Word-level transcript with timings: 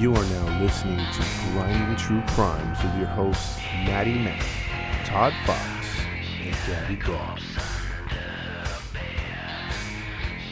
You 0.00 0.14
are 0.14 0.24
now 0.24 0.62
listening 0.62 0.96
to 0.96 1.22
Grinding 1.52 1.94
True 1.96 2.22
Crimes 2.28 2.82
with 2.82 2.96
your 2.96 3.08
hosts, 3.08 3.58
Maddie 3.84 4.14
Matt, 4.14 4.42
Todd 5.04 5.34
Fox, 5.44 5.60
and 6.40 6.56
Gabby 6.66 6.96
Gab. 6.96 7.38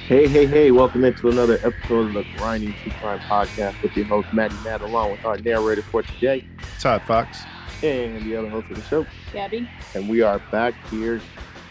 Hey, 0.06 0.28
hey, 0.28 0.44
hey, 0.44 0.70
welcome 0.70 1.02
into 1.02 1.30
another 1.30 1.58
episode 1.62 2.08
of 2.08 2.12
the 2.12 2.26
Grinding 2.36 2.74
True 2.74 2.92
Crime 3.00 3.20
Podcast 3.20 3.80
with 3.82 3.96
your 3.96 4.04
host, 4.04 4.30
Maddie 4.34 4.54
Matt, 4.64 4.82
along 4.82 5.12
with 5.12 5.24
our 5.24 5.38
narrator 5.38 5.80
for 5.80 6.02
today 6.02 6.44
Todd 6.78 7.00
Fox. 7.06 7.38
and 7.82 8.22
the 8.26 8.36
other 8.36 8.50
host 8.50 8.68
of 8.68 8.76
the 8.76 8.82
show. 8.82 9.06
Gabby. 9.32 9.66
And 9.94 10.10
we 10.10 10.20
are 10.20 10.42
back 10.52 10.74
here 10.90 11.22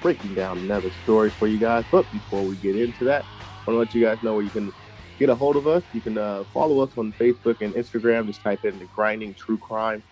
breaking 0.02 0.34
down 0.34 0.58
another 0.58 0.90
story 1.04 1.30
for 1.30 1.46
you 1.46 1.60
guys. 1.60 1.86
But 1.92 2.12
before 2.12 2.42
we 2.42 2.56
get 2.56 2.76
into 2.76 3.04
that, 3.04 3.24
I 3.24 3.72
want 3.72 3.76
to 3.76 3.78
let 3.78 3.94
you 3.94 4.04
guys 4.04 4.24
know 4.24 4.34
where 4.34 4.44
you 4.44 4.50
can 4.50 4.74
get 5.18 5.30
a 5.30 5.36
hold 5.36 5.56
of 5.56 5.68
us. 5.68 5.84
You 5.94 6.02
can 6.02 6.18
uh, 6.18 6.44
follow 6.54 6.80
us 6.82 6.92
on 6.98 7.14
Facebook 7.14 7.62
and 7.62 7.74
Instagram. 7.74 8.28
Just 8.28 8.42
type 8.42 8.66
in 8.66 8.78
the 8.80 8.86
Grinding 8.96 9.34
True 9.34 9.58
Crime 9.58 10.04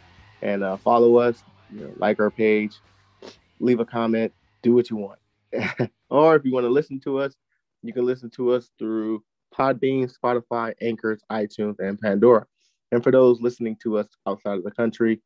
and 0.41 0.63
uh, 0.63 0.77
follow 0.77 1.17
us, 1.17 1.43
you 1.73 1.81
know, 1.81 1.93
like 1.97 2.19
our 2.19 2.31
page, 2.31 2.75
leave 3.59 3.79
a 3.79 3.85
comment, 3.85 4.33
do 4.61 4.73
what 4.73 4.89
you 4.89 4.97
want. 4.97 5.19
or 6.09 6.35
if 6.35 6.45
you 6.45 6.53
want 6.53 6.65
to 6.65 6.69
listen 6.69 6.99
to 7.01 7.19
us, 7.19 7.33
you 7.81 7.93
can 7.93 8.05
listen 8.05 8.29
to 8.31 8.51
us 8.51 8.71
through 8.77 9.23
Podbean, 9.53 10.11
Spotify, 10.11 10.73
Anchors, 10.81 11.21
iTunes, 11.31 11.79
and 11.79 11.99
Pandora. 11.99 12.45
And 12.91 13.03
for 13.03 13.11
those 13.11 13.41
listening 13.41 13.77
to 13.83 13.97
us 13.97 14.07
outside 14.27 14.57
of 14.57 14.63
the 14.63 14.71
country, 14.71 15.21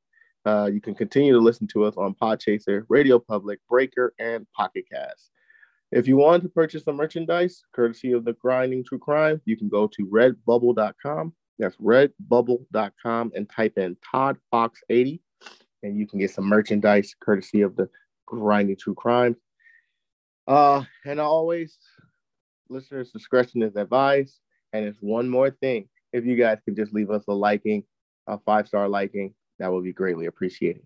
uh, 0.45 0.69
you 0.71 0.81
can 0.81 0.95
continue 0.95 1.33
to 1.33 1.39
listen 1.39 1.67
to 1.67 1.83
us 1.83 1.95
on 1.97 2.15
Podchaser, 2.15 2.83
Radio 2.89 3.19
Public, 3.19 3.59
Breaker, 3.69 4.13
and 4.19 4.45
Pocket 4.53 4.85
Cast. 4.91 5.31
If 5.91 6.07
you 6.07 6.17
want 6.17 6.43
to 6.43 6.49
purchase 6.49 6.83
some 6.83 6.97
merchandise, 6.97 7.63
courtesy 7.73 8.11
of 8.11 8.25
the 8.25 8.33
Grinding 8.33 8.83
True 8.83 8.99
Crime, 8.99 9.41
you 9.45 9.57
can 9.57 9.69
go 9.69 9.87
to 9.87 10.05
redbubble.com. 10.05 11.33
That's 11.57 11.75
redbubble.com 11.77 13.31
and 13.35 13.49
type 13.49 13.77
in 13.77 13.97
Todd 14.11 14.37
Fox 14.51 14.81
80, 14.89 15.21
and 15.83 15.97
you 15.97 16.07
can 16.07 16.19
get 16.19 16.31
some 16.31 16.45
merchandise 16.45 17.15
courtesy 17.19 17.61
of 17.61 17.75
the 17.75 17.89
Grinding 18.27 18.77
True 18.77 18.95
Crime. 18.95 19.35
Uh, 20.47 20.83
and 21.05 21.19
always, 21.19 21.77
listeners' 22.69 23.11
discretion 23.11 23.61
is 23.63 23.75
advised. 23.75 24.39
And 24.73 24.85
it's 24.85 24.99
one 25.01 25.29
more 25.29 25.49
thing. 25.49 25.89
If 26.13 26.25
you 26.25 26.35
guys 26.35 26.59
could 26.63 26.75
just 26.75 26.93
leave 26.93 27.09
us 27.09 27.23
a 27.27 27.33
liking, 27.33 27.83
a 28.27 28.37
five 28.39 28.67
star 28.67 28.87
liking, 28.87 29.33
that 29.57 29.71
would 29.71 29.83
be 29.83 29.93
greatly 29.93 30.27
appreciated. 30.27 30.83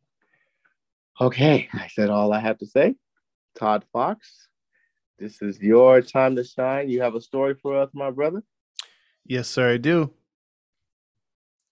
Okay, 1.20 1.70
I 1.74 1.88
said 1.88 2.10
all 2.10 2.34
I 2.34 2.40
have 2.40 2.58
to 2.60 2.66
say. 2.66 2.96
Todd 3.58 3.86
Fox, 3.94 4.48
this 5.20 5.42
is 5.42 5.60
your 5.60 6.02
time 6.02 6.36
to 6.36 6.44
shine. 6.44 6.90
You 6.90 7.02
have 7.02 7.16
a 7.16 7.22
story 7.22 7.56
for 7.62 7.78
us, 7.80 7.90
my 7.94 8.12
brother. 8.12 8.44
Yes, 9.26 9.48
sir, 9.48 9.74
I 9.74 9.78
do. 9.78 10.12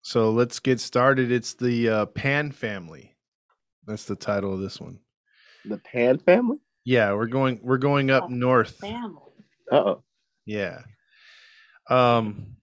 So 0.04 0.32
let's 0.32 0.60
get 0.60 0.80
started. 0.80 1.32
It's 1.32 1.54
the 1.54 1.90
uh, 1.90 2.06
Pan 2.08 2.52
family. 2.52 3.16
That's 3.86 4.06
the 4.06 4.16
title 4.16 4.54
of 4.54 4.60
this 4.60 4.80
one. 4.80 5.00
The 5.66 5.78
Pan 5.78 6.18
family? 6.18 6.58
Yeah, 6.86 7.14
we're 7.14 7.28
going 7.28 7.60
we're 7.62 7.78
going 7.78 8.10
up 8.10 8.24
Oh, 8.24 8.28
north. 8.30 8.78
Family. 8.78 9.22
Uh 9.72 9.76
oh. 9.76 10.04
Yeah. 10.46 10.80
Um 11.90 12.56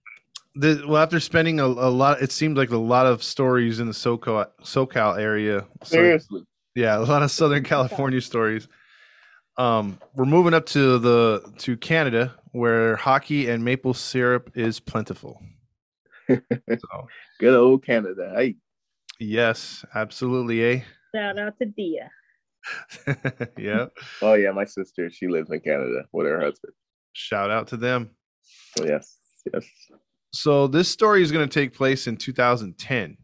the 0.55 0.83
well 0.87 1.01
after 1.01 1.19
spending 1.21 1.59
a, 1.61 1.65
a 1.65 1.89
lot 1.89 2.21
it 2.21 2.31
seemed 2.33 2.57
like 2.57 2.71
a 2.71 2.77
lot 2.77 3.05
of 3.05 3.23
stories 3.23 3.79
in 3.79 3.87
the 3.87 3.93
SoCal 3.93 4.47
SoCal 4.61 5.17
area. 5.17 5.65
Sorry, 5.83 6.03
Seriously. 6.03 6.41
yeah, 6.75 6.97
a 6.97 6.99
lot 6.99 7.23
of 7.23 7.31
Southern 7.31 7.63
California 7.63 8.19
stories. 8.19 8.67
Um 9.59 9.99
we're 10.15 10.25
moving 10.25 10.53
up 10.53 10.65
to 10.67 10.97
the 10.97 11.43
to 11.59 11.75
Canada 11.77 12.33
where 12.51 12.95
hockey 12.95 13.49
and 13.49 13.63
maple 13.63 13.93
syrup 13.93 14.51
is 14.55 14.79
plentiful. 14.79 15.41
So, 16.29 17.07
Good 17.39 17.55
old 17.55 17.83
Canada. 17.83 18.33
Hey. 18.35 18.55
yes, 19.19 19.83
absolutely, 19.95 20.63
eh? 20.63 20.81
Shout 21.15 21.39
out 21.39 21.57
to 21.57 21.65
Dia. 21.65 22.11
yeah. 23.57 23.87
Oh 24.21 24.35
yeah, 24.35 24.51
my 24.51 24.65
sister, 24.65 25.09
she 25.09 25.27
lives 25.27 25.49
in 25.49 25.59
Canada 25.59 26.03
with 26.11 26.27
her 26.27 26.39
husband. 26.39 26.73
Shout 27.13 27.49
out 27.49 27.67
to 27.69 27.77
them. 27.77 28.11
So 28.77 28.85
yes, 28.85 29.17
yes. 29.51 29.65
So 30.31 30.67
this 30.67 30.87
story 30.87 31.23
is 31.23 31.31
going 31.31 31.49
to 31.49 31.53
take 31.53 31.73
place 31.73 32.05
in 32.05 32.15
2010. 32.15 33.17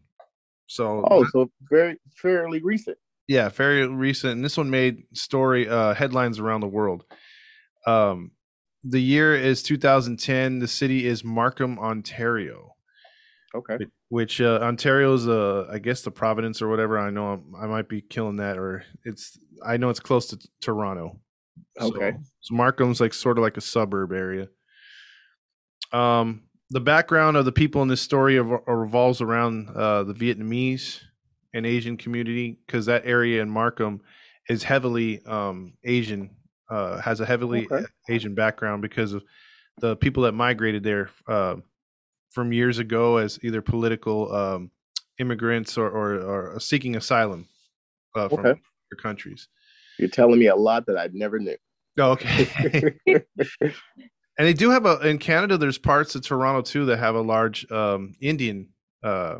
So 0.67 1.05
Oh, 1.11 1.23
so 1.31 1.51
very 1.69 1.99
fairly 2.15 2.61
recent. 2.63 2.97
Yeah, 3.27 3.49
very 3.49 3.87
recent. 3.87 4.33
And 4.33 4.43
this 4.45 4.57
one 4.57 4.69
made 4.69 5.03
story 5.13 5.67
uh, 5.67 5.93
headlines 5.93 6.39
around 6.39 6.61
the 6.61 6.67
world. 6.67 7.03
Um, 7.87 8.31
the 8.83 9.01
year 9.01 9.35
is 9.35 9.63
2010. 9.63 10.59
The 10.59 10.67
city 10.67 11.05
is 11.07 11.23
Markham, 11.23 11.79
Ontario, 11.79 12.75
Okay. 13.55 13.77
which 14.09 14.39
uh, 14.41 14.59
Ontario 14.61 15.13
is, 15.13 15.27
uh, 15.27 15.67
I 15.71 15.79
guess, 15.79 16.01
the 16.01 16.11
Providence 16.11 16.61
or 16.61 16.67
whatever. 16.67 16.99
I 16.99 17.09
know 17.09 17.27
I'm, 17.33 17.55
I 17.55 17.65
might 17.67 17.89
be 17.89 18.01
killing 18.01 18.37
that, 18.37 18.57
or 18.57 18.83
it's. 19.03 19.37
I 19.65 19.77
know 19.77 19.89
it's 19.89 19.99
close 19.99 20.27
to 20.27 20.39
Toronto. 20.61 21.19
Okay. 21.79 22.13
So, 22.41 22.53
Markham's 22.53 22.99
like 23.01 23.13
sort 23.13 23.37
of 23.37 23.41
like 23.41 23.57
a 23.57 23.61
suburb 23.61 24.11
area. 24.11 24.49
Um, 25.91 26.43
the 26.69 26.81
background 26.81 27.37
of 27.37 27.45
the 27.45 27.51
people 27.51 27.81
in 27.81 27.87
this 27.87 28.01
story 28.01 28.37
of, 28.37 28.49
revolves 28.67 29.21
around 29.21 29.69
uh, 29.69 30.03
the 30.03 30.13
Vietnamese 30.13 31.01
and 31.55 31.65
Asian 31.65 31.97
community 31.97 32.59
because 32.67 32.85
that 32.85 33.03
area 33.05 33.41
in 33.41 33.49
Markham 33.49 34.01
is 34.49 34.61
heavily 34.61 35.25
um, 35.25 35.73
Asian, 35.85 36.29
uh, 36.69 36.99
has 36.99 37.21
a 37.21 37.25
heavily 37.25 37.67
Okay. 37.71 37.85
Asian 38.09 38.35
background 38.35 38.81
because 38.81 39.13
of 39.13 39.23
the 39.79 39.95
people 39.95 40.23
that 40.23 40.33
migrated 40.33 40.83
there 40.83 41.09
uh, 41.27 41.55
from 42.29 42.51
years 42.51 42.77
ago 42.77 43.17
as 43.17 43.39
either 43.41 43.61
political 43.61 44.33
um, 44.35 44.71
immigrants 45.17 45.77
or, 45.77 45.89
or, 45.89 46.53
or 46.55 46.59
seeking 46.59 46.95
asylum 46.97 47.47
uh, 48.15 48.27
from 48.27 48.39
Okay. 48.39 48.49
other 48.49 49.01
countries. 49.01 49.47
You're 49.97 50.09
telling 50.09 50.37
me 50.37 50.47
a 50.47 50.55
lot 50.55 50.85
that 50.87 50.97
I 50.97 51.09
never 51.13 51.39
knew. 51.39 51.55
Oh, 51.97 52.11
okay. 52.11 52.93
and 53.07 53.23
they 54.37 54.53
do 54.53 54.69
have 54.69 54.85
a 54.85 54.99
in 55.07 55.17
Canada. 55.17 55.57
There's 55.57 55.77
parts 55.77 56.13
of 56.15 56.23
Toronto 56.23 56.61
too 56.61 56.85
that 56.87 56.99
have 56.99 57.15
a 57.15 57.21
large 57.21 57.69
um, 57.71 58.15
Indian 58.19 58.67
uh, 59.01 59.35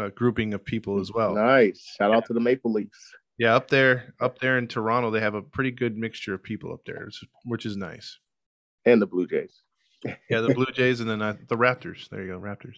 uh, 0.00 0.08
grouping 0.10 0.54
of 0.54 0.64
people 0.64 1.00
as 1.00 1.12
well. 1.12 1.34
nice. 1.34 1.94
Shout 1.98 2.12
out 2.14 2.26
to 2.26 2.32
the 2.32 2.40
Maple 2.40 2.72
Leafs. 2.72 3.12
Yeah, 3.38 3.54
up 3.56 3.68
there, 3.68 4.14
up 4.20 4.38
there 4.38 4.58
in 4.58 4.66
Toronto, 4.68 5.10
they 5.10 5.20
have 5.20 5.34
a 5.34 5.42
pretty 5.42 5.70
good 5.70 5.96
mixture 5.96 6.34
of 6.34 6.42
people 6.42 6.72
up 6.72 6.80
there, 6.84 7.08
which- 7.44 7.64
is 7.66 7.76
nice. 7.76 8.18
And 8.84 9.00
the 9.00 9.06
Blue 9.06 9.26
Jays. 9.26 9.60
Yeah, 10.30 10.40
the 10.40 10.54
Blue 10.54 10.66
Jays 10.74 11.00
and 11.00 11.08
then 11.08 11.22
uh, 11.22 11.36
the 11.48 11.56
Raptors. 11.56 12.08
There 12.08 12.22
you 12.22 12.28
go, 12.32 12.38
Raptors. 12.40 12.76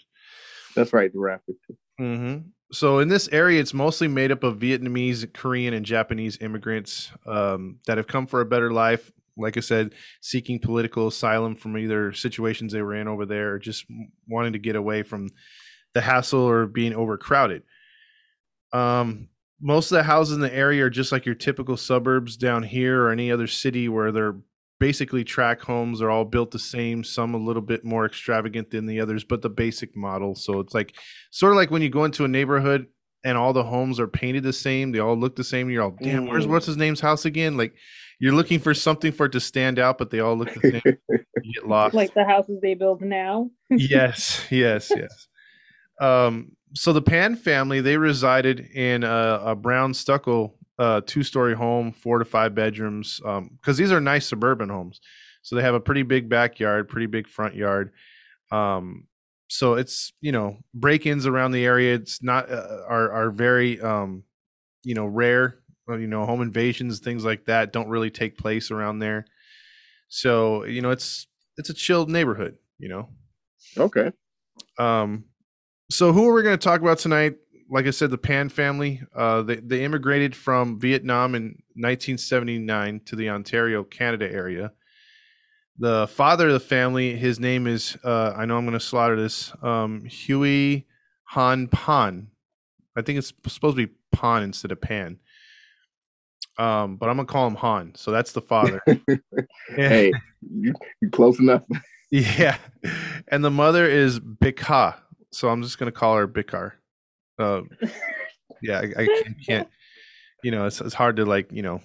That's 0.75 0.93
right, 0.93 1.13
the 1.13 1.19
Raptors. 1.19 1.77
hmm 1.99 2.49
So 2.73 2.99
in 3.01 3.09
this 3.09 3.29
area, 3.29 3.61
it's 3.61 3.75
mostly 3.75 4.09
made 4.09 4.33
up 4.33 4.43
of 4.45 4.59
Vietnamese, 4.59 5.33
Korean, 5.33 5.75
and 5.75 5.85
Japanese 5.87 6.39
immigrants 6.41 7.11
um, 7.27 7.79
that 7.87 7.97
have 7.99 8.07
come 8.07 8.27
for 8.27 8.41
a 8.41 8.45
better 8.47 8.73
life. 8.73 9.11
Like 9.37 9.57
I 9.57 9.61
said, 9.61 9.95
seeking 10.21 10.59
political 10.59 11.07
asylum 11.09 11.57
from 11.57 11.77
either 11.79 12.13
situations 12.13 12.73
they 12.73 12.83
were 12.83 12.95
in 12.95 13.09
over 13.09 13.25
there, 13.27 13.55
or 13.55 13.59
just 13.59 13.85
wanting 14.29 14.53
to 14.53 14.59
get 14.59 14.77
away 14.77 15.03
from 15.03 15.29
the 15.95 16.01
hassle 16.01 16.41
or 16.41 16.67
being 16.67 16.95
overcrowded. 16.95 17.63
Um, 18.73 19.29
most 19.61 19.93
of 19.93 19.97
the 19.97 20.03
houses 20.03 20.35
in 20.35 20.41
the 20.41 20.55
area 20.55 20.85
are 20.85 20.91
just 20.91 21.13
like 21.13 21.27
your 21.27 21.35
typical 21.35 21.77
suburbs 21.77 22.37
down 22.37 22.63
here 22.63 23.03
or 23.03 23.11
any 23.11 23.31
other 23.31 23.47
city 23.47 23.89
where 23.89 24.11
they're 24.11 24.37
basically 24.81 25.23
track 25.23 25.61
homes. 25.61 26.01
They're 26.01 26.11
all 26.11 26.25
built 26.25 26.51
the 26.51 26.59
same, 26.59 27.05
some 27.05 27.35
a 27.35 27.39
little 27.39 27.63
bit 27.63 27.85
more 27.85 28.05
extravagant 28.05 28.71
than 28.71 28.87
the 28.87 29.01
others, 29.01 29.23
but 29.25 29.43
the 29.43 29.51
basic 29.51 29.95
model. 29.97 30.35
So 30.35 30.59
it's 30.61 30.75
like 30.75 30.95
sort 31.31 31.53
of 31.53 31.57
like 31.57 31.71
when 31.71 31.83
you 31.83 31.91
go 31.91 32.05
into 32.05 32.25
a 32.25 32.29
neighborhood 32.29 32.87
and 33.25 33.39
all 33.39 33.53
the 33.53 33.63
homes 33.63 34.01
are 34.01 34.09
painted 34.09 34.43
the 34.43 34.53
same, 34.53 34.91
they 34.91 34.99
all 34.99 35.17
look 35.17 35.37
the 35.37 35.45
same. 35.45 35.71
You're 35.71 35.85
all, 35.85 35.97
damn, 36.03 36.27
where's 36.27 36.47
Mm. 36.47 36.51
what's 36.51 36.67
his 36.67 36.77
name's 36.77 37.01
house 37.01 37.25
again? 37.25 37.57
Like 37.57 37.75
you're 38.19 38.35
looking 38.35 38.59
for 38.59 38.75
something 38.75 39.13
for 39.13 39.27
it 39.27 39.33
to 39.33 39.41
stand 39.41 39.79
out, 39.79 39.99
but 39.99 40.11
they 40.11 40.19
all 40.19 40.35
look 40.37 40.53
the 40.55 40.61
same. 40.61 40.83
you 41.45 41.53
get 41.55 41.69
lost. 41.69 41.95
Like 41.95 42.15
the 42.15 42.25
houses 42.25 42.59
they 42.61 42.75
build 42.75 43.01
now. 43.03 43.51
yes, 43.71 44.45
yes, 44.51 44.91
yes. 44.97 45.29
Um, 46.03 46.57
so 46.75 46.93
the 46.93 47.03
Pan 47.03 47.37
family 47.37 47.81
they 47.81 47.97
resided 47.97 48.61
in 48.61 49.05
a, 49.05 49.41
a 49.45 49.55
brown 49.57 49.95
stucco 49.95 50.55
uh, 50.79 51.01
two-story 51.07 51.55
home, 51.55 51.93
four 51.93 52.19
to 52.19 52.25
five 52.25 52.55
bedrooms, 52.55 53.21
because 53.23 53.77
these 53.77 53.93
are 53.93 54.01
nice 54.01 54.27
suburban 54.27 54.69
homes. 54.69 55.01
So 55.43 55.55
they 55.57 55.63
have 55.63 55.75
a 55.75 55.81
pretty 55.81 56.03
big 56.03 56.29
backyard, 56.29 56.89
pretty 56.89 57.07
big 57.07 57.29
front 57.29 57.55
yard. 57.55 57.93
Um, 58.51 59.07
so 59.49 59.75
it's 59.75 60.13
you 60.21 60.33
know 60.33 60.59
break-ins 60.75 61.27
around 61.27 61.53
the 61.53 61.65
area. 61.65 61.95
It's 61.95 62.23
not 62.23 62.51
uh, 62.51 62.85
are 62.89 63.13
are 63.13 63.31
very 63.31 63.81
um, 63.81 64.25
you 64.83 64.95
know 64.95 65.07
rare. 65.07 65.59
Uh, 65.89 65.97
You 65.97 66.07
know, 66.07 66.25
home 66.25 66.43
invasions, 66.43 67.01
things 67.01 67.25
like 67.25 67.47
that, 67.47 67.73
don't 67.73 67.89
really 67.89 68.11
take 68.11 68.39
place 68.39 68.71
around 68.71 69.01
there. 69.01 69.27
So 70.09 70.65
you 70.65 70.81
know, 70.81 70.91
it's 70.91 71.27
it's 71.59 71.71
a 71.71 71.75
chilled 71.75 72.09
neighborhood. 72.09 72.57
You 72.79 72.89
know, 72.89 73.09
Okay. 73.77 74.13
um, 74.79 75.25
so 75.93 76.13
who 76.13 76.29
are 76.29 76.33
we 76.33 76.43
going 76.43 76.59
to 76.59 76.63
talk 76.63 76.81
about 76.81 76.99
tonight? 76.99 77.37
Like 77.71 77.87
I 77.87 77.91
said, 77.91 78.11
the 78.11 78.19
Pan 78.19 78.49
family. 78.49 79.03
Uh, 79.15 79.43
they 79.43 79.57
they 79.57 79.85
immigrated 79.85 80.37
from 80.37 80.79
Vietnam 80.79 81.35
in 81.35 81.43
1979 81.75 83.01
to 83.07 83.17
the 83.17 83.31
Ontario, 83.31 83.85
Canada 83.85 84.31
area. 84.31 84.73
The 85.79 86.07
father 86.09 86.49
of 86.49 86.53
the 86.53 86.61
family, 86.61 87.17
his 87.17 87.41
name 87.41 87.67
is 87.67 87.97
uh, 88.05 88.35
I 88.37 88.45
know 88.45 88.57
I'm 88.59 88.65
going 88.65 88.79
to 88.79 88.81
slaughter 88.81 89.17
this. 89.17 89.53
Um, 89.63 90.05
Huey 90.05 90.87
Han 91.25 91.69
Pan. 91.69 92.29
I 92.97 93.03
think 93.03 93.19
it's 93.19 93.33
supposed 93.47 93.77
to 93.77 93.87
be 93.87 93.93
Pan 94.13 94.43
instead 94.43 94.71
of 94.71 94.81
Pan. 94.81 95.19
Um, 96.59 96.97
but 96.97 97.09
I'm 97.09 97.17
gonna 97.17 97.27
call 97.27 97.47
him 97.47 97.55
Han. 97.57 97.95
So 97.97 98.11
that's 98.11 98.33
the 98.33 98.43
father. 98.43 98.83
Hey, 99.75 100.13
you, 100.43 100.75
you 101.01 101.11
close 101.11 101.39
enough. 101.39 101.63
Yeah. 102.15 102.59
And 103.29 103.43
the 103.43 103.51
mother 103.51 103.87
is 103.87 104.21
Bikha. 104.21 104.97
So 105.33 105.49
I'm 105.49 105.63
just 105.63 105.79
going 105.79 105.91
to 105.91 105.99
call 105.99 106.17
her 106.17 106.29
Bikar. 106.29 106.73
Uh, 107.39 107.63
yeah, 108.63 108.81
I, 108.81 109.03
I 109.03 109.07
can't, 109.07 109.37
can't, 109.47 109.69
you 110.43 110.51
know, 110.51 110.67
it's, 110.67 110.81
it's 110.81 110.95
hard 110.95 111.17
to 111.17 111.25
like, 111.25 111.51
you 111.51 111.63
know, 111.63 111.81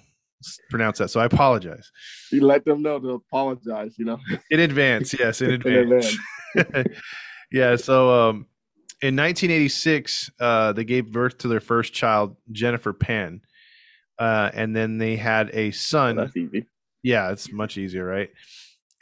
pronounce 0.69 0.99
that. 0.99 1.09
So 1.09 1.19
I 1.19 1.25
apologize 1.25 1.91
You 2.31 2.45
let 2.45 2.65
them 2.65 2.81
know 2.81 2.99
to 2.99 3.09
apologize. 3.11 3.95
You 3.97 4.05
know. 4.05 4.19
in 4.51 4.59
advance. 4.59 5.15
Yes, 5.17 5.41
in 5.41 5.51
In 5.65 5.65
advance. 5.65 6.17
yeah. 7.51 7.75
So 7.75 8.29
um, 8.29 8.35
in 9.01 9.15
1986, 9.15 10.31
uh, 10.39 10.73
they 10.73 10.83
gave 10.83 11.11
birth 11.11 11.37
to 11.39 11.47
their 11.47 11.59
first 11.59 11.93
child, 11.93 12.35
Jennifer 12.51 12.93
Pan. 12.93 13.41
Uh, 14.19 14.49
and 14.53 14.75
then 14.75 14.97
they 14.97 15.15
had 15.15 15.51
a 15.53 15.71
son. 15.71 16.15
That's 16.15 16.35
easy. 16.35 16.65
Yeah, 17.03 17.31
it's 17.31 17.51
much 17.51 17.77
easier, 17.77 18.05
right? 18.05 18.29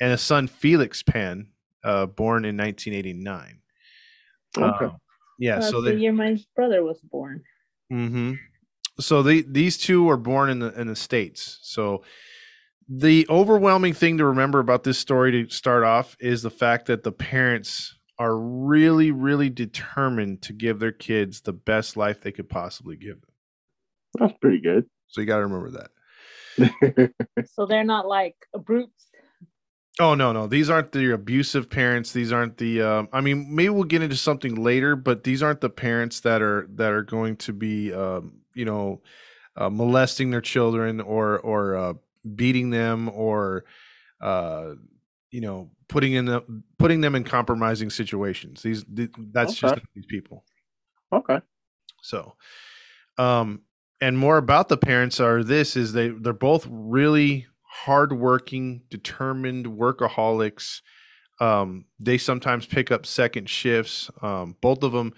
And 0.02 0.12
a 0.12 0.18
son, 0.18 0.48
Felix 0.48 1.02
Pan, 1.02 1.48
uh, 1.84 2.06
born 2.06 2.44
in 2.44 2.58
1989. 2.58 3.62
Okay. 4.58 4.86
Um, 4.86 4.98
yeah, 5.40 5.56
That's 5.56 5.70
so 5.70 5.82
the 5.82 5.92
they. 5.92 5.98
year 5.98 6.14
my 6.14 6.38
brother 6.56 6.84
was 6.84 7.00
born. 7.02 7.42
Mm-hmm. 7.92 8.34
So 9.00 9.22
they 9.22 9.42
these 9.42 9.78
two 9.78 10.04
were 10.04 10.18
born 10.18 10.50
in 10.50 10.60
the 10.60 10.80
in 10.80 10.88
the 10.88 10.96
states. 10.96 11.60
So 11.62 12.04
the 12.88 13.26
overwhelming 13.30 13.94
thing 13.94 14.18
to 14.20 14.26
remember 14.26 14.60
about 14.60 14.84
this 14.84 14.98
story 14.98 15.32
to 15.32 15.50
start 15.54 15.84
off 15.84 16.16
is 16.20 16.42
the 16.44 16.52
fact 16.52 16.86
that 16.86 17.04
the 17.04 17.12
parents 17.12 17.98
are 18.18 18.38
really, 18.38 19.12
really 19.12 19.50
determined 19.50 20.42
to 20.44 20.54
give 20.54 20.80
their 20.80 20.92
kids 20.92 21.42
the 21.42 21.52
best 21.52 21.98
life 21.98 22.22
they 22.22 22.32
could 22.32 22.48
possibly 22.48 22.96
give 22.96 23.20
them. 23.20 23.32
That's 24.20 24.38
pretty 24.40 24.62
good. 24.62 24.86
So 25.08 25.20
you 25.20 25.28
got 25.28 25.38
to 25.38 25.48
remember 25.48 25.72
that. 25.72 27.12
So 27.54 27.66
they're 27.66 27.84
not 27.84 28.08
like 28.08 28.36
brutes. 28.58 29.08
Oh 30.00 30.14
no, 30.14 30.34
no, 30.34 30.46
these 30.46 30.70
aren't 30.70 30.92
the 30.92 31.14
abusive 31.14 31.70
parents. 31.70 32.12
These 32.12 32.34
aren't 32.34 32.58
the. 32.58 32.82
Um, 32.82 33.10
I 33.14 33.22
mean, 33.22 33.56
maybe 33.56 33.70
we'll 33.70 33.86
get 33.86 34.02
into 34.02 34.18
something 34.18 34.56
later, 34.56 34.96
but 34.98 35.24
these 35.24 35.42
aren't 35.42 35.62
the 35.62 35.70
parents 35.70 36.20
that 36.22 36.42
are 36.42 36.68
that 36.76 36.92
are 36.92 37.04
going 37.04 37.38
to 37.38 37.54
be, 37.54 37.94
um, 37.94 38.42
you 38.54 38.66
know, 38.66 39.02
uh, 39.56 39.70
molesting 39.70 40.32
their 40.32 40.42
children 40.42 41.00
or 41.00 41.40
or 41.40 41.76
uh, 41.78 41.94
beating 42.36 42.72
them 42.72 43.10
or, 43.10 43.64
uh, 44.22 44.74
you 45.32 45.42
know, 45.42 45.72
putting 45.88 46.14
in 46.14 46.26
the 46.26 46.44
putting 46.78 47.02
them 47.02 47.16
in 47.16 47.24
compromising 47.24 47.90
situations. 47.90 48.64
These 48.64 48.84
th- 48.96 49.12
that's 49.32 49.54
just 49.56 49.76
Okay. 49.76 49.78
not 49.78 49.86
these 49.96 50.06
people. 50.08 50.44
okay. 51.12 51.40
So, 52.02 52.36
um, 53.18 53.62
and 54.02 54.18
more 54.18 54.38
about 54.38 54.70
the 54.70 54.78
parents 54.78 55.20
are 55.20 55.44
this 55.44 55.76
is 55.76 55.94
they 55.94 56.10
they're 56.10 56.34
both 56.34 56.68
really 56.70 57.48
hardworking, 57.84 58.82
determined 58.90 59.66
workaholics. 59.66 60.82
Um, 61.42 61.86
they 62.00 62.18
sometimes 62.18 62.66
pick 62.66 62.92
up 62.92 63.06
second 63.06 63.50
shifts. 63.50 64.10
Um, 64.22 64.56
both 64.62 64.84
of 64.84 64.94
them 64.94 65.14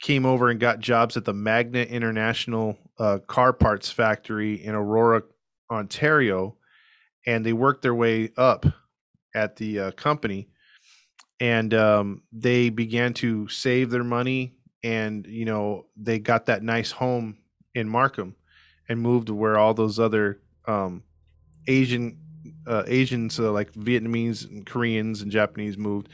came 0.00 0.24
over 0.24 0.48
and 0.48 0.58
got 0.58 0.80
jobs 0.80 1.16
at 1.16 1.26
the 1.26 1.34
Magna 1.34 1.80
International 1.80 2.78
uh, 2.98 3.18
Car 3.26 3.52
Parts 3.52 3.90
Factory 3.90 4.64
in 4.64 4.74
Aurora, 4.74 5.22
Ontario, 5.70 6.56
and 7.26 7.44
they 7.44 7.52
worked 7.52 7.82
their 7.82 7.94
way 7.94 8.30
up 8.36 8.64
at 9.34 9.56
the 9.56 9.78
uh, 9.78 9.90
company. 9.92 10.48
And 11.38 11.72
um, 11.74 12.22
they 12.32 12.70
began 12.70 13.14
to 13.14 13.48
save 13.48 13.90
their 13.90 14.04
money, 14.04 14.54
and 14.82 15.26
you 15.26 15.44
know 15.44 15.86
they 15.96 16.18
got 16.18 16.46
that 16.46 16.62
nice 16.62 16.90
home 16.90 17.38
in 17.74 17.88
Markham, 17.88 18.36
and 18.88 19.00
moved 19.00 19.30
where 19.30 19.58
all 19.58 19.72
those 19.72 19.98
other 19.98 20.40
um, 20.66 21.02
Asian 21.70 22.18
uh, 22.66 22.82
Asians 22.86 23.38
uh, 23.38 23.52
like 23.52 23.72
Vietnamese 23.72 24.48
and 24.48 24.66
Koreans 24.66 25.22
and 25.22 25.30
Japanese 25.30 25.78
moved, 25.78 26.08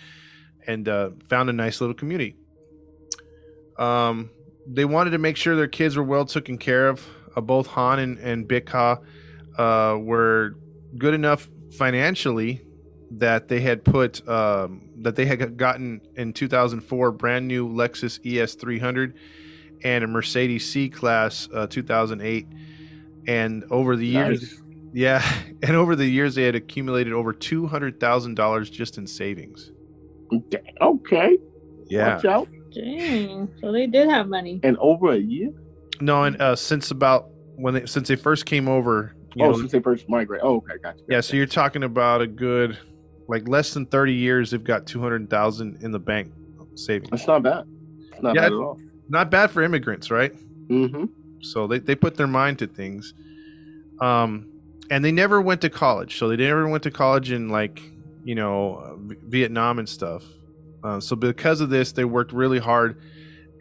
and 0.67 0.89
uh, 0.89 1.11
found 1.29 1.49
a 1.49 1.53
nice 1.53 1.81
little 1.81 1.95
community. 1.95 2.37
Um, 3.79 4.31
they 4.67 4.85
wanted 4.85 5.11
to 5.11 5.19
make 5.19 5.37
sure 5.37 5.57
their 5.57 5.69
kids 5.69 5.97
were 5.97 6.03
well 6.03 6.25
taken 6.25 6.59
care 6.59 6.89
of. 6.89 7.07
Uh, 7.35 7.41
both 7.41 7.67
Han 7.69 7.99
and, 7.99 8.19
and 8.19 8.49
Bikha 8.49 9.03
uh, 9.59 9.99
were 9.99 10.57
good 10.99 11.15
enough 11.15 11.49
financially 11.77 12.63
that 13.11 13.49
they 13.49 13.61
had 13.61 13.85
put 13.85 14.27
um, 14.29 14.91
that 14.99 15.15
they 15.17 15.27
had 15.27 15.57
gotten 15.57 16.01
in 16.17 16.33
2004 16.33 17.13
brand 17.13 17.47
new 17.47 17.69
Lexus 17.69 18.19
ES 18.27 18.55
300 18.55 19.17
and 19.85 20.05
a 20.05 20.07
Mercedes 20.07 20.71
C 20.71 20.89
Class 20.89 21.49
uh, 21.55 21.67
2008. 21.67 22.47
And 23.29 23.65
over 23.71 23.97
the 23.97 24.07
years, 24.07 24.43
Nice. 24.43 24.63
Yeah, 24.97 25.23
and 25.63 25.77
over 25.77 25.95
the 25.95 26.07
years, 26.07 26.35
they 26.35 26.45
had 26.45 26.55
accumulated 26.55 27.13
over 27.13 27.35
two 27.35 27.67
hundred 27.67 28.01
thousand 28.01 28.35
dollars 28.35 28.71
just 28.71 28.97
in 28.97 29.07
savings. 29.07 29.71
Okay. 30.81 31.39
Yeah, 31.89 32.17
Watch 32.17 32.25
out. 32.25 32.49
Dang. 32.73 33.53
So 33.61 33.73
they 33.73 33.87
did 33.87 34.09
have 34.09 34.27
money. 34.27 34.59
And 34.63 34.77
over 34.79 35.13
a 35.13 35.19
year. 35.19 35.51
no, 36.01 36.25
and 36.25 36.41
uh, 36.41 36.57
since 36.57 36.91
about 36.91 37.29
when 37.57 37.75
they 37.75 37.85
since 37.85 38.09
they 38.09 38.17
first 38.17 38.47
came 38.47 38.69
over, 38.69 39.15
you 39.35 39.45
oh, 39.45 39.51
know, 39.51 39.59
since 39.59 39.73
they 39.73 39.81
first 39.81 40.09
migrate. 40.09 40.41
Oh, 40.43 40.57
okay, 40.57 40.79
gotcha. 40.83 41.01
yeah. 41.11 41.21
So 41.21 41.37
you're 41.37 41.45
talking 41.45 41.83
about 41.83 42.23
a 42.23 42.27
good, 42.27 42.79
like 43.29 43.47
less 43.47 43.75
than 43.75 43.85
thirty 43.85 44.15
years. 44.15 44.51
They've 44.51 44.65
got 44.65 44.87
two 44.87 45.03
hundred 45.03 45.29
thousand 45.29 45.83
in 45.83 45.93
the 45.93 45.99
bank 45.99 46.33
savings. 46.75 47.11
That's 47.11 47.27
not 47.27 47.43
bad. 47.43 47.65
It's 48.13 48.23
not 48.23 48.35
Yeah, 48.35 48.43
bad 48.43 48.53
at 48.53 48.59
all. 48.59 48.81
Not 49.11 49.31
bad 49.31 49.51
for 49.51 49.63
immigrants, 49.63 50.11
right? 50.11 50.33
Mm-hmm. 50.69 51.05
So 51.43 51.67
they, 51.67 51.79
they 51.81 51.95
put 51.95 52.17
their 52.17 52.27
mind 52.27 52.59
to 52.61 52.67
things. 52.67 53.15
Um, 54.01 54.51
and 54.91 55.05
they 55.05 55.13
never 55.13 55.41
went 55.41 55.61
to 55.63 55.71
college. 55.71 56.19
So 56.19 56.29
they 56.29 56.37
never 56.37 56.69
went 56.69 56.83
to 56.85 56.91
college 56.91 57.31
in 57.31 57.49
like, 57.49 57.81
you 58.25 58.35
know, 58.35 58.99
Vietnam 59.27 59.79
and 59.79 59.89
stuff. 59.89 60.25
Uh, 60.85 61.01
so 61.01 61.17
because 61.17 61.61
of 61.61 61.71
this, 61.71 61.93
they 61.93 62.05
worked 62.05 62.33
really 62.33 62.59
hard 62.59 63.01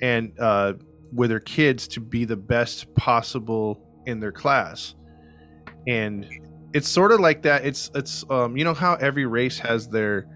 and 0.01 0.33
uh, 0.39 0.73
with 1.13 1.29
their 1.29 1.39
kids 1.39 1.87
to 1.89 1.99
be 1.99 2.25
the 2.25 2.35
best 2.35 2.93
possible 2.95 3.81
in 4.05 4.19
their 4.19 4.31
class. 4.31 4.95
And 5.87 6.27
it's 6.73 6.89
sort 6.89 7.11
of 7.11 7.19
like 7.19 7.43
that. 7.43 7.65
It's 7.65 7.89
it's 7.95 8.23
um, 8.29 8.57
you 8.57 8.63
know 8.63 8.73
how 8.73 8.95
every 8.95 9.25
race 9.25 9.57
has 9.59 9.87
their 9.87 10.27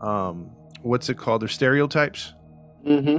um, 0.00 0.50
what's 0.82 1.08
it 1.08 1.18
called? 1.18 1.42
Their 1.42 1.48
stereotypes 1.48 2.34
Mm-hmm. 2.86 3.18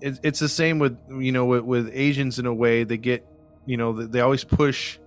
it's, 0.00 0.20
it's 0.22 0.38
the 0.38 0.48
same 0.48 0.78
with 0.78 0.96
you 1.18 1.32
know 1.32 1.46
with, 1.46 1.62
with 1.64 1.90
asians 1.92 2.38
in 2.38 2.46
a 2.46 2.54
way 2.54 2.84
they 2.84 2.96
get 2.96 3.26
you 3.66 3.76
know 3.76 3.92
they, 3.92 4.06
they 4.06 4.20
always 4.20 4.44
push 4.44 5.00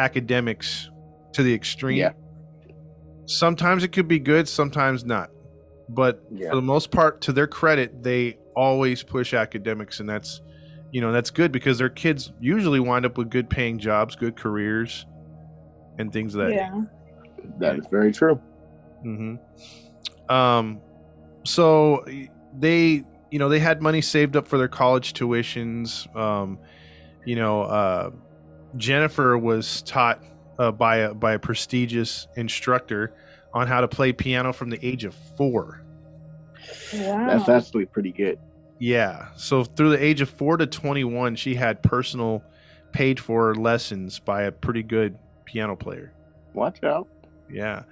academics 0.00 0.88
to 1.34 1.42
the 1.42 1.52
extreme 1.54 1.98
Yeah. 1.98 2.12
sometimes 3.26 3.84
it 3.84 3.88
could 3.92 4.08
be 4.08 4.18
good 4.18 4.48
sometimes 4.48 5.04
not 5.04 5.30
but 5.88 6.22
Yeah. 6.30 6.50
for 6.50 6.56
the 6.56 6.62
most 6.62 6.90
part 6.90 7.20
to 7.22 7.32
their 7.32 7.46
credit 7.46 8.02
they 8.02 8.38
always 8.56 9.02
push 9.02 9.34
academics 9.34 10.00
and 10.00 10.08
that's 10.08 10.40
you 10.90 11.00
know 11.00 11.12
that's 11.12 11.30
good 11.30 11.52
because 11.52 11.78
their 11.78 11.88
kids 11.88 12.32
usually 12.40 12.80
wind 12.80 13.04
up 13.06 13.16
with 13.18 13.30
good 13.30 13.48
paying 13.48 13.78
jobs 13.78 14.16
good 14.16 14.36
careers 14.36 15.06
and 15.98 16.12
things 16.12 16.34
of 16.34 16.40
that 16.46 16.52
Yeah. 16.54 16.82
That 17.58 17.78
is 17.78 17.86
very 17.90 18.12
true. 18.12 18.40
hmm 19.02 19.36
Um, 20.28 20.80
so 21.44 22.04
they, 22.58 23.02
you 23.30 23.38
know, 23.38 23.48
they 23.48 23.58
had 23.58 23.80
money 23.82 24.00
saved 24.02 24.36
up 24.36 24.46
for 24.46 24.58
their 24.58 24.68
college 24.68 25.14
tuitions. 25.14 26.14
Um, 26.14 26.58
you 27.24 27.34
know, 27.36 27.62
uh, 27.62 28.10
Jennifer 28.76 29.36
was 29.36 29.82
taught 29.82 30.22
uh, 30.58 30.70
by 30.70 30.98
a 30.98 31.14
by 31.14 31.32
a 31.32 31.38
prestigious 31.38 32.28
instructor 32.36 33.14
on 33.52 33.66
how 33.66 33.80
to 33.80 33.88
play 33.88 34.12
piano 34.12 34.52
from 34.52 34.70
the 34.70 34.84
age 34.86 35.04
of 35.04 35.14
four. 35.36 35.82
Wow. 36.94 37.26
That's 37.26 37.48
actually 37.48 37.86
pretty 37.86 38.12
good. 38.12 38.38
Yeah. 38.78 39.28
So 39.36 39.64
through 39.64 39.90
the 39.90 40.02
age 40.02 40.20
of 40.20 40.30
four 40.30 40.56
to 40.56 40.66
twenty 40.66 41.04
one, 41.04 41.36
she 41.36 41.54
had 41.54 41.82
personal 41.82 42.42
paid 42.92 43.18
for 43.20 43.54
lessons 43.54 44.18
by 44.18 44.42
a 44.42 44.52
pretty 44.52 44.82
good 44.82 45.18
piano 45.44 45.76
player. 45.76 46.12
Watch 46.54 46.82
out. 46.82 47.08
Yeah. 47.50 47.84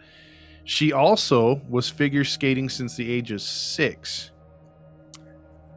She 0.65 0.93
also 0.93 1.61
was 1.69 1.89
figure 1.89 2.25
skating 2.25 2.69
since 2.69 2.97
the 2.97 3.11
age 3.11 3.31
of 3.33 3.41
six. 3.41 4.31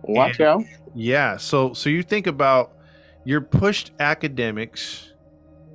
Watch 0.03 0.39
And- 0.39 0.47
out. 0.47 0.63
Yeah. 0.95 1.37
So 1.37 1.73
so 1.73 1.89
you 1.89 2.03
think 2.03 2.27
about 2.27 2.73
you're 3.25 3.41
pushed 3.41 3.91
academics 3.99 5.07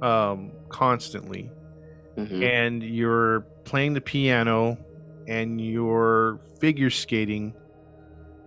um 0.03 0.53
constantly 0.69 1.51
Mhm. 2.19 2.43
and 2.43 2.83
you're 2.83 3.47
playing 3.65 3.95
the 3.95 4.01
piano 4.01 4.77
and 5.29 5.61
you're 5.61 6.41
figure 6.61 6.91
skating. 6.91 7.53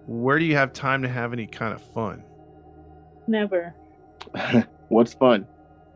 Where 0.07 0.39
do 0.39 0.45
you 0.45 0.55
have 0.55 0.73
time 0.73 1.03
to 1.03 1.07
have 1.09 1.33
any 1.33 1.45
kind 1.45 1.73
of 1.73 1.81
fun? 1.93 2.23
Never. 3.27 3.75
What's 4.89 5.13
fun? 5.13 5.45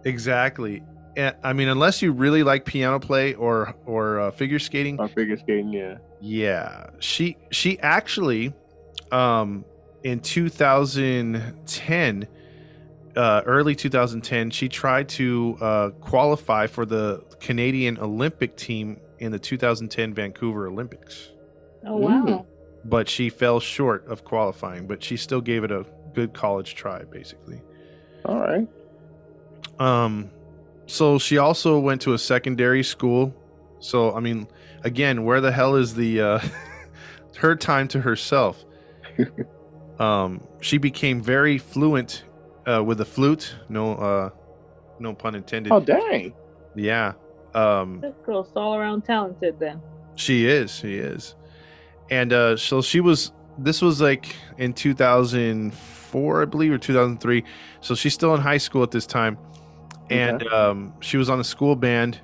Exactly. 0.05 0.83
And, 1.17 1.35
I 1.43 1.53
mean, 1.53 1.67
unless 1.67 2.01
you 2.01 2.11
really 2.11 2.43
like 2.43 2.65
piano 2.65 2.99
play 2.99 3.33
or 3.33 3.73
or 3.85 4.19
uh, 4.19 4.31
figure 4.31 4.59
skating, 4.59 4.99
Or 4.99 5.07
figure 5.07 5.37
skating, 5.37 5.73
yeah. 5.73 5.97
Yeah, 6.21 6.87
she 6.99 7.37
she 7.51 7.79
actually, 7.79 8.53
um, 9.11 9.65
in 10.03 10.19
2010, 10.19 12.27
uh, 13.15 13.41
early 13.45 13.75
2010, 13.75 14.49
she 14.51 14.69
tried 14.69 15.09
to 15.09 15.57
uh, 15.61 15.89
qualify 16.01 16.67
for 16.67 16.85
the 16.85 17.23
Canadian 17.39 17.97
Olympic 17.99 18.55
team 18.55 18.99
in 19.19 19.31
the 19.31 19.39
2010 19.39 20.13
Vancouver 20.13 20.67
Olympics, 20.67 21.29
Oh 21.85 21.97
wow. 21.97 22.25
Mm. 22.25 22.45
but 22.85 23.07
she 23.07 23.29
fell 23.29 23.59
short 23.59 24.07
of 24.07 24.23
qualifying. 24.23 24.87
But 24.87 25.03
she 25.03 25.17
still 25.17 25.41
gave 25.41 25.63
it 25.63 25.71
a 25.71 25.85
good 26.13 26.33
college 26.33 26.75
try, 26.75 27.03
basically. 27.03 27.61
All 28.25 28.39
right. 28.39 28.67
Um, 29.79 30.29
so 30.85 31.17
she 31.19 31.37
also 31.37 31.79
went 31.79 32.01
to 32.01 32.13
a 32.13 32.17
secondary 32.19 32.83
school. 32.83 33.33
So 33.79 34.13
I 34.13 34.19
mean, 34.19 34.47
again, 34.83 35.23
where 35.23 35.41
the 35.41 35.51
hell 35.51 35.75
is 35.75 35.95
the 35.95 36.21
uh, 36.21 36.39
her 37.37 37.55
time 37.55 37.87
to 37.89 38.01
herself? 38.01 38.63
um, 39.99 40.41
she 40.61 40.77
became 40.77 41.21
very 41.21 41.57
fluent 41.57 42.23
uh, 42.67 42.83
with 42.83 43.01
a 43.01 43.05
flute. 43.05 43.55
No, 43.69 43.93
uh, 43.95 44.29
no 44.99 45.13
pun 45.13 45.35
intended. 45.35 45.71
Oh 45.71 45.79
dang. 45.79 46.33
Yeah. 46.75 47.13
Um, 47.53 47.99
This 48.01 48.15
girl's 48.25 48.51
all 48.55 48.75
around 48.75 49.03
talented 49.05 49.59
then. 49.59 49.81
she 50.15 50.45
is. 50.47 50.71
She 50.75 50.95
is. 50.97 51.35
And 52.09 52.33
uh, 52.33 52.57
so 52.57 52.81
she 52.81 52.99
was. 52.99 53.31
This 53.57 53.81
was 53.83 54.01
like 54.01 54.35
in 54.57 54.73
2004, 54.73 56.41
I 56.41 56.45
believe, 56.45 56.71
or 56.71 56.77
2003. 56.77 57.43
So 57.81 57.95
she's 57.95 58.13
still 58.13 58.33
in 58.35 58.41
high 58.41 58.57
school 58.57 58.81
at 58.83 58.91
this 58.91 59.05
time, 59.05 59.37
and 60.09 60.41
um, 60.47 60.93
she 61.01 61.17
was 61.17 61.29
on 61.29 61.37
the 61.37 61.43
school 61.43 61.75
band, 61.75 62.19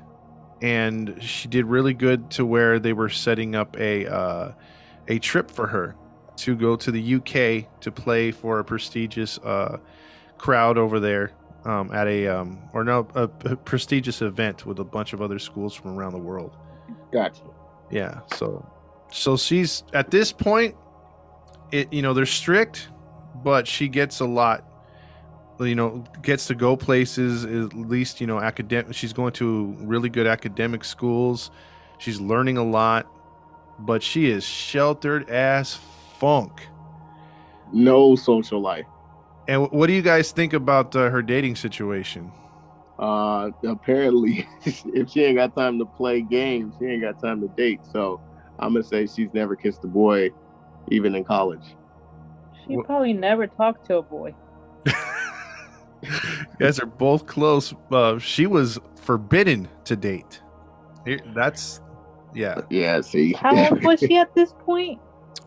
and 0.61 1.21
she 1.21 1.47
did 1.47 1.65
really 1.65 1.93
good 1.93 2.31
to 2.31 2.45
where 2.45 2.79
they 2.79 2.93
were 2.93 3.09
setting 3.09 3.55
up 3.55 3.77
a 3.77 4.07
uh, 4.07 4.51
a 5.07 5.19
trip 5.19 5.51
for 5.51 5.67
her 5.67 5.95
to 6.37 6.55
go 6.55 6.75
to 6.75 6.89
the 6.91 7.15
UK 7.15 7.69
to 7.81 7.91
play 7.91 8.31
for 8.31 8.59
a 8.59 8.63
prestigious 8.63 9.37
uh, 9.39 9.77
crowd 10.39 10.77
over 10.77 10.99
there 10.99 11.33
um, 11.65 11.91
at 11.93 12.07
a 12.07 12.27
um, 12.27 12.59
or 12.73 12.83
no 12.83 13.07
a, 13.15 13.23
a 13.23 13.55
prestigious 13.55 14.21
event 14.21 14.65
with 14.65 14.79
a 14.79 14.83
bunch 14.83 15.13
of 15.13 15.21
other 15.21 15.39
schools 15.39 15.75
from 15.75 15.97
around 15.97 16.13
the 16.13 16.19
world. 16.19 16.55
Gotcha. 17.11 17.43
Yeah. 17.91 18.21
So, 18.35 18.67
so 19.11 19.37
she's 19.37 19.83
at 19.93 20.11
this 20.11 20.31
point, 20.31 20.75
it 21.71 21.91
you 21.91 22.01
know 22.01 22.13
they're 22.13 22.25
strict, 22.25 22.89
but 23.43 23.67
she 23.67 23.87
gets 23.87 24.19
a 24.19 24.25
lot. 24.25 24.65
You 25.59 25.75
know, 25.75 26.05
gets 26.21 26.47
to 26.47 26.55
go 26.55 26.77
places. 26.77 27.43
At 27.43 27.73
least 27.73 28.21
you 28.21 28.27
know 28.27 28.39
academic. 28.39 28.95
She's 28.95 29.11
going 29.11 29.33
to 29.33 29.75
really 29.79 30.09
good 30.09 30.27
academic 30.27 30.85
schools. 30.85 31.51
She's 31.97 32.21
learning 32.21 32.57
a 32.57 32.63
lot, 32.63 33.07
but 33.77 34.01
she 34.01 34.31
is 34.31 34.45
sheltered 34.45 35.29
as 35.29 35.77
funk. 36.17 36.65
No 37.73 38.15
social 38.15 38.61
life. 38.61 38.85
And 39.49 39.67
what 39.71 39.87
do 39.87 39.93
you 39.93 40.03
guys 40.03 40.31
think 40.31 40.53
about 40.53 40.95
uh, 40.95 41.09
her 41.09 41.23
dating 41.23 41.55
situation? 41.55 42.31
Uh 42.99 43.49
apparently 43.65 44.47
if 44.65 45.09
she 45.09 45.23
ain't 45.23 45.37
got 45.37 45.55
time 45.55 45.79
to 45.79 45.85
play 45.85 46.21
games, 46.21 46.75
she 46.77 46.85
ain't 46.85 47.01
got 47.01 47.19
time 47.19 47.41
to 47.41 47.47
date. 47.47 47.79
So 47.91 48.21
I'm 48.59 48.73
gonna 48.73 48.83
say 48.83 49.07
she's 49.07 49.33
never 49.33 49.55
kissed 49.55 49.83
a 49.83 49.87
boy, 49.87 50.29
even 50.89 51.15
in 51.15 51.23
college. 51.23 51.63
She 52.67 52.75
Wha- 52.75 52.83
probably 52.83 53.13
never 53.13 53.47
talked 53.47 53.87
to 53.87 53.97
a 53.97 54.01
boy. 54.03 54.35
you 54.85 56.11
guys 56.59 56.79
are 56.79 56.85
both 56.85 57.25
close. 57.25 57.73
Uh, 57.89 58.19
she 58.19 58.45
was 58.45 58.77
forbidden 59.01 59.67
to 59.85 59.95
date. 59.95 60.43
Here, 61.05 61.21
that's 61.33 61.81
yeah. 62.35 62.61
Yeah, 62.69 63.01
see. 63.01 63.33
How 63.33 63.57
old 63.57 63.83
was 63.83 63.99
she 63.99 64.15
at 64.17 64.35
this 64.35 64.53
point? 64.59 64.99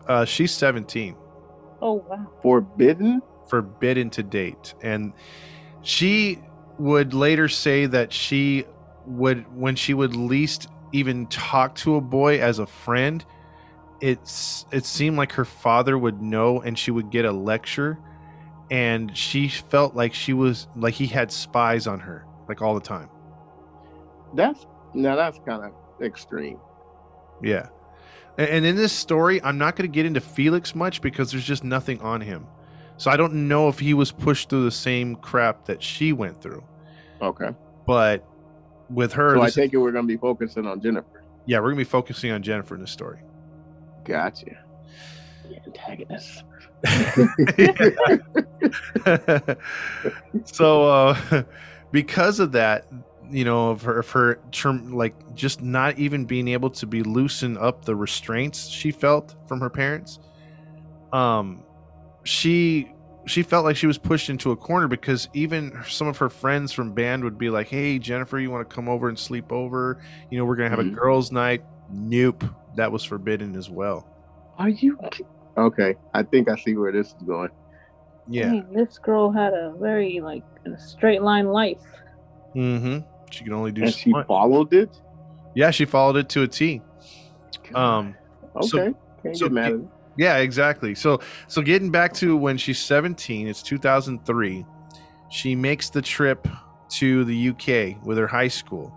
Uh, 0.07 0.25
she's 0.25 0.51
17, 0.51 1.15
Oh 1.81 2.03
wow. 2.09 2.27
Forbidden? 2.41 3.21
Forbidden 3.47 4.09
to 4.11 4.23
date, 4.23 4.73
and 4.81 5.13
she 5.81 6.39
would 6.77 7.13
later 7.13 7.47
say 7.47 7.85
that 7.85 8.11
she 8.13 8.65
would, 9.05 9.45
when 9.55 9.75
she 9.75 9.93
would 9.93 10.15
least 10.15 10.67
even 10.91 11.27
talk 11.27 11.75
to 11.75 11.95
a 11.95 12.01
boy 12.01 12.39
as 12.39 12.59
a 12.59 12.65
friend, 12.65 13.25
it's 14.01 14.65
it 14.71 14.85
seemed 14.85 15.17
like 15.17 15.33
her 15.33 15.45
father 15.45 15.97
would 15.97 16.21
know, 16.21 16.61
and 16.61 16.77
she 16.77 16.91
would 16.91 17.09
get 17.09 17.25
a 17.25 17.31
lecture, 17.31 17.97
and 18.71 19.15
she 19.15 19.47
felt 19.47 19.95
like 19.95 20.13
she 20.13 20.33
was 20.33 20.67
like 20.75 20.93
he 20.93 21.07
had 21.07 21.31
spies 21.31 21.87
on 21.87 21.99
her, 22.01 22.25
like 22.47 22.61
all 22.61 22.73
the 22.73 22.81
time. 22.81 23.09
That's 24.33 24.65
now 24.93 25.15
that's 25.15 25.39
kind 25.45 25.63
of 25.63 25.71
extreme. 26.01 26.59
Yeah. 27.41 27.67
A- 28.37 28.51
And 28.53 28.65
in 28.65 28.75
this 28.75 28.91
story, 28.91 29.41
I'm 29.43 29.57
not 29.57 29.75
going 29.75 29.89
to 29.89 29.93
get 29.93 30.05
into 30.05 30.21
Felix 30.21 30.75
much 30.75 31.01
because 31.01 31.31
there's 31.31 31.45
just 31.45 31.63
nothing 31.63 32.01
on 32.01 32.21
him. 32.21 32.47
So 32.97 33.09
I 33.11 33.17
don't 33.17 33.47
know 33.47 33.67
if 33.69 33.79
he 33.79 33.93
was 33.93 34.11
pushed 34.11 34.49
through 34.49 34.63
the 34.65 34.71
same 34.71 35.15
crap 35.15 35.65
that 35.65 35.81
she 35.83 36.11
went 36.13 36.41
through. 36.41 36.63
Okay. 37.21 37.49
But 37.87 38.25
with 38.89 39.13
her, 39.13 39.35
So 39.35 39.41
I 39.41 39.45
this- 39.45 39.55
take 39.55 39.73
it 39.73 39.77
we're 39.77 39.91
gonna 39.91 40.07
be 40.07 40.17
focusing 40.17 40.65
on 40.67 40.81
Jennifer. 40.81 41.23
yeah, 41.45 41.57
we're 41.59 41.65
going 41.73 41.77
to 41.77 41.81
be 41.81 41.89
focusing 41.89 42.31
on 42.31 42.41
Jennifer 42.43 42.75
in 42.75 42.81
this 42.81 42.91
story. 42.91 43.19
Gotcha. 44.05 44.57
The 45.49 45.57
antagonist. 45.65 46.43
so 50.45 50.87
uh, 50.89 51.43
because 51.91 52.39
of 52.39 52.51
that, 52.53 52.87
you 53.29 53.45
know, 53.45 53.71
of 53.71 53.81
her, 53.83 53.99
of 53.99 54.09
her 54.11 54.39
term, 54.51 54.93
like 54.93 55.13
just 55.35 55.61
not 55.61 55.97
even 55.97 56.25
being 56.25 56.47
able 56.49 56.69
to 56.71 56.85
be 56.85 57.03
loosen 57.03 57.57
up 57.57 57.85
the 57.85 57.95
restraints 57.95 58.67
she 58.67 58.91
felt 58.91 59.35
from 59.47 59.59
her 59.59 59.69
parents, 59.69 60.19
um, 61.11 61.63
she 62.23 62.89
she 63.25 63.41
felt 63.41 63.63
like 63.63 63.77
she 63.77 63.87
was 63.87 63.97
pushed 63.97 64.29
into 64.29 64.51
a 64.51 64.55
corner 64.55 64.87
because 64.89 65.29
even 65.33 65.79
some 65.87 66.07
of 66.07 66.17
her 66.17 66.29
friends 66.29 66.73
from 66.73 66.91
band 66.93 67.23
would 67.23 67.37
be 67.37 67.49
like, 67.49 67.67
"Hey, 67.69 67.97
Jennifer, 67.99 68.37
you 68.39 68.51
want 68.51 68.67
to 68.69 68.75
come 68.75 68.89
over 68.89 69.07
and 69.07 69.17
sleep 69.17 69.51
over? 69.51 70.01
You 70.29 70.37
know, 70.37 70.45
we're 70.45 70.55
gonna 70.57 70.69
have 70.69 70.79
Mhm. 70.79 70.91
a 70.91 70.95
girls' 70.95 71.31
night." 71.31 71.63
Nope, 71.89 72.43
that 72.75 72.91
was 72.91 73.03
forbidden 73.03 73.55
as 73.55 73.69
well. 73.69 74.07
Are 74.57 74.69
you 74.69 74.97
okay? 75.57 75.95
I 76.13 76.23
think 76.23 76.49
I 76.49 76.55
see 76.55 76.75
where 76.75 76.91
this 76.91 77.07
is 77.09 77.15
going. 77.25 77.49
Yeah. 78.27 78.49
Dang, 78.49 78.73
this 78.73 78.97
girl 78.99 79.31
had 79.31 79.53
a 79.53 79.73
very 79.79 80.19
like 80.21 80.43
a 80.65 80.77
straight 80.77 81.21
line 81.21 81.47
life. 81.47 81.81
Mm-hmm. 82.55 82.99
She 83.31 83.43
can 83.43 83.53
only 83.53 83.71
do 83.71 83.83
And 83.83 83.91
so 83.91 83.97
she 83.97 84.09
much. 84.11 84.27
followed 84.27 84.73
it. 84.73 84.89
Yeah, 85.55 85.71
she 85.71 85.85
followed 85.85 86.17
it 86.17 86.29
to 86.29 86.43
a 86.43 86.47
T. 86.47 86.81
Um, 87.73 88.15
okay. 88.55 88.67
so- 88.67 88.95
Can't 89.23 89.37
so 89.37 89.45
get 89.45 89.51
mad 89.53 89.65
at 89.65 89.79
it. 89.79 89.85
Yeah, 90.17 90.37
exactly. 90.37 90.95
So, 90.95 91.19
so 91.47 91.61
getting 91.61 91.91
back 91.91 92.13
to 92.15 92.37
when 92.37 92.57
she's 92.57 92.79
17, 92.79 93.47
it's 93.47 93.63
2003. 93.63 94.65
She 95.29 95.55
makes 95.55 95.89
the 95.89 96.01
trip 96.01 96.47
to 96.91 97.25
the 97.25 97.49
UK 97.49 98.05
with 98.05 98.17
her 98.17 98.27
high 98.27 98.47
school. 98.47 98.93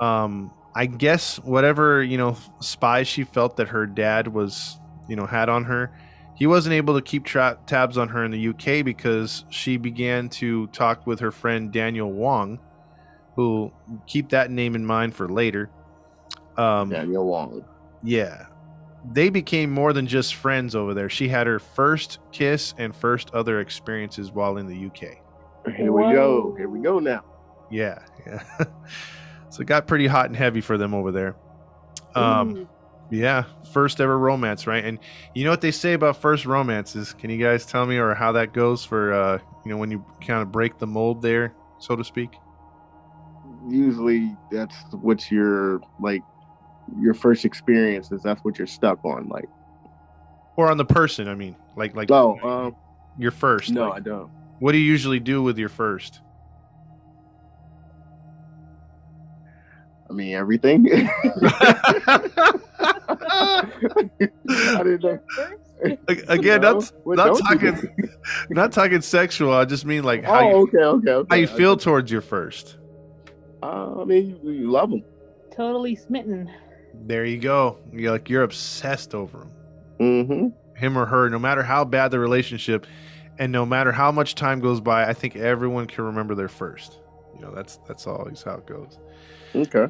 Um, 0.00 0.52
I 0.74 0.86
guess 0.86 1.38
whatever 1.38 2.02
you 2.02 2.16
know 2.16 2.36
spies 2.60 3.08
she 3.08 3.24
felt 3.24 3.56
that 3.56 3.68
her 3.68 3.86
dad 3.86 4.28
was 4.28 4.78
you 5.08 5.16
know 5.16 5.26
had 5.26 5.48
on 5.48 5.64
her, 5.64 5.92
he 6.36 6.46
wasn't 6.46 6.74
able 6.74 6.94
to 6.94 7.02
keep 7.02 7.24
tra- 7.24 7.58
tabs 7.66 7.98
on 7.98 8.08
her 8.08 8.24
in 8.24 8.30
the 8.30 8.48
UK 8.48 8.84
because 8.84 9.44
she 9.50 9.76
began 9.76 10.28
to 10.30 10.66
talk 10.68 11.06
with 11.06 11.20
her 11.20 11.30
friend 11.30 11.72
Daniel 11.72 12.12
Wong, 12.12 12.58
who 13.36 13.72
keep 14.06 14.28
that 14.30 14.50
name 14.50 14.74
in 14.74 14.84
mind 14.84 15.14
for 15.14 15.28
later. 15.28 15.70
Um, 16.56 16.90
Daniel 16.90 17.26
Wong. 17.26 17.64
yeah. 18.02 18.46
They 19.04 19.30
became 19.30 19.70
more 19.70 19.92
than 19.92 20.06
just 20.06 20.34
friends 20.34 20.74
over 20.74 20.94
there. 20.94 21.08
She 21.08 21.28
had 21.28 21.46
her 21.46 21.58
first 21.58 22.18
kiss 22.32 22.74
and 22.78 22.94
first 22.94 23.30
other 23.32 23.60
experiences 23.60 24.30
while 24.30 24.58
in 24.58 24.66
the 24.66 24.86
UK. 24.86 25.18
Here 25.76 25.92
we 25.92 26.02
go. 26.12 26.54
Here 26.56 26.68
we 26.68 26.80
go 26.80 26.98
now. 26.98 27.24
Yeah, 27.70 28.00
yeah. 28.26 28.42
so 29.50 29.62
it 29.62 29.66
got 29.66 29.86
pretty 29.86 30.06
hot 30.06 30.26
and 30.26 30.36
heavy 30.36 30.60
for 30.60 30.76
them 30.76 30.94
over 30.94 31.12
there. 31.12 31.36
Um, 32.14 32.56
Ooh. 32.56 32.68
yeah, 33.10 33.44
first 33.72 34.00
ever 34.00 34.18
romance, 34.18 34.66
right? 34.66 34.84
And 34.84 34.98
you 35.34 35.44
know 35.44 35.50
what 35.50 35.60
they 35.60 35.70
say 35.70 35.92
about 35.92 36.16
first 36.16 36.44
romances? 36.44 37.12
Can 37.12 37.30
you 37.30 37.42
guys 37.42 37.64
tell 37.64 37.86
me 37.86 37.96
or 37.96 38.14
how 38.14 38.32
that 38.32 38.52
goes 38.52 38.84
for 38.84 39.12
uh, 39.12 39.38
you 39.64 39.70
know, 39.70 39.76
when 39.76 39.90
you 39.90 40.04
kind 40.26 40.42
of 40.42 40.50
break 40.50 40.78
the 40.78 40.86
mold 40.86 41.22
there, 41.22 41.54
so 41.78 41.96
to 41.96 42.04
speak? 42.04 42.30
Usually 43.68 44.36
that's 44.50 44.74
what 44.92 45.30
you're 45.30 45.80
like 46.00 46.22
your 46.98 47.14
first 47.14 47.44
experiences. 47.44 48.22
That's 48.22 48.42
what 48.42 48.58
you're 48.58 48.66
stuck 48.66 49.04
on. 49.04 49.28
Like, 49.28 49.48
Or 50.56 50.70
on 50.70 50.76
the 50.76 50.84
person, 50.84 51.28
I 51.28 51.34
mean, 51.34 51.56
like 51.76 51.94
like 51.94 52.10
oh, 52.10 52.38
um, 52.42 52.76
your 53.18 53.30
first. 53.30 53.70
no, 53.70 53.88
like, 53.88 53.96
I 53.96 54.00
don't. 54.00 54.30
what 54.58 54.72
do 54.72 54.78
you 54.78 54.84
usually 54.84 55.20
do 55.20 55.42
with 55.42 55.58
your 55.58 55.68
first? 55.68 56.20
I 60.08 60.12
mean, 60.12 60.34
everything. 60.34 60.88
I 64.50 64.82
didn't 64.82 65.02
know. 65.02 65.18
Again, 66.28 66.60
No, 66.60 66.72
not 66.72 66.92
what 67.04 67.16
not 67.16 67.38
talking 67.38 67.88
not 68.50 68.72
talking 68.72 69.00
sexual. 69.00 69.52
I 69.52 69.64
just 69.64 69.84
mean 69.86 70.02
like 70.02 70.24
how 70.24 70.40
oh, 70.40 70.50
you 70.50 70.56
okay, 70.56 70.78
okay, 70.78 71.10
okay. 71.10 71.26
how 71.30 71.36
you 71.36 71.46
feel 71.46 71.76
towards 71.76 72.10
your 72.10 72.20
first. 72.20 72.76
Uh, 73.62 74.00
I 74.00 74.04
mean, 74.04 74.38
you, 74.42 74.50
you 74.50 74.70
love 74.70 74.90
them. 74.90 75.04
Totally 75.54 75.94
smitten. 75.94 76.50
There 76.94 77.24
you 77.24 77.38
go. 77.38 77.78
You're 77.92 78.12
like 78.12 78.28
you're 78.28 78.42
obsessed 78.42 79.14
over 79.14 79.38
him, 79.42 79.50
Mm-hmm. 80.00 80.76
him 80.78 80.96
or 80.98 81.06
her. 81.06 81.28
No 81.30 81.38
matter 81.38 81.62
how 81.62 81.84
bad 81.84 82.10
the 82.10 82.18
relationship, 82.18 82.86
and 83.38 83.52
no 83.52 83.64
matter 83.66 83.92
how 83.92 84.10
much 84.12 84.34
time 84.34 84.60
goes 84.60 84.80
by, 84.80 85.06
I 85.06 85.12
think 85.12 85.36
everyone 85.36 85.86
can 85.86 86.04
remember 86.04 86.34
their 86.34 86.48
first. 86.48 86.98
You 87.34 87.42
know, 87.42 87.54
that's 87.54 87.78
that's 87.88 88.06
always 88.06 88.42
how 88.42 88.54
it 88.54 88.66
goes. 88.66 88.98
Okay. 89.54 89.86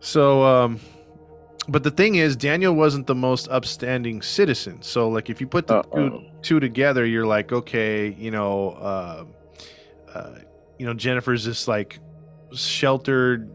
So, 0.00 0.42
um, 0.44 0.80
but 1.68 1.84
the 1.84 1.90
thing 1.90 2.16
is, 2.16 2.34
Daniel 2.36 2.74
wasn't 2.74 3.06
the 3.06 3.14
most 3.14 3.48
upstanding 3.48 4.20
citizen. 4.20 4.82
So, 4.82 5.08
like, 5.08 5.30
if 5.30 5.40
you 5.40 5.46
put 5.46 5.68
the 5.68 5.82
two, 5.94 6.24
two 6.42 6.60
together, 6.60 7.06
you're 7.06 7.26
like, 7.26 7.52
okay, 7.52 8.08
you 8.18 8.30
know, 8.32 8.70
uh, 8.72 9.24
uh, 10.12 10.34
you 10.78 10.86
know, 10.86 10.94
Jennifer's 10.94 11.44
this 11.44 11.68
like 11.68 12.00
sheltered, 12.54 13.50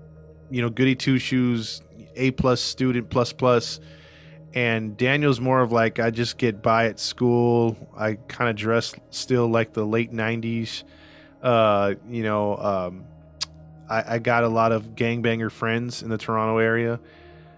you 0.49 0.61
know, 0.61 0.69
goody 0.69 0.95
two 0.95 1.17
shoes, 1.19 1.81
A 2.17 2.31
plus 2.31 2.59
student 2.61 3.09
plus 3.09 3.31
plus, 3.33 3.79
and 4.53 4.97
Daniel's 4.97 5.39
more 5.39 5.61
of 5.61 5.71
like, 5.71 5.99
I 5.99 6.09
just 6.11 6.37
get 6.37 6.61
by 6.61 6.85
at 6.87 6.99
school. 6.99 7.75
I 7.97 8.15
kind 8.27 8.49
of 8.49 8.55
dress 8.55 8.93
still 9.11 9.47
like 9.47 9.73
the 9.73 9.85
late 9.85 10.11
'90s. 10.11 10.83
Uh, 11.41 11.93
you 12.09 12.23
know, 12.23 12.57
um, 12.57 13.05
I, 13.89 14.15
I 14.15 14.19
got 14.19 14.43
a 14.43 14.47
lot 14.49 14.71
of 14.71 14.95
gangbanger 14.95 15.51
friends 15.51 16.01
in 16.03 16.09
the 16.09 16.17
Toronto 16.17 16.57
area. 16.57 16.99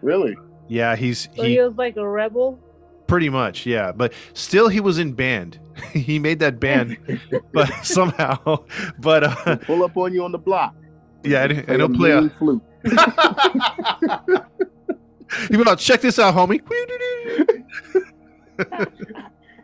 Really? 0.01 0.35
Yeah, 0.67 0.95
he's 0.95 1.29
So 1.35 1.43
he 1.43 1.53
he 1.55 1.61
was 1.61 1.73
like 1.75 1.97
a 1.97 2.07
rebel. 2.07 2.59
pretty 3.07 3.29
much 3.29 3.65
yeah, 3.65 3.91
but 3.91 4.13
still 4.33 4.67
he 4.67 4.79
was 4.79 4.99
in 4.99 5.13
band. 5.13 5.59
he 5.93 6.19
made 6.19 6.39
that 6.39 6.59
band, 6.59 6.97
but 7.53 7.69
somehow, 7.83 8.63
but 8.99 9.23
uh, 9.23 9.55
Pull 9.57 9.83
up 9.83 9.95
on 9.97 10.13
you 10.13 10.23
on 10.23 10.31
the 10.31 10.37
block. 10.37 10.75
yeah, 11.23 11.43
and, 11.45 11.53
and 11.69 11.77
he'll 11.77 11.89
play 11.89 12.11
a. 12.11 12.29
flute. 12.37 12.61
you 15.49 15.57
be 15.57 15.63
like, 15.63 15.79
check 15.79 16.01
this 16.01 16.19
out, 16.19 16.35
homie. 16.35 16.61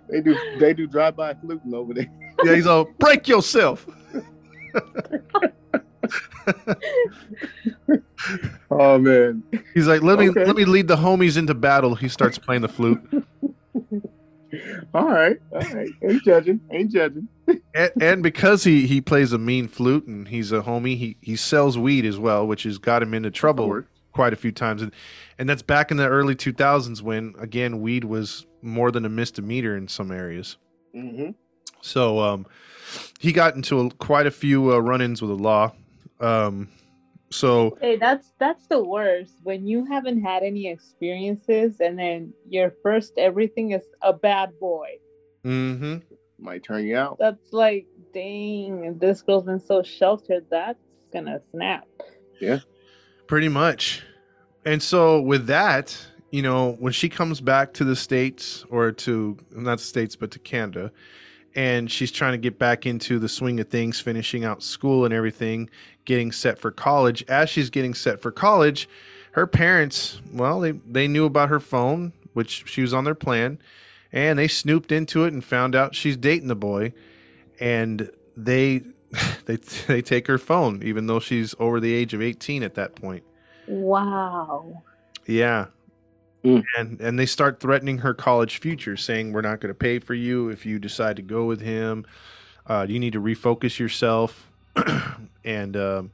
They 0.07 0.21
do. 0.21 0.37
They 0.59 0.73
do 0.73 0.85
drive 0.85 1.15
by 1.15 1.33
fluting 1.33 1.73
over 1.73 1.93
there. 1.93 2.05
yeah, 2.43 2.53
he's 2.55 2.67
all 2.67 2.85
break 2.99 3.27
yourself. 3.27 3.85
Oh 8.71 8.97
man. 8.97 9.43
He's 9.73 9.87
like, 9.87 10.01
let 10.01 10.19
me 10.19 10.29
Okay. 10.29 10.45
let 10.45 10.55
me 10.55 10.65
lead 10.65 10.87
the 10.87 10.95
homies 10.95 11.37
into 11.37 11.53
battle. 11.53 11.95
He 11.95 12.09
starts 12.09 12.37
playing 12.37 12.61
the 12.61 12.67
flute, 12.67 12.99
All 14.93 15.07
right. 15.07 15.37
All 15.51 15.59
right. 15.59 15.89
Ain't 16.03 16.23
judging. 16.23 16.61
Ain't 16.71 16.91
judging. 16.91 17.27
and, 17.73 17.91
and 18.01 18.23
because 18.23 18.63
he 18.63 18.87
he 18.87 19.01
plays 19.01 19.33
a 19.33 19.37
mean 19.37 19.67
flute 19.67 20.07
and 20.07 20.27
he's 20.27 20.51
a 20.51 20.61
homie, 20.61 20.97
he 20.97 21.17
he 21.21 21.35
sells 21.35 21.77
weed 21.77 22.05
as 22.05 22.17
well, 22.17 22.45
which 22.45 22.63
has 22.63 22.77
got 22.77 23.01
him 23.01 23.13
into 23.13 23.31
trouble 23.31 23.83
quite 24.15 24.33
a 24.33 24.37
few 24.37 24.51
times, 24.51 24.81
and 24.81 24.91
and 25.37 25.47
that's 25.47 25.61
back 25.61 25.91
in 25.91 25.97
the 25.97 26.07
early 26.07 26.35
two 26.35 26.53
thousands 26.53 27.03
when 27.03 27.35
again 27.37 27.81
weed 27.81 28.05
was 28.05 28.47
more 28.61 28.89
than 28.89 29.05
a 29.05 29.09
misdemeanor 29.09 29.75
in 29.75 29.87
some 29.87 30.11
areas. 30.11 30.57
Mm-hmm. 30.95 31.31
So 31.81 32.19
um, 32.19 32.47
he 33.19 33.31
got 33.31 33.55
into 33.55 33.79
a, 33.79 33.89
quite 33.91 34.25
a 34.25 34.31
few 34.31 34.73
uh, 34.73 34.79
run-ins 34.79 35.21
with 35.21 35.29
the 35.29 35.37
law. 35.37 35.73
Um, 36.19 36.69
so 37.29 37.77
Hey, 37.81 37.97
that's 37.97 38.33
that's 38.39 38.67
the 38.67 38.83
worst 38.83 39.39
when 39.43 39.65
you 39.67 39.85
haven't 39.85 40.21
had 40.21 40.43
any 40.43 40.67
experiences 40.67 41.79
and 41.79 41.97
then 41.97 42.33
your 42.47 42.73
first 42.83 43.13
everything 43.17 43.71
is 43.71 43.83
a 44.01 44.13
bad 44.13 44.57
boy. 44.59 44.89
Mm-hmm. 45.43 45.97
Might 46.37 46.63
turn 46.63 46.85
you 46.85 46.97
out. 46.97 47.17
That's 47.19 47.53
like, 47.53 47.87
dang, 48.13 48.97
this 48.99 49.21
girl's 49.21 49.45
been 49.45 49.59
so 49.59 49.83
sheltered. 49.83 50.45
That's 50.49 50.79
gonna 51.13 51.41
snap. 51.51 51.87
Yeah. 52.39 52.59
Pretty 53.27 53.49
much. 53.49 54.03
And 54.65 54.81
so 54.81 55.21
with 55.21 55.47
that, 55.47 55.97
you 56.31 56.41
know, 56.41 56.73
when 56.79 56.91
she 56.91 57.07
comes 57.07 57.39
back 57.39 57.73
to 57.75 57.83
the 57.83 57.95
states 57.95 58.65
or 58.69 58.91
to 58.91 59.37
not 59.51 59.77
the 59.77 59.83
states 59.83 60.15
but 60.15 60.31
to 60.31 60.39
Canada, 60.39 60.91
and 61.55 61.89
she's 61.89 62.11
trying 62.11 62.33
to 62.33 62.37
get 62.37 62.59
back 62.59 62.85
into 62.85 63.17
the 63.17 63.29
swing 63.29 63.59
of 63.59 63.69
things, 63.69 63.99
finishing 64.01 64.43
out 64.43 64.61
school 64.61 65.05
and 65.05 65.13
everything, 65.13 65.69
getting 66.05 66.31
set 66.31 66.59
for 66.59 66.71
college. 66.71 67.23
As 67.27 67.49
she's 67.49 67.69
getting 67.69 67.93
set 67.93 68.21
for 68.21 68.31
college, 68.31 68.87
her 69.31 69.47
parents, 69.47 70.21
well, 70.31 70.59
they 70.59 70.71
they 70.71 71.07
knew 71.07 71.25
about 71.25 71.49
her 71.49 71.59
phone, 71.59 72.13
which 72.33 72.63
she 72.67 72.81
was 72.81 72.93
on 72.93 73.03
their 73.03 73.15
plan, 73.15 73.59
and 74.11 74.39
they 74.39 74.47
snooped 74.47 74.91
into 74.91 75.25
it 75.25 75.33
and 75.33 75.43
found 75.43 75.75
out 75.75 75.95
she's 75.95 76.17
dating 76.17 76.47
the 76.47 76.55
boy, 76.55 76.93
and 77.59 78.09
they 78.37 78.81
they 79.45 79.57
they 79.87 80.01
take 80.01 80.27
her 80.27 80.37
phone 80.37 80.81
even 80.83 81.07
though 81.07 81.19
she's 81.19 81.55
over 81.59 81.79
the 81.79 81.93
age 81.93 82.13
of 82.13 82.21
18 82.21 82.63
at 82.63 82.75
that 82.75 82.95
point. 82.95 83.23
Wow. 83.67 84.83
Yeah. 85.25 85.67
Mm. 86.43 86.63
And 86.77 87.01
and 87.01 87.19
they 87.19 87.25
start 87.25 87.59
threatening 87.59 87.99
her 87.99 88.13
college 88.13 88.59
future, 88.59 88.95
saying 88.95 89.33
we're 89.33 89.41
not 89.41 89.59
going 89.59 89.69
to 89.69 89.77
pay 89.77 89.99
for 89.99 90.13
you 90.13 90.49
if 90.49 90.65
you 90.65 90.77
decide 90.79 91.15
to 91.15 91.21
go 91.21 91.45
with 91.45 91.61
him. 91.61 92.05
Uh, 92.67 92.85
you 92.87 92.99
need 92.99 93.13
to 93.13 93.21
refocus 93.21 93.79
yourself. 93.79 94.51
and 95.43 95.77
um, 95.77 96.11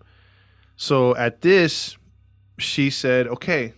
so 0.75 1.15
at 1.15 1.41
this, 1.41 1.97
she 2.57 2.89
said, 2.89 3.27
"Okay, 3.27 3.73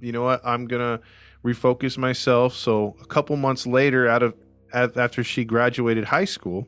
you 0.00 0.12
know 0.12 0.22
what? 0.22 0.40
I'm 0.44 0.66
gonna 0.66 1.00
refocus 1.44 1.98
myself." 1.98 2.54
So 2.54 2.96
a 3.00 3.06
couple 3.06 3.36
months 3.36 3.66
later, 3.66 4.08
out 4.08 4.22
of 4.22 4.34
after 4.72 5.22
she 5.22 5.44
graduated 5.44 6.04
high 6.04 6.24
school, 6.24 6.66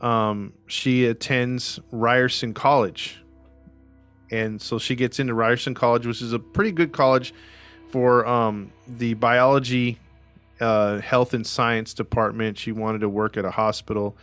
um, 0.00 0.52
she 0.66 1.06
attends 1.06 1.80
Ryerson 1.90 2.54
College, 2.54 3.22
and 4.30 4.60
so 4.60 4.78
she 4.78 4.94
gets 4.94 5.18
into 5.18 5.34
Ryerson 5.34 5.74
College, 5.74 6.06
which 6.06 6.22
is 6.22 6.32
a 6.32 6.38
pretty 6.38 6.72
good 6.72 6.92
college 6.92 7.34
for 7.90 8.26
um, 8.26 8.72
the 8.86 9.14
biology, 9.14 9.98
uh, 10.60 10.98
health 11.00 11.34
and 11.34 11.46
science 11.46 11.94
department. 11.94 12.58
She 12.58 12.72
wanted 12.72 13.00
to 13.00 13.08
work 13.08 13.36
at 13.36 13.44
a 13.44 13.50
hospital 13.50 14.16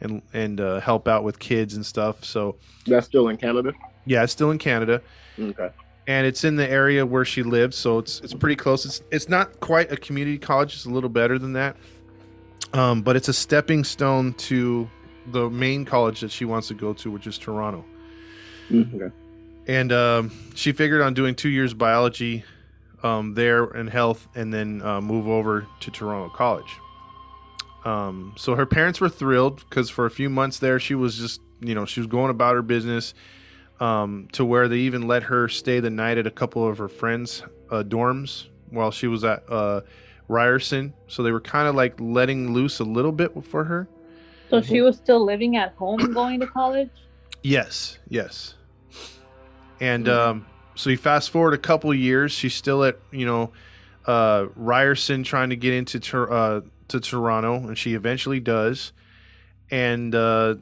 and 0.00 0.22
and 0.32 0.60
uh, 0.60 0.80
help 0.80 1.08
out 1.08 1.24
with 1.24 1.38
kids 1.38 1.74
and 1.74 1.84
stuff. 1.84 2.24
So 2.24 2.56
That's 2.86 3.06
still 3.06 3.28
in 3.28 3.36
Canada. 3.36 3.72
yeah, 4.06 4.22
it's 4.22 4.32
still 4.32 4.50
in 4.50 4.58
Canada, 4.58 5.02
Okay. 5.38 5.70
and 6.06 6.26
it's 6.26 6.44
in 6.44 6.56
the 6.56 6.68
area 6.68 7.04
where 7.04 7.24
she 7.24 7.42
lives, 7.42 7.76
so 7.76 7.98
it's 7.98 8.20
it's 8.20 8.34
pretty 8.34 8.56
close. 8.56 8.84
It's 8.86 9.02
it's 9.10 9.28
not 9.28 9.60
quite 9.60 9.90
a 9.92 9.96
community 9.96 10.38
college; 10.38 10.74
it's 10.74 10.84
a 10.86 10.90
little 10.90 11.10
better 11.10 11.38
than 11.38 11.52
that, 11.54 11.76
um, 12.72 13.02
but 13.02 13.16
it's 13.16 13.28
a 13.28 13.32
stepping 13.32 13.84
stone 13.84 14.34
to 14.34 14.88
the 15.32 15.50
main 15.50 15.84
college 15.84 16.20
that 16.20 16.30
she 16.30 16.44
wants 16.44 16.68
to 16.68 16.74
go 16.74 16.92
to, 16.94 17.10
which 17.10 17.26
is 17.26 17.36
Toronto. 17.38 17.84
Mm, 18.70 18.94
Okay. 18.94 19.14
and 19.66 19.92
um, 19.92 20.30
she 20.54 20.72
figured 20.72 21.00
on 21.02 21.14
doing 21.14 21.34
two 21.34 21.48
years 21.48 21.72
biology 21.74 22.44
um, 23.02 23.34
there 23.34 23.64
in 23.64 23.86
health 23.86 24.28
and 24.34 24.52
then 24.52 24.82
uh, 24.82 25.00
move 25.00 25.26
over 25.28 25.66
to 25.80 25.90
toronto 25.90 26.28
college 26.34 26.66
um, 27.84 28.34
so 28.36 28.54
her 28.54 28.66
parents 28.66 29.00
were 29.00 29.08
thrilled 29.08 29.64
because 29.68 29.88
for 29.90 30.04
a 30.06 30.10
few 30.10 30.28
months 30.28 30.58
there 30.58 30.78
she 30.80 30.94
was 30.94 31.16
just 31.16 31.40
you 31.60 31.74
know 31.74 31.84
she 31.84 32.00
was 32.00 32.06
going 32.06 32.30
about 32.30 32.54
her 32.54 32.62
business 32.62 33.14
um, 33.80 34.28
to 34.32 34.44
where 34.44 34.66
they 34.68 34.78
even 34.78 35.06
let 35.06 35.24
her 35.24 35.48
stay 35.48 35.78
the 35.80 35.90
night 35.90 36.18
at 36.18 36.26
a 36.26 36.30
couple 36.30 36.66
of 36.66 36.78
her 36.78 36.88
friends 36.88 37.42
uh, 37.70 37.82
dorms 37.82 38.46
while 38.70 38.90
she 38.90 39.06
was 39.06 39.22
at 39.24 39.42
uh, 39.48 39.80
ryerson 40.28 40.92
so 41.06 41.22
they 41.22 41.30
were 41.32 41.40
kind 41.40 41.68
of 41.68 41.74
like 41.74 41.94
letting 42.00 42.52
loose 42.52 42.80
a 42.80 42.84
little 42.84 43.12
bit 43.12 43.30
for 43.44 43.64
her 43.64 43.88
So 44.50 44.60
she 44.60 44.80
was 44.80 44.96
still 44.96 45.24
living 45.24 45.56
at 45.56 45.74
home 45.74 46.12
going 46.12 46.40
to 46.40 46.46
college? 46.46 46.90
Yes, 47.42 47.98
yes. 48.08 48.54
And 49.80 50.06
Mhm. 50.06 50.12
um, 50.12 50.46
so 50.74 50.90
you 50.90 50.96
fast 50.96 51.30
forward 51.30 51.54
a 51.54 51.58
couple 51.58 51.92
years, 51.94 52.32
she's 52.32 52.54
still 52.54 52.82
at 52.84 52.98
you 53.12 53.26
know 53.26 53.52
uh, 54.06 54.46
Ryerson 54.56 55.22
trying 55.22 55.50
to 55.50 55.56
get 55.56 55.74
into 55.74 56.00
Tor- 56.00 56.32
uh, 56.32 56.60
to 56.88 57.00
Toronto, 57.00 57.54
and 57.56 57.76
she 57.76 57.94
eventually 57.94 58.40
does. 58.40 58.92
And 59.70 60.14
uh, 60.14 60.56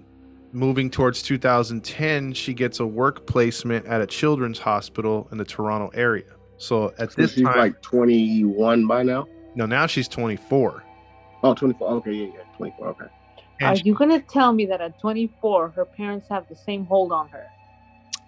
moving 0.53 0.91
towards 0.91 1.23
2010, 1.23 2.33
she 2.35 2.55
gets 2.55 2.81
a 2.81 2.87
work 2.87 3.27
placement 3.27 3.87
at 3.87 4.01
a 4.01 4.07
children's 4.07 4.59
hospital 4.59 5.29
in 5.33 5.39
the 5.39 5.45
Toronto 5.45 5.91
area. 5.95 6.33
So 6.59 6.93
at 6.99 7.13
So 7.13 7.23
this 7.23 7.35
she's 7.35 7.45
time, 7.45 7.59
like 7.59 7.83
21 7.83 8.87
by 8.87 9.03
now. 9.03 9.27
no, 9.55 9.67
now 9.67 9.87
she's 9.87 10.09
24. 10.09 10.83
Oh, 11.43 11.55
24. 11.55 11.89
Okay, 11.97 12.13
yeah, 12.13 12.27
yeah, 12.35 12.57
24. 12.57 12.89
Okay. 12.89 13.05
Are 13.05 13.11
And 13.73 13.85
you 13.87 13.95
gonna 13.95 14.21
tell 14.21 14.53
me 14.53 14.67
that 14.67 14.81
at 14.81 14.99
24 15.01 15.71
her 15.71 15.85
parents 15.85 16.27
have 16.29 16.49
the 16.49 16.57
same 16.57 16.85
hold 16.87 17.13
on 17.13 17.29
her? 17.29 17.47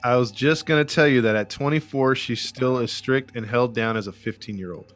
I 0.05 0.17
was 0.17 0.31
just 0.31 0.65
gonna 0.67 0.85
tell 0.85 1.09
you 1.09 1.23
that 1.23 1.35
at 1.35 1.51
24, 1.51 2.15
she's 2.15 2.41
still 2.41 2.79
as 2.79 2.93
strict 2.93 3.35
and 3.35 3.45
held 3.47 3.75
down 3.75 3.97
as 3.97 4.07
a 4.07 4.13
15 4.13 4.57
year 4.57 4.73
old. 4.75 4.95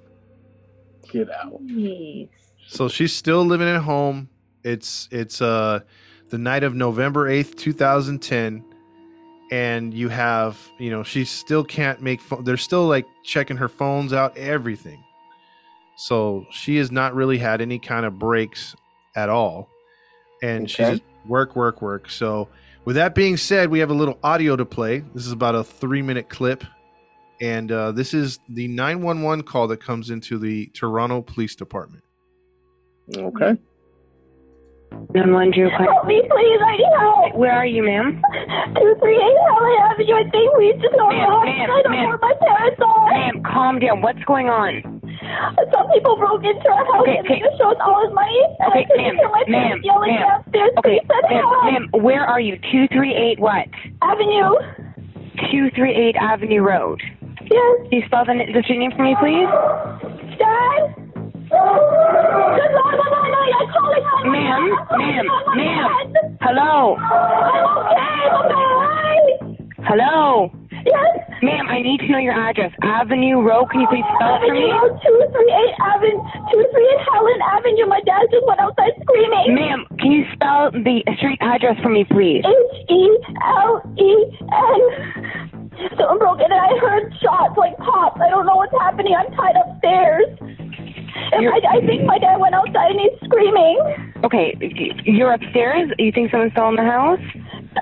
Get 1.11 1.29
out. 1.31 1.61
Jeez. 1.67 2.29
So 2.73 2.89
she's 2.89 3.15
still 3.15 3.45
living 3.45 3.69
at 3.69 3.83
home. 3.83 4.29
It's 4.65 5.07
it's 5.11 5.43
uh 5.43 5.81
the 6.31 6.39
night 6.39 6.65
of 6.65 6.75
November 6.75 7.29
8th, 7.29 7.57
2010 7.57 8.65
and 9.51 9.93
you 9.93 10.09
have, 10.09 10.59
you 10.79 10.91
know, 10.91 11.03
she 11.03 11.27
still 11.27 11.63
can't 11.65 12.01
make 12.01 12.23
phone 12.23 12.45
they're 12.45 12.57
still 12.57 12.87
like 12.87 13.05
checking 13.25 13.59
her 13.59 13.69
phones 13.69 14.15
out 14.15 14.35
everything. 14.39 15.05
So 15.97 16.47
she 16.51 16.77
has 16.77 16.91
not 16.91 17.15
really 17.15 17.37
had 17.37 17.61
any 17.61 17.79
kind 17.79 18.07
of 18.07 18.19
breaks 18.19 18.75
at 19.15 19.29
all. 19.29 19.69
And 20.43 20.71
she's 20.71 20.81
Okay. 20.87 20.91
just 20.93 21.03
work 21.27 21.55
work 21.55 21.83
work. 21.83 22.09
So 22.09 22.49
with 22.87 22.97
that 22.97 23.15
being 23.15 23.37
said, 23.37 23.69
we 23.71 23.81
have 23.81 23.91
a 23.91 23.95
little 23.95 24.19
audio 24.23 24.57
to 24.57 24.65
play. 24.65 25.01
This 25.15 25.27
is 25.27 25.33
about 25.33 25.55
a 25.55 25.59
3-minute 25.61 26.31
clip 26.31 26.65
and 27.43 27.71
uh, 27.71 27.93
this 27.93 28.15
is 28.15 28.39
the 28.49 28.69
911 28.69 29.45
call 29.45 29.67
that 29.69 29.81
comes 29.81 30.09
into 30.09 30.39
the 30.39 30.67
Toronto 30.69 31.21
Police 31.21 31.55
Department. 31.57 32.03
Okay. 33.17 33.53
Nine 35.15 35.33
one 35.33 35.53
zero 35.53 35.71
five. 35.77 35.89
Help 35.89 36.07
me, 36.07 36.21
please. 36.21 36.61
I 36.61 36.77
need 36.77 36.93
help. 37.01 37.35
Where 37.35 37.53
are 37.53 37.67
you, 37.67 37.83
ma'am? 37.83 38.21
238 38.77 38.77
Helen 38.77 39.77
Avenue. 39.89 40.15
I 40.21 40.25
think 40.31 40.49
we 40.57 40.73
just 40.81 40.97
know 40.97 41.09
Ma'am, 41.09 41.29
lost. 41.33 41.45
ma'am, 41.49 41.71
I 41.71 41.83
don't 41.83 41.93
ma'am. 41.93 42.03
know 42.03 42.09
where 42.09 42.19
my 42.21 42.35
parents 42.41 42.81
are. 42.85 43.11
Ma'am, 43.11 43.43
calm 43.43 43.79
down. 43.81 44.01
What's 44.03 44.23
going 44.25 44.49
on? 44.49 44.83
Some 45.73 45.87
people 45.93 46.17
broke 46.17 46.45
into 46.45 46.69
our 46.69 46.85
house 46.93 47.03
Okay, 47.09 47.17
and 47.17 47.25
okay. 47.27 47.41
they 47.41 47.49
just 47.49 47.57
showed 47.57 47.77
all 47.81 48.05
his 48.05 48.13
money. 48.13 48.37
And 48.61 48.69
Okay, 48.73 48.81
I 48.81 48.85
couldn't 48.85 49.05
ma'am, 49.05 49.17
hear 49.17 49.29
my 49.33 49.45
ma'am, 49.49 49.79
yelling 49.83 50.13
ma'am. 50.13 50.29
downstairs. 50.29 50.73
Okay, 50.85 51.01
Please 51.01 51.09
ma'am, 51.09 51.41
help. 51.41 51.65
ma'am, 51.73 51.85
where 52.05 52.25
are 52.25 52.41
you? 52.41 52.57
Two 52.71 52.85
three 52.93 53.15
eight 53.17 53.41
what? 53.41 53.69
Avenue. 54.03 54.53
Two 55.51 55.71
three 55.75 55.93
eight 55.97 56.17
Avenue 56.21 56.61
Road. 56.61 57.01
Yes. 57.49 57.77
Can 57.89 57.93
you 57.93 58.03
spell 58.07 58.25
the, 58.25 58.37
the 58.53 58.63
street 58.65 58.79
name 58.79 58.93
for 58.97 59.03
me, 59.05 59.17
please? 59.21 59.49
Dad. 60.37 61.12
Ma'am, 64.25 64.63
ma'am, 64.97 65.27
ma'am. 65.57 65.89
Hello, 66.41 66.97
I'm 66.97 67.67
okay. 67.77 68.25
I'm 68.41 69.85
hello, 69.85 70.51
Yes. 70.87 71.21
ma'am. 71.43 71.67
I 71.69 71.83
need 71.83 72.01
to 72.01 72.09
know 72.09 72.19
your 72.19 72.33
address. 72.33 72.73
Avenue 72.83 73.41
Road. 73.43 73.67
Can 73.71 73.81
you 73.83 73.87
please 73.89 74.05
spell 74.17 74.37
it 74.37 74.41
for 74.49 74.55
me? 74.55 74.71
Avenue 74.71 74.97
238 75.05 75.75
Avenue, 75.85 76.23
238 76.23 77.01
Helen 77.13 77.41
Avenue. 77.53 77.87
My 77.87 78.01
dad 78.07 78.27
just 78.33 78.47
went 78.47 78.61
outside 78.61 78.93
screaming. 79.03 79.55
Ma'am, 79.55 79.85
can 79.99 80.11
you 80.13 80.25
spell 80.33 80.71
the 80.73 81.03
street 81.19 81.39
address 81.43 81.77
for 81.83 81.91
me, 81.91 82.05
please? 82.09 82.45
H 82.47 82.91
E 82.91 83.19
L 83.45 83.83
E 84.01 84.11
N. 84.41 84.81
Someone 85.99 86.19
broke 86.19 86.39
in 86.41 86.47
and 86.51 86.55
I 86.61 86.79
heard 86.81 87.13
shots 87.21 87.59
like 87.59 87.77
pops. 87.79 88.21
I 88.23 88.31
don't 88.31 88.47
know 88.47 88.57
what's 88.57 88.73
happening. 88.81 89.15
I'm 89.19 89.31
tied 89.35 89.57
upstairs. 89.57 90.27
You're- 91.41 91.53
I, 91.55 91.79
I 91.79 91.87
think 91.87 92.05
my 92.05 92.19
dad 92.19 92.37
went 92.41 92.55
outside 92.55 92.91
and 92.93 93.01
he's 93.01 93.17
screaming. 93.25 93.79
Okay, 94.25 94.55
you're 95.05 95.33
upstairs. 95.33 95.91
You 95.99 96.13
think 96.13 96.31
someone's 96.31 96.53
still 96.53 96.69
in 96.69 96.77
the 96.77 96.85
house? 96.85 97.21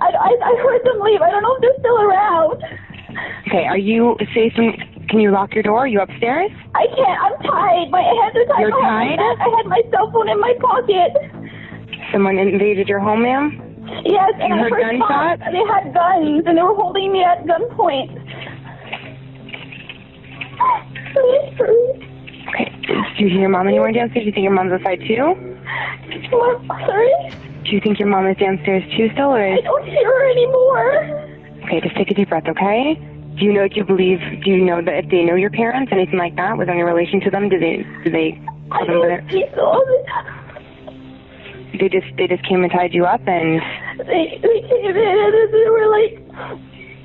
I, 0.00 0.08
I, 0.14 0.30
I 0.30 0.52
heard 0.62 0.82
them 0.84 1.00
leave. 1.00 1.20
I 1.20 1.30
don't 1.30 1.42
know 1.42 1.54
if 1.56 1.60
they're 1.62 1.78
still 1.80 1.98
around. 2.00 2.62
Okay, 3.48 3.64
are 3.66 3.78
you 3.78 4.16
safe? 4.34 4.52
And, 4.56 4.74
can 5.08 5.18
you 5.20 5.32
lock 5.32 5.52
your 5.54 5.64
door? 5.64 5.80
Are 5.80 5.88
you 5.88 6.00
upstairs? 6.00 6.50
I 6.74 6.86
can't. 6.94 7.18
I'm 7.20 7.34
tied. 7.42 7.90
My 7.90 8.00
hands 8.02 8.36
are 8.36 8.46
tied. 8.46 8.60
You're 8.60 8.70
tied? 8.70 9.18
I 9.18 9.48
had 9.58 9.66
my 9.66 9.82
cell 9.90 10.10
phone 10.12 10.28
in 10.30 10.38
my 10.40 10.54
pocket. 10.60 11.10
Someone 12.12 12.38
invaded 12.38 12.86
your 12.88 13.00
home, 13.00 13.22
ma'am? 13.22 13.58
Yes, 14.06 14.30
and 14.38 14.54
You 14.54 14.54
I 14.54 14.58
heard 14.58 14.72
heard 14.72 15.00
gunshots? 15.00 15.42
They 15.50 15.64
had 15.66 15.92
guns 15.92 16.44
and 16.46 16.56
they 16.56 16.62
were 16.62 16.74
holding 16.76 17.12
me 17.12 17.24
at 17.24 17.44
gunpoint. 17.44 18.14
Please, 21.12 21.54
please. 21.56 22.09
Okay. 22.50 22.70
Do 22.86 23.24
you 23.24 23.30
hear 23.30 23.40
your 23.40 23.48
mom 23.48 23.68
anywhere 23.68 23.92
downstairs? 23.92 24.24
Do 24.24 24.28
you 24.28 24.32
think 24.32 24.44
your 24.44 24.52
mom's 24.52 24.72
outside 24.72 25.00
too? 25.06 25.34
What? 26.30 26.62
Sorry? 26.86 27.12
Do 27.64 27.70
you 27.70 27.80
think 27.80 27.98
your 27.98 28.08
mom 28.08 28.26
is 28.26 28.36
downstairs 28.36 28.82
too 28.96 29.08
still, 29.12 29.30
or 29.30 29.42
I 29.42 29.60
don't 29.60 29.84
hear 29.86 30.04
her 30.04 30.30
anymore. 30.30 31.30
Okay, 31.64 31.80
just 31.80 31.94
take 31.96 32.10
a 32.10 32.14
deep 32.14 32.28
breath, 32.28 32.48
okay? 32.48 32.94
Do 33.38 33.44
you 33.44 33.52
know, 33.52 33.68
do 33.68 33.76
you 33.76 33.84
believe, 33.84 34.18
do 34.42 34.50
you 34.50 34.64
know 34.64 34.82
that 34.82 35.04
if 35.04 35.10
they 35.10 35.22
know 35.22 35.36
your 35.36 35.50
parents, 35.50 35.92
anything 35.92 36.18
like 36.18 36.34
that? 36.36 36.58
Was 36.58 36.66
there 36.66 36.74
any 36.74 36.82
relation 36.82 37.20
to 37.20 37.30
them? 37.30 37.48
Do 37.48 37.60
they, 37.60 37.86
do 38.04 38.10
they, 38.10 38.40
I 38.72 38.84
don't 38.84 39.28
think 39.30 39.54
so. 39.54 39.78
they 41.78 41.88
just, 41.88 42.06
they 42.18 42.26
just 42.26 42.42
came 42.48 42.64
and 42.64 42.72
tied 42.72 42.92
you 42.92 43.04
up 43.06 43.20
and, 43.26 43.62
They, 43.98 44.40
they 44.42 44.60
came 44.66 44.96
in 44.96 44.96
and 44.98 45.54
they 45.54 45.68
were 45.70 45.88
like, 45.88 46.18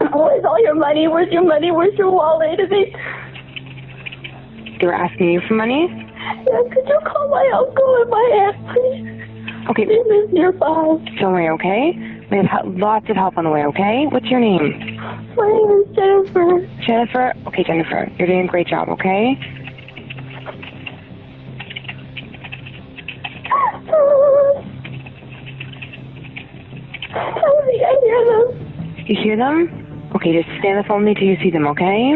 oh, 0.01 0.25
where's 0.25 0.45
all 0.45 0.59
your 0.63 0.75
money? 0.75 1.07
Where's 1.07 1.31
your 1.31 1.43
money? 1.43 1.71
Where's 1.71 1.93
your 1.97 2.11
wallet? 2.11 2.59
And 2.59 2.71
they, 2.71 2.95
they 4.79 4.87
were 4.87 4.93
asking 4.93 5.31
you 5.31 5.41
for 5.47 5.53
money? 5.55 5.87
yeah, 5.89 6.61
could 6.73 6.87
you 6.87 6.99
call 7.05 7.29
my 7.29 7.45
uncle 7.55 7.95
and 8.01 8.09
my 8.09 8.25
aunt, 8.43 8.57
please? 8.73 9.69
Okay, 9.69 9.85
They 9.85 9.97
live 10.07 10.31
nearby. 10.33 10.65
don't 11.19 11.33
worry, 11.33 11.49
okay? 11.49 11.93
We 12.29 12.37
have 12.37 12.47
lots 12.65 13.09
of 13.09 13.15
help 13.15 13.37
on 13.37 13.45
the 13.45 13.49
way, 13.49 13.63
okay? 13.65 14.05
What's 14.09 14.25
your 14.27 14.39
name? 14.39 14.59
My 15.35 15.47
name 15.47 15.81
is 15.81 15.95
Jennifer. 15.95 16.67
Jennifer? 16.85 17.33
Okay, 17.47 17.63
Jennifer, 17.63 18.09
you're 18.17 18.27
doing 18.27 18.41
a 18.45 18.47
great 18.47 18.67
job, 18.67 18.89
okay? 18.89 19.37
Think 26.45 27.81
I 27.81 27.95
hear 28.03 28.25
them. 28.25 29.05
You 29.07 29.15
hear 29.21 29.37
them? 29.37 30.11
Okay, 30.15 30.33
just 30.33 30.49
stay 30.59 30.69
on 30.69 30.77
the 30.77 30.83
phone 30.87 31.03
with 31.05 31.15
me 31.15 31.15
till 31.15 31.27
you 31.27 31.37
see 31.41 31.49
them, 31.51 31.67
okay? 31.67 32.13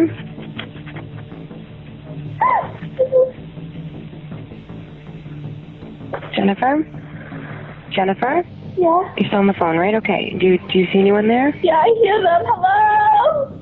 Jennifer? 6.36 6.86
Jennifer? 7.92 8.44
Yeah. 8.78 9.02
You're 9.18 9.28
still 9.28 9.40
on 9.40 9.48
the 9.48 9.54
phone, 9.54 9.78
right? 9.78 9.96
Okay. 9.96 10.36
Do 10.40 10.46
you, 10.46 10.58
do 10.72 10.80
you 10.80 10.86
see 10.94 11.00
anyone 11.00 11.28
there? 11.28 11.54
Yeah, 11.64 11.76
I 11.76 11.94
hear 12.02 12.22
them. 12.22 12.42
Hello? 12.46 13.56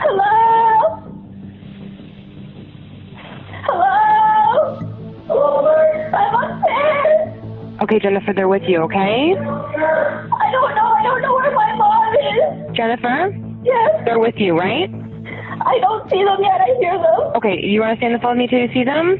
Hello? 0.00 1.12
Hello? 3.66 4.78
Hello? 5.26 5.66
I'm 6.14 6.34
upstairs. 6.34 7.82
Okay, 7.82 7.98
Jennifer, 8.00 8.32
they're 8.34 8.48
with 8.48 8.62
you, 8.66 8.78
okay? 8.82 9.34
I 9.34 10.50
don't 10.52 10.74
know. 10.74 10.88
I 10.88 11.02
don't 11.02 11.22
know 11.22 11.34
where 11.34 11.54
my 11.54 11.74
mom 11.76 12.14
is. 12.14 12.76
Jennifer? 12.76 13.34
Yes. 13.64 14.02
They're 14.04 14.18
with 14.18 14.34
you, 14.36 14.56
right? 14.56 14.88
I 15.60 15.78
don't 15.80 16.08
see 16.10 16.22
them 16.24 16.38
yet. 16.42 16.60
I 16.60 16.76
hear 16.78 16.98
them. 16.98 17.32
Okay, 17.36 17.60
you 17.60 17.80
want 17.80 17.94
to 17.94 17.96
stay 17.98 18.06
on 18.06 18.12
the 18.12 18.18
phone 18.18 18.38
with 18.38 18.38
me 18.38 18.46
till 18.48 18.60
you 18.60 18.72
see 18.72 18.84
them? 18.84 19.18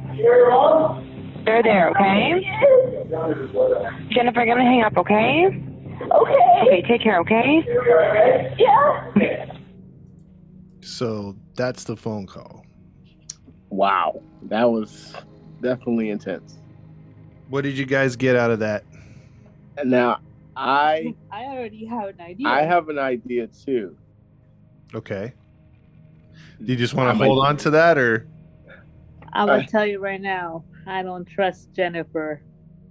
They're 1.45 1.63
there, 1.63 1.91
okay? 1.91 2.41
Jennifer, 4.11 4.41
I'm 4.41 4.47
going 4.47 4.59
to 4.59 4.65
hang 4.65 4.83
up, 4.83 4.97
okay? 4.97 5.47
Okay. 5.47 6.63
Okay, 6.63 6.83
take 6.87 7.03
care, 7.03 7.19
okay? 7.21 7.65
Yeah. 8.59 9.55
So 10.81 11.37
that's 11.55 11.85
the 11.85 11.97
phone 11.97 12.27
call. 12.27 12.65
Wow. 13.71 14.23
That 14.43 14.71
was 14.71 15.15
definitely 15.61 16.11
intense. 16.11 16.59
What 17.49 17.63
did 17.63 17.77
you 17.79 17.87
guys 17.87 18.17
get 18.17 18.37
out 18.37 18.51
of 18.51 18.59
that? 18.61 18.85
And 19.77 19.91
now 19.91 20.21
I 20.57 21.15
I 21.31 21.45
already 21.45 21.85
have 21.87 22.09
an 22.09 22.21
idea. 22.21 22.49
I 22.49 22.63
have 22.63 22.89
an 22.89 22.99
idea 22.99 23.47
too. 23.47 23.97
Okay. 24.95 25.33
Do 26.65 26.73
you 26.73 26.77
just 26.77 26.95
want 26.95 27.17
to 27.17 27.25
hold 27.25 27.45
on 27.45 27.57
to 27.59 27.71
that 27.71 27.99
or 27.99 28.29
I'm 29.33 29.47
gonna 29.47 29.67
tell 29.67 29.87
you 29.87 30.01
right 30.01 30.21
now. 30.21 30.65
I 30.87 31.03
don't 31.03 31.25
trust 31.25 31.73
Jennifer. 31.73 32.43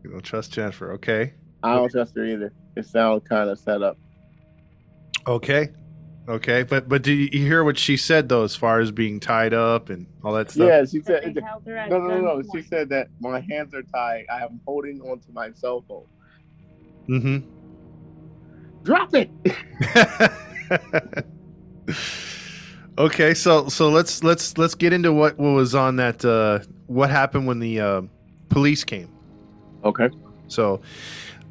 you 0.03 0.11
don't 0.11 0.21
trust 0.23 0.53
Jennifer? 0.53 0.93
Okay. 0.93 1.33
I 1.63 1.75
don't 1.75 1.91
trust 1.91 2.15
her 2.15 2.23
either. 2.23 2.53
It 2.75 2.85
sounds 2.85 3.23
kind 3.27 3.49
of 3.49 3.59
set 3.59 3.81
up. 3.81 3.97
Okay. 5.25 5.69
Okay. 6.29 6.63
But 6.63 6.87
but 6.87 7.01
do 7.01 7.11
you 7.11 7.29
you 7.31 7.45
hear 7.45 7.63
what 7.63 7.77
she 7.77 7.97
said 7.97 8.29
though, 8.29 8.43
as 8.43 8.55
far 8.55 8.79
as 8.79 8.91
being 8.91 9.19
tied 9.19 9.53
up 9.53 9.89
and 9.89 10.07
all 10.23 10.33
that 10.33 10.51
stuff? 10.51 10.67
Yeah, 10.67 10.85
she 10.85 11.01
said. 11.01 11.33
they 11.33 11.41
held 11.41 11.65
her 11.65 11.75
at 11.75 11.89
No, 11.89 11.99
no, 11.99 12.21
no, 12.21 12.39
no. 12.39 12.43
She 12.53 12.61
said 12.61 12.89
that 12.89 13.07
my 13.19 13.41
hands 13.41 13.73
are 13.73 13.83
tied. 13.83 14.25
I 14.31 14.43
am 14.43 14.61
holding 14.65 15.01
onto 15.01 15.31
my 15.31 15.51
cell 15.53 15.83
phone. 15.87 16.05
Mm-hmm. 17.09 17.39
Drop 18.83 19.09
it. 19.13 19.29
okay, 22.97 23.33
so 23.33 23.67
so 23.67 23.89
let's 23.89 24.23
let's 24.23 24.57
let's 24.57 24.75
get 24.75 24.93
into 24.93 25.13
what, 25.13 25.37
what 25.37 25.51
was 25.51 25.75
on 25.75 25.97
that 25.97 26.23
uh 26.25 26.59
what 26.87 27.09
happened 27.09 27.47
when 27.47 27.59
the 27.59 27.79
uh, 27.79 28.01
police 28.49 28.83
came. 28.83 29.09
Okay. 29.83 30.09
So 30.47 30.81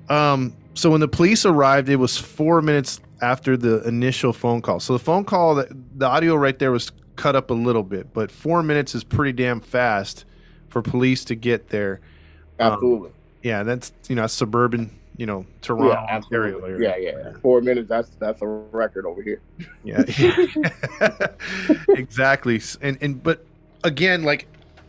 um 0.08 0.54
so 0.74 0.90
when 0.90 1.00
the 1.00 1.08
police 1.08 1.44
arrived 1.44 1.88
it 1.88 1.96
was 1.96 2.16
4 2.18 2.62
minutes 2.62 3.00
after 3.22 3.56
the 3.56 3.86
initial 3.86 4.32
phone 4.32 4.62
call. 4.62 4.80
So 4.80 4.92
the 4.92 4.98
phone 4.98 5.24
call 5.24 5.54
that 5.56 5.68
the 5.98 6.06
audio 6.06 6.34
right 6.34 6.58
there 6.58 6.72
was 6.72 6.90
cut 7.16 7.34
up 7.34 7.50
a 7.50 7.54
little 7.54 7.82
bit, 7.82 8.12
but 8.12 8.30
4 8.30 8.62
minutes 8.62 8.94
is 8.94 9.04
pretty 9.04 9.32
damn 9.32 9.60
fast 9.60 10.24
for 10.68 10.82
police 10.82 11.24
to 11.26 11.34
get 11.34 11.68
there. 11.68 12.00
Um, 12.58 12.72
Absolutely. 12.72 13.10
Yeah, 13.42 13.62
that's 13.62 13.92
you 14.08 14.16
know, 14.16 14.26
suburban 14.26 14.90
you 15.16 15.26
know 15.26 15.46
Toronto, 15.62 15.92
yeah, 15.92 16.16
Ontario 16.16 16.58
area. 16.64 16.96
Yeah, 16.96 17.12
yeah. 17.12 17.32
Four 17.42 17.60
minutes. 17.60 17.88
That's 17.88 18.10
that's 18.18 18.42
a 18.42 18.46
record 18.46 19.06
over 19.06 19.22
here. 19.22 19.40
Yeah, 19.84 20.02
exactly. 21.88 22.60
And 22.80 22.98
and 23.00 23.22
but 23.22 23.44
again, 23.84 24.22
like 24.22 24.46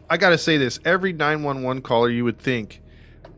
I 0.09 0.17
gotta 0.17 0.37
say 0.37 0.57
this: 0.57 0.79
every 0.85 1.13
nine 1.13 1.43
one 1.43 1.63
one 1.63 1.81
caller, 1.81 2.09
you 2.09 2.23
would 2.23 2.39
think, 2.39 2.81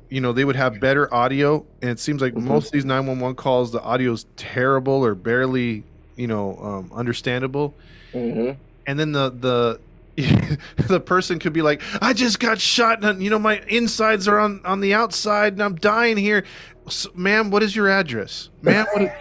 you 0.10 0.22
know, 0.22 0.34
they 0.34 0.46
would 0.46 0.56
have 0.56 0.80
better 0.80 1.14
audio, 1.14 1.66
and 1.82 1.90
it 1.92 2.00
seems 2.00 2.22
like 2.22 2.34
Mhm. 2.34 2.44
most 2.44 2.68
of 2.68 2.72
these 2.72 2.86
nine 2.86 3.06
one 3.06 3.20
one 3.20 3.36
calls, 3.36 3.72
the 3.72 3.82
audio's 3.82 4.26
terrible 4.36 5.06
or 5.06 5.16
barely, 5.16 5.84
you 6.16 6.28
know, 6.28 6.58
um, 6.62 6.92
understandable. 6.94 7.74
Mm-hmm. 8.14 8.52
And 8.88 9.00
then 9.00 9.12
the 9.12 9.30
the 9.30 9.80
the 10.88 11.00
person 11.00 11.40
could 11.40 11.54
be 11.54 11.62
like, 11.62 11.82
"I 12.02 12.14
just 12.14 12.40
got 12.40 12.60
shot, 12.60 13.04
and 13.04 13.24
you 13.24 13.30
know 13.30 13.40
my 13.40 13.62
insides 13.68 14.28
are 14.28 14.40
on 14.40 14.62
on 14.66 14.82
the 14.82 14.94
outside, 14.94 15.54
and 15.54 15.64
I'm 15.64 15.76
dying 15.76 16.18
here." 16.18 16.44
S- 16.90 17.08
ma'am, 17.16 17.52
what 17.52 17.64
is 17.64 17.76
your 17.76 17.88
address, 17.90 18.50
ma'am? 18.62 18.86
What 18.94 19.04
is, 19.04 19.12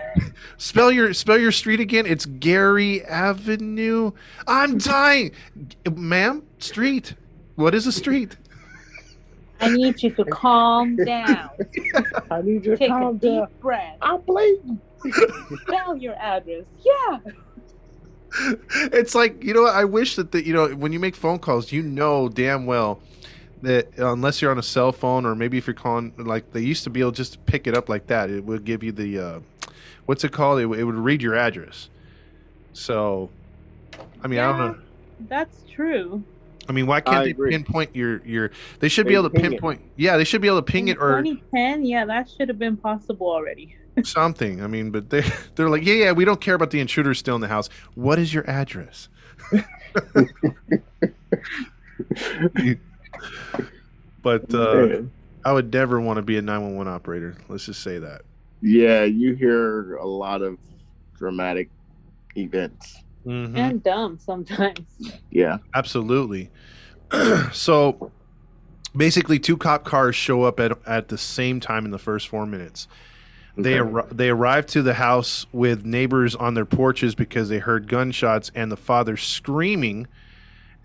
spell 0.56 0.90
your 0.90 1.12
spell 1.12 1.38
your 1.38 1.52
street 1.52 1.80
again. 1.80 2.06
It's 2.06 2.26
Gary 2.26 3.04
Avenue. 3.04 4.12
I'm 4.46 4.78
dying, 4.78 5.32
G- 5.68 5.76
ma'am. 5.94 6.42
Street. 6.58 7.14
What 7.54 7.74
is 7.74 7.86
a 7.86 7.92
street? 7.92 8.36
I 9.60 9.70
need 9.70 10.02
you 10.02 10.10
to 10.10 10.24
calm 10.24 10.96
down. 10.96 11.50
I 12.30 12.42
need 12.42 12.64
you 12.64 12.72
to 12.72 12.76
Take 12.76 12.90
a 12.90 12.92
calm 12.92 13.18
deep 13.18 13.44
breath. 13.60 13.96
I'm 14.00 14.20
bleeding. 14.20 14.80
Spell 15.62 15.96
your 15.96 16.14
address. 16.14 16.64
Yeah. 16.84 17.18
it's 18.92 19.14
like 19.14 19.42
you 19.42 19.54
know 19.54 19.64
i 19.64 19.84
wish 19.84 20.16
that 20.16 20.32
the, 20.32 20.44
you 20.44 20.52
know 20.52 20.68
when 20.74 20.92
you 20.92 21.00
make 21.00 21.16
phone 21.16 21.38
calls 21.38 21.72
you 21.72 21.82
know 21.82 22.28
damn 22.28 22.66
well 22.66 23.00
that 23.62 23.88
unless 23.98 24.40
you're 24.40 24.50
on 24.50 24.58
a 24.58 24.62
cell 24.62 24.92
phone 24.92 25.26
or 25.26 25.34
maybe 25.34 25.58
if 25.58 25.66
you're 25.66 25.74
calling 25.74 26.12
like 26.16 26.52
they 26.52 26.60
used 26.60 26.84
to 26.84 26.90
be 26.90 27.00
able 27.00 27.10
just 27.12 27.32
to 27.34 27.38
pick 27.40 27.66
it 27.66 27.76
up 27.76 27.88
like 27.88 28.06
that 28.06 28.30
it 28.30 28.44
would 28.44 28.64
give 28.64 28.82
you 28.82 28.92
the 28.92 29.18
uh, 29.18 29.40
what's 30.06 30.22
it 30.24 30.32
called 30.32 30.60
it, 30.60 30.66
would- 30.66 30.78
it 30.78 30.84
would 30.84 30.94
read 30.94 31.20
your 31.22 31.34
address 31.34 31.88
so 32.72 33.28
i 34.22 34.28
mean 34.28 34.38
i 34.38 34.46
don't 34.50 34.58
know 34.58 34.78
That's 35.28 35.62
true. 35.70 36.22
i 36.68 36.72
mean 36.72 36.86
why 36.86 37.00
can't 37.00 37.18
I 37.18 37.24
they 37.24 37.30
agree. 37.30 37.50
pinpoint 37.50 37.96
your 37.96 38.18
your 38.24 38.50
they 38.80 38.88
should 38.88 39.06
be 39.06 39.14
able 39.14 39.24
to 39.24 39.30
ping 39.30 39.46
it. 39.46 39.50
pinpoint 39.52 39.80
yeah 39.96 40.16
they 40.16 40.24
should 40.24 40.40
be 40.40 40.46
able 40.48 40.58
to 40.58 40.62
ping 40.72 40.88
In 40.88 40.96
it 40.96 41.00
or 41.00 41.22
2010, 41.22 41.84
yeah, 41.84 42.04
that 42.04 42.28
should 42.30 42.48
have 42.48 42.58
been 42.58 42.76
possible 42.76 43.28
already. 43.28 43.74
something 44.04 44.62
i 44.62 44.66
mean 44.68 44.90
but 44.92 45.10
they 45.10 45.24
they're 45.56 45.68
like 45.68 45.84
yeah 45.84 45.94
yeah 45.94 46.12
we 46.12 46.24
don't 46.24 46.40
care 46.40 46.54
about 46.54 46.70
the 46.70 46.78
intruder 46.78 47.14
still 47.14 47.34
in 47.34 47.40
the 47.40 47.48
house 47.48 47.68
what 47.96 48.18
is 48.20 48.32
your 48.32 48.48
address 48.48 49.08
but 54.22 54.52
uh 54.54 55.02
I 55.44 55.52
would 55.52 55.72
never 55.72 56.00
want 56.00 56.16
to 56.18 56.22
be 56.22 56.36
a 56.36 56.42
911 56.42 56.92
operator. 56.92 57.36
Let's 57.48 57.64
just 57.66 57.82
say 57.82 57.98
that. 57.98 58.22
yeah, 58.60 59.04
you 59.04 59.34
hear 59.34 59.94
a 59.96 60.06
lot 60.06 60.42
of 60.42 60.58
dramatic 61.16 61.70
events. 62.36 62.98
Mhm. 63.26 63.56
And 63.56 63.82
dumb 63.82 64.18
sometimes. 64.18 64.80
Yeah. 65.30 65.58
Absolutely. 65.74 66.50
so 67.52 68.10
basically, 68.96 69.38
two 69.38 69.56
cop 69.56 69.84
cars 69.84 70.16
show 70.16 70.42
up 70.42 70.60
at, 70.60 70.72
at 70.86 71.08
the 71.08 71.18
same 71.18 71.60
time 71.60 71.84
in 71.84 71.90
the 71.90 71.98
first 71.98 72.28
four 72.28 72.46
minutes. 72.46 72.88
They 73.56 73.80
Okay. 73.80 73.90
arri- 73.90 74.16
they 74.16 74.28
arrive 74.30 74.66
to 74.68 74.82
the 74.82 74.94
house 74.94 75.46
with 75.52 75.84
neighbors 75.84 76.34
on 76.34 76.54
their 76.54 76.64
porches 76.64 77.14
because 77.14 77.48
they 77.48 77.58
heard 77.58 77.88
gunshots 77.88 78.50
and 78.54 78.70
the 78.70 78.76
father 78.76 79.16
screaming 79.16 80.06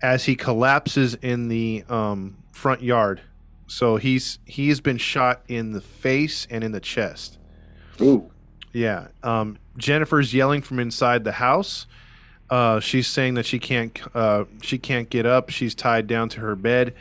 as 0.04 0.24
he 0.26 0.36
collapses 0.36 1.14
in 1.14 1.48
the 1.48 1.82
um, 1.88 2.36
front 2.52 2.82
yard. 2.82 3.22
So 3.66 3.96
he's 3.96 4.38
he's 4.44 4.78
been 4.82 4.98
shot 4.98 5.42
in 5.48 5.72
the 5.72 5.80
face 5.80 6.46
and 6.50 6.62
in 6.62 6.72
the 6.72 6.80
chest. 6.80 7.38
Ooh. 8.02 8.30
Yeah. 8.74 9.08
Um, 9.22 9.56
Jennifer's 9.78 10.34
yelling 10.34 10.60
from 10.60 10.78
inside 10.78 11.24
the 11.24 11.32
house. 11.32 11.86
Uh, 12.50 12.80
she's 12.80 13.06
saying 13.06 13.34
that 13.34 13.46
she 13.46 13.58
can't 13.58 13.98
uh, 14.14 14.44
she 14.60 14.76
can't 14.76 15.08
get 15.08 15.24
up. 15.24 15.48
She's 15.48 15.74
tied 15.74 16.06
down 16.06 16.28
to 16.30 16.40
her 16.40 16.54
bed, 16.54 16.94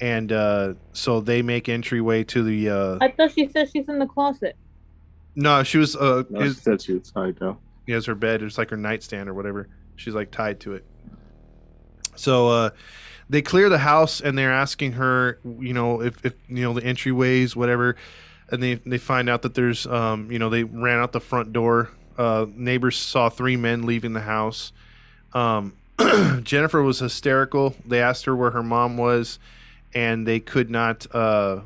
and 0.00 0.30
uh, 0.30 0.74
so 0.92 1.20
they 1.20 1.42
make 1.42 1.68
entryway 1.68 2.22
to 2.24 2.44
the. 2.44 2.70
Uh, 2.70 2.98
I 3.00 3.08
thought 3.08 3.32
she 3.32 3.48
said 3.48 3.70
she's 3.72 3.88
in 3.88 3.98
the 3.98 4.06
closet. 4.06 4.54
no, 5.34 5.64
she 5.64 5.78
was. 5.78 5.96
Uh, 5.96 6.22
No, 6.30 6.42
she 6.42 6.46
is, 6.46 6.62
said 6.62 6.80
she 6.80 6.92
was 6.92 7.10
tied 7.10 7.40
down. 7.40 7.58
he 7.86 7.92
has 7.92 8.06
her 8.06 8.14
bed. 8.14 8.40
It's 8.42 8.56
like 8.56 8.70
her 8.70 8.76
nightstand 8.76 9.28
or 9.28 9.34
whatever. 9.34 9.68
She's 9.96 10.14
like 10.14 10.30
tied 10.30 10.60
to 10.60 10.74
it. 10.74 10.84
So 12.16 12.48
uh, 12.48 12.70
they 13.28 13.42
clear 13.42 13.68
the 13.68 13.78
house 13.78 14.20
and 14.20 14.36
they're 14.36 14.52
asking 14.52 14.92
her, 14.92 15.38
you 15.44 15.72
know, 15.72 16.02
if, 16.02 16.24
if 16.24 16.34
you 16.48 16.62
know 16.62 16.72
the 16.72 16.82
entryways, 16.82 17.56
whatever. 17.56 17.96
And 18.50 18.62
they 18.62 18.74
they 18.74 18.98
find 18.98 19.28
out 19.28 19.42
that 19.42 19.54
there's, 19.54 19.86
um, 19.86 20.30
you 20.30 20.38
know, 20.38 20.50
they 20.50 20.64
ran 20.64 21.00
out 21.00 21.12
the 21.12 21.20
front 21.20 21.52
door. 21.52 21.90
Uh, 22.16 22.46
neighbors 22.54 22.96
saw 22.96 23.28
three 23.28 23.56
men 23.56 23.82
leaving 23.82 24.12
the 24.12 24.20
house. 24.20 24.72
Um, 25.32 25.74
Jennifer 26.42 26.82
was 26.82 26.98
hysterical. 27.00 27.74
They 27.84 28.00
asked 28.00 28.24
her 28.26 28.36
where 28.36 28.52
her 28.52 28.62
mom 28.62 28.96
was, 28.96 29.38
and 29.94 30.26
they 30.26 30.40
could 30.40 30.70
not. 30.70 31.06
Uh, 31.14 31.60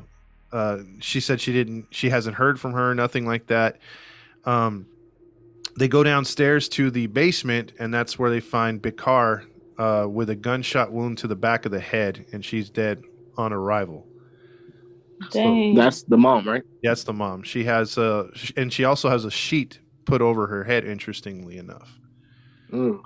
uh, 0.51 0.79
she 0.99 1.19
said 1.19 1.39
she 1.39 1.53
didn't. 1.53 1.87
She 1.91 2.09
hasn't 2.09 2.35
heard 2.35 2.59
from 2.59 2.73
her. 2.73 2.93
Nothing 2.95 3.25
like 3.25 3.47
that. 3.47 3.77
Um, 4.43 4.87
they 5.77 5.87
go 5.87 6.03
downstairs 6.03 6.67
to 6.69 6.91
the 6.91 7.07
basement, 7.07 7.73
and 7.79 7.93
that's 7.93 8.19
where 8.19 8.29
they 8.29 8.39
find 8.39 8.81
Bikar 8.81 9.45
uh, 9.77 10.07
with 10.09 10.29
a 10.29 10.35
gunshot 10.35 10.91
wound 10.91 11.17
to 11.19 11.27
the 11.27 11.35
back 11.35 11.65
of 11.65 11.71
the 11.71 11.79
head, 11.79 12.25
and 12.33 12.43
she's 12.43 12.69
dead 12.69 13.01
on 13.37 13.53
arrival. 13.53 14.07
Dang. 15.31 15.75
That's 15.75 16.03
the 16.03 16.17
mom, 16.17 16.47
right? 16.47 16.63
That's 16.81 17.03
the 17.03 17.13
mom. 17.13 17.43
She 17.43 17.63
has 17.65 17.97
a, 17.97 18.29
and 18.57 18.73
she 18.73 18.85
also 18.85 19.09
has 19.09 19.23
a 19.23 19.31
sheet 19.31 19.79
put 20.05 20.21
over 20.21 20.47
her 20.47 20.63
head. 20.63 20.83
Interestingly 20.85 21.57
enough, 21.57 21.97
Mm. 22.71 23.01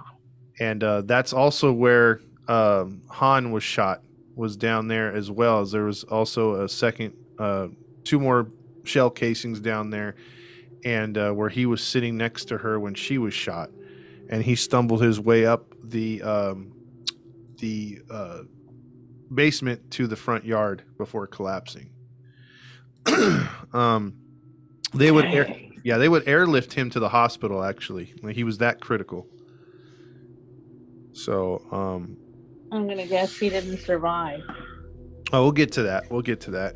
and 0.59 0.83
uh, 0.83 1.01
that's 1.01 1.33
also 1.33 1.73
where 1.73 2.21
um, 2.47 3.01
Han 3.09 3.51
was 3.51 3.63
shot. 3.63 4.01
Was 4.35 4.57
down 4.57 4.87
there 4.87 5.13
as 5.13 5.31
well 5.31 5.61
as 5.61 5.71
there 5.71 5.85
was 5.85 6.03
also 6.03 6.63
a 6.63 6.69
second, 6.69 7.13
uh, 7.39 7.67
two 8.03 8.19
more 8.19 8.49
shell 8.83 9.09
casings 9.09 9.59
down 9.59 9.89
there, 9.89 10.15
and 10.83 11.17
uh, 11.17 11.31
where 11.31 11.49
he 11.49 11.65
was 11.65 11.81
sitting 11.81 12.17
next 12.17 12.45
to 12.45 12.57
her 12.57 12.79
when 12.79 12.93
she 12.93 13.17
was 13.17 13.33
shot, 13.33 13.71
and 14.29 14.43
he 14.43 14.55
stumbled 14.55 15.01
his 15.01 15.19
way 15.19 15.45
up 15.45 15.73
the 15.89 16.21
um, 16.21 16.71
the 17.57 17.99
uh, 18.09 18.39
basement 19.33 19.91
to 19.91 20.07
the 20.07 20.15
front 20.15 20.45
yard 20.45 20.83
before 20.97 21.27
collapsing. 21.27 21.89
um, 23.73 24.15
they 24.93 25.11
would 25.11 25.25
air, 25.25 25.45
Dang. 25.45 25.81
yeah, 25.83 25.97
they 25.97 26.09
would 26.09 26.27
airlift 26.27 26.73
him 26.73 26.89
to 26.91 26.99
the 26.99 27.09
hospital. 27.09 27.63
Actually, 27.63 28.13
like 28.23 28.35
he 28.35 28.43
was 28.43 28.57
that 28.59 28.81
critical. 28.81 29.27
So, 31.13 31.65
um, 31.71 32.17
I'm 32.71 32.87
gonna 32.87 33.05
guess 33.07 33.37
he 33.37 33.49
didn't 33.49 33.77
survive. 33.79 34.41
oh, 35.31 35.43
we'll 35.43 35.51
get 35.51 35.71
to 35.73 35.83
that. 35.83 36.11
We'll 36.11 36.21
get 36.21 36.41
to 36.41 36.51
that. 36.51 36.75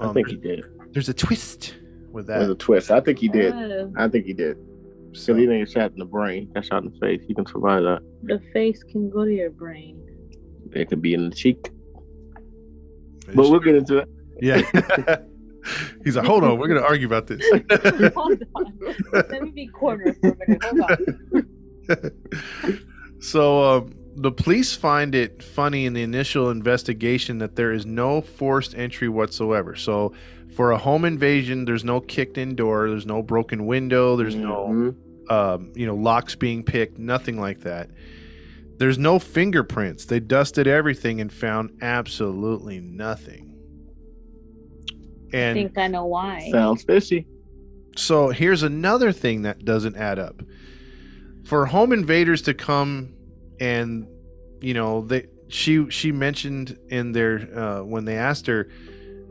I 0.00 0.06
Um, 0.06 0.14
think 0.14 0.28
he 0.28 0.36
did. 0.36 0.64
there's 0.92 1.08
a 1.08 1.14
twist 1.14 1.76
with 2.10 2.26
that 2.26 2.38
There's 2.38 2.50
a 2.50 2.54
twist. 2.56 2.90
I 2.90 3.00
think 3.00 3.18
he 3.18 3.28
did. 3.28 3.52
Uh, 3.52 3.86
I 3.96 4.08
think 4.08 4.26
he 4.26 4.32
did. 4.32 4.58
So, 5.14 5.34
Because 5.34 5.40
he 5.40 5.46
didn't 5.46 5.70
shot 5.70 5.92
in 5.92 5.98
the 5.98 6.04
brain. 6.04 6.50
Got 6.54 6.64
shot 6.64 6.84
in 6.84 6.90
the 6.90 6.98
face. 6.98 7.22
He 7.26 7.34
can 7.34 7.46
survive 7.46 7.82
that. 7.82 8.00
the 8.22 8.40
face 8.52 8.82
can 8.82 9.10
go 9.10 9.24
to 9.24 9.32
your 9.32 9.50
brain. 9.50 10.00
It 10.72 10.88
could 10.88 11.02
be 11.02 11.14
in 11.14 11.28
the 11.28 11.34
cheek. 11.34 11.70
But 13.34 13.50
we'll 13.50 13.60
get 13.60 13.74
into 13.74 13.98
it. 13.98 14.08
yeah. 14.40 15.16
He's 16.04 16.16
like, 16.16 16.26
hold 16.26 16.44
on, 16.44 16.58
we're 16.58 16.68
gonna 16.68 16.82
argue 16.82 17.06
about 17.06 17.26
this. 17.26 17.44
Hold 18.14 18.42
on. 18.54 18.78
Let 19.12 19.42
me 19.42 19.50
be 19.50 19.68
cornered 19.68 20.16
for 20.20 20.30
a 20.30 20.36
minute. 20.46 20.64
Hold 20.64 20.80
on. 21.90 23.20
so 23.20 23.62
um, 23.62 23.94
the 24.16 24.32
police 24.32 24.74
find 24.74 25.14
it 25.14 25.42
funny 25.42 25.86
in 25.86 25.92
the 25.92 26.02
initial 26.02 26.50
investigation 26.50 27.38
that 27.38 27.56
there 27.56 27.72
is 27.72 27.86
no 27.86 28.20
forced 28.20 28.74
entry 28.74 29.08
whatsoever. 29.08 29.76
So 29.76 30.12
for 30.54 30.70
a 30.72 30.78
home 30.78 31.04
invasion, 31.04 31.64
there's 31.64 31.84
no 31.84 32.00
kicked 32.00 32.36
in 32.38 32.54
door, 32.54 32.88
there's 32.88 33.06
no 33.06 33.22
broken 33.22 33.66
window, 33.66 34.16
there's 34.16 34.34
no 34.36 34.68
Mhm. 34.68 35.30
um, 35.30 35.72
you 35.74 35.86
know 35.86 35.94
locks 35.94 36.34
being 36.34 36.62
picked, 36.62 36.98
nothing 36.98 37.38
like 37.40 37.60
that. 37.60 37.90
There's 38.78 38.98
no 38.98 39.18
fingerprints. 39.18 40.04
They 40.06 40.18
dusted 40.20 40.66
everything 40.66 41.20
and 41.20 41.32
found 41.32 41.70
absolutely 41.80 42.80
nothing. 42.80 43.54
I 45.34 45.54
think 45.54 45.78
I 45.78 45.88
know 45.88 46.04
why. 46.06 46.48
Sounds 46.50 46.82
fishy. 46.82 47.26
so 47.96 48.28
here's 48.30 48.62
another 48.62 49.12
thing 49.12 49.42
that 49.42 49.64
doesn't 49.64 49.96
add 49.96 50.18
up. 50.18 50.42
For 51.44 51.66
home 51.66 51.92
invaders 51.92 52.42
to 52.42 52.54
come 52.54 53.14
and 53.60 54.06
you 54.60 54.74
know 54.74 55.02
they 55.02 55.26
she 55.48 55.88
she 55.90 56.12
mentioned 56.12 56.76
in 56.88 57.12
their 57.12 57.48
uh, 57.58 57.82
when 57.84 58.04
they 58.04 58.16
asked 58.16 58.46
her, 58.46 58.68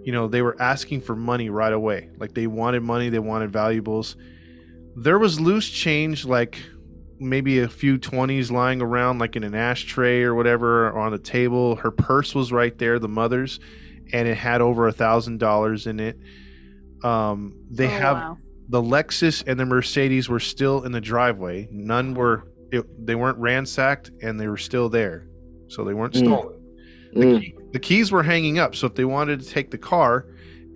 you 0.04 0.12
know 0.12 0.28
they 0.28 0.42
were 0.42 0.56
asking 0.62 1.02
for 1.02 1.16
money 1.16 1.50
right 1.50 1.74
away. 1.74 2.10
Like 2.18 2.34
they 2.34 2.48
wanted 2.48 2.82
money, 2.84 3.10
they 3.10 3.20
wanted 3.20 3.52
valuables. 3.52 4.16
There 4.96 5.18
was 5.20 5.40
loose 5.40 5.70
change, 5.70 6.26
like 6.26 6.58
maybe 7.20 7.60
a 7.60 7.68
few 7.70 7.98
twenties 7.98 8.50
lying 8.52 8.82
around, 8.82 9.20
like 9.20 9.36
in 9.36 9.44
an 9.44 9.56
ashtray 9.56 10.24
or 10.24 10.34
whatever, 10.36 10.88
or 10.88 11.00
on 11.00 11.12
the 11.12 11.20
table. 11.20 11.76
Her 11.78 11.92
purse 11.92 12.34
was 12.36 12.52
right 12.52 12.78
there, 12.78 13.00
the 13.00 13.08
mother's, 13.08 13.60
and 14.12 14.28
it 14.28 14.36
had 14.36 14.60
over 14.62 14.88
a 14.88 14.92
thousand 14.92 15.40
dollars 15.40 15.88
in 15.88 16.00
it 16.00 16.18
Um, 17.04 17.54
they 17.72 17.86
Oh, 17.88 17.90
have 17.90 18.18
wow. 18.18 18.38
the 18.70 18.82
Lexus 18.82 19.44
and 19.48 19.60
the 19.60 19.66
Mercedes 19.66 20.30
were 20.30 20.40
still 20.40 20.84
in 20.84 20.92
the 20.92 21.02
driveway. 21.02 21.68
None 21.72 22.14
were. 22.14 22.44
It, 22.72 22.86
they 23.06 23.16
weren't 23.16 23.38
ransacked, 23.40 24.12
and 24.22 24.40
they 24.40 24.48
were 24.48 24.58
still 24.58 24.88
there, 24.88 25.26
so 25.68 25.84
they 25.84 25.94
weren't 25.96 26.14
Mm. 26.14 26.18
stolen. 26.26 26.54
The, 27.14 27.20
Mm. 27.26 27.40
key, 27.42 27.54
the 27.72 27.80
keys 27.80 28.12
were 28.12 28.24
hanging 28.24 28.60
up, 28.60 28.76
so 28.76 28.88
if 28.88 28.96
they 28.96 29.06
wanted 29.06 29.42
to 29.42 29.48
take 29.48 29.72
the 29.72 29.78
car, 29.78 30.26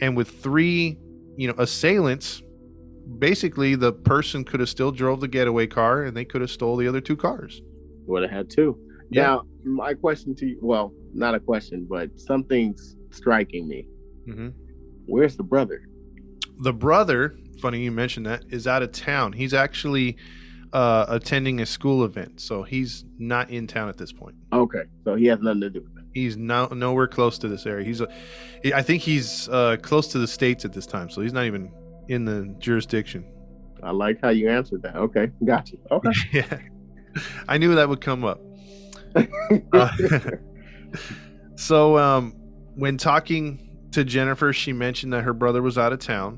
and 0.02 0.16
with 0.16 0.30
three, 0.30 0.98
you 1.38 1.48
know, 1.48 1.56
assailants, 1.58 2.42
basically 3.20 3.76
the 3.76 3.94
person 3.94 4.44
could 4.44 4.60
have 4.60 4.70
still 4.70 4.92
drove 4.92 5.22
the 5.22 5.28
getaway 5.28 5.68
car, 5.68 6.04
and 6.04 6.16
they 6.16 6.26
could 6.26 6.42
have 6.42 6.52
stole 6.52 6.78
the 6.78 6.88
other 6.88 7.02
two 7.02 7.16
cars. 7.16 7.62
Would 8.08 8.24
have 8.24 8.32
had 8.32 8.50
two. 8.50 8.78
Yeah. 9.10 9.24
Now, 9.24 9.44
my 9.64 9.94
question 9.94 10.36
to 10.36 10.46
you, 10.46 10.60
well, 10.62 10.94
not 11.14 11.36
a 11.36 11.40
question, 11.40 11.86
but 11.90 12.10
something's 12.20 12.96
striking 13.12 13.68
me. 13.68 13.88
hmm 14.26 14.50
Where's 15.08 15.36
the 15.38 15.44
brother? 15.44 15.82
The 16.60 16.74
brother, 16.74 17.38
funny 17.62 17.84
you 17.84 17.92
mentioned 17.92 18.26
that, 18.26 18.44
is 18.50 18.66
out 18.66 18.82
of 18.82 18.92
town. 18.92 19.34
He's 19.34 19.54
actually 19.54 20.18
uh, 20.74 21.06
attending 21.08 21.62
a 21.62 21.66
school 21.66 22.04
event, 22.04 22.42
so 22.42 22.64
he's 22.64 23.06
not 23.20 23.50
in 23.52 23.68
town 23.68 23.88
at 23.88 23.98
this 23.98 24.12
point. 24.12 24.36
Okay, 24.52 24.84
so 25.04 25.16
he 25.16 25.26
has 25.26 25.40
nothing 25.42 25.62
to 25.62 25.70
do. 25.70 25.86
He's 26.16 26.38
no, 26.38 26.68
nowhere 26.68 27.08
close 27.08 27.38
to 27.40 27.50
this 27.50 27.66
area. 27.66 27.86
He's, 27.86 28.00
a, 28.00 28.08
I 28.74 28.82
think 28.82 29.02
he's 29.02 29.50
uh, 29.50 29.76
close 29.82 30.08
to 30.14 30.18
the 30.18 30.28
states 30.28 30.64
at 30.64 30.72
this 30.72 30.88
time, 30.88 31.10
so 31.10 31.20
he's 31.20 31.34
not 31.34 31.44
even 31.44 31.70
in 32.08 32.24
the 32.24 32.56
jurisdiction. 32.58 33.26
I 33.84 33.92
like 33.92 34.22
how 34.22 34.30
you 34.30 34.50
answered 34.50 34.82
that. 34.84 34.96
Okay, 34.96 35.30
got 35.44 35.70
you. 35.72 35.80
Okay. 35.92 36.12
yeah, 36.32 36.60
I 37.50 37.58
knew 37.58 37.76
that 37.76 37.90
would 37.90 38.02
come 38.02 38.24
up. 38.24 38.42
Uh, 39.72 39.90
so, 41.56 41.98
um, 41.98 42.34
when 42.76 42.98
talking 42.98 43.78
to 43.92 44.04
Jennifer, 44.04 44.52
she 44.52 44.74
mentioned 44.74 45.14
that 45.14 45.24
her 45.24 45.34
brother 45.34 45.62
was 45.62 45.78
out 45.78 45.94
of 45.94 46.00
town. 46.00 46.38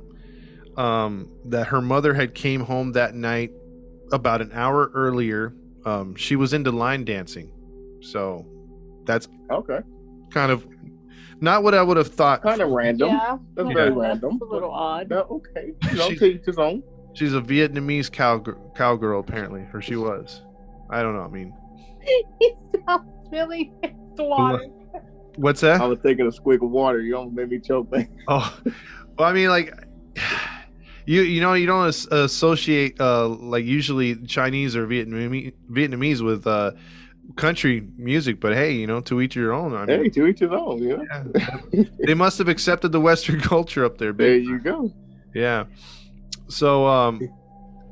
Um, 0.75 1.31
that 1.45 1.67
her 1.67 1.81
mother 1.81 2.13
had 2.13 2.35
came 2.35 2.61
home 2.61 2.91
that 2.91 3.15
night 3.15 3.51
about 4.11 4.41
an 4.41 4.51
hour 4.53 4.91
earlier. 4.93 5.55
Um, 5.85 6.15
she 6.15 6.35
was 6.35 6.53
into 6.53 6.69
line 6.69 7.03
dancing, 7.03 7.51
so 8.01 8.45
that's 9.07 9.27
okay, 9.51 9.79
kind 10.29 10.51
of 10.51 10.67
not 11.41 11.63
what 11.63 11.73
I 11.73 11.81
would 11.81 11.97
have 11.97 12.07
thought. 12.09 12.41
kind 12.43 12.61
of 12.61 12.69
random. 12.69 13.09
Yeah, 13.09 13.37
That's 13.55 13.67
no, 13.67 13.73
very 13.73 13.89
that's 13.89 13.95
random. 13.99 14.39
A 14.41 14.45
little 14.45 14.71
odd. 14.71 15.09
No, 15.09 15.21
okay, 15.21 15.73
you 15.91 15.97
know, 15.97 16.09
She- 16.09 16.17
to 16.17 16.39
his 16.45 16.57
own. 16.59 16.83
She's 17.13 17.33
a 17.33 17.41
Vietnamese 17.41 18.11
cowgirl, 18.11 18.73
cowgirl 18.75 19.19
apparently, 19.21 19.65
or 19.73 19.81
she 19.81 19.95
was. 19.95 20.43
I 20.91 21.01
don't 21.01 21.15
know. 21.15 21.23
I 21.23 21.27
mean, 21.29 21.51
he 22.39 22.53
sounds 22.87 23.09
really 23.31 23.71
water. 24.19 24.65
what's 25.35 25.61
that? 25.61 25.75
I 25.75 25.77
that? 25.79 25.89
was 25.89 25.99
taking 26.05 26.27
a 26.27 26.31
swig 26.31 26.61
of 26.61 26.69
water. 26.69 27.01
You 27.01 27.17
almost 27.17 27.35
made 27.35 27.49
me 27.49 27.59
choke. 27.59 27.91
man. 27.91 28.07
Oh, 28.27 28.55
well, 29.17 29.27
I 29.27 29.33
mean, 29.33 29.49
like, 29.49 29.73
you 31.07 31.21
you 31.21 31.41
know, 31.41 31.53
you 31.53 31.65
don't 31.65 31.87
as- 31.87 32.05
associate 32.11 32.99
uh 33.01 33.27
like 33.27 33.65
usually 33.65 34.15
Chinese 34.25 34.75
or 34.75 34.85
Vietnamese 34.87 35.53
Vietnamese 35.71 36.21
with 36.21 36.45
uh 36.45 36.71
country 37.37 37.87
music, 37.97 38.39
but 38.41 38.53
hey, 38.53 38.73
you 38.73 38.85
know, 38.87 38.99
to 39.01 39.21
each 39.21 39.35
your 39.35 39.53
own. 39.53 39.73
I 39.73 39.85
mean, 39.85 40.03
Hey, 40.03 40.09
to 40.09 40.27
each 40.27 40.39
his 40.39 40.51
own. 40.51 40.85
Know. 40.85 41.05
yeah. 41.71 41.83
they 42.05 42.13
must 42.13 42.37
have 42.39 42.49
accepted 42.49 42.91
the 42.91 42.99
Western 42.99 43.39
culture 43.53 43.85
up 43.85 43.97
there. 43.97 44.11
There 44.11 44.35
you 44.35 44.59
go. 44.59 44.91
Yeah. 45.33 45.65
So 46.49 46.85
um 46.87 47.29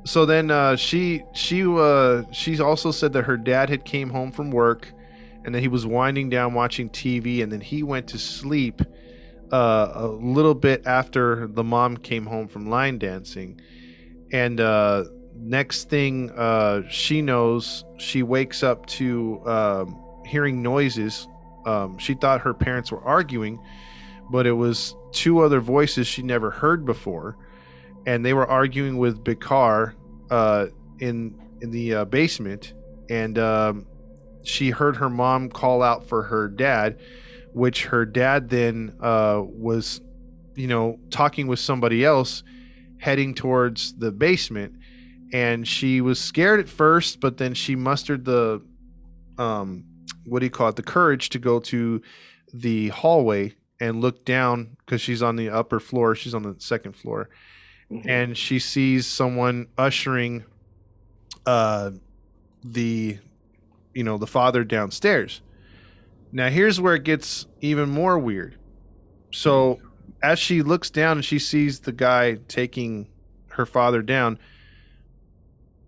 so 0.06 0.26
then 0.26 0.52
uh 0.52 0.76
she 0.76 1.24
she 1.34 1.64
uh 1.66 2.24
she 2.32 2.60
also 2.60 2.92
said 2.92 3.14
that 3.14 3.24
her 3.24 3.38
dad 3.38 3.70
had 3.70 3.86
came 3.86 4.10
home 4.10 4.32
from 4.32 4.52
work 4.52 4.92
and 5.44 5.54
that 5.54 5.62
he 5.62 5.68
was 5.68 5.86
winding 5.86 6.30
down 6.30 6.54
watching 6.54 6.90
TV 6.90 7.42
and 7.44 7.52
then 7.52 7.62
he 7.62 7.84
went 7.84 8.08
to 8.10 8.18
sleep 8.18 8.82
uh 9.52 9.92
a 9.94 10.08
little 10.08 10.56
bit 10.56 10.86
after 10.88 11.48
the 11.48 11.64
mom 11.64 11.98
came 11.98 12.26
home 12.26 12.48
from 12.48 12.70
line 12.70 12.98
dancing. 12.98 13.60
And 14.32 14.60
uh 14.60 15.04
next 15.36 15.90
thing 15.90 16.32
uh 16.32 16.82
she 16.90 17.22
knows 17.22 17.86
she 17.98 18.24
wakes 18.24 18.64
up 18.64 18.86
to 18.86 19.42
um 19.46 20.02
hearing 20.26 20.62
noises. 20.62 21.28
Um 21.66 21.98
she 21.98 22.14
thought 22.14 22.42
her 22.42 22.54
parents 22.54 22.92
were 22.92 23.04
arguing, 23.04 23.60
but 24.32 24.48
it 24.48 24.54
was 24.54 24.96
two 25.12 25.40
other 25.40 25.60
voices 25.60 26.08
she 26.08 26.22
never 26.24 26.52
heard 26.52 26.86
before 26.86 27.38
and 28.06 28.26
they 28.26 28.34
were 28.34 28.48
arguing 28.48 28.98
with 28.98 29.24
Bich 29.24 29.44
Ha 29.46 29.94
uh, 30.30 30.68
in 31.00 31.40
in 31.62 31.72
the 31.72 31.94
uh, 31.96 32.06
basement, 32.06 32.74
and 33.10 33.38
um, 33.40 33.88
she 34.44 34.70
heard 34.70 34.98
her 34.98 35.10
mom 35.10 35.50
call 35.50 35.82
out 35.82 36.08
for 36.08 36.24
her 36.24 36.48
dad, 36.48 37.00
which 37.54 37.86
her 37.86 38.06
dad 38.06 38.50
then 38.50 38.96
uh, 39.02 39.42
was, 39.44 40.02
you 40.56 40.68
know, 40.68 41.00
talking 41.10 41.48
with 41.48 41.60
somebody 41.60 42.06
else, 42.06 42.44
heading 42.98 43.34
towards 43.34 43.94
the 43.98 44.12
basement, 44.12 44.76
and 45.36 45.68
she 45.68 46.00
was 46.00 46.18
scared 46.20 46.62
at 46.62 46.70
first, 46.70 47.20
but 47.20 47.36
then 47.38 47.54
she 47.54 47.76
mustered 47.76 48.24
the, 48.24 48.62
um, 49.38 49.84
what 50.26 50.40
do 50.40 50.46
you 50.46 50.50
call 50.50 50.70
it, 50.70 50.78
the 50.78 50.84
courage 50.84 51.30
to 51.32 51.40
go 51.40 51.60
to 51.60 52.02
the 52.54 52.88
hallway 52.90 53.54
and 53.82 54.00
look 54.00 54.24
down 54.24 54.78
because 54.80 55.02
she's 55.02 55.22
on 55.22 55.36
the 55.36 55.50
upper 55.50 55.82
floor, 55.82 56.16
she's 56.16 56.34
on 56.34 56.44
the 56.44 56.56
second 56.60 56.94
floor. 56.94 57.30
Mhm. 57.92 58.04
and 58.08 58.38
she 58.38 58.58
sees 58.58 59.06
someone 59.06 59.68
ushering 59.78 60.44
uh 61.46 61.92
the 62.64 63.20
you 63.94 64.04
know 64.04 64.18
the 64.18 64.26
father 64.26 64.64
downstairs. 64.64 65.42
Now 66.32 66.50
here's 66.50 66.82
where 66.82 66.96
it 66.96 67.04
gets 67.04 67.46
even 67.62 67.90
more 67.90 68.18
weird. 68.18 68.56
So 69.32 69.80
as 70.24 70.40
she 70.40 70.64
looks 70.64 70.90
down 70.90 71.18
and 71.18 71.26
she 71.26 71.38
sees 71.38 71.82
the 71.82 71.92
guy 71.92 72.40
taking 72.48 73.08
her 73.50 73.68
father 73.68 74.02
down 74.02 74.40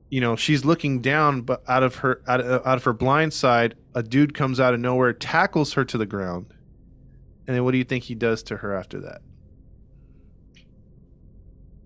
you 0.09 0.21
know 0.21 0.35
she's 0.35 0.63
looking 0.63 1.01
down 1.01 1.41
but 1.41 1.61
out 1.67 1.83
of 1.83 1.95
her 1.97 2.21
out 2.27 2.39
of, 2.39 2.65
out 2.65 2.77
of 2.77 2.83
her 2.83 2.93
blind 2.93 3.33
side 3.33 3.75
a 3.93 4.01
dude 4.01 4.33
comes 4.33 4.59
out 4.59 4.73
of 4.73 4.79
nowhere 4.79 5.13
tackles 5.13 5.73
her 5.73 5.83
to 5.83 5.97
the 5.97 6.05
ground 6.05 6.53
and 7.47 7.55
then 7.55 7.63
what 7.63 7.71
do 7.71 7.77
you 7.77 7.83
think 7.83 8.05
he 8.05 8.15
does 8.15 8.43
to 8.43 8.57
her 8.57 8.73
after 8.73 8.99
that 8.99 9.21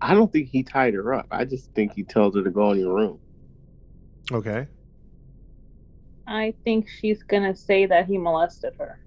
I 0.04 0.14
don't 0.14 0.32
think 0.32 0.48
he 0.48 0.64
tied 0.64 0.94
her 0.94 1.14
up. 1.14 1.28
I 1.30 1.44
just 1.44 1.70
think 1.74 1.92
he 1.94 2.02
tells 2.02 2.34
her 2.34 2.42
to 2.42 2.50
go 2.50 2.72
in 2.72 2.80
your 2.80 2.92
room. 2.92 3.20
okay 4.32 4.66
I 6.26 6.54
think 6.64 6.88
she's 7.00 7.22
gonna 7.22 7.54
say 7.54 7.86
that 7.86 8.06
he 8.06 8.18
molested 8.18 8.74
her. 8.78 8.98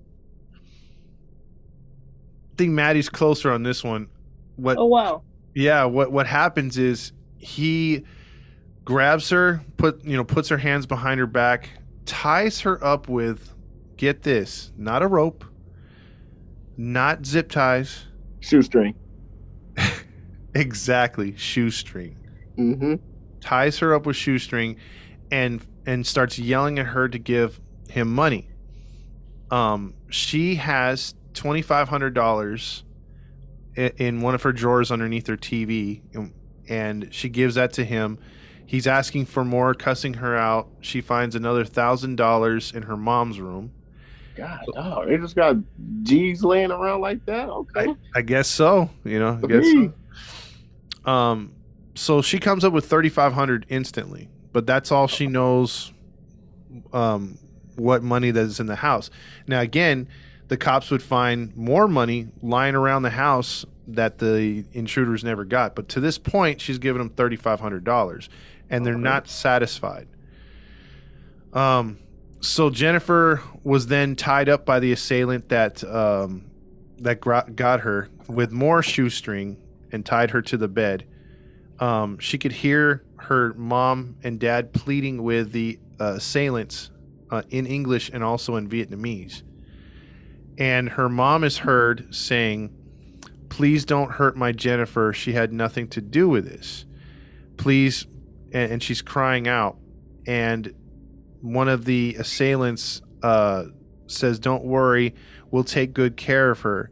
I 0.53 0.59
think 2.57 2.71
Maddie's 2.71 3.09
closer 3.09 3.51
on 3.51 3.63
this 3.63 3.83
one. 3.83 4.07
What? 4.55 4.77
Oh 4.77 4.85
wow. 4.85 5.23
Yeah. 5.53 5.85
What 5.85 6.11
What 6.11 6.27
happens 6.27 6.77
is 6.77 7.13
he 7.37 8.05
grabs 8.85 9.29
her, 9.31 9.61
put 9.77 10.03
you 10.05 10.15
know, 10.15 10.23
puts 10.23 10.49
her 10.49 10.57
hands 10.57 10.85
behind 10.85 11.19
her 11.19 11.27
back, 11.27 11.69
ties 12.05 12.61
her 12.61 12.81
up 12.83 13.09
with, 13.09 13.53
get 13.97 14.21
this, 14.21 14.71
not 14.77 15.01
a 15.01 15.07
rope, 15.07 15.43
not 16.77 17.25
zip 17.25 17.49
ties, 17.49 18.05
Shoestring. 18.39 18.93
exactly 20.53 21.35
shoestring. 21.35 22.15
Mm-hmm. 22.57 22.95
Ties 23.41 23.79
her 23.79 23.93
up 23.95 24.05
with 24.05 24.15
shoestring, 24.15 24.77
and 25.31 25.65
and 25.87 26.05
starts 26.05 26.37
yelling 26.37 26.77
at 26.77 26.87
her 26.87 27.09
to 27.09 27.17
give 27.17 27.59
him 27.89 28.13
money. 28.13 28.49
Um, 29.49 29.95
she 30.09 30.55
has 30.55 31.15
twenty 31.33 31.63
five 31.63 31.89
hundred 31.89 32.13
dollars 32.13 32.83
in 33.75 34.21
one 34.21 34.35
of 34.35 34.43
her 34.43 34.53
drawers 34.53 34.91
underneath 34.91 35.27
her 35.27 35.37
TV, 35.37 36.01
and 36.69 37.13
she 37.13 37.29
gives 37.29 37.55
that 37.55 37.73
to 37.73 37.83
him. 37.83 38.19
He's 38.65 38.87
asking 38.87 39.25
for 39.25 39.45
more, 39.45 39.73
cussing 39.73 40.15
her 40.15 40.35
out. 40.35 40.67
She 40.81 41.01
finds 41.01 41.35
another 41.35 41.65
thousand 41.65 42.15
dollars 42.15 42.71
in 42.71 42.83
her 42.83 42.97
mom's 42.97 43.39
room. 43.39 43.71
God, 44.35 44.59
dog, 44.73 45.07
they 45.07 45.17
just 45.17 45.35
got 45.35 45.55
G's 46.03 46.43
laying 46.43 46.71
around 46.71 47.01
like 47.01 47.25
that. 47.25 47.47
Okay. 47.47 47.95
I 48.15 48.21
guess 48.21 48.47
so. 48.47 48.89
You 49.03 49.19
know, 49.19 49.39
I 49.41 49.47
guess 49.47 49.65
so. 49.65 51.11
Um, 51.11 51.53
so 51.93 52.21
she 52.21 52.39
comes 52.39 52.65
up 52.65 52.73
with 52.73 52.85
thirty 52.85 53.09
five 53.09 53.33
hundred 53.33 53.65
instantly, 53.69 54.29
but 54.51 54.65
that's 54.65 54.91
all 54.91 55.07
she 55.07 55.27
knows. 55.27 55.93
Um, 56.91 57.37
what 57.75 58.03
money 58.03 58.31
that 58.31 58.41
is 58.41 58.59
in 58.59 58.67
the 58.67 58.75
house. 58.75 59.09
Now 59.47 59.61
again, 59.61 60.07
the 60.47 60.57
cops 60.57 60.91
would 60.91 61.03
find 61.03 61.55
more 61.55 61.87
money 61.87 62.27
lying 62.41 62.75
around 62.75 63.03
the 63.03 63.11
house 63.11 63.65
that 63.87 64.17
the 64.17 64.65
intruders 64.73 65.23
never 65.23 65.45
got. 65.45 65.75
But 65.75 65.89
to 65.89 65.99
this 65.99 66.17
point, 66.17 66.61
she's 66.61 66.79
given 66.79 66.99
them 66.99 67.09
thirty 67.09 67.35
five 67.35 67.59
hundred 67.59 67.83
dollars, 67.83 68.29
and 68.69 68.85
they're 68.85 68.93
Okay. 68.93 69.03
not 69.03 69.27
satisfied. 69.27 70.07
Um, 71.53 71.99
so 72.41 72.69
Jennifer 72.69 73.41
was 73.63 73.87
then 73.87 74.15
tied 74.15 74.49
up 74.49 74.65
by 74.65 74.79
the 74.79 74.91
assailant 74.91 75.49
that 75.49 75.83
um, 75.83 76.45
that 76.99 77.19
got 77.21 77.81
her 77.81 78.09
with 78.27 78.51
more 78.51 78.81
shoestring 78.83 79.57
and 79.91 80.05
tied 80.05 80.31
her 80.31 80.41
to 80.41 80.57
the 80.57 80.67
bed. 80.67 81.05
Um, 81.79 82.19
she 82.19 82.37
could 82.37 82.51
hear 82.53 83.03
her 83.17 83.53
mom 83.55 84.15
and 84.23 84.39
dad 84.39 84.73
pleading 84.73 85.23
with 85.23 85.51
the 85.51 85.79
uh, 85.99 86.13
assailants 86.15 86.91
uh, 87.31 87.41
in 87.49 87.65
English 87.65 88.09
and 88.13 88.23
also 88.23 88.55
in 88.55 88.69
Vietnamese. 88.69 89.43
And 90.57 90.89
her 90.89 91.09
mom 91.09 91.43
is 91.43 91.59
heard 91.59 92.13
saying, 92.15 92.73
please 93.49 93.83
don't 93.83 94.11
hurt 94.11 94.37
my 94.37 94.51
Jennifer. 94.53 95.11
She 95.11 95.33
had 95.33 95.51
nothing 95.51 95.87
to 95.89 96.01
do 96.01 96.29
with 96.29 96.45
this. 96.45 96.85
Please. 97.57 98.05
And, 98.55 98.71
and 98.71 98.83
she's 98.83 99.03
crying 99.03 99.47
out. 99.47 99.77
And 100.25 100.73
one 101.41 101.69
of 101.69 101.85
the 101.85 102.15
assailants 102.17 103.03
uh, 103.21 103.65
says, 104.07 104.39
Don't 104.39 104.63
worry, 104.63 105.13
we'll 105.51 105.63
take 105.63 105.93
good 105.93 106.17
care 106.17 106.49
of 106.49 106.61
her. 106.61 106.89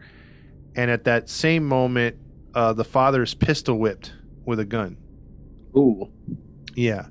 And 0.76 0.91
at 0.91 1.05
that 1.05 1.30
same 1.30 1.66
moment, 1.66 2.18
uh, 2.53 2.74
the 2.74 2.84
father 2.84 3.24
is 3.24 3.34
pistol 3.34 3.80
whipped 3.80 4.14
with 4.45 4.59
a 4.59 4.66
gun. 4.66 4.97
Ooh. 5.76 6.11
Yeah. 6.76 7.07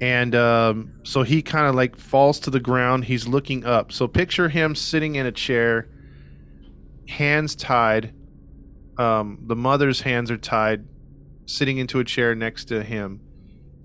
And 0.00 0.34
um, 0.34 0.94
so 1.04 1.22
he 1.22 1.42
kind 1.42 1.66
of 1.66 1.76
like 1.76 1.96
falls 1.96 2.40
to 2.40 2.50
the 2.50 2.58
ground. 2.58 3.04
He's 3.04 3.28
looking 3.28 3.64
up. 3.64 3.92
So 3.92 4.08
picture 4.08 4.48
him 4.48 4.74
sitting 4.74 5.14
in 5.14 5.26
a 5.26 5.32
chair, 5.32 5.88
hands 7.06 7.54
tied. 7.54 8.12
Um, 8.98 9.38
the 9.46 9.54
mother's 9.54 10.00
hands 10.00 10.30
are 10.30 10.36
tied, 10.36 10.86
sitting 11.46 11.78
into 11.78 12.00
a 12.00 12.04
chair 12.04 12.34
next 12.34 12.64
to 12.66 12.82
him. 12.82 13.20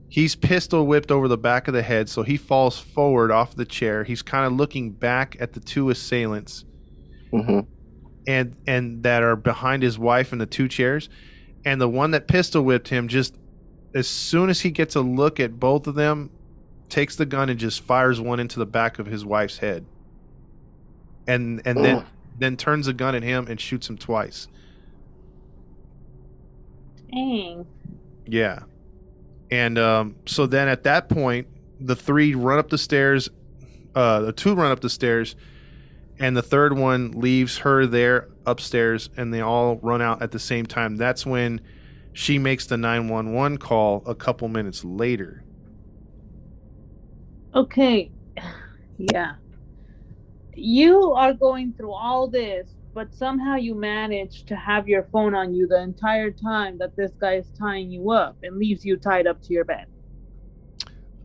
He's 0.09 0.35
pistol 0.35 0.87
whipped 0.87 1.11
over 1.11 1.27
the 1.27 1.37
back 1.37 1.67
of 1.67 1.73
the 1.73 1.81
head, 1.81 2.07
so 2.09 2.23
he 2.23 2.37
falls 2.37 2.79
forward 2.79 3.29
off 3.29 3.55
the 3.55 3.65
chair. 3.65 4.03
He's 4.03 4.21
kind 4.21 4.45
of 4.45 4.53
looking 4.53 4.91
back 4.91 5.35
at 5.39 5.53
the 5.53 5.59
two 5.59 5.89
assailants, 5.89 6.65
hmm 7.31 7.61
and 8.25 8.57
and 8.67 9.03
that 9.03 9.23
are 9.23 9.35
behind 9.37 9.83
his 9.83 9.97
wife 9.97 10.33
in 10.33 10.39
the 10.39 10.45
two 10.45 10.67
chairs, 10.67 11.09
and 11.65 11.79
the 11.79 11.87
one 11.89 12.11
that 12.11 12.27
pistol 12.27 12.61
whipped 12.61 12.89
him 12.89 13.07
just 13.07 13.35
as 13.95 14.07
soon 14.07 14.49
as 14.49 14.61
he 14.61 14.71
gets 14.71 14.95
a 14.95 15.01
look 15.01 15.39
at 15.39 15.59
both 15.59 15.87
of 15.87 15.95
them, 15.95 16.29
takes 16.89 17.15
the 17.15 17.25
gun 17.25 17.49
and 17.49 17.59
just 17.59 17.81
fires 17.81 18.19
one 18.21 18.39
into 18.39 18.59
the 18.59 18.65
back 18.65 18.99
of 18.99 19.07
his 19.07 19.25
wife's 19.25 19.57
head, 19.59 19.85
and 21.27 21.61
and 21.65 21.83
then 21.83 22.05
then 22.37 22.55
turns 22.55 22.85
the 22.85 22.93
gun 22.93 23.15
at 23.15 23.23
him 23.23 23.47
and 23.47 23.59
shoots 23.59 23.89
him 23.89 23.97
twice. 23.97 24.47
Dang. 27.11 27.65
Yeah. 28.25 28.63
And 29.49 29.77
um, 29.77 30.15
so 30.25 30.45
then 30.45 30.67
at 30.67 30.83
that 30.83 31.09
point, 31.09 31.47
the 31.79 31.95
three 31.95 32.35
run 32.35 32.59
up 32.59 32.69
the 32.69 32.77
stairs. 32.77 33.29
Uh, 33.95 34.21
the 34.21 34.33
two 34.33 34.53
run 34.53 34.71
up 34.71 34.81
the 34.81 34.89
stairs, 34.89 35.35
and 36.19 36.37
the 36.37 36.41
third 36.41 36.77
one 36.77 37.11
leaves 37.11 37.59
her 37.59 37.85
there 37.87 38.27
upstairs, 38.45 39.09
and 39.17 39.33
they 39.33 39.41
all 39.41 39.77
run 39.77 40.01
out 40.01 40.21
at 40.21 40.31
the 40.31 40.39
same 40.39 40.65
time. 40.65 40.97
That's 40.97 41.25
when 41.25 41.61
she 42.13 42.39
makes 42.39 42.65
the 42.65 42.77
911 42.77 43.57
call 43.59 44.03
a 44.05 44.15
couple 44.15 44.47
minutes 44.47 44.83
later. 44.83 45.43
Okay. 47.53 48.11
Yeah. 48.99 49.35
You 50.55 51.13
are 51.13 51.35
going 51.35 51.73
through 51.73 51.91
all 51.91 52.27
this, 52.27 52.67
but 52.97 53.13
somehow 53.13 53.53
you 53.53 53.75
manage 53.75 54.43
to 54.43 54.55
have 54.55 54.87
your 54.87 55.03
phone 55.11 55.35
on 55.35 55.53
you 55.53 55.67
the 55.67 55.79
entire 55.79 56.31
time 56.31 56.79
that 56.79 56.95
this 56.95 57.11
guy 57.21 57.35
is 57.35 57.45
tying 57.51 57.91
you 57.91 58.09
up 58.09 58.35
and 58.41 58.57
leaves 58.57 58.83
you 58.83 58.97
tied 58.97 59.27
up 59.27 59.39
to 59.39 59.53
your 59.53 59.63
bed. 59.63 59.85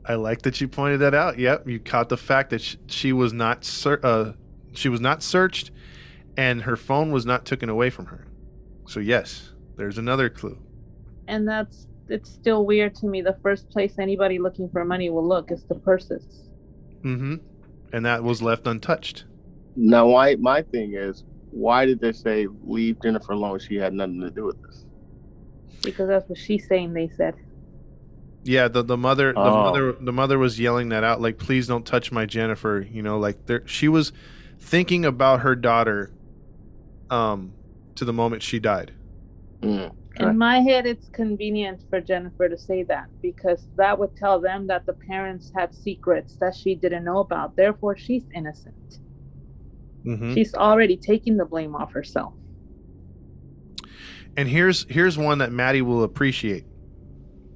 I 0.05 0.17
like 0.17 0.43
that 0.43 0.61
you 0.61 0.69
pointed 0.69 1.01
that 1.01 1.15
out. 1.15 1.39
Yep, 1.39 1.67
you 1.67 1.81
caught 1.81 2.11
the 2.11 2.19
fact 2.19 2.51
that 2.51 2.61
she, 2.61 2.77
she 2.89 3.13
was 3.15 3.33
not 3.33 3.65
ser- 3.65 4.01
uh, 4.03 4.33
she 4.75 4.91
was 4.91 5.01
not 5.01 5.23
searched, 5.23 5.71
and 6.37 6.61
her 6.61 6.77
phone 6.77 7.11
was 7.11 7.25
not 7.25 7.47
taken 7.47 7.71
away 7.71 7.89
from 7.89 8.05
her. 8.05 8.27
So 8.87 9.01
yes, 9.01 9.55
there's 9.79 9.97
another 9.97 10.29
clue. 10.29 10.59
And 11.27 11.49
that's 11.49 11.87
it's 12.07 12.29
still 12.29 12.67
weird 12.67 12.95
to 12.97 13.07
me. 13.07 13.23
The 13.23 13.39
first 13.43 13.71
place 13.71 13.95
anybody 13.99 14.39
looking 14.39 14.69
for 14.69 14.85
money 14.85 15.09
will 15.09 15.27
look 15.27 15.51
is 15.51 15.65
the 15.65 15.77
purses. 15.77 16.51
Mm-hmm. 17.03 17.37
And 17.95 18.05
that 18.05 18.23
was 18.23 18.43
left 18.43 18.67
untouched. 18.67 19.25
Now, 19.75 20.09
why? 20.09 20.35
My 20.35 20.61
thing 20.61 20.93
is, 20.93 21.25
why 21.53 21.87
did 21.87 22.01
they 22.01 22.13
say 22.13 22.49
leave 22.65 23.01
Jennifer 23.03 23.33
alone? 23.33 23.59
She 23.61 23.77
had 23.77 23.93
nothing 23.93 24.21
to 24.21 24.31
do 24.31 24.45
with 24.45 24.61
this. 24.63 24.85
Because 25.83 26.09
that's 26.09 26.29
what 26.29 26.39
she's 26.39 26.67
saying 26.67 26.93
they 26.95 27.09
said. 27.17 27.35
Yeah, 28.45 28.69
the 28.69 28.83
the 28.83 28.97
mother 28.97 29.33
the 29.33 29.39
Oh. 29.41 29.63
mother 29.65 29.93
the 29.93 30.13
mother 30.13 30.39
was 30.39 30.59
yelling 30.59 30.89
that 30.89 31.05
out 31.05 31.21
like 31.21 31.39
please 31.39 31.69
don't 31.69 31.87
touch 31.87 32.11
my 32.11 32.27
Jennifer, 32.27 32.87
you 32.91 33.03
know, 33.03 33.19
like 33.19 33.47
there 33.47 33.63
she 33.67 33.89
was 33.89 34.13
thinking 34.59 35.05
about 35.05 35.41
her 35.41 35.55
daughter 35.55 36.13
um 37.11 37.53
to 37.97 38.05
the 38.05 38.13
moment 38.13 38.43
she 38.43 38.59
died. 38.59 38.93
Mm. 39.61 39.93
In 40.21 40.37
my 40.37 40.61
head, 40.61 40.87
it's 40.87 41.09
convenient 41.09 41.83
for 41.89 42.01
Jennifer 42.01 42.49
to 42.49 42.59
say 42.59 42.83
that 42.85 43.07
because 43.23 43.67
that 43.77 43.99
would 43.99 44.15
tell 44.17 44.41
them 44.41 44.67
that 44.67 44.85
the 44.87 44.93
parents 44.93 45.51
had 45.55 45.75
secrets 45.75 46.37
that 46.37 46.55
she 46.55 46.75
didn't 46.75 47.05
know 47.05 47.21
about. 47.21 47.57
Therefore, 47.57 47.97
she's 47.97 48.25
innocent. 48.35 48.75
Mm-hmm. 50.05 50.35
She's 50.35 50.55
already 50.55 50.97
taking 50.97 51.37
the 51.37 51.45
blame 51.45 51.75
off 51.75 51.93
herself. 51.93 52.35
And 54.37 54.49
here's 54.49 54.87
here's 54.89 55.19
one 55.19 55.39
that 55.39 55.53
Maddie 55.53 55.83
will 55.83 56.03
appreciate. 56.03 56.65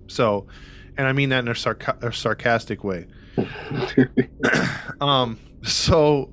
So, 0.09 0.47
and 0.97 1.07
I 1.07 1.13
mean 1.13 1.31
that 1.31 1.41
in 1.41 1.49
a, 1.49 1.53
sarca- 1.55 2.03
a 2.03 2.13
sarcastic 2.13 2.85
way. 2.85 3.07
um 5.01 5.39
so 5.63 6.33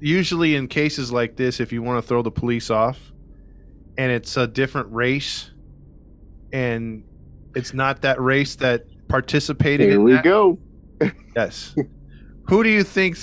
usually 0.00 0.54
in 0.54 0.68
cases 0.68 1.10
like 1.12 1.36
this 1.36 1.58
if 1.60 1.72
you 1.72 1.82
want 1.82 2.02
to 2.02 2.06
throw 2.06 2.22
the 2.22 2.30
police 2.30 2.70
off 2.70 3.12
and 3.98 4.12
it's 4.12 4.36
a 4.36 4.46
different 4.46 4.92
race 4.92 5.50
and 6.52 7.02
it's 7.56 7.74
not 7.74 8.02
that 8.02 8.20
race 8.20 8.54
that 8.56 8.84
participated 9.08 9.88
Here 9.88 9.96
in 9.96 10.04
we 10.04 10.12
that, 10.12 10.22
go. 10.24 10.58
yes 11.34 11.74
who 12.48 12.62
do 12.62 12.68
you 12.68 12.84
think 12.84 13.16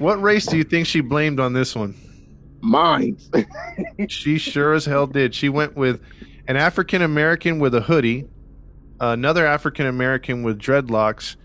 what 0.00 0.20
race 0.20 0.46
do 0.46 0.56
you 0.56 0.64
think 0.64 0.86
she 0.86 1.00
blamed 1.00 1.38
on 1.38 1.52
this 1.52 1.74
one 1.76 1.94
Mine. 2.62 3.16
she 4.08 4.36
sure 4.36 4.74
as 4.74 4.84
hell 4.84 5.06
did 5.06 5.34
she 5.34 5.48
went 5.48 5.76
with 5.76 6.00
an 6.48 6.56
african 6.56 7.00
american 7.02 7.58
with 7.58 7.74
a 7.74 7.80
hoodie 7.82 8.26
another 9.00 9.46
african 9.46 9.86
american 9.86 10.42
with 10.42 10.58
dreadlocks 10.58 11.36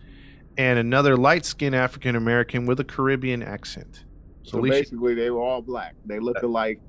and 0.57 0.79
another 0.79 1.15
light-skinned 1.15 1.75
african 1.75 2.15
american 2.15 2.65
with 2.65 2.79
a 2.79 2.83
caribbean 2.83 3.41
accent 3.43 4.03
so 4.43 4.51
so 4.51 4.57
at 4.57 4.63
least 4.63 4.73
basically, 4.91 5.15
they 5.15 5.31
were 5.31 5.41
all 5.41 5.59
black. 5.61 5.95
They 6.05 6.19
looked 6.19 6.43
alike. 6.43 6.79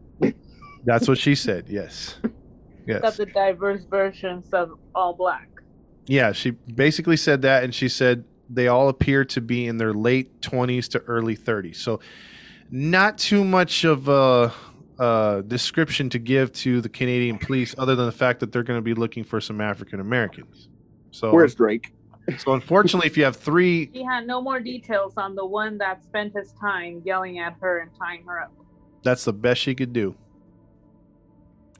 that's 0.85 1.09
what 1.09 1.17
she 1.19 1.35
said 1.35 1.67
yes 1.71 2.17
Got 2.87 3.03
yes 3.03 3.17
the 3.17 3.27
diverse 3.27 3.85
versions 3.85 4.49
of 4.53 4.73
all 4.95 5.15
black. 5.15 5.49
yeah 6.07 6.33
she 6.33 6.51
basically 6.51 7.17
said 7.17 7.43
that 7.43 7.65
and 7.65 7.75
she 7.75 7.89
said 7.89 8.25
they 8.49 8.69
all 8.69 8.89
appear 8.89 9.25
to 9.25 9.41
be 9.41 9.67
in 9.67 9.77
their 9.79 9.93
late 9.93 10.41
20s 10.41 10.89
to 10.89 10.99
early 11.01 11.37
30s 11.37 11.77
so 11.77 12.01
not 12.71 13.19
too 13.19 13.45
much 13.45 13.85
of 13.85 14.09
a, 14.09 14.53
a 14.99 15.43
description 15.47 16.09
to 16.11 16.19
give 16.19 16.53
to 16.53 16.81
the 16.81 16.89
canadian 16.89 17.39
police 17.39 17.75
other 17.79 17.95
than 17.95 18.07
the 18.07 18.13
fact 18.13 18.41
that 18.41 18.53
they're 18.53 18.63
going 18.63 18.79
to 18.79 18.83
be 18.83 18.95
looking 18.95 19.25
for 19.25 19.41
some 19.41 19.61
african 19.61 20.01
americans 20.01 20.69
so 21.11 21.33
Where's 21.33 21.55
Drake? 21.55 21.93
So 22.39 22.55
unfortunately, 22.55 23.07
if 23.07 23.17
you 23.17 23.23
have 23.23 23.37
three, 23.37 23.89
He 23.93 24.03
had 24.03 24.27
no 24.27 24.43
more 24.43 24.59
details 24.59 25.15
on 25.17 25.37
the 25.37 25.47
one 25.47 25.79
that 25.79 26.03
spent 26.03 26.35
his 26.35 26.53
time 26.61 27.01
yelling 27.05 27.39
at 27.39 27.55
her 27.61 27.79
and 27.79 27.91
tying 27.97 28.25
her 28.27 28.41
up. 28.43 28.53
that's 29.05 29.25
the 29.25 29.33
best 29.33 29.61
she 29.61 29.77
could 29.77 29.93
do. 29.93 30.17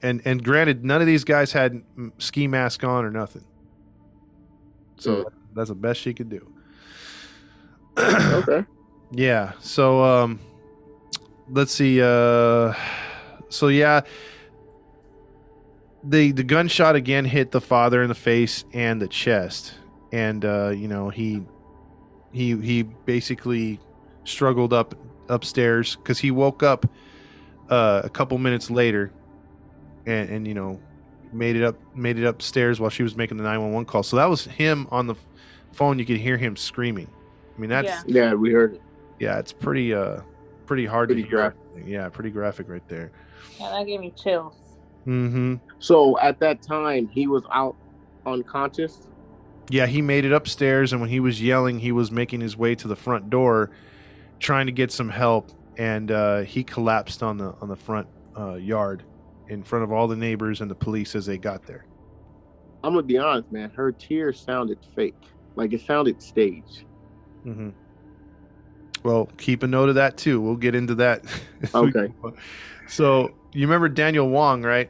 And 0.01 0.21
and 0.23 0.41
granted, 0.41 0.85
none 0.85 1.01
of 1.01 1.07
these 1.07 1.25
guys 1.25 1.51
had 1.51 1.83
mm, 1.97 2.11
ski 2.17 2.47
mask 2.47 2.83
on 2.85 3.03
or 3.03 3.11
nothing. 3.11 3.43
So 4.95 5.25
that's 5.53 5.67
the 5.67 5.75
best 5.75 5.99
she 5.99 6.13
could 6.13 6.29
do. 6.29 6.49
Okay. 7.97 8.65
Yeah. 9.09 9.53
So 9.61 10.03
um 10.03 10.39
let's 11.49 11.71
see 11.71 12.01
uh 12.01 12.73
so 13.47 13.69
yeah 13.69 14.01
the 16.03 16.33
the 16.33 16.43
gunshot 16.43 16.97
again 16.97 17.23
hit 17.23 17.51
the 17.51 17.61
father 17.61 18.01
in 18.03 18.09
the 18.09 18.15
face 18.15 18.65
and 18.73 19.01
the 19.01 19.07
chest 19.07 19.75
and 20.11 20.43
uh 20.43 20.73
you 20.75 20.89
know 20.89 21.07
he 21.07 21.41
he 22.33 22.57
he 22.57 22.83
basically 22.83 23.79
struggled 24.25 24.73
up 24.73 24.93
upstairs 25.29 25.95
cuz 26.03 26.19
he 26.19 26.29
woke 26.29 26.61
up 26.61 26.85
uh 27.69 28.01
a 28.03 28.09
couple 28.09 28.37
minutes 28.37 28.69
later 28.69 29.13
and 30.05 30.29
and 30.29 30.47
you 30.47 30.53
know 30.53 30.81
made 31.31 31.55
it 31.55 31.63
up 31.63 31.75
made 31.95 32.17
it 32.17 32.25
upstairs 32.25 32.79
while 32.79 32.89
she 32.89 33.03
was 33.03 33.15
making 33.15 33.37
the 33.37 33.43
911 33.43 33.85
call. 33.85 34.03
So 34.03 34.17
that 34.17 34.29
was 34.29 34.45
him 34.45 34.87
on 34.91 35.07
the 35.07 35.15
phone 35.71 35.99
you 35.99 36.05
could 36.05 36.17
hear 36.17 36.37
him 36.37 36.55
screaming. 36.55 37.07
I 37.57 37.59
mean 37.59 37.69
that's 37.69 37.87
Yeah. 37.87 38.03
Yeah, 38.29 38.33
we 38.33 38.51
heard 38.51 38.75
it. 38.75 38.81
yeah, 39.19 39.39
it's 39.39 39.51
pretty 39.51 39.93
uh 39.93 40.21
pretty 40.65 40.85
hard 40.85 41.09
Pretty 41.09 41.23
to 41.23 41.27
hear. 41.29 41.37
graphic. 41.37 41.83
Yeah, 41.85 42.09
pretty 42.09 42.29
graphic 42.29 42.69
right 42.69 42.87
there. 42.87 43.11
Yeah, 43.59 43.69
that 43.71 43.85
gave 43.87 43.99
me 43.99 44.11
chills. 44.15 44.53
Mm-hmm. 45.07 45.55
So 45.79 46.19
at 46.19 46.39
that 46.41 46.61
time, 46.61 47.07
he 47.07 47.27
was 47.27 47.43
out 47.51 47.75
unconscious. 48.25 49.07
Yeah, 49.69 49.85
he 49.85 50.01
made 50.01 50.25
it 50.25 50.31
upstairs, 50.33 50.91
and 50.91 51.01
when 51.01 51.09
he 51.09 51.19
was 51.19 51.41
yelling, 51.41 51.79
he 51.79 51.91
was 51.91 52.11
making 52.11 52.41
his 52.41 52.55
way 52.57 52.75
to 52.75 52.87
the 52.87 52.95
front 52.95 53.29
door, 53.29 53.71
trying 54.39 54.65
to 54.65 54.71
get 54.71 54.91
some 54.91 55.09
help, 55.09 55.51
and 55.77 56.11
uh, 56.11 56.39
he 56.41 56.63
collapsed 56.63 57.23
on 57.23 57.37
the 57.37 57.53
on 57.61 57.67
the 57.69 57.75
front 57.75 58.07
uh, 58.37 58.55
yard 58.55 59.03
in 59.47 59.63
front 59.63 59.83
of 59.83 59.91
all 59.91 60.07
the 60.07 60.15
neighbors 60.15 60.59
and 60.61 60.69
the 60.69 60.75
police 60.75 61.15
as 61.15 61.25
they 61.25 61.37
got 61.37 61.65
there. 61.65 61.85
I'm 62.83 62.93
gonna 62.93 63.03
be 63.03 63.17
honest, 63.17 63.51
man. 63.51 63.69
Her 63.71 63.91
tears 63.91 64.39
sounded 64.39 64.79
fake, 64.95 65.15
like 65.55 65.73
it 65.73 65.81
sounded 65.81 66.21
staged. 66.21 66.83
Mm-hmm. 67.47 67.69
Well, 69.03 69.29
keep 69.37 69.63
a 69.63 69.67
note 69.67 69.89
of 69.89 69.95
that 69.95 70.17
too. 70.17 70.41
We'll 70.41 70.55
get 70.55 70.75
into 70.75 70.95
that. 70.95 71.23
Okay. 71.73 72.11
So 72.87 73.31
you 73.53 73.65
remember 73.67 73.89
Daniel 73.89 74.29
Wong, 74.29 74.61
right? 74.63 74.89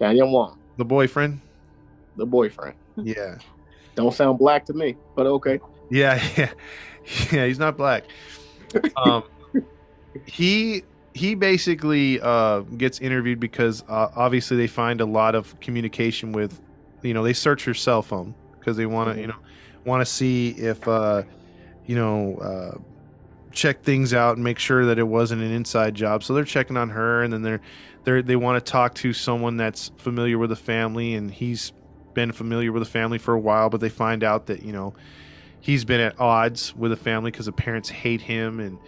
Daniel 0.00 0.30
Wong, 0.30 0.58
The 0.76 0.84
boyfriend. 0.84 1.40
the 2.16 2.26
boyfriend. 2.26 2.76
Yeah. 3.02 3.38
Don't 3.96 4.14
sound 4.14 4.38
black 4.38 4.64
to 4.66 4.72
me, 4.72 4.96
but 5.16 5.26
okay. 5.26 5.60
Yeah, 5.90 6.22
yeah, 6.36 6.52
yeah. 7.32 7.46
He's 7.46 7.58
not 7.58 7.76
black. 7.76 8.04
Um, 8.96 9.22
he 10.26 10.82
he 11.12 11.34
basically 11.36 12.20
uh, 12.20 12.60
gets 12.60 13.00
interviewed 13.00 13.38
because 13.40 13.82
uh, 13.88 14.08
obviously 14.16 14.56
they 14.56 14.66
find 14.66 15.00
a 15.00 15.04
lot 15.06 15.34
of 15.36 15.58
communication 15.60 16.32
with, 16.32 16.60
you 17.02 17.14
know, 17.14 17.22
they 17.22 17.32
search 17.32 17.64
her 17.64 17.74
cell 17.74 18.02
phone 18.02 18.34
because 18.58 18.76
they 18.76 18.86
want 18.86 19.14
to, 19.14 19.20
you 19.20 19.28
know, 19.28 19.36
want 19.84 20.00
to 20.00 20.06
see 20.12 20.50
if, 20.50 20.88
uh, 20.88 21.22
you 21.86 21.96
know, 21.96 22.36
uh, 22.36 22.78
check 23.52 23.82
things 23.82 24.12
out 24.12 24.36
and 24.36 24.44
make 24.44 24.58
sure 24.58 24.86
that 24.86 24.98
it 24.98 25.06
wasn't 25.06 25.42
an 25.42 25.52
inside 25.52 25.94
job. 25.94 26.24
So 26.24 26.34
they're 26.34 26.44
checking 26.44 26.76
on 26.76 26.90
her, 26.90 27.22
and 27.22 27.32
then 27.32 27.42
they're 27.42 27.60
they 28.04 28.22
they 28.22 28.36
want 28.36 28.64
to 28.64 28.70
talk 28.70 28.94
to 28.96 29.12
someone 29.12 29.56
that's 29.56 29.90
familiar 29.96 30.38
with 30.38 30.50
the 30.50 30.56
family, 30.56 31.14
and 31.14 31.30
he's 31.30 31.72
been 32.14 32.32
familiar 32.32 32.72
with 32.72 32.82
the 32.82 32.88
family 32.88 33.18
for 33.18 33.34
a 33.34 33.40
while, 33.40 33.68
but 33.68 33.80
they 33.80 33.88
find 33.88 34.22
out 34.22 34.46
that 34.46 34.62
you 34.62 34.72
know 34.72 34.94
he's 35.64 35.84
been 35.86 36.00
at 36.00 36.20
odds 36.20 36.76
with 36.76 36.90
the 36.90 36.96
family 36.96 37.30
because 37.30 37.46
the 37.46 37.52
parents 37.52 37.88
hate 37.88 38.20
him 38.20 38.60
and 38.60 38.78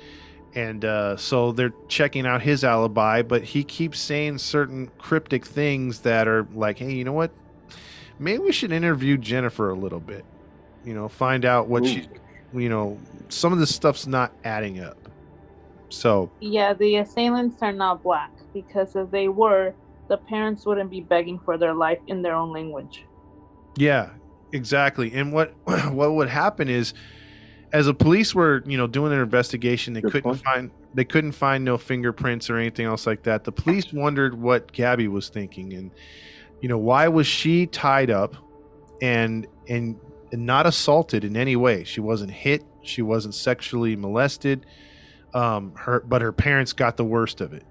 and 0.54 0.84
uh, 0.84 1.16
so 1.16 1.52
they're 1.52 1.72
checking 1.88 2.26
out 2.26 2.42
his 2.42 2.64
alibi 2.64 3.22
but 3.22 3.42
he 3.42 3.64
keeps 3.64 3.98
saying 3.98 4.36
certain 4.36 4.90
cryptic 4.98 5.46
things 5.46 6.00
that 6.00 6.28
are 6.28 6.46
like 6.54 6.78
hey 6.78 6.92
you 6.92 7.02
know 7.02 7.14
what 7.14 7.30
maybe 8.18 8.38
we 8.42 8.52
should 8.52 8.72
interview 8.72 9.16
jennifer 9.16 9.70
a 9.70 9.74
little 9.74 10.00
bit 10.00 10.24
you 10.84 10.92
know 10.92 11.08
find 11.08 11.46
out 11.46 11.66
what 11.66 11.82
Ooh. 11.82 11.88
she's 11.88 12.08
you 12.54 12.68
know 12.68 12.98
some 13.28 13.52
of 13.52 13.58
this 13.58 13.74
stuff's 13.74 14.06
not 14.06 14.32
adding 14.44 14.80
up 14.80 15.08
so 15.88 16.30
Yeah, 16.40 16.74
the 16.74 16.96
assailants 16.96 17.62
are 17.62 17.72
not 17.72 18.02
black 18.02 18.32
because 18.52 18.96
if 18.96 19.10
they 19.10 19.28
were, 19.28 19.74
the 20.08 20.16
parents 20.16 20.66
wouldn't 20.66 20.90
be 20.90 21.00
begging 21.00 21.38
for 21.38 21.58
their 21.58 21.74
life 21.74 21.98
in 22.06 22.22
their 22.22 22.34
own 22.34 22.52
language. 22.52 23.04
Yeah, 23.76 24.10
exactly. 24.52 25.12
And 25.14 25.32
what 25.32 25.54
what 25.90 26.14
would 26.14 26.28
happen 26.28 26.68
is, 26.68 26.94
as 27.72 27.86
the 27.86 27.94
police 27.94 28.34
were 28.34 28.62
you 28.66 28.76
know 28.76 28.86
doing 28.86 29.10
their 29.10 29.22
investigation, 29.22 29.94
they 29.94 30.02
Good 30.02 30.12
couldn't 30.12 30.30
point. 30.30 30.42
find 30.42 30.70
they 30.94 31.04
couldn't 31.04 31.32
find 31.32 31.64
no 31.64 31.78
fingerprints 31.78 32.48
or 32.50 32.56
anything 32.56 32.86
else 32.86 33.06
like 33.06 33.22
that. 33.24 33.44
The 33.44 33.52
police 33.52 33.92
wondered 33.92 34.40
what 34.40 34.72
Gabby 34.72 35.08
was 35.08 35.28
thinking, 35.28 35.72
and 35.74 35.90
you 36.60 36.68
know 36.68 36.78
why 36.78 37.08
was 37.08 37.26
she 37.26 37.66
tied 37.66 38.10
up 38.10 38.36
and 39.02 39.46
and, 39.68 39.98
and 40.36 40.44
not 40.44 40.66
assaulted 40.66 41.24
in 41.24 41.34
any 41.34 41.56
way? 41.56 41.82
She 41.82 41.98
wasn't 41.98 42.30
hit. 42.30 42.62
She 42.82 43.00
wasn't 43.00 43.34
sexually 43.34 43.96
molested. 43.96 44.66
Um, 45.32 45.72
her 45.76 46.00
but 46.00 46.20
her 46.20 46.30
parents 46.30 46.74
got 46.74 46.98
the 46.98 47.04
worst 47.04 47.40
of 47.40 47.54
it. 47.54 47.64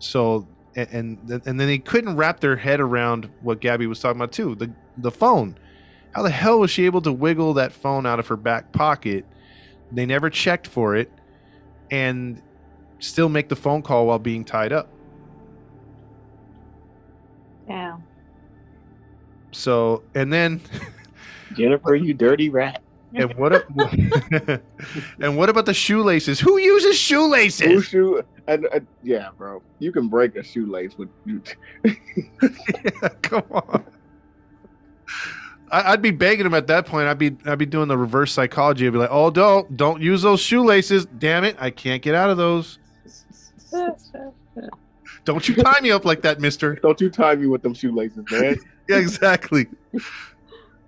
So 0.00 0.46
and 0.76 0.90
and, 0.92 1.30
and 1.30 1.58
then 1.58 1.66
they 1.66 1.78
couldn't 1.78 2.16
wrap 2.16 2.40
their 2.40 2.56
head 2.56 2.78
around 2.78 3.30
what 3.40 3.60
Gabby 3.60 3.86
was 3.86 4.00
talking 4.00 4.20
about 4.20 4.32
too. 4.32 4.54
The 4.54 4.70
the 4.98 5.10
phone. 5.10 5.56
How 6.14 6.22
the 6.22 6.30
hell 6.30 6.60
was 6.60 6.70
she 6.70 6.84
able 6.84 7.00
to 7.02 7.12
wiggle 7.12 7.54
that 7.54 7.72
phone 7.72 8.04
out 8.04 8.20
of 8.20 8.28
her 8.28 8.36
back 8.36 8.70
pocket? 8.72 9.24
They 9.90 10.04
never 10.04 10.28
checked 10.28 10.66
for 10.66 10.94
it 10.94 11.10
and 11.90 12.40
still 12.98 13.30
make 13.30 13.48
the 13.48 13.56
phone 13.56 13.80
call 13.80 14.06
while 14.06 14.18
being 14.18 14.44
tied 14.44 14.72
up. 14.72 14.90
Yeah. 17.66 17.96
So, 19.52 20.02
and 20.14 20.32
then 20.32 20.60
Jennifer, 21.56 21.94
you 21.94 22.14
dirty 22.14 22.48
rat. 22.50 22.82
and 23.14 23.32
what 23.34 23.52
a, 23.52 24.60
and 25.20 25.36
what 25.36 25.48
about 25.48 25.66
the 25.66 25.74
shoelaces? 25.74 26.40
Who 26.40 26.58
uses 26.58 26.90
Who 26.90 26.92
shoelaces? 26.94 27.84
shoe? 27.86 28.22
And, 28.46 28.66
and, 28.66 28.86
yeah, 29.02 29.28
bro, 29.38 29.62
you 29.78 29.92
can 29.92 30.08
break 30.08 30.36
a 30.36 30.42
shoelace 30.42 30.98
with. 30.98 31.08
yeah, 31.24 33.08
Come 33.22 33.44
on. 33.52 33.84
I, 35.70 35.92
I'd 35.92 36.02
be 36.02 36.10
begging 36.10 36.44
him 36.46 36.54
at 36.54 36.66
that 36.66 36.86
point. 36.86 37.08
I'd 37.08 37.18
be 37.18 37.36
I'd 37.46 37.58
be 37.58 37.66
doing 37.66 37.88
the 37.88 37.96
reverse 37.96 38.32
psychology. 38.32 38.86
I'd 38.86 38.92
be 38.92 38.98
like, 38.98 39.08
"Oh, 39.10 39.30
don't 39.30 39.76
don't 39.76 40.02
use 40.02 40.22
those 40.22 40.40
shoelaces. 40.40 41.06
Damn 41.06 41.44
it, 41.44 41.56
I 41.58 41.70
can't 41.70 42.02
get 42.02 42.14
out 42.14 42.30
of 42.30 42.36
those. 42.36 42.78
Don't 45.24 45.48
you 45.48 45.54
tie 45.54 45.80
me 45.80 45.90
up 45.90 46.04
like 46.04 46.20
that, 46.22 46.38
Mister." 46.40 46.74
Don't 46.76 47.00
you 47.00 47.08
tie 47.10 47.34
me 47.34 47.46
with 47.46 47.62
them 47.62 47.74
shoelaces, 47.74 48.24
man. 48.30 48.56
Yeah, 48.86 48.98
exactly. 48.98 49.66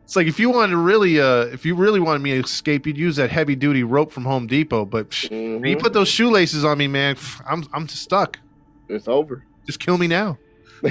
It's 0.07 0.15
like 0.15 0.29
if 0.29 0.39
you 0.39 0.51
wanted 0.51 0.71
to 0.71 0.77
really, 0.77 1.21
uh, 1.21 1.47
if 1.47 1.67
you 1.67 1.75
really 1.75 1.99
wanted 1.99 2.23
me 2.23 2.31
to 2.31 2.39
escape, 2.39 2.87
you'd 2.87 2.97
use 2.97 3.17
that 3.17 3.29
heavy 3.29 3.57
duty 3.57 3.83
rope 3.83 4.13
from 4.13 4.25
Home 4.25 4.47
Depot. 4.47 4.85
But 4.85 5.11
psh, 5.11 5.29
when 5.31 5.69
you 5.69 5.77
put 5.77 5.93
those 5.95 6.07
shoelaces 6.07 6.65
on 6.65 6.79
me, 6.79 6.87
man, 6.87 7.17
pff, 7.17 7.43
I'm 7.45 7.65
I'm 7.73 7.89
stuck. 7.89 8.39
It's 8.89 9.09
over. 9.09 9.45
Just 9.67 9.81
kill 9.81 9.99
me 9.99 10.07
now. 10.07 10.39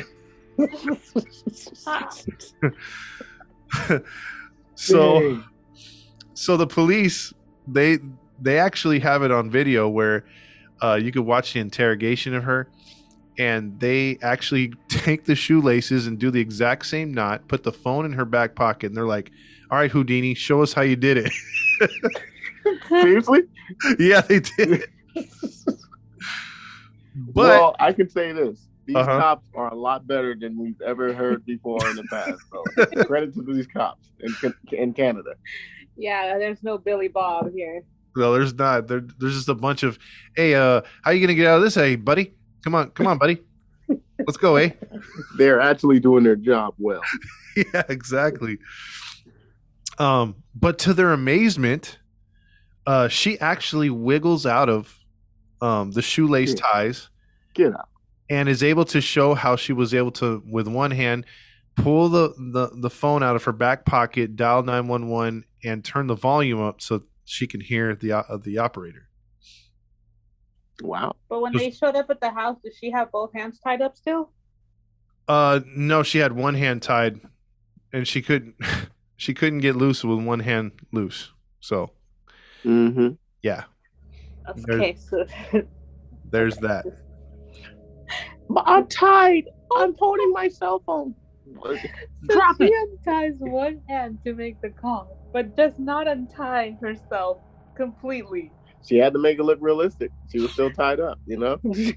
so 4.75 5.41
so 6.33 6.57
the 6.57 6.67
police 6.67 7.33
they 7.69 7.99
they 8.41 8.59
actually 8.59 8.99
have 8.99 9.23
it 9.23 9.31
on 9.31 9.49
video 9.49 9.87
where 9.87 10.25
uh, 10.83 10.99
you 11.01 11.13
could 11.13 11.25
watch 11.25 11.53
the 11.53 11.61
interrogation 11.61 12.35
of 12.35 12.43
her 12.43 12.67
and 13.37 13.79
they 13.79 14.17
actually 14.21 14.73
take 14.89 15.25
the 15.25 15.35
shoelaces 15.35 16.07
and 16.07 16.17
do 16.19 16.31
the 16.31 16.39
exact 16.41 16.85
same 16.85 17.13
knot 17.13 17.47
put 17.47 17.63
the 17.63 17.71
phone 17.71 18.05
in 18.05 18.13
her 18.13 18.25
back 18.25 18.55
pocket 18.55 18.87
and 18.87 18.95
they're 18.97 19.05
like 19.05 19.31
all 19.71 19.77
right 19.77 19.91
houdini 19.91 20.33
show 20.33 20.61
us 20.61 20.73
how 20.73 20.81
you 20.81 20.95
did 20.95 21.17
it 21.17 21.31
seriously. 22.89 23.41
yeah 23.99 24.21
they 24.21 24.39
did 24.39 24.83
but 27.33 27.47
well, 27.47 27.75
I 27.79 27.93
can 27.93 28.09
say 28.09 28.33
this: 28.33 28.67
these 28.85 28.95
Uh-huh. 28.97 29.19
cops 29.19 29.45
are 29.55 29.71
a 29.71 29.75
lot 29.75 30.05
better 30.05 30.35
than 30.39 30.57
we've 30.59 30.79
ever 30.81 31.13
heard 31.13 31.45
before 31.45 31.79
in 31.89 31.95
the 31.95 32.03
past. 32.09 32.39
So 32.51 33.03
credit 33.05 33.33
to 33.35 33.41
these 33.41 33.67
cops 33.67 34.09
in 34.19 34.53
in 34.73 34.93
Canada. 34.93 35.35
Yeah, 35.95 36.37
there's 36.37 36.61
no 36.61 36.77
Billy 36.77 37.07
Bob 37.07 37.51
here. 37.53 37.83
no 38.17 38.33
there's 38.33 38.53
not 38.53 38.87
there, 38.87 39.01
there's 39.19 39.35
just 39.35 39.47
a 39.49 39.55
bunch 39.55 39.83
of 39.83 39.97
hey 40.35 40.55
uh 40.55 40.81
how 41.03 41.11
you 41.11 41.21
gonna 41.25 41.35
get 41.35 41.47
out 41.47 41.57
of 41.57 41.63
this 41.63 41.75
hey 41.75 41.95
buddy 41.95 42.33
come 42.65 42.75
on 42.75 42.89
come 42.91 43.07
on 43.07 43.17
buddy 43.17 43.39
let's 44.19 44.35
go 44.37 44.57
eh 44.57 44.71
They're 45.37 45.61
actually 45.61 45.99
doing 46.01 46.23
their 46.25 46.35
job 46.35 46.73
well. 46.77 47.01
yeah, 47.57 47.83
exactly. 47.89 48.57
Um, 49.97 50.43
but 50.53 50.77
to 50.79 50.93
their 50.93 51.11
amazement, 51.13 51.99
uh, 52.87 53.07
she 53.07 53.39
actually 53.39 53.89
wiggles 53.89 54.45
out 54.45 54.69
of 54.69 54.97
um, 55.61 55.91
the 55.91 56.01
shoelace 56.01 56.51
Yeah. 56.55 56.61
ties 56.71 57.09
Get 57.53 57.73
out. 57.73 57.89
and 58.29 58.49
is 58.49 58.63
able 58.63 58.85
to 58.85 59.01
show 59.01 59.33
how 59.35 59.55
she 59.55 59.73
was 59.73 59.93
able 59.93 60.11
to, 60.13 60.43
with 60.49 60.67
one 60.67 60.91
hand, 60.91 61.25
pull 61.75 62.09
the, 62.09 62.33
the, 62.37 62.69
the 62.81 62.89
phone 62.89 63.23
out 63.23 63.35
of 63.35 63.43
her 63.45 63.53
back 63.53 63.85
pocket, 63.85 64.35
dial 64.35 64.63
911, 64.63 65.45
and 65.63 65.83
turn 65.83 66.07
the 66.07 66.15
volume 66.15 66.61
up 66.61 66.81
so 66.81 67.03
she 67.25 67.47
can 67.47 67.61
hear 67.61 67.95
the, 67.95 68.11
uh, 68.13 68.37
the 68.43 68.57
operator. 68.57 69.07
Wow. 70.81 71.15
But 71.29 71.41
when 71.41 71.53
they 71.53 71.71
showed 71.71 71.95
up 71.95 72.09
at 72.09 72.19
the 72.21 72.31
house, 72.31 72.57
did 72.63 72.73
she 72.75 72.91
have 72.91 73.11
both 73.11 73.33
hands 73.33 73.59
tied 73.59 73.81
up 73.81 73.95
still? 73.95 74.31
Uh, 75.27 75.61
no, 75.65 76.03
she 76.03 76.19
had 76.19 76.33
one 76.33 76.55
hand 76.55 76.81
tied 76.81 77.19
and 77.93 78.07
she 78.07 78.21
couldn't, 78.21 78.55
she 79.17 79.33
couldn't 79.33 79.59
get 79.59 79.75
loose 79.75 80.03
with 80.03 80.23
one 80.23 80.41
hand 80.41 80.73
loose. 80.91 81.31
So, 81.59 81.91
Mm-hmm. 82.65 83.13
yeah, 83.43 83.65
Okay, 84.69 84.95
so 84.95 85.25
there's 86.31 86.57
that. 86.57 86.85
But 88.49 88.63
I'm 88.67 88.87
tied. 88.87 89.45
I'm 89.75 89.95
holding 89.97 90.31
my 90.31 90.47
cell 90.47 90.81
phone. 90.85 91.15
Drop 92.27 92.57
she 92.57 92.73
unties 93.07 93.35
one 93.39 93.81
hand 93.87 94.19
to 94.25 94.33
make 94.33 94.59
the 94.61 94.69
call, 94.69 95.07
but 95.31 95.55
does 95.55 95.73
not 95.77 96.07
untie 96.07 96.77
herself 96.81 97.37
completely. 97.75 98.51
She 98.85 98.97
had 98.97 99.13
to 99.13 99.19
make 99.19 99.39
it 99.39 99.43
look 99.43 99.57
realistic. 99.61 100.11
She 100.31 100.39
was 100.39 100.51
still 100.51 100.71
tied 100.71 100.99
up, 100.99 101.19
you 101.25 101.37
know. 101.37 101.59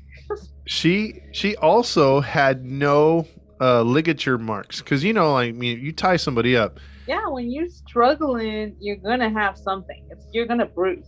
She 0.67 1.23
she 1.33 1.57
also 1.57 2.21
had 2.21 2.67
no 2.67 3.27
uh, 3.59 3.81
ligature 3.81 4.37
marks 4.37 4.81
because 4.83 5.03
you 5.03 5.15
know, 5.15 5.35
I 5.35 5.51
mean, 5.51 5.81
you 5.81 5.93
tie 5.93 6.19
somebody 6.19 6.59
up. 6.59 6.79
Yeah, 7.07 7.27
when 7.29 7.51
you're 7.51 7.71
struggling, 7.71 8.77
you're 8.79 8.97
gonna 8.97 9.31
have 9.31 9.57
something. 9.57 10.07
It's, 10.11 10.27
you're 10.31 10.45
gonna 10.45 10.67
bruise. 10.67 11.07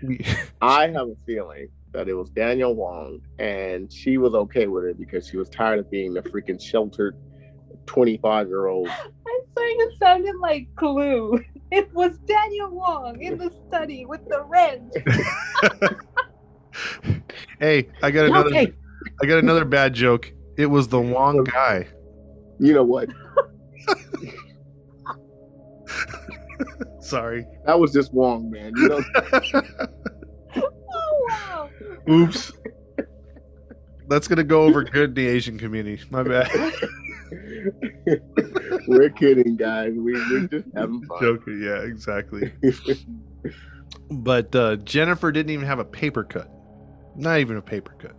I 0.62 0.86
have 0.88 1.08
a 1.08 1.16
feeling 1.26 1.70
that 1.92 2.08
it 2.08 2.14
was 2.14 2.30
Daniel 2.30 2.76
Wong, 2.76 3.20
and 3.40 3.92
she 3.92 4.16
was 4.16 4.32
okay 4.34 4.68
with 4.68 4.84
it 4.84 4.96
because 4.96 5.26
she 5.26 5.36
was 5.36 5.48
tired 5.48 5.80
of 5.80 5.90
being 5.90 6.14
the 6.14 6.22
freaking 6.22 6.62
sheltered 6.62 7.16
twenty-five-year-old. 7.86 8.88
I 8.90 9.40
swear 9.52 9.88
it 9.88 9.98
sounded 9.98 10.36
like 10.40 10.68
Clue. 10.76 11.42
It 11.72 11.92
was 11.94 12.18
Daniel 12.26 12.70
Wong 12.70 13.22
in 13.22 13.38
the 13.38 13.50
study 13.66 14.04
with 14.04 14.20
the 14.28 14.44
wrench. 14.44 14.92
hey, 17.60 17.88
I 18.02 18.10
got 18.10 18.26
another. 18.26 18.50
Okay. 18.50 18.74
I 19.22 19.26
got 19.26 19.38
another 19.38 19.64
bad 19.64 19.94
joke. 19.94 20.30
It 20.58 20.66
was 20.66 20.88
the 20.88 21.00
Wong 21.00 21.44
guy. 21.44 21.88
You 22.60 22.74
know 22.74 22.84
what? 22.84 23.08
Sorry. 27.00 27.46
That 27.64 27.80
was 27.80 27.90
just 27.90 28.12
Wong, 28.12 28.50
man. 28.50 28.74
You 28.76 28.88
know, 28.90 29.02
Oh 30.54 31.26
wow! 31.30 31.70
Oops. 32.10 32.52
that's 34.08 34.28
gonna 34.28 34.44
go 34.44 34.64
over 34.64 34.84
good 34.84 35.08
in 35.08 35.14
the 35.14 35.26
Asian 35.26 35.58
community. 35.58 36.04
My 36.10 36.22
bad. 36.22 36.50
we're 38.88 39.10
kidding, 39.10 39.56
guys. 39.56 39.92
We, 39.94 40.12
we're 40.12 40.46
just 40.48 40.66
having 40.74 41.02
fun. 41.06 41.18
Joking. 41.20 41.62
Yeah, 41.62 41.82
exactly. 41.82 42.52
but 44.10 44.54
uh, 44.54 44.76
Jennifer 44.76 45.32
didn't 45.32 45.50
even 45.50 45.66
have 45.66 45.78
a 45.78 45.84
paper 45.84 46.24
cut. 46.24 46.50
Not 47.16 47.40
even 47.40 47.56
a 47.56 47.62
paper 47.62 47.94
cut. 47.98 48.16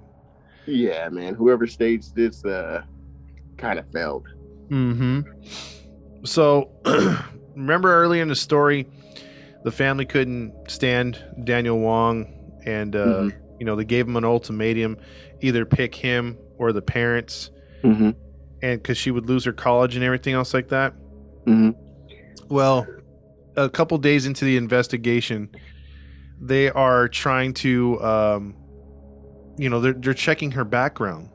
yeah, 0.65 1.09
man. 1.09 1.35
Whoever 1.35 1.65
staged 1.67 2.15
this 2.15 2.43
uh, 2.45 2.83
kind 3.57 3.79
of 3.79 3.85
failed. 3.91 4.27
Mm-hmm. 4.69 5.21
So, 6.25 6.69
remember 7.55 7.93
early 7.93 8.19
in 8.19 8.27
the 8.27 8.35
story, 8.35 8.87
the 9.63 9.71
family 9.71 10.05
couldn't 10.05 10.53
stand 10.69 11.23
Daniel 11.43 11.79
Wong, 11.79 12.27
and 12.65 12.95
uh, 12.95 13.05
Mhm. 13.05 13.33
you 13.59 13.65
know 13.65 13.75
they 13.75 13.83
gave 13.85 14.07
him 14.07 14.15
an 14.15 14.23
ultimatum: 14.25 14.97
either 15.41 15.65
pick 15.65 15.95
him 15.95 16.37
or 16.57 16.71
the 16.71 16.81
parents, 16.81 17.49
Mm-hmm. 17.83 18.11
And 18.63 18.81
because 18.81 18.97
she 18.97 19.11
would 19.11 19.27
lose 19.27 19.43
her 19.43 19.53
college 19.53 19.95
and 19.95 20.03
everything 20.03 20.33
else 20.33 20.53
like 20.53 20.69
that. 20.69 20.93
Mm-hmm. 21.45 21.71
Well, 22.47 22.87
a 23.57 23.69
couple 23.69 23.97
days 23.97 24.25
into 24.25 24.45
the 24.45 24.57
investigation, 24.57 25.49
they 26.41 26.69
are 26.69 27.09
trying 27.09 27.53
to, 27.55 28.01
um, 28.01 28.55
you 29.57 29.69
know, 29.69 29.81
they're 29.81 29.93
they're 29.93 30.13
checking 30.13 30.51
her 30.51 30.63
background, 30.63 31.29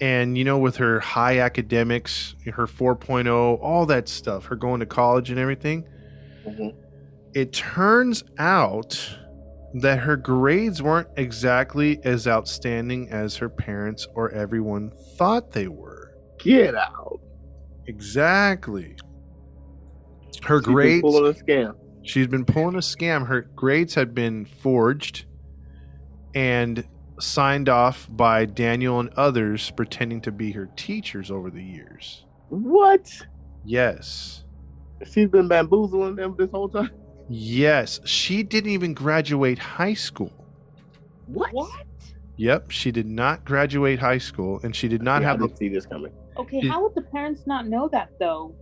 and 0.00 0.36
you 0.36 0.44
know, 0.44 0.58
with 0.58 0.76
her 0.76 0.98
high 1.00 1.38
academics, 1.38 2.34
her 2.52 2.66
4.0, 2.66 3.58
all 3.62 3.86
that 3.86 4.08
stuff, 4.08 4.46
her 4.46 4.56
going 4.56 4.80
to 4.80 4.86
college 4.86 5.30
and 5.30 5.38
everything. 5.38 5.84
Mhm. 6.46 6.74
It 7.32 7.52
turns 7.52 8.24
out 8.38 9.18
that 9.74 10.00
her 10.00 10.16
grades 10.16 10.82
weren't 10.82 11.08
exactly 11.16 12.00
as 12.02 12.26
outstanding 12.26 13.08
as 13.10 13.36
her 13.36 13.48
parents 13.48 14.08
or 14.14 14.30
everyone 14.30 14.90
thought 15.16 15.52
they 15.52 15.68
were. 15.68 15.87
Get 16.38 16.74
out. 16.74 17.20
Exactly. 17.86 18.96
Her 20.44 20.58
She's 20.58 20.64
been 20.66 20.74
grades. 20.74 21.02
pulling 21.02 21.30
a 21.30 21.34
scam. 21.34 21.74
She's 22.02 22.26
been 22.26 22.44
pulling 22.44 22.74
a 22.76 22.78
scam. 22.78 23.26
Her 23.26 23.42
grades 23.56 23.94
had 23.94 24.14
been 24.14 24.44
forged 24.44 25.26
and 26.34 26.84
signed 27.18 27.68
off 27.68 28.06
by 28.10 28.44
Daniel 28.46 29.00
and 29.00 29.10
others 29.16 29.70
pretending 29.72 30.20
to 30.22 30.32
be 30.32 30.52
her 30.52 30.68
teachers 30.76 31.30
over 31.30 31.50
the 31.50 31.62
years. 31.62 32.24
What? 32.50 33.10
Yes. 33.64 34.44
She's 35.10 35.28
been 35.28 35.48
bamboozling 35.48 36.16
them 36.16 36.34
this 36.38 36.50
whole 36.50 36.68
time. 36.68 36.90
Yes. 37.28 38.00
She 38.04 38.42
didn't 38.42 38.70
even 38.70 38.94
graduate 38.94 39.58
high 39.58 39.94
school. 39.94 40.32
What? 41.26 41.52
Yep. 42.36 42.70
She 42.70 42.90
did 42.92 43.06
not 43.06 43.44
graduate 43.44 43.98
high 43.98 44.18
school 44.18 44.60
and 44.62 44.74
she 44.74 44.88
did 44.88 45.02
not 45.02 45.22
Yeah, 45.22 45.28
have 45.28 45.40
the 45.40 45.48
didn't 45.48 45.58
see 45.58 45.68
this 45.68 45.84
coming. 45.86 46.12
Okay, 46.38 46.60
Did- 46.60 46.70
how 46.70 46.82
would 46.82 46.94
the 46.94 47.02
parents 47.02 47.42
not 47.46 47.66
know 47.66 47.88
that 47.92 48.10
though? 48.20 48.54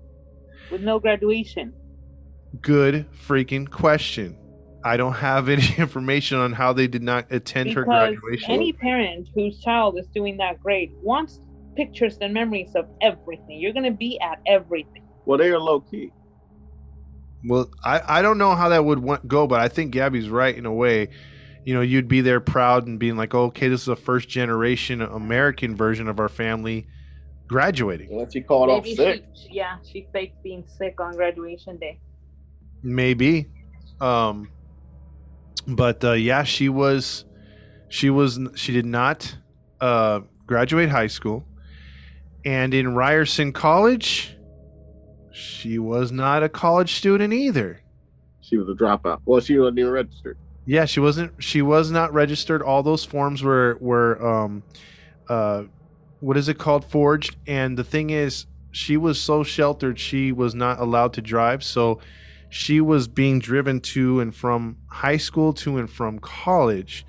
With 0.71 0.83
no 0.83 0.99
graduation. 0.99 1.73
good 2.63 3.07
freaking 3.13 3.71
question. 3.71 4.37
I 4.85 4.97
don't 4.97 5.13
have 5.15 5.49
any 5.49 5.67
information 5.79 6.39
on 6.39 6.53
how 6.53 6.73
they 6.73 6.87
did 6.87 7.03
not 7.03 7.27
attend 7.31 7.73
her 7.75 7.83
Because 7.83 8.15
graduation. 8.17 8.51
any 8.51 8.73
parent 8.73 9.29
whose 9.35 9.59
child 9.61 9.99
is 9.99 10.07
doing 10.15 10.37
that 10.39 10.61
great 10.63 10.93
wants 11.03 11.41
pictures 11.77 12.17
and 12.21 12.33
memories 12.33 12.71
of 12.75 12.87
everything. 13.03 13.61
You're 13.61 13.73
gonna 13.73 13.91
be 13.91 14.19
at 14.21 14.41
everything. 14.47 15.07
Well, 15.27 15.39
they 15.39 15.51
are 15.51 15.59
low 15.59 15.81
key. 15.81 16.13
Well, 17.49 17.71
I, 17.85 18.01
I 18.19 18.23
don't 18.23 18.39
know 18.39 18.55
how 18.55 18.71
that 18.71 18.85
would 18.85 18.99
wa- 19.01 19.19
go, 19.27 19.47
but 19.47 19.61
I 19.61 19.69
think 19.69 19.93
Gabby's 19.93 20.29
right 20.29 20.57
in 20.57 20.67
a 20.67 20.73
way. 20.73 21.11
You 21.65 21.75
know, 21.75 21.81
you'd 21.81 22.09
be 22.09 22.21
there 22.21 22.41
proud 22.41 22.87
and 22.87 22.99
being 22.99 23.17
like, 23.17 23.35
oh, 23.35 23.45
okay, 23.47 23.69
this 23.69 23.83
is 23.83 23.89
a 23.89 23.97
first 23.97 24.29
generation 24.29 25.01
American 25.03 25.77
version 25.77 26.09
of 26.09 26.19
our 26.21 26.29
family 26.29 26.87
graduating. 27.49 28.11
Unless 28.11 28.35
you 28.35 28.45
called 28.45 28.71
off 28.71 28.85
Maybe 28.85 28.97
sick. 28.97 29.25
she, 29.35 29.49
yeah, 29.53 29.77
she 29.85 30.07
faked 30.13 30.43
being 30.43 30.65
sick 30.67 31.01
on 31.01 31.15
graduation 31.15 31.77
day. 31.77 31.99
Maybe. 32.83 33.47
Um, 34.01 34.51
but 35.67 36.05
uh, 36.05 36.13
yeah, 36.13 36.43
she 36.45 36.69
was, 36.69 37.25
she 37.89 38.11
was, 38.11 38.39
she 38.55 38.73
did 38.73 38.87
not 38.87 39.37
uh, 39.81 40.21
graduate 40.47 40.91
high 40.91 41.07
school. 41.07 41.47
And 42.45 42.73
in 42.75 42.95
Ryerson 42.95 43.53
College, 43.53 44.37
she 45.33 45.79
was 45.79 46.13
not 46.13 46.43
a 46.43 46.49
college 46.49 46.95
student 46.95 47.33
either. 47.33 47.83
She 48.41 48.57
was 48.57 48.69
a 48.69 48.73
dropout. 48.73 49.21
Well, 49.25 49.41
she 49.41 49.59
wasn't 49.59 49.81
even 49.81 49.91
registered. 49.91 50.39
Yeah, 50.65 50.85
she 50.85 51.01
wasn't. 51.01 51.43
She 51.43 51.63
was 51.63 51.91
not 51.91 52.13
registered. 52.13 52.63
All 52.63 52.83
those 52.83 53.05
forms 53.05 53.43
were 53.43 53.77
were 53.81 54.25
um, 54.25 54.63
uh, 55.29 55.65
what 56.21 56.37
is 56.37 56.49
it 56.49 56.59
called? 56.59 56.85
Forged. 56.85 57.37
And 57.47 57.79
the 57.79 57.85
thing 57.85 58.11
is, 58.11 58.47
she 58.71 58.97
was 58.97 59.21
so 59.21 59.43
sheltered. 59.43 59.99
She 59.99 60.33
was 60.33 60.55
not 60.55 60.79
allowed 60.81 61.13
to 61.15 61.23
drive. 61.23 61.65
So 61.65 62.01
she 62.49 62.81
was 62.81 63.09
being 63.09 63.39
driven 63.39 63.81
to 63.81 64.21
and 64.21 64.35
from 64.35 64.79
high 64.89 65.17
school 65.17 65.53
to 65.55 65.79
and 65.79 65.91
from 65.91 66.19
college. 66.19 67.07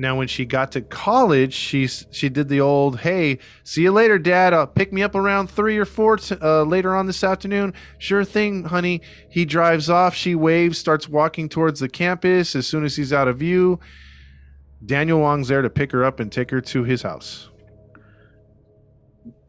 Now, 0.00 0.16
when 0.16 0.28
she 0.28 0.44
got 0.44 0.70
to 0.72 0.80
college, 0.80 1.52
she 1.52 1.88
she 1.88 2.28
did 2.28 2.48
the 2.48 2.60
old, 2.60 3.00
"Hey, 3.00 3.38
see 3.64 3.82
you 3.82 3.90
later, 3.90 4.16
Dad. 4.16 4.54
Uh, 4.54 4.64
pick 4.64 4.92
me 4.92 5.02
up 5.02 5.16
around 5.16 5.50
three 5.50 5.76
or 5.76 5.84
four 5.84 6.18
t- 6.18 6.36
uh, 6.40 6.62
later 6.62 6.94
on 6.94 7.06
this 7.06 7.24
afternoon." 7.24 7.74
Sure 7.98 8.24
thing, 8.24 8.64
honey. 8.64 9.02
He 9.28 9.44
drives 9.44 9.90
off. 9.90 10.14
She 10.14 10.36
waves, 10.36 10.78
starts 10.78 11.08
walking 11.08 11.48
towards 11.48 11.80
the 11.80 11.88
campus. 11.88 12.54
As 12.54 12.64
soon 12.64 12.84
as 12.84 12.94
he's 12.94 13.12
out 13.12 13.26
of 13.26 13.38
view, 13.38 13.80
Daniel 14.84 15.18
Wong's 15.18 15.48
there 15.48 15.62
to 15.62 15.70
pick 15.70 15.90
her 15.90 16.04
up 16.04 16.20
and 16.20 16.30
take 16.30 16.52
her 16.52 16.60
to 16.60 16.84
his 16.84 17.02
house. 17.02 17.48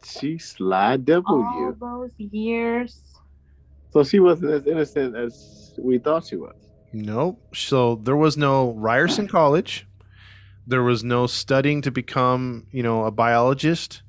She 0.04 0.38
slide 0.38 1.06
devil 1.06 1.44
All 1.46 1.76
those 1.80 2.12
years. 2.18 3.04
So 3.92 4.04
she 4.04 4.20
wasn't 4.20 4.52
as 4.52 4.68
innocent 4.68 5.16
as 5.16 5.74
we 5.78 5.98
thought 5.98 6.26
she 6.26 6.36
was. 6.36 6.56
Nope. 6.94 7.42
So 7.56 7.96
there 7.96 8.16
was 8.16 8.38
no 8.38 8.72
Ryerson 8.74 9.28
College. 9.28 9.88
There 10.68 10.84
was 10.84 11.04
no 11.04 11.28
studying 11.28 11.82
to 11.82 11.92
become, 11.92 12.68
you 12.72 12.84
know, 12.84 13.06
a 13.06 13.12
biologist. 13.12 14.04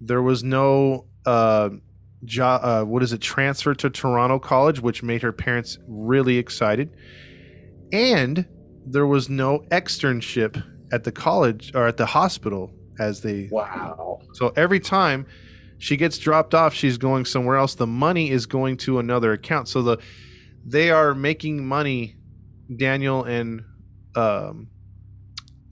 There 0.00 0.22
was 0.22 0.42
no 0.42 1.06
uh, 1.24 1.70
jo- 2.24 2.44
uh 2.44 2.84
what 2.84 3.02
is 3.02 3.12
it 3.12 3.20
transfer 3.20 3.74
to 3.74 3.90
Toronto 3.90 4.38
College, 4.38 4.80
which 4.80 5.02
made 5.02 5.22
her 5.22 5.32
parents 5.32 5.78
really 5.86 6.38
excited. 6.38 6.90
And 7.92 8.46
there 8.84 9.06
was 9.06 9.28
no 9.28 9.60
externship 9.70 10.62
at 10.92 11.04
the 11.04 11.12
college 11.12 11.72
or 11.74 11.86
at 11.86 11.96
the 11.96 12.06
hospital 12.06 12.72
as 12.98 13.20
they 13.22 13.48
Wow. 13.50 14.20
so 14.34 14.52
every 14.56 14.80
time 14.80 15.26
she 15.78 15.96
gets 15.96 16.18
dropped 16.18 16.54
off, 16.54 16.74
she's 16.74 16.98
going 16.98 17.24
somewhere 17.24 17.56
else. 17.56 17.74
The 17.76 17.86
money 17.86 18.30
is 18.30 18.46
going 18.46 18.76
to 18.78 18.98
another 18.98 19.32
account. 19.32 19.68
So 19.68 19.82
the 19.82 19.98
they 20.66 20.90
are 20.90 21.14
making 21.14 21.64
money, 21.66 22.16
Daniel 22.76 23.22
and 23.24 23.62
um 24.16 24.68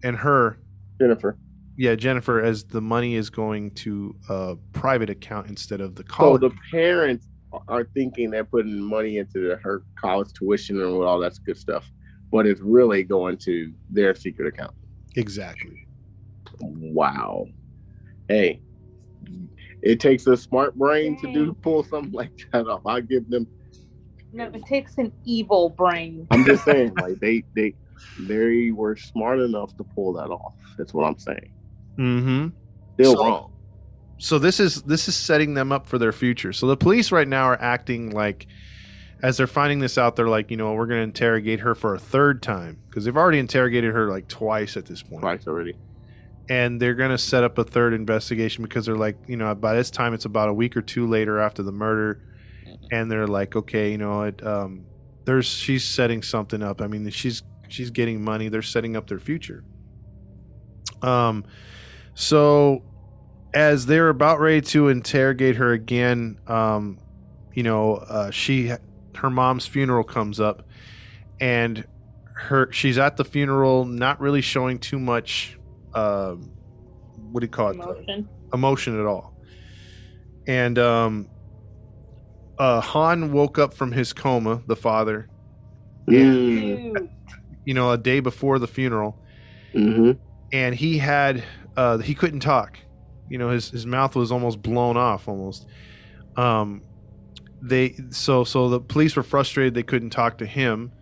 and 0.05 0.17
her, 0.17 0.59
Jennifer. 1.01 1.37
yeah, 1.77 1.95
Jennifer, 1.97 2.41
as 2.41 2.65
the 2.65 2.81
money 2.81 3.15
is 3.17 3.31
going 3.31 3.73
to 3.73 4.15
a 4.29 4.57
private 4.73 5.11
account 5.11 5.49
instead 5.49 5.81
of 5.81 5.97
the 5.97 6.05
college. 6.05 6.41
So 6.43 6.49
the 6.49 6.55
parents 6.71 7.27
are 7.69 7.85
thinking 7.95 8.31
they're 8.31 8.45
putting 8.45 8.79
money 8.81 9.17
into 9.19 9.41
the, 9.49 9.57
her 9.57 9.83
college 9.99 10.33
tuition 10.35 10.81
and 10.81 11.03
all 11.03 11.19
that 11.21 11.33
good 11.45 11.57
stuff, 11.57 11.91
but 12.31 12.47
it's 12.47 12.61
really 12.61 13.03
going 13.03 13.39
to 13.39 13.73
their 13.91 14.15
secret 14.15 14.47
account. 14.47 14.75
exactly. 15.17 15.86
Wow. 16.61 17.47
Hey, 18.29 18.61
it 19.83 20.01
takes 20.01 20.27
a 20.27 20.37
smart 20.37 20.75
brain 20.77 21.19
to 21.21 21.33
do 21.33 21.53
pull 21.55 21.85
something 21.85 22.13
like 22.13 22.31
that 22.53 22.67
off. 22.67 22.85
I 22.87 23.01
give 23.01 23.29
them. 23.31 23.47
No, 24.33 24.47
it 24.47 24.65
takes 24.67 24.99
an 24.99 25.13
evil 25.25 25.71
brain. 25.71 26.27
I'm 26.31 26.45
just 26.45 26.65
saying, 26.67 26.95
like 27.01 27.21
they 27.21 27.45
they 27.55 27.75
they 28.21 28.71
were 28.73 28.97
smart 28.97 29.41
enough 29.41 29.77
to 29.77 29.85
pull 29.85 30.13
that 30.15 30.29
off. 30.29 30.55
That's 30.77 30.93
what 30.93 31.05
I'm 31.07 31.19
saying. 31.19 31.53
Mm-hmm. 31.99 32.49
Still 32.95 33.15
So- 33.17 33.25
wrong. 33.25 33.53
so 34.19 34.39
this 34.39 34.61
is 34.61 34.83
this 34.83 35.09
is 35.09 35.17
setting 35.17 35.55
them 35.55 35.73
up 35.73 35.87
for 35.87 35.99
their 35.99 36.13
future. 36.13 36.53
So 36.53 36.67
the 36.67 36.77
police 36.77 37.13
right 37.13 37.29
now 37.29 37.45
are 37.45 37.61
acting 37.61 38.11
like 38.11 38.47
as 39.23 39.39
they're 39.39 39.47
finding 39.47 39.79
this 39.79 39.97
out, 39.97 40.15
they're 40.15 40.29
like, 40.29 40.51
you 40.51 40.59
know, 40.59 40.75
we're 40.75 40.85
going 40.87 40.99
to 40.99 41.05
interrogate 41.05 41.61
her 41.61 41.75
for 41.75 41.95
a 41.95 41.99
third 41.99 42.43
time 42.43 42.79
because 42.89 43.07
they've 43.07 43.17
already 43.17 43.39
interrogated 43.39 43.95
her 43.95 44.11
like 44.11 44.29
twice 44.29 44.77
at 44.77 44.85
this 44.85 45.03
point. 45.03 45.23
Twice 45.23 45.47
already. 45.47 45.75
And 46.49 46.81
they're 46.81 46.95
going 46.95 47.11
to 47.11 47.19
set 47.19 47.43
up 47.43 47.59
a 47.59 47.65
third 47.65 47.93
investigation 47.93 48.63
because 48.63 48.87
they're 48.87 48.97
like, 48.97 49.17
you 49.27 49.37
know, 49.37 49.53
by 49.55 49.75
this 49.75 49.91
time 49.91 50.15
it's 50.15 50.27
about 50.27 50.49
a 50.49 50.55
week 50.55 50.77
or 50.77 50.83
two 50.83 51.07
later 51.09 51.41
after 51.41 51.63
the 51.63 51.73
murder, 51.73 52.23
and 52.93 53.11
they're 53.11 53.27
like, 53.27 53.57
okay, 53.57 53.91
you 53.91 53.99
know, 53.99 54.23
it, 54.23 54.47
um, 54.47 54.87
there's 55.25 55.47
she's 55.47 55.85
setting 55.85 56.23
something 56.23 56.63
up. 56.63 56.81
I 56.81 56.87
mean, 56.87 57.09
she's 57.11 57.43
she's 57.69 57.91
getting 57.91 58.23
money. 58.23 58.49
They're 58.49 58.63
setting 58.63 58.97
up 58.97 59.09
their 59.09 59.19
future. 59.19 59.65
Um, 61.03 61.45
so 62.15 62.83
as 63.53 63.87
they're 63.87 64.09
about 64.09 64.41
ready 64.41 64.61
to 64.61 64.89
interrogate 64.89 65.57
her 65.57 65.73
again, 65.73 66.39
um, 66.47 66.99
you 67.55 67.63
know, 67.63 67.95
uh, 67.97 68.31
she 68.31 68.73
her 69.17 69.31
mom's 69.31 69.67
funeral 69.67 70.05
comes 70.05 70.39
up, 70.39 70.63
and 71.41 71.85
her 72.35 72.71
she's 72.73 72.99
at 72.99 73.17
the 73.17 73.25
funeral, 73.25 73.85
not 73.85 74.21
really 74.21 74.43
showing 74.43 74.79
too 74.79 74.99
much 74.99 75.59
um, 75.97 76.53
what 77.33 77.41
do 77.41 77.45
you 77.47 77.51
call 77.51 77.71
it 77.71 77.75
Emotion. 77.77 78.29
emotion 78.53 79.01
at 79.01 79.07
all. 79.07 79.35
And 80.47 80.79
um, 80.79 81.29
uh, 82.59 82.81
Hann 82.81 83.33
woke 83.33 83.59
up 83.59 83.75
from 83.75 83.91
his 83.93 84.13
coma, 84.13 84.63
the 84.67 84.77
father, 84.77 85.29
Mm. 86.09 87.09
You 87.65 87.75
know, 87.75 87.91
a 87.91 87.99
day 87.99 88.21
before 88.21 88.61
the 88.61 88.69
funeral, 88.69 89.19
hmm 89.73 90.13
and 90.53 90.73
he 90.73 90.99
had 90.99 91.43
uh, 91.77 91.99
he 91.99 92.15
couldn't 92.15 92.39
talk. 92.41 92.79
You 93.29 93.39
know, 93.39 93.49
his 93.51 93.71
his 93.71 93.85
mouth 93.87 94.15
was 94.15 94.31
almost 94.31 94.63
blown 94.63 94.97
off, 94.97 95.27
almost. 95.27 95.67
Um, 96.37 96.83
they 97.61 97.97
so 98.11 98.45
so 98.45 98.69
the 98.69 98.79
police 98.79 99.17
were 99.17 99.25
frustrated 99.25 99.75
they 99.75 99.83
couldn't 99.83 100.11
talk 100.11 100.39
to 100.39 100.47
him, 100.47 100.93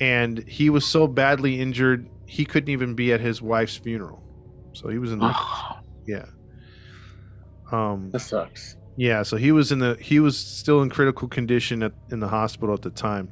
and 0.00 0.38
he 0.48 0.70
was 0.70 0.86
so 0.86 1.06
badly 1.06 1.60
injured 1.60 2.08
he 2.32 2.46
couldn't 2.46 2.70
even 2.70 2.94
be 2.94 3.12
at 3.12 3.20
his 3.20 3.42
wife's 3.42 3.76
funeral. 3.76 4.22
So 4.72 4.88
he 4.88 4.96
was 4.96 5.12
in 5.12 5.18
the 5.18 5.36
yeah. 6.06 6.24
Um, 7.70 8.08
that 8.10 8.20
sucks. 8.20 8.74
Yeah, 8.96 9.22
so 9.22 9.36
he 9.36 9.52
was 9.52 9.70
in 9.70 9.80
the 9.80 9.98
he 10.00 10.18
was 10.18 10.38
still 10.38 10.80
in 10.80 10.88
critical 10.88 11.28
condition 11.28 11.82
at 11.82 11.92
in 12.10 12.20
the 12.20 12.28
hospital 12.28 12.74
at 12.74 12.80
the 12.80 12.88
time. 12.88 13.30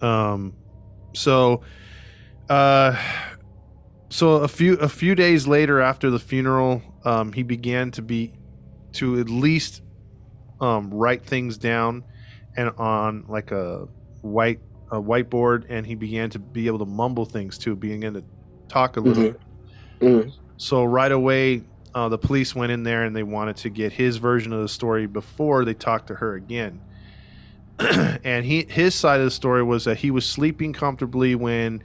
Um 0.00 0.54
so 1.12 1.62
uh 2.48 3.00
so 4.08 4.32
a 4.32 4.48
few 4.48 4.74
a 4.74 4.88
few 4.88 5.14
days 5.14 5.46
later 5.46 5.80
after 5.80 6.10
the 6.10 6.18
funeral, 6.18 6.82
um 7.04 7.32
he 7.32 7.44
began 7.44 7.92
to 7.92 8.02
be 8.02 8.32
to 8.94 9.20
at 9.20 9.28
least 9.28 9.80
um 10.60 10.92
write 10.92 11.24
things 11.24 11.56
down 11.56 12.02
and 12.56 12.70
on 12.78 13.26
like 13.28 13.52
a 13.52 13.86
white 14.22 14.58
a 14.90 15.00
whiteboard 15.00 15.64
and 15.68 15.86
he 15.86 15.94
began 15.94 16.30
to 16.30 16.38
be 16.38 16.66
able 16.66 16.78
to 16.78 16.84
mumble 16.86 17.24
things 17.24 17.58
too, 17.58 17.74
began 17.74 18.14
to 18.14 18.24
talk 18.68 18.96
a 18.96 19.00
little 19.00 19.24
Mhm. 19.24 19.36
Mhm. 20.00 20.32
so 20.56 20.84
right 20.84 21.12
away, 21.12 21.62
uh, 21.94 22.08
the 22.08 22.18
police 22.18 22.54
went 22.54 22.72
in 22.72 22.82
there 22.82 23.04
and 23.04 23.14
they 23.14 23.22
wanted 23.22 23.56
to 23.56 23.70
get 23.70 23.92
his 23.92 24.16
version 24.16 24.52
of 24.52 24.60
the 24.60 24.68
story 24.68 25.06
before 25.06 25.64
they 25.64 25.74
talked 25.74 26.08
to 26.08 26.14
her 26.16 26.34
again. 26.34 26.80
and 28.24 28.44
he 28.44 28.66
his 28.68 28.94
side 28.94 29.18
of 29.20 29.24
the 29.26 29.30
story 29.30 29.62
was 29.62 29.84
that 29.84 29.96
he 29.98 30.10
was 30.10 30.24
sleeping 30.24 30.72
comfortably 30.72 31.34
when 31.34 31.82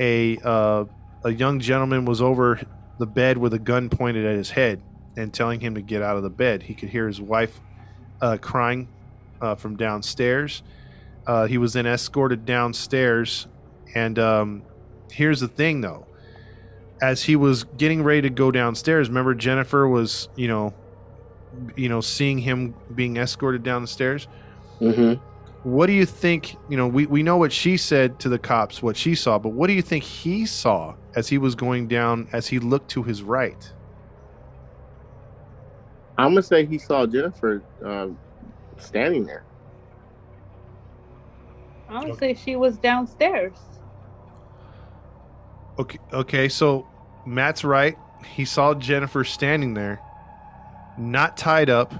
a 0.00 0.36
uh, 0.38 0.84
a 1.24 1.32
young 1.32 1.60
gentleman 1.60 2.04
was 2.04 2.20
over 2.20 2.60
the 2.98 3.06
bed 3.06 3.38
with 3.38 3.54
a 3.54 3.58
gun 3.58 3.88
pointed 3.88 4.26
at 4.26 4.34
his 4.36 4.50
head 4.50 4.80
and 5.16 5.32
telling 5.32 5.60
him 5.60 5.74
to 5.74 5.80
get 5.82 6.02
out 6.02 6.16
of 6.16 6.22
the 6.22 6.30
bed. 6.30 6.62
He 6.64 6.74
could 6.74 6.88
hear 6.88 7.06
his 7.06 7.20
wife 7.20 7.60
uh, 8.20 8.38
crying 8.40 8.88
uh, 9.40 9.54
from 9.54 9.76
downstairs. 9.76 10.62
Uh, 11.26 11.46
he 11.46 11.58
was 11.58 11.72
then 11.74 11.86
escorted 11.86 12.44
downstairs, 12.44 13.46
and 13.94 14.18
um, 14.18 14.62
here's 15.10 15.40
the 15.40 15.48
thing, 15.48 15.80
though 15.80 16.06
as 17.02 17.22
he 17.22 17.36
was 17.36 17.64
getting 17.64 18.02
ready 18.02 18.22
to 18.22 18.30
go 18.30 18.50
downstairs, 18.50 19.08
remember 19.08 19.34
Jennifer 19.34 19.88
was, 19.88 20.28
you 20.36 20.48
know, 20.48 20.74
you 21.76 21.88
know, 21.88 22.00
seeing 22.00 22.38
him 22.38 22.74
being 22.94 23.16
escorted 23.16 23.62
down 23.62 23.82
the 23.82 23.88
stairs. 23.88 24.28
hmm 24.78 25.14
What 25.62 25.86
do 25.86 25.92
you 25.92 26.06
think? 26.06 26.56
You 26.68 26.76
know, 26.76 26.86
we, 26.86 27.06
we 27.06 27.22
know 27.22 27.36
what 27.36 27.52
she 27.52 27.76
said 27.76 28.18
to 28.20 28.28
the 28.28 28.38
cops, 28.38 28.82
what 28.82 28.96
she 28.96 29.14
saw, 29.14 29.38
but 29.38 29.50
what 29.50 29.66
do 29.66 29.72
you 29.72 29.82
think 29.82 30.04
he 30.04 30.46
saw 30.46 30.94
as 31.14 31.28
he 31.28 31.38
was 31.38 31.54
going 31.54 31.88
down, 31.88 32.28
as 32.32 32.48
he 32.48 32.58
looked 32.58 32.90
to 32.90 33.02
his 33.02 33.22
right? 33.22 33.72
I'm 36.18 36.32
gonna 36.32 36.42
say 36.42 36.66
he 36.66 36.76
saw 36.76 37.06
Jennifer 37.06 37.62
uh, 37.84 38.08
standing 38.78 39.24
there. 39.24 39.42
I 41.90 42.04
would 42.04 42.18
say 42.18 42.34
she 42.34 42.56
was 42.56 42.78
downstairs. 42.78 43.58
Okay, 45.78 45.98
okay, 46.12 46.48
so 46.48 46.86
Matt's 47.26 47.64
right. 47.64 47.96
He 48.24 48.44
saw 48.44 48.74
Jennifer 48.74 49.24
standing 49.24 49.74
there, 49.74 50.00
not 50.98 51.36
tied 51.36 51.70
up, 51.70 51.92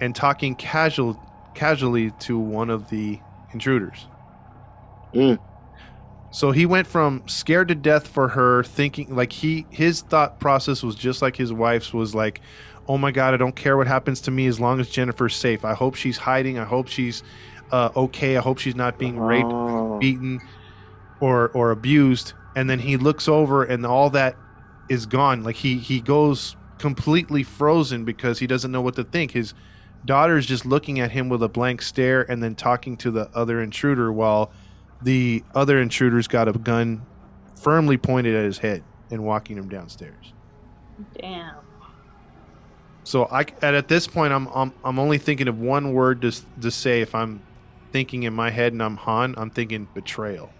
and 0.00 0.14
talking 0.14 0.54
casual, 0.54 1.20
casually 1.54 2.10
to 2.20 2.38
one 2.38 2.70
of 2.70 2.90
the 2.90 3.18
intruders. 3.52 4.06
Mm. 5.14 5.38
So 6.30 6.50
he 6.50 6.64
went 6.64 6.86
from 6.86 7.22
scared 7.26 7.68
to 7.68 7.74
death 7.74 8.08
for 8.08 8.28
her, 8.28 8.62
thinking 8.64 9.14
like 9.14 9.32
he 9.32 9.66
his 9.70 10.00
thought 10.00 10.40
process 10.40 10.82
was 10.82 10.94
just 10.94 11.20
like 11.20 11.36
his 11.36 11.52
wife's 11.52 11.92
was 11.92 12.14
like, 12.14 12.40
"Oh 12.88 12.96
my 12.96 13.10
God, 13.10 13.34
I 13.34 13.36
don't 13.36 13.56
care 13.56 13.76
what 13.76 13.86
happens 13.86 14.20
to 14.22 14.30
me 14.30 14.46
as 14.46 14.58
long 14.58 14.80
as 14.80 14.88
Jennifer's 14.88 15.36
safe. 15.36 15.64
I 15.64 15.74
hope 15.74 15.94
she's 15.94 16.16
hiding. 16.18 16.58
I 16.58 16.64
hope 16.64 16.88
she's 16.88 17.22
uh, 17.72 17.90
okay. 17.96 18.36
I 18.36 18.40
hope 18.40 18.58
she's 18.58 18.76
not 18.76 18.98
being 18.98 19.18
raped." 19.18 19.50
Oh. 19.50 19.98
beaten 19.98 20.40
or 21.22 21.48
or 21.50 21.70
abused 21.70 22.34
and 22.54 22.68
then 22.68 22.80
he 22.80 22.96
looks 22.96 23.28
over 23.28 23.64
and 23.64 23.86
all 23.86 24.10
that 24.10 24.36
is 24.88 25.06
gone 25.06 25.42
like 25.42 25.56
he 25.56 25.78
he 25.78 26.00
goes 26.00 26.56
completely 26.78 27.42
frozen 27.42 28.04
because 28.04 28.40
he 28.40 28.46
doesn't 28.46 28.72
know 28.72 28.82
what 28.82 28.96
to 28.96 29.04
think 29.04 29.30
his 29.30 29.54
daughter's 30.04 30.46
just 30.46 30.66
looking 30.66 30.98
at 30.98 31.12
him 31.12 31.28
with 31.28 31.42
a 31.42 31.48
blank 31.48 31.80
stare 31.80 32.28
and 32.30 32.42
then 32.42 32.56
talking 32.56 32.96
to 32.96 33.10
the 33.10 33.30
other 33.34 33.62
intruder 33.62 34.12
while 34.12 34.50
the 35.00 35.42
other 35.54 35.80
intruder's 35.80 36.26
got 36.26 36.48
a 36.48 36.52
gun 36.52 37.06
firmly 37.54 37.96
pointed 37.96 38.34
at 38.34 38.44
his 38.44 38.58
head 38.58 38.82
and 39.10 39.22
walking 39.22 39.56
him 39.56 39.68
downstairs 39.68 40.32
Damn. 41.20 41.54
so 43.04 43.26
i 43.26 43.40
at, 43.40 43.74
at 43.74 43.86
this 43.86 44.08
point 44.08 44.32
I'm, 44.32 44.48
I'm 44.48 44.72
i'm 44.84 44.98
only 44.98 45.18
thinking 45.18 45.46
of 45.46 45.60
one 45.60 45.92
word 45.92 46.22
to 46.22 46.32
to 46.60 46.70
say 46.72 47.00
if 47.00 47.14
i'm 47.14 47.40
thinking 47.92 48.24
in 48.24 48.34
my 48.34 48.50
head 48.50 48.72
and 48.72 48.82
i'm 48.82 48.96
hann 48.96 49.34
i'm 49.36 49.50
thinking 49.50 49.86
betrayal. 49.94 50.50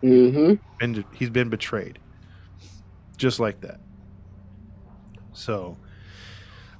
Hmm 0.00 0.54
been 0.80 1.04
he's 1.14 1.30
been 1.30 1.48
betrayed. 1.48 2.00
Just 3.16 3.38
like 3.38 3.60
that. 3.60 3.80
So 5.32 5.76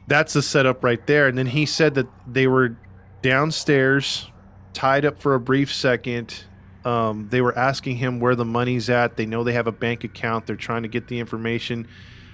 that's 0.09 0.33
the 0.33 0.43
setup 0.43 0.83
right 0.83 1.07
there. 1.07 1.29
And 1.29 1.39
then 1.39 1.47
he 1.47 1.67
said 1.67 1.95
that 1.95 2.09
they 2.27 2.49
were 2.49 2.77
downstairs 3.23 4.29
tied 4.73 5.05
up 5.05 5.21
for 5.21 5.35
a 5.35 5.41
brief 5.41 5.73
second. 5.73 6.45
Um, 6.85 7.29
they 7.31 7.43
were 7.43 7.57
asking 7.57 7.97
him 7.97 8.21
where 8.21 8.35
the 8.35 8.45
money's 8.45 8.89
at. 8.89 9.17
They 9.17 9.27
know 9.27 9.45
they 9.45 9.53
have 9.53 9.67
a 9.67 9.73
bank 9.73 10.03
account. 10.03 10.47
They're 10.47 10.57
trying 10.57 10.83
to 10.83 10.89
get 10.89 11.09
the 11.09 11.21
information. 11.21 11.87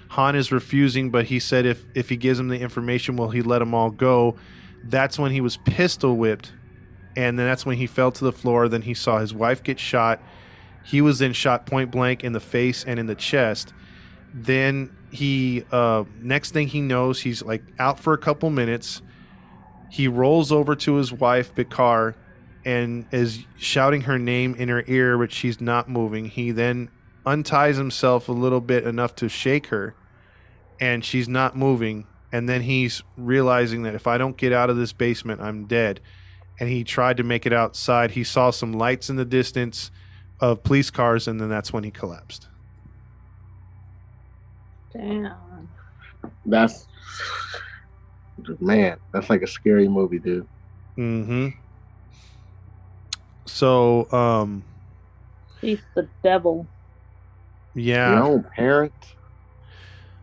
Hann 0.08 0.36
is 0.36 0.52
refusing 0.52 1.10
but 1.10 1.26
he 1.26 1.40
said 1.40 1.66
if 1.66 1.84
if 1.94 2.08
he 2.08 2.16
gives 2.16 2.38
them 2.38 2.48
the 2.48 2.60
information 2.60 3.16
will 3.16 3.30
he 3.30 3.42
let 3.42 3.58
them 3.58 3.74
all 3.74 3.90
go? 3.90 4.36
That's 4.84 5.18
when 5.18 5.32
he 5.32 5.40
was 5.40 5.56
pistol 5.56 6.16
whipped 6.16 6.52
and 7.16 7.38
then 7.38 7.46
that's 7.46 7.66
when 7.66 7.76
he 7.76 7.86
fell 7.86 8.12
to 8.12 8.24
the 8.24 8.32
floor 8.32 8.68
then 8.68 8.82
he 8.82 8.94
saw 8.94 9.18
his 9.18 9.34
wife 9.34 9.62
get 9.62 9.80
shot 9.80 10.20
he 10.86 11.00
was 11.00 11.18
then 11.18 11.32
shot 11.32 11.66
point 11.66 11.90
blank 11.90 12.22
in 12.22 12.32
the 12.32 12.40
face 12.40 12.84
and 12.84 13.00
in 13.00 13.06
the 13.06 13.16
chest. 13.16 13.74
Then 14.32 14.96
he, 15.10 15.64
uh, 15.72 16.04
next 16.20 16.52
thing 16.52 16.68
he 16.68 16.80
knows, 16.80 17.20
he's 17.20 17.42
like 17.42 17.62
out 17.80 17.98
for 17.98 18.12
a 18.12 18.18
couple 18.18 18.50
minutes. 18.50 19.02
He 19.90 20.06
rolls 20.06 20.52
over 20.52 20.76
to 20.76 20.94
his 20.94 21.12
wife, 21.12 21.52
Bich 21.56 21.72
Ha, 21.72 22.12
and 22.64 23.06
is 23.10 23.40
shouting 23.58 24.02
her 24.02 24.16
name 24.16 24.54
in 24.54 24.68
her 24.68 24.84
ear, 24.86 25.18
but 25.18 25.32
she's 25.32 25.60
not 25.60 25.88
moving. 25.88 26.26
He 26.26 26.52
then 26.52 26.88
unties 27.24 27.76
himself 27.76 28.28
a 28.28 28.32
little 28.32 28.60
bit 28.60 28.84
enough 28.84 29.16
to 29.16 29.28
shake 29.28 29.68
her, 29.68 29.96
and 30.80 31.04
she's 31.04 31.28
not 31.28 31.56
moving. 31.56 32.06
And 32.30 32.48
then 32.48 32.62
he's 32.62 33.02
realizing 33.16 33.82
that 33.82 33.94
if 33.96 34.06
I 34.06 34.18
don't 34.18 34.36
get 34.36 34.52
out 34.52 34.70
of 34.70 34.76
this 34.76 34.92
basement, 34.92 35.40
I'm 35.40 35.66
dead. 35.66 36.00
And 36.58 36.68
he 36.68 36.84
tried 36.84 37.18
to 37.18 37.22
make 37.22 37.44
it 37.46 37.52
outside. 37.52 38.12
He 38.12 38.24
saw 38.24 38.50
some 38.50 38.72
lights 38.72 39.10
in 39.10 39.16
the 39.16 39.24
distance 39.24 39.90
of 40.40 40.62
police 40.62 40.90
cars, 40.90 41.28
and 41.28 41.40
then 41.40 41.48
that's 41.48 41.72
when 41.72 41.84
he 41.84 41.90
collapsed. 41.90 42.48
Damn. 44.92 45.34
That's 46.46 46.86
man. 48.60 48.98
That's 49.12 49.28
like 49.30 49.42
a 49.42 49.46
scary 49.46 49.88
movie, 49.88 50.18
dude. 50.18 50.46
Mm-hmm. 50.96 51.48
So, 53.44 54.10
um, 54.12 54.64
She's 55.60 55.80
the 55.94 56.08
devil. 56.22 56.66
yeah. 57.74 58.14
Your 58.14 58.22
own 58.24 58.42
parent. 58.44 58.92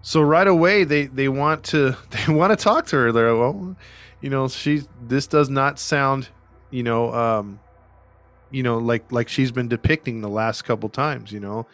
So 0.05 0.21
right 0.21 0.47
away 0.47 0.84
they 0.84 1.05
they 1.05 1.29
want 1.29 1.63
to 1.65 1.95
they 2.09 2.34
want 2.34 2.57
to 2.57 2.61
talk 2.61 2.88
to 2.88 2.97
her. 2.97 3.11
They're 3.11 3.34
like, 3.34 3.55
well, 3.55 3.75
you 4.24 4.30
know, 4.30 4.47
she 4.47 4.84
this 5.05 5.28
does 5.28 5.49
not 5.49 5.78
sound, 5.78 6.30
you 6.71 6.82
know, 6.82 7.13
um, 7.13 7.59
you 8.51 8.63
know, 8.63 8.78
like 8.78 9.11
like 9.11 9.28
she's 9.28 9.51
been 9.51 9.67
depicting 9.67 10.21
the 10.21 10.30
last 10.30 10.61
couple 10.63 10.88
times, 10.88 11.34
you 11.34 11.41
know. 11.41 11.67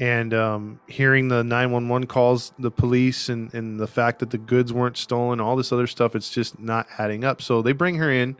And 0.00 0.32
um, 0.32 0.80
hearing 0.88 1.28
the 1.28 1.44
911 1.44 2.08
calls, 2.08 2.52
the 2.58 2.70
police, 2.70 3.28
and, 3.28 3.52
and 3.54 3.78
the 3.78 3.86
fact 3.86 4.20
that 4.20 4.30
the 4.30 4.38
goods 4.38 4.72
weren't 4.72 4.96
stolen, 4.96 5.38
all 5.38 5.54
this 5.54 5.70
other 5.70 5.86
stuff, 5.86 6.16
it's 6.16 6.30
just 6.30 6.58
not 6.58 6.88
adding 6.98 7.24
up. 7.24 7.40
So 7.42 7.60
they 7.60 7.72
bring 7.72 7.96
her 7.96 8.10
in 8.10 8.36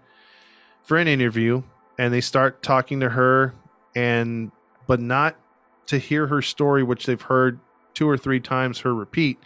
for 0.83 0.97
an 0.97 1.07
interview 1.07 1.63
and 1.99 2.13
they 2.13 2.23
start 2.23 2.63
talking 2.63 3.01
to 3.01 3.11
her, 3.11 3.55
and 3.95 4.51
but 4.87 4.99
not 4.99 5.37
to 5.89 5.99
hear 5.99 6.29
her 6.29 6.41
story, 6.41 6.83
which 6.83 7.05
they've 7.05 7.21
heard 7.21 7.61
two 7.93 8.09
or 8.09 8.17
three 8.17 8.41
times 8.41 8.81
her 8.81 8.95
repeat. 8.95 9.39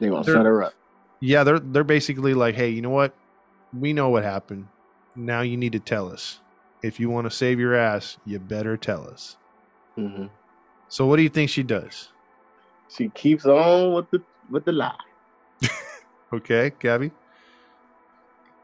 They 0.00 0.10
They're- 0.10 0.22
set 0.22 0.44
her 0.44 0.62
up. 0.64 0.74
Yeah, 1.20 1.44
they're 1.44 1.60
they're 1.60 1.84
basically 1.84 2.34
like, 2.34 2.54
hey, 2.54 2.70
you 2.70 2.82
know 2.82 2.90
what? 2.90 3.14
We 3.72 3.92
know 3.92 4.08
what 4.08 4.24
happened. 4.24 4.68
Now 5.14 5.42
you 5.42 5.56
need 5.56 5.72
to 5.72 5.80
tell 5.80 6.10
us. 6.10 6.40
If 6.82 6.98
you 6.98 7.10
want 7.10 7.26
to 7.26 7.30
save 7.30 7.60
your 7.60 7.74
ass, 7.74 8.16
you 8.24 8.38
better 8.38 8.76
tell 8.76 9.06
us. 9.06 9.36
hmm 9.96 10.26
So 10.88 11.06
what 11.06 11.16
do 11.16 11.22
you 11.22 11.28
think 11.28 11.50
she 11.50 11.62
does? 11.62 12.08
she 12.88 13.08
keeps 13.10 13.46
on 13.46 13.94
with 13.94 14.10
the 14.10 14.22
with 14.50 14.64
the 14.64 14.72
lie. 14.72 14.94
Okay, 16.32 16.72
Gabby. 16.78 17.10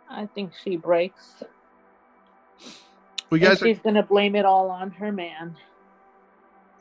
I 0.08 0.26
think 0.26 0.52
she 0.62 0.76
breaks. 0.76 1.42
We 3.30 3.38
and 3.38 3.48
guys 3.48 3.62
are 3.62 3.66
she's 3.66 3.78
gonna 3.80 4.02
blame 4.04 4.36
it 4.36 4.44
all 4.44 4.70
on 4.70 4.92
her 4.92 5.10
man. 5.12 5.56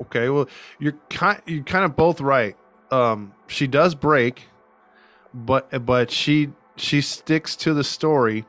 Okay, 0.02 0.30
well, 0.30 0.48
you're 0.80 0.96
kind 1.10 1.42
you're 1.48 1.64
kind 1.64 1.86
of 1.86 1.96
both 1.96 2.22
right. 2.22 2.56
Um, 2.92 3.34
she 3.48 3.66
does 3.68 3.96
break, 3.96 4.48
but 5.36 5.86
but 5.86 6.10
she 6.10 6.52
she 6.78 7.02
sticks 7.02 7.56
to 7.58 7.74
the 7.74 7.84
story. 7.84 8.46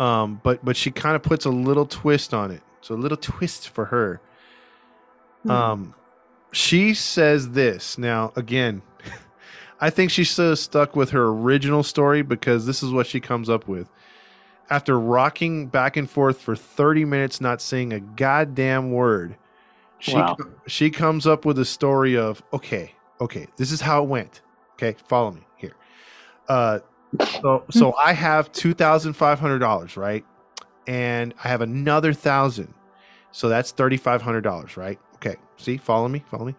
Um, 0.00 0.40
but 0.42 0.64
but 0.64 0.76
she 0.76 0.90
kind 0.90 1.14
of 1.14 1.22
puts 1.22 1.44
a 1.44 1.50
little 1.50 1.86
twist 1.86 2.34
on 2.34 2.50
it. 2.50 2.62
So 2.80 2.94
a 2.94 2.96
little 2.96 3.16
twist 3.16 3.68
for 3.68 3.86
her. 3.86 4.20
Hmm. 5.44 5.50
Um, 5.50 5.94
she 6.52 6.94
says 6.94 7.50
this 7.50 7.96
now 7.96 8.32
again. 8.36 8.82
I 9.80 9.90
think 9.90 10.10
she's 10.10 10.36
have 10.36 10.58
stuck 10.58 10.96
with 10.96 11.10
her 11.10 11.26
original 11.28 11.82
story 11.82 12.22
because 12.22 12.66
this 12.66 12.82
is 12.82 12.90
what 12.90 13.06
she 13.06 13.20
comes 13.20 13.48
up 13.48 13.68
with. 13.68 13.88
After 14.70 14.98
rocking 14.98 15.66
back 15.66 15.96
and 15.96 16.08
forth 16.08 16.40
for 16.40 16.56
30 16.56 17.04
minutes, 17.04 17.40
not 17.40 17.60
saying 17.60 17.92
a 17.92 18.00
goddamn 18.00 18.92
word, 18.92 19.36
she 19.98 20.14
Wow. 20.14 20.36
she 20.66 20.90
comes 20.90 21.26
up 21.26 21.44
with 21.44 21.58
a 21.58 21.64
story 21.64 22.16
of 22.16 22.42
okay, 22.52 22.94
okay, 23.20 23.46
this 23.56 23.70
is 23.70 23.80
how 23.80 24.02
it 24.02 24.08
went. 24.08 24.40
Okay, 24.74 24.96
follow 25.06 25.30
me. 25.30 25.46
Uh, 26.48 26.80
so 27.40 27.64
so 27.70 27.94
I 27.94 28.12
have 28.12 28.52
two 28.52 28.74
thousand 28.74 29.14
five 29.14 29.38
hundred 29.38 29.60
dollars, 29.60 29.96
right? 29.96 30.24
And 30.86 31.34
I 31.42 31.48
have 31.48 31.60
another 31.60 32.12
thousand, 32.12 32.74
so 33.32 33.48
that's 33.48 33.70
thirty 33.72 33.96
five 33.96 34.22
hundred 34.22 34.42
dollars, 34.42 34.76
right? 34.76 34.98
Okay, 35.16 35.36
see, 35.56 35.76
follow 35.76 36.08
me, 36.08 36.24
follow 36.30 36.44
me. 36.44 36.54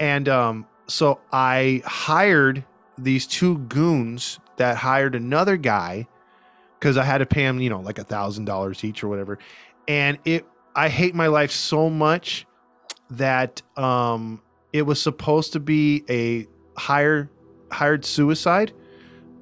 And 0.00 0.28
um, 0.28 0.66
so 0.86 1.20
I 1.32 1.82
hired 1.84 2.64
these 2.96 3.26
two 3.26 3.58
goons 3.58 4.40
that 4.56 4.76
hired 4.76 5.14
another 5.14 5.56
guy 5.56 6.06
because 6.78 6.96
I 6.96 7.04
had 7.04 7.18
to 7.18 7.26
pay 7.26 7.42
him, 7.42 7.60
you 7.60 7.70
know, 7.70 7.80
like 7.80 7.98
a 7.98 8.04
thousand 8.04 8.44
dollars 8.44 8.84
each 8.84 9.02
or 9.02 9.08
whatever. 9.08 9.38
And 9.86 10.18
it, 10.24 10.46
I 10.74 10.88
hate 10.88 11.14
my 11.14 11.28
life 11.28 11.50
so 11.50 11.88
much 11.88 12.46
that 13.10 13.62
um, 13.76 14.42
it 14.72 14.82
was 14.82 15.00
supposed 15.00 15.52
to 15.54 15.60
be 15.60 16.04
a 16.08 16.46
hire 16.78 17.30
hired 17.70 18.04
suicide. 18.04 18.72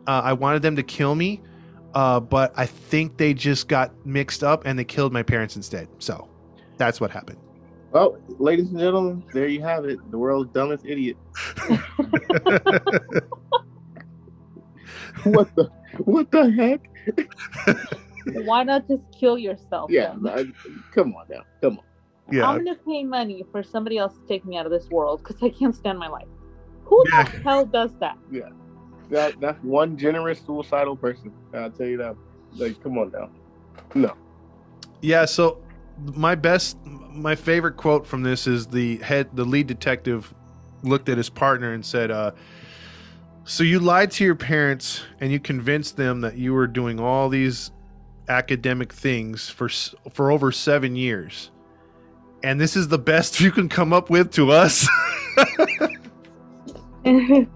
Uh, 0.07 0.21
I 0.25 0.33
wanted 0.33 0.63
them 0.63 0.77
to 0.77 0.83
kill 0.83 1.15
me, 1.15 1.41
uh, 1.95 2.21
but 2.21 2.53
I 2.57 2.67
think 2.67 3.17
they 3.17 3.35
just 3.35 3.69
got 3.69 3.93
mixed 4.07 4.43
up 4.45 4.63
and 4.67 4.79
they 4.79 4.85
killed 4.85 5.13
my 5.13 5.23
parents 5.23 5.57
instead. 5.57 5.89
So 5.99 6.29
that's 6.77 7.01
what 7.01 7.11
happened. 7.11 7.39
Well, 7.93 8.19
ladies 8.39 8.71
and 8.71 8.79
gentlemen, 8.79 9.25
there 9.33 9.47
you 9.49 9.63
have 9.63 9.85
it. 9.87 9.99
The 10.11 10.19
world's 10.19 10.53
dumbest 10.53 10.85
idiot. 10.85 11.17
what 15.25 15.55
the 15.57 15.71
what 15.99 16.31
the 16.31 16.51
heck? 16.51 16.81
Why 18.45 18.65
not 18.65 18.87
just 18.89 19.03
kill 19.19 19.39
yourself? 19.39 19.91
Yeah. 19.91 20.15
I- 20.27 20.47
come 20.93 21.15
on 21.15 21.27
now. 21.31 21.43
Come 21.63 21.79
on. 21.79 21.85
yeah, 22.35 22.49
I'm 22.49 22.65
gonna 22.65 22.77
pay 22.87 23.05
money 23.05 23.45
for 23.53 23.63
somebody 23.63 23.99
else 23.99 24.15
to 24.15 24.27
take 24.27 24.45
me 24.45 24.57
out 24.57 24.67
of 24.67 24.73
this 24.73 24.89
world 24.91 25.23
because 25.23 25.43
I 25.43 25.49
can't 25.51 25.75
stand 25.75 25.99
my 25.99 26.09
life. 26.09 26.27
Who 26.85 27.03
Yeah. 27.13 27.23
the 27.25 27.31
hell 27.39 27.65
does 27.67 27.93
that? 28.01 28.19
That 29.11 29.41
that's 29.41 29.63
one 29.63 29.97
generous 29.97 30.41
suicidal 30.41 30.97
person. 30.97 31.33
I'll 31.55 31.71
tell 31.71 31.87
you 31.87 31.97
that. 31.99 32.17
Like, 32.55 32.83
come 32.83 32.99
on 32.99 33.13
now. 33.13 33.31
No. 33.95 34.17
Yeah, 35.01 35.25
so 35.25 35.63
my 36.15 36.35
best 36.35 36.77
my 36.85 37.35
favorite 37.35 37.77
quote 37.77 38.07
from 38.07 38.23
this 38.23 38.47
is 38.47 38.67
the 38.67 38.99
head 38.99 39.29
the 39.35 39.45
lead 39.45 39.67
detective 39.67 40.35
looked 40.83 41.09
at 41.09 41.17
his 41.17 41.31
partner 41.31 41.73
and 41.73 41.85
said 41.85 42.11
uh 42.11 42.31
so 43.45 43.63
you 43.63 43.79
lied 43.79 44.11
to 44.13 44.25
your 44.25 44.35
parents 44.35 45.05
and 45.21 45.33
you 45.33 45.41
convinced 45.41 45.97
them 45.97 46.21
that 46.21 46.37
you 46.37 46.53
were 46.53 46.67
doing 46.67 47.01
all 47.01 47.29
these 47.29 47.71
academic 48.29 48.93
things 48.93 49.49
for 49.49 49.69
for 50.11 50.33
over 50.33 50.51
7 50.51 50.97
years. 50.97 51.53
And 52.43 52.61
this 52.61 52.77
is 52.77 52.89
the 52.89 52.99
best 52.99 53.41
you 53.41 53.53
can 53.53 53.69
come 53.69 53.93
up 53.93 54.11
with 54.11 54.33
to 54.33 54.51
us. 54.51 54.89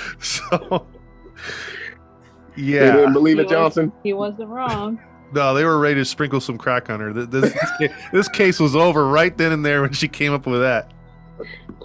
so 0.20 0.86
They 2.56 2.62
yeah. 2.62 2.96
didn't 2.96 3.12
believe 3.14 3.36
He 3.36 3.40
it, 3.42 3.44
was- 3.46 3.52
Johnson. 3.52 3.92
he 4.02 4.12
wasn't 4.12 4.48
wrong. 4.48 5.00
No, 5.34 5.54
they 5.54 5.64
were 5.64 5.78
ready 5.78 5.94
to 5.94 6.04
sprinkle 6.04 6.42
some 6.42 6.58
crack 6.58 6.90
on 6.90 7.00
her. 7.00 7.10
This, 7.14 7.26
this, 7.28 7.54
ca- 7.78 7.88
this 8.12 8.28
case 8.28 8.60
was 8.60 8.76
over 8.76 9.06
right 9.08 9.34
then 9.34 9.50
and 9.52 9.64
there 9.64 9.80
when 9.80 9.94
she 9.94 10.06
came 10.06 10.30
up 10.34 10.44
with 10.46 10.60
that. 10.60 10.92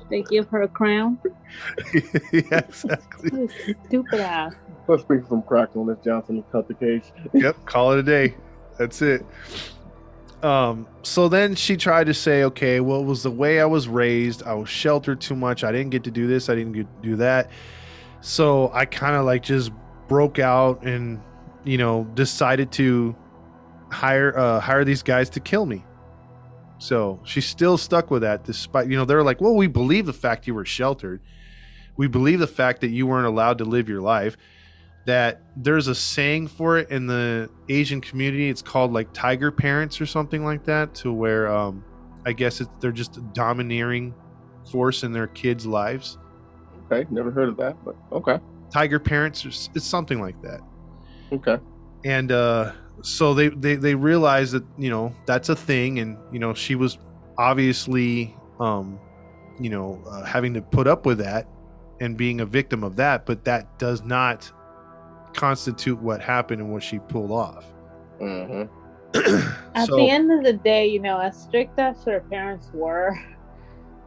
They 0.09 0.21
give 0.23 0.49
her 0.49 0.63
a 0.63 0.67
crown. 0.67 1.17
yeah, 2.33 2.41
exactly. 2.59 3.47
Stupid 3.85 4.19
ass. 4.19 4.53
Let's 4.89 5.03
bring 5.03 5.25
some 5.29 5.43
crack 5.43 5.69
on 5.77 5.87
this 5.87 5.97
Johnson 6.03 6.35
and 6.35 6.51
cut 6.51 6.67
the 6.67 6.73
case. 6.73 7.09
Yep, 7.33 7.65
call 7.65 7.93
it 7.93 7.99
a 7.99 8.03
day. 8.03 8.35
That's 8.77 9.01
it. 9.01 9.25
Um, 10.43 10.85
so 11.03 11.29
then 11.29 11.55
she 11.55 11.77
tried 11.77 12.07
to 12.07 12.13
say, 12.13 12.43
okay, 12.43 12.81
well, 12.81 12.99
it 12.99 13.05
was 13.05 13.23
the 13.23 13.31
way 13.31 13.61
I 13.61 13.65
was 13.65 13.87
raised. 13.87 14.43
I 14.43 14.55
was 14.55 14.67
sheltered 14.67 15.21
too 15.21 15.37
much. 15.37 15.63
I 15.63 15.71
didn't 15.71 15.91
get 15.91 16.03
to 16.03 16.11
do 16.11 16.27
this. 16.27 16.49
I 16.49 16.55
didn't 16.55 16.73
get 16.73 16.87
to 17.01 17.09
do 17.09 17.15
that. 17.15 17.49
So 18.21 18.71
I 18.73 18.85
kind 18.85 19.15
of 19.15 19.25
like 19.25 19.43
just 19.43 19.71
broke 20.07 20.39
out 20.39 20.83
and, 20.83 21.21
you 21.63 21.77
know, 21.77 22.05
decided 22.13 22.71
to 22.73 23.15
hire 23.89 24.37
uh 24.37 24.59
hire 24.59 24.83
these 24.83 25.03
guys 25.03 25.29
to 25.31 25.39
kill 25.39 25.65
me. 25.65 25.85
So 26.77 27.19
she's 27.23 27.45
still 27.45 27.77
stuck 27.77 28.11
with 28.11 28.21
that 28.21 28.43
despite 28.43 28.89
you 28.89 28.97
know, 28.97 29.05
they're 29.05 29.23
like, 29.23 29.41
Well, 29.41 29.55
we 29.55 29.67
believe 29.67 30.05
the 30.05 30.13
fact 30.13 30.47
you 30.47 30.53
were 30.53 30.65
sheltered. 30.65 31.21
We 31.95 32.07
believe 32.07 32.39
the 32.39 32.47
fact 32.47 32.81
that 32.81 32.89
you 32.89 33.07
weren't 33.07 33.25
allowed 33.27 33.57
to 33.59 33.65
live 33.65 33.89
your 33.89 34.01
life. 34.01 34.37
That 35.05 35.41
there's 35.55 35.87
a 35.87 35.95
saying 35.95 36.49
for 36.49 36.77
it 36.77 36.91
in 36.91 37.07
the 37.07 37.49
Asian 37.69 38.01
community. 38.01 38.49
It's 38.49 38.61
called 38.61 38.91
like 38.91 39.13
tiger 39.13 39.51
parents 39.51 40.01
or 40.01 40.05
something 40.05 40.43
like 40.43 40.65
that, 40.65 40.93
to 40.95 41.13
where 41.13 41.47
um 41.47 41.83
I 42.25 42.33
guess 42.33 42.59
it's 42.59 42.69
they're 42.81 42.91
just 42.91 43.17
a 43.17 43.21
domineering 43.21 44.13
force 44.69 45.03
in 45.03 45.13
their 45.13 45.27
kids' 45.27 45.65
lives. 45.65 46.17
Okay, 46.89 47.05
never 47.11 47.31
heard 47.31 47.49
of 47.49 47.57
that, 47.57 47.75
but 47.83 47.95
okay. 48.11 48.39
Tiger 48.71 48.99
parents, 48.99 49.45
or 49.45 49.49
it's 49.49 49.85
something 49.85 50.21
like 50.21 50.41
that. 50.41 50.61
Okay. 51.31 51.57
and 52.05 52.31
uh 52.31 52.71
so 53.01 53.33
they 53.33 53.49
they 53.49 53.75
they 53.75 53.95
realized 53.95 54.53
that 54.53 54.63
you 54.77 54.89
know 54.89 55.13
that's 55.25 55.49
a 55.49 55.55
thing 55.55 55.99
and 55.99 56.17
you 56.31 56.39
know 56.39 56.53
she 56.53 56.73
was 56.75 56.97
obviously 57.37 58.33
um 58.59 58.99
you 59.59 59.69
know 59.69 60.01
uh, 60.09 60.23
having 60.23 60.53
to 60.53 60.61
put 60.61 60.87
up 60.87 61.05
with 61.05 61.17
that 61.17 61.47
and 61.99 62.15
being 62.17 62.39
a 62.39 62.45
victim 62.45 62.83
of 62.83 62.95
that 62.95 63.25
but 63.25 63.43
that 63.43 63.77
does 63.77 64.03
not 64.03 64.49
constitute 65.33 65.99
what 66.01 66.21
happened 66.21 66.61
and 66.61 66.71
what 66.71 66.81
she 66.81 66.99
pulled 66.99 67.31
off 67.31 67.65
hmm 68.19 68.63
At 69.75 69.87
so 69.87 69.95
the 69.97 70.09
end 70.09 70.31
of 70.31 70.43
the 70.43 70.53
day, 70.53 70.87
you 70.87 70.99
know, 70.99 71.17
as 71.19 71.41
strict 71.41 71.79
as 71.79 72.03
her 72.03 72.19
parents 72.29 72.69
were, 72.73 73.17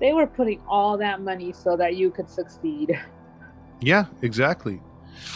they 0.01 0.13
were 0.13 0.27
putting 0.27 0.61
all 0.67 0.97
that 0.99 1.21
money 1.21 1.53
so 1.53 1.77
that 1.77 1.97
you 1.97 2.11
could 2.11 2.29
succeed. 2.29 2.99
yeah 3.81 4.07
exactly 4.23 4.81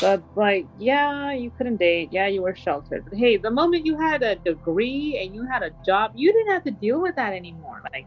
But 0.00 0.22
like, 0.34 0.66
yeah, 0.78 1.32
you 1.32 1.50
couldn't 1.56 1.76
date. 1.76 2.08
Yeah, 2.10 2.26
you 2.26 2.40
were 2.42 2.54
sheltered. 2.56 3.04
But 3.04 3.18
hey, 3.18 3.36
the 3.36 3.50
moment 3.50 3.84
you 3.84 3.98
had 3.98 4.22
a 4.22 4.34
degree 4.36 5.18
and 5.20 5.34
you 5.34 5.44
had 5.46 5.62
a 5.62 5.70
job, 5.84 6.12
you 6.14 6.32
didn't 6.32 6.52
have 6.52 6.64
to 6.64 6.70
deal 6.70 7.00
with 7.02 7.14
that 7.16 7.32
anymore. 7.34 7.82
Like, 7.92 8.06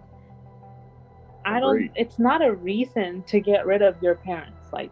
I 1.45 1.60
don't. 1.60 1.76
Agreed. 1.76 1.91
It's 1.95 2.18
not 2.18 2.41
a 2.43 2.51
reason 2.53 3.24
to 3.28 3.39
get 3.39 3.66
rid 3.68 3.82
of 3.84 4.01
your 4.01 4.16
parents. 4.16 4.66
Like, 4.74 4.91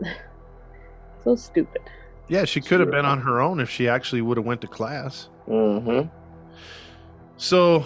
so 1.24 1.36
stupid. 1.36 1.82
yeah 2.28 2.44
she 2.44 2.60
could 2.60 2.80
have 2.80 2.90
been 2.90 3.04
on 3.04 3.20
her 3.20 3.40
own 3.40 3.60
if 3.60 3.70
she 3.70 3.88
actually 3.88 4.22
would 4.22 4.36
have 4.36 4.46
went 4.46 4.60
to 4.60 4.66
class 4.66 5.28
hmm 5.46 6.02
So, 7.36 7.84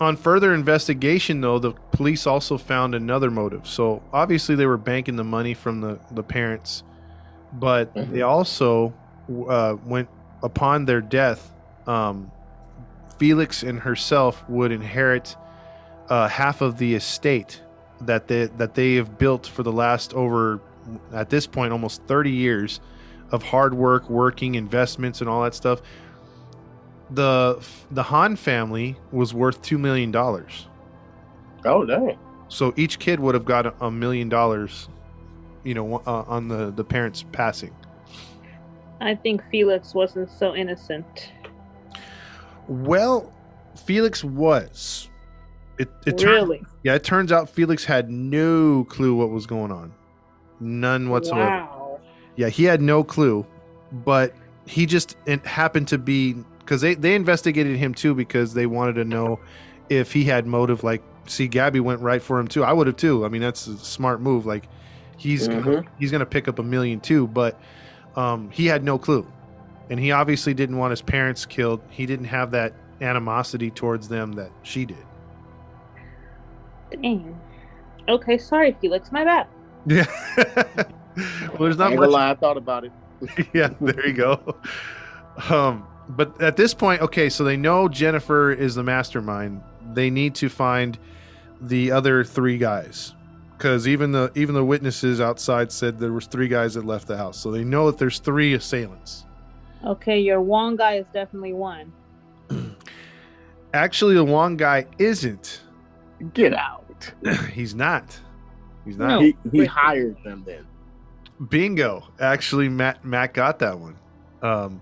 on 0.00 0.16
further 0.16 0.52
investigation, 0.54 1.40
though, 1.40 1.58
the 1.58 1.72
police 1.92 2.26
also 2.26 2.58
found 2.58 2.94
another 2.94 3.30
motive. 3.30 3.66
So, 3.66 4.02
obviously, 4.12 4.54
they 4.54 4.66
were 4.66 4.76
banking 4.76 5.16
the 5.16 5.24
money 5.24 5.54
from 5.54 5.80
the, 5.80 5.98
the 6.10 6.22
parents, 6.22 6.82
but 7.52 7.94
Mhm. 7.94 8.10
they 8.12 8.22
also 8.22 8.92
uh, 9.48 9.74
went 9.84 10.08
upon 10.42 10.84
their 10.84 11.00
death. 11.00 11.52
Um, 11.86 12.30
Felix 13.18 13.62
and 13.62 13.80
herself 13.80 14.44
would 14.48 14.70
inherit 14.70 15.36
uh, 16.08 16.28
half 16.28 16.60
of 16.60 16.78
the 16.78 16.94
estate 16.94 17.60
that 18.02 18.28
they 18.28 18.46
that 18.58 18.74
they 18.74 18.94
have 18.94 19.18
built 19.18 19.46
for 19.46 19.62
the 19.64 19.72
last 19.72 20.12
over 20.14 20.60
at 21.12 21.30
this 21.30 21.46
point 21.46 21.72
almost 21.72 22.02
30 22.06 22.30
years 22.30 22.78
of 23.32 23.42
hard 23.42 23.74
work, 23.74 24.08
working, 24.08 24.54
investments, 24.54 25.20
and 25.20 25.28
all 25.28 25.42
that 25.42 25.54
stuff 25.54 25.80
the 27.10 27.64
the 27.90 28.02
Han 28.04 28.36
family 28.36 28.96
was 29.12 29.32
worth 29.32 29.62
two 29.62 29.78
million 29.78 30.10
dollars. 30.10 30.66
Oh 31.64 31.84
dang. 31.84 32.18
So 32.48 32.72
each 32.76 32.98
kid 32.98 33.20
would 33.20 33.34
have 33.34 33.44
got 33.44 33.66
a, 33.66 33.74
a 33.84 33.90
million 33.90 34.28
dollars, 34.28 34.88
you 35.64 35.74
know, 35.74 36.02
uh, 36.06 36.24
on 36.26 36.48
the 36.48 36.70
the 36.70 36.84
parents 36.84 37.24
passing. 37.32 37.74
I 39.00 39.14
think 39.14 39.42
Felix 39.50 39.94
wasn't 39.94 40.30
so 40.30 40.54
innocent. 40.54 41.32
Well, 42.68 43.32
Felix 43.74 44.24
was. 44.24 45.10
It 45.78 45.90
it 46.06 46.18
turns 46.18 46.24
really? 46.24 46.62
yeah, 46.82 46.94
it 46.94 47.04
turns 47.04 47.30
out 47.30 47.50
Felix 47.50 47.84
had 47.84 48.10
no 48.10 48.84
clue 48.84 49.14
what 49.14 49.30
was 49.30 49.46
going 49.46 49.70
on. 49.70 49.92
None 50.58 51.10
whatsoever. 51.10 51.50
Wow. 51.50 52.00
Yeah, 52.36 52.48
he 52.48 52.64
had 52.64 52.80
no 52.80 53.04
clue, 53.04 53.46
but 53.92 54.34
he 54.66 54.86
just 54.86 55.16
it 55.26 55.44
happened 55.46 55.88
to 55.88 55.98
be 55.98 56.36
because 56.66 56.80
they 56.80 56.94
they 56.94 57.14
investigated 57.14 57.76
him 57.76 57.94
too 57.94 58.12
because 58.14 58.52
they 58.52 58.66
wanted 58.66 58.94
to 58.94 59.04
know 59.04 59.38
if 59.88 60.12
he 60.12 60.24
had 60.24 60.46
motive. 60.46 60.82
Like, 60.82 61.02
see, 61.26 61.46
Gabby 61.46 61.78
went 61.78 62.00
right 62.00 62.20
for 62.20 62.40
him 62.40 62.48
too. 62.48 62.64
I 62.64 62.72
would 62.72 62.88
have 62.88 62.96
too. 62.96 63.24
I 63.24 63.28
mean, 63.28 63.40
that's 63.40 63.68
a 63.68 63.78
smart 63.78 64.20
move. 64.20 64.44
Like, 64.46 64.64
he's 65.16 65.46
gonna, 65.46 65.60
Mhm. 65.62 65.86
he's 65.98 66.10
gonna 66.10 66.26
pick 66.26 66.48
up 66.48 66.58
a 66.58 66.64
million 66.64 66.98
too, 66.98 67.28
but 67.28 67.58
um, 68.16 68.50
he 68.50 68.66
had 68.66 68.82
no 68.82 68.98
clue, 68.98 69.26
and 69.88 70.00
he 70.00 70.10
obviously 70.10 70.54
didn't 70.54 70.76
want 70.76 70.90
his 70.90 71.02
parents 71.02 71.46
killed. 71.46 71.80
He 71.88 72.04
didn't 72.04 72.26
have 72.26 72.50
that 72.50 72.72
animosity 73.00 73.70
towards 73.70 74.08
them 74.08 74.32
that 74.32 74.50
she 74.62 74.84
did. 74.86 74.96
Dang. 77.00 77.38
Okay, 78.08 78.38
sorry, 78.38 78.76
Felix. 78.80 79.12
My 79.12 79.24
bad. 79.24 79.46
Yeah. 79.86 80.06
well, 80.36 80.86
there's 81.60 81.78
not 81.78 81.92
Ain't 81.92 82.00
much 82.00 82.10
lie, 82.10 82.30
I 82.30 82.34
thought 82.34 82.56
about 82.56 82.84
it. 82.84 82.92
yeah, 83.54 83.70
there 83.80 84.06
you 84.06 84.12
go. 84.14 84.56
Um, 85.50 85.86
but 86.08 86.40
at 86.40 86.56
this 86.56 86.74
point, 86.74 87.02
okay, 87.02 87.28
so 87.28 87.44
they 87.44 87.56
know 87.56 87.88
Jennifer 87.88 88.52
is 88.52 88.74
the 88.74 88.82
mastermind. 88.82 89.62
They 89.92 90.10
need 90.10 90.34
to 90.36 90.48
find 90.48 90.98
the 91.60 91.90
other 91.90 92.22
three 92.22 92.58
guys 92.58 93.14
because 93.56 93.88
even 93.88 94.12
the 94.12 94.30
even 94.34 94.54
the 94.54 94.64
witnesses 94.64 95.20
outside 95.20 95.72
said 95.72 95.98
there 95.98 96.12
was 96.12 96.26
three 96.26 96.48
guys 96.48 96.74
that 96.74 96.84
left 96.84 97.06
the 97.06 97.16
house. 97.16 97.38
So 97.38 97.50
they 97.50 97.64
know 97.64 97.90
that 97.90 97.98
there's 97.98 98.18
three 98.18 98.54
assailants. 98.54 99.24
Okay, 99.84 100.20
your 100.20 100.40
Wong 100.40 100.76
guy 100.76 100.94
is 100.94 101.06
definitely 101.12 101.52
one. 101.52 101.92
Actually, 103.74 104.14
the 104.14 104.24
one 104.24 104.56
guy 104.56 104.86
isn't. 104.98 105.60
Get 106.34 106.54
out. 106.54 107.12
He's 107.52 107.74
not. 107.74 108.18
He's 108.84 108.96
not. 108.96 109.08
No. 109.08 109.20
He 109.20 109.36
he 109.52 109.64
hired 109.64 110.16
them 110.24 110.44
then. 110.46 110.66
Bingo. 111.48 112.08
Actually, 112.20 112.68
Matt 112.68 113.04
Matt 113.04 113.34
got 113.34 113.58
that 113.58 113.78
one. 113.78 113.96
Um, 114.42 114.80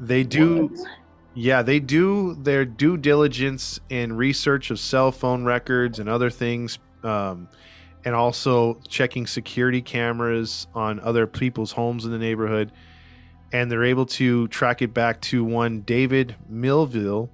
they 0.00 0.24
do. 0.24 0.66
What? 0.66 0.88
Yeah, 1.34 1.62
they 1.62 1.80
do 1.80 2.34
their 2.34 2.64
due 2.64 2.96
diligence 2.96 3.80
in 3.88 4.12
research 4.12 4.70
of 4.70 4.78
cell 4.78 5.10
phone 5.10 5.44
records 5.44 5.98
and 5.98 6.08
other 6.08 6.30
things, 6.30 6.78
um, 7.02 7.48
and 8.04 8.14
also 8.14 8.80
checking 8.88 9.26
security 9.26 9.82
cameras 9.82 10.68
on 10.74 11.00
other 11.00 11.26
people's 11.26 11.72
homes 11.72 12.04
in 12.04 12.12
the 12.12 12.18
neighborhood. 12.18 12.70
And 13.52 13.70
they're 13.70 13.84
able 13.84 14.06
to 14.06 14.46
track 14.48 14.80
it 14.82 14.94
back 14.94 15.20
to 15.22 15.42
one 15.42 15.80
David 15.80 16.36
Millville, 16.48 17.30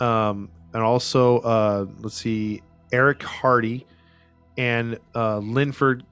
um, 0.00 0.50
and 0.72 0.82
also 0.82 1.38
uh, 1.38 1.86
let's 2.00 2.16
see, 2.16 2.62
Eric 2.92 3.22
Hardy 3.22 3.86
and 4.56 4.98
uh, 5.14 5.38
Lenford 5.38 6.04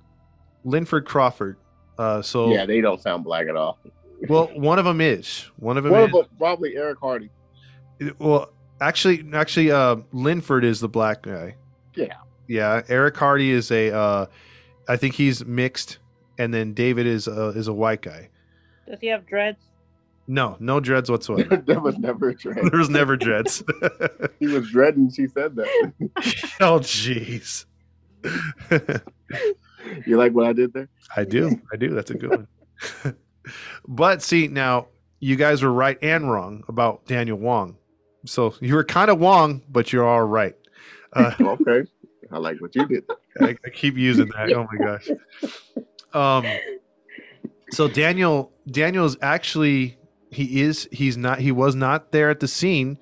Lenford 0.64 1.06
Crawford. 1.06 1.56
Uh, 1.98 2.22
so 2.22 2.50
Yeah, 2.52 2.66
they 2.66 2.80
don't 2.80 3.00
sound 3.00 3.24
black 3.24 3.46
at 3.48 3.56
all. 3.56 3.78
Well, 4.28 4.46
one 4.54 4.78
of 4.78 4.84
them 4.84 5.00
is 5.00 5.50
one 5.56 5.76
of 5.76 5.84
them. 5.84 5.92
One 5.92 6.02
is. 6.02 6.06
of 6.06 6.12
them, 6.12 6.26
probably 6.38 6.76
Eric 6.76 6.98
Hardy. 7.00 7.30
Well, 8.18 8.50
actually, 8.80 9.24
actually, 9.32 9.70
uh, 9.70 9.96
Lenford 10.12 10.64
is 10.64 10.80
the 10.80 10.88
black 10.88 11.22
guy. 11.22 11.56
Yeah. 11.94 12.14
Yeah. 12.46 12.82
Eric 12.88 13.16
Hardy 13.16 13.50
is 13.50 13.70
a, 13.70 13.94
uh, 13.94 14.26
I 14.88 14.96
think 14.96 15.14
he's 15.14 15.44
mixed, 15.44 15.98
and 16.38 16.52
then 16.52 16.74
David 16.74 17.06
is 17.06 17.26
a, 17.26 17.48
is 17.48 17.68
a 17.68 17.72
white 17.72 18.02
guy. 18.02 18.28
Does 18.88 19.00
he 19.00 19.08
have 19.08 19.26
dreads? 19.26 19.58
No, 20.28 20.56
no 20.58 20.80
dreads 20.80 21.10
whatsoever. 21.10 21.56
there 21.66 21.80
was 21.80 21.98
never 21.98 22.30
a 22.30 22.34
dread. 22.34 22.58
There's 22.72 22.90
never 22.90 23.16
dreads. 23.16 23.62
He 24.38 24.48
was 24.48 24.70
dreading. 24.70 25.10
She 25.10 25.28
said 25.28 25.56
that. 25.56 25.92
oh, 26.60 26.78
jeez. 26.80 27.64
You 30.04 30.18
like 30.18 30.32
what 30.32 30.46
I 30.46 30.52
did 30.52 30.74
there? 30.74 30.88
I 31.16 31.24
do. 31.24 31.58
I 31.72 31.76
do. 31.76 31.94
That's 31.94 32.10
a 32.10 32.14
good 32.14 32.30
one. 32.30 33.16
But 33.86 34.22
see, 34.22 34.48
now 34.48 34.88
you 35.20 35.36
guys 35.36 35.62
were 35.62 35.72
right 35.72 35.98
and 36.02 36.30
wrong 36.30 36.64
about 36.68 37.06
Daniel 37.06 37.38
Wong. 37.38 37.76
So 38.24 38.54
you 38.60 38.74
were 38.74 38.84
kind 38.84 39.10
of 39.10 39.20
wrong, 39.20 39.62
but 39.68 39.92
you're 39.92 40.06
all 40.06 40.24
right. 40.24 40.54
Uh, 41.12 41.32
Okay. 41.40 41.88
I 42.32 42.38
like 42.38 42.60
what 42.60 42.74
you 42.74 42.86
did. 42.86 43.04
I, 43.40 43.56
I 43.64 43.68
keep 43.70 43.96
using 43.96 44.28
that. 44.28 44.52
Oh 44.52 44.66
my 44.70 44.84
gosh. 44.84 45.08
Um. 46.12 46.44
So 47.70 47.88
Daniel, 47.88 48.52
Daniel 48.68 49.04
is 49.06 49.16
actually 49.22 49.98
he 50.30 50.62
is 50.62 50.88
he's 50.90 51.16
not 51.16 51.38
he 51.40 51.52
was 51.52 51.74
not 51.74 52.12
there 52.12 52.30
at 52.30 52.40
the 52.40 52.48
scene, 52.48 52.98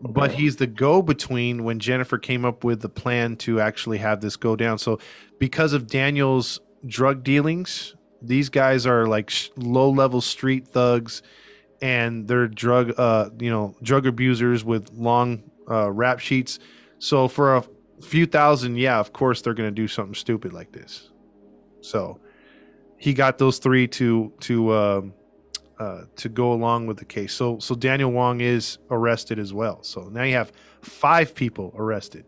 but 0.00 0.32
he's 0.32 0.56
the 0.56 0.66
go 0.66 1.02
between 1.02 1.64
when 1.64 1.78
Jennifer 1.78 2.18
came 2.18 2.44
up 2.44 2.64
with 2.64 2.82
the 2.82 2.88
plan 2.88 3.36
to 3.38 3.60
actually 3.60 3.98
have 3.98 4.20
this 4.20 4.36
go 4.36 4.56
down. 4.56 4.78
So 4.78 4.98
because 5.38 5.72
of 5.72 5.86
Daniel's 5.86 6.60
drug 6.86 7.22
dealings, 7.22 7.94
these 8.22 8.48
guys 8.48 8.86
are 8.86 9.06
like 9.06 9.30
sh- 9.30 9.50
low 9.56 9.90
level 9.90 10.20
street 10.20 10.68
thugs, 10.68 11.22
and 11.82 12.28
they're 12.28 12.48
drug 12.48 12.98
uh 12.98 13.30
you 13.38 13.50
know 13.50 13.74
drug 13.82 14.06
abusers 14.06 14.64
with 14.64 14.90
long 14.92 15.42
uh, 15.70 15.90
rap 15.90 16.18
sheets. 16.18 16.58
So 16.98 17.28
for 17.28 17.56
a 17.56 17.64
few 18.02 18.26
thousand, 18.26 18.76
yeah, 18.76 18.98
of 18.98 19.12
course 19.12 19.40
they're 19.42 19.54
going 19.54 19.68
to 19.68 19.74
do 19.74 19.88
something 19.88 20.14
stupid 20.14 20.52
like 20.52 20.72
this. 20.72 21.10
So 21.80 22.20
he 22.98 23.14
got 23.14 23.38
those 23.38 23.58
three 23.58 23.86
to 23.88 24.32
to 24.40 24.74
um, 24.74 25.14
uh, 25.78 26.02
to 26.16 26.28
go 26.28 26.52
along 26.52 26.86
with 26.86 26.98
the 26.98 27.04
case. 27.04 27.32
So 27.32 27.58
so 27.58 27.74
Daniel 27.74 28.12
Wong 28.12 28.40
is 28.40 28.78
arrested 28.90 29.38
as 29.38 29.54
well. 29.54 29.82
So 29.82 30.02
now 30.08 30.24
you 30.24 30.34
have 30.34 30.52
five 30.82 31.34
people 31.34 31.72
arrested. 31.76 32.24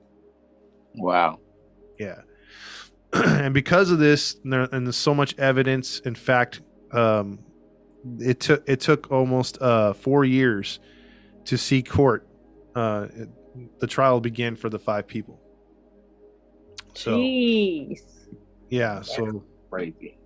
Wow. 0.95 1.41
Yeah. 1.99 2.23
and 3.25 3.53
because 3.55 3.91
of 3.91 3.99
this, 3.99 4.37
and, 4.45 4.53
there, 4.53 4.63
and 4.73 4.87
there's 4.87 4.97
so 4.97 5.15
much 5.15 5.37
evidence. 5.39 6.01
In 6.01 6.15
fact, 6.15 6.63
um, 6.93 7.41
it 8.19 8.41
took 8.41 8.65
it 8.69 8.81
took 8.81 9.11
almost 9.11 9.61
uh, 9.61 9.93
four 9.93 10.25
years 10.25 10.81
to 11.45 11.57
see 11.59 11.83
court. 11.83 12.27
Uh, 12.75 13.07
it- 13.15 13.29
the 13.81 13.87
trial 13.87 14.19
began 14.19 14.57
for 14.57 14.71
the 14.71 14.79
five 14.79 15.07
people. 15.07 15.39
So 16.95 17.19
Jeez. 17.19 18.01
yeah, 18.71 19.03
so 19.03 19.45
Crazy. 19.71 20.17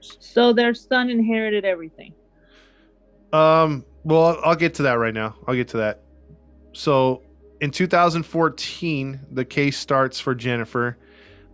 So 0.00 0.54
their 0.54 0.72
son 0.72 1.10
inherited 1.10 1.66
everything. 1.66 2.14
Um, 3.34 3.84
well, 4.04 4.24
I'll- 4.24 4.40
I'll 4.42 4.56
get 4.56 4.72
to 4.76 4.84
that 4.84 4.94
right 4.94 5.12
now. 5.12 5.36
I'll 5.46 5.54
get 5.54 5.68
to 5.68 5.76
that. 5.78 6.02
So, 6.72 7.22
in 7.60 7.70
2014, 7.70 9.20
the 9.30 9.44
case 9.44 9.76
starts 9.76 10.18
for 10.18 10.34
Jennifer. 10.34 10.96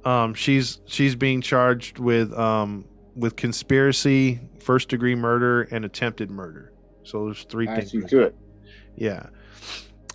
Um, 0.06 0.34
she's 0.34 0.80
she's 0.86 1.14
being 1.16 1.40
charged 1.40 1.98
with 1.98 2.32
um 2.32 2.84
with 3.16 3.34
conspiracy, 3.36 4.40
first 4.60 4.88
degree 4.88 5.14
murder, 5.14 5.62
and 5.62 5.84
attempted 5.84 6.30
murder. 6.30 6.72
So 7.02 7.24
there's 7.26 7.44
three 7.44 7.66
As 7.68 7.90
things. 7.90 7.94
you 7.94 8.08
should. 8.08 8.34
Yeah. 8.94 9.26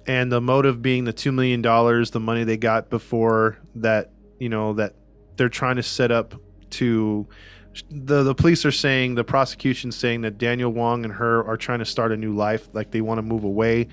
And 0.07 0.31
the 0.31 0.41
motive 0.41 0.81
being 0.81 1.03
the 1.05 1.13
$2 1.13 1.33
million, 1.33 1.61
the 1.61 2.19
money 2.19 2.43
they 2.43 2.57
got 2.57 2.89
before 2.89 3.57
that, 3.75 4.11
you 4.39 4.49
know, 4.49 4.73
that 4.73 4.93
they're 5.37 5.49
trying 5.49 5.75
to 5.77 5.83
set 5.83 6.11
up 6.11 6.35
to. 6.71 7.27
The, 7.89 8.23
the 8.23 8.35
police 8.35 8.65
are 8.65 8.71
saying, 8.71 9.15
the 9.15 9.23
prosecution's 9.23 9.95
saying 9.95 10.21
that 10.21 10.37
Daniel 10.37 10.71
Wong 10.71 11.05
and 11.05 11.13
her 11.13 11.43
are 11.45 11.55
trying 11.55 11.79
to 11.79 11.85
start 11.85 12.11
a 12.11 12.17
new 12.17 12.33
life. 12.35 12.67
Like 12.73 12.91
they 12.91 13.01
want 13.01 13.19
to 13.19 13.21
move 13.23 13.43
away, 13.45 13.87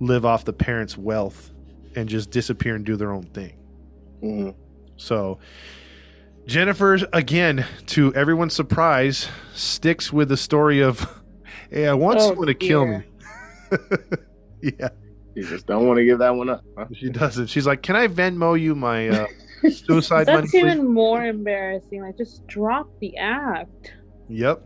live 0.00 0.24
off 0.24 0.44
the 0.44 0.52
parents' 0.52 0.96
wealth, 0.96 1.50
and 1.96 2.08
just 2.08 2.30
disappear 2.30 2.76
and 2.76 2.84
do 2.84 2.96
their 2.96 3.10
own 3.12 3.24
thing. 3.24 3.56
Mhm. 4.22 4.54
So 4.96 5.38
Jennifer, 6.46 6.98
again, 7.12 7.64
to 7.86 8.14
everyone's 8.14 8.54
surprise, 8.54 9.28
sticks 9.54 10.12
with 10.12 10.28
the 10.28 10.36
story 10.36 10.80
of, 10.80 11.22
hey, 11.70 11.88
I 11.88 11.94
want 11.94 12.18
Oh, 12.20 12.28
someone 12.28 12.46
to 12.48 12.54
kill 12.54 12.86
me. 12.86 13.02
yeah, 14.60 14.88
You 15.34 15.44
just 15.44 15.66
don't 15.66 15.86
want 15.86 15.98
to 15.98 16.04
give 16.04 16.18
that 16.18 16.30
one 16.34 16.50
up. 16.50 16.62
Huh? 16.76 16.86
she 16.92 17.08
doesn't. 17.08 17.46
She's 17.46 17.66
like, 17.66 17.82
can 17.82 17.96
I 17.96 18.08
Venmo 18.08 18.60
you 18.60 18.74
my 18.74 19.08
uh, 19.08 19.26
suicide 19.70 20.26
money? 20.26 20.42
That's 20.42 20.50
please?" 20.50 20.64
even 20.64 20.86
more 20.86 21.24
embarrassing. 21.24 22.02
Like, 22.02 22.18
just 22.18 22.46
drop 22.46 22.88
the 23.00 23.16
act. 23.16 23.92
Yep. 24.28 24.62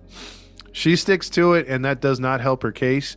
She 0.72 0.96
sticks 0.96 1.30
to 1.30 1.54
it, 1.54 1.66
and 1.68 1.84
that 1.84 2.00
does 2.00 2.20
not 2.20 2.40
help 2.40 2.62
her 2.64 2.72
case. 2.72 3.16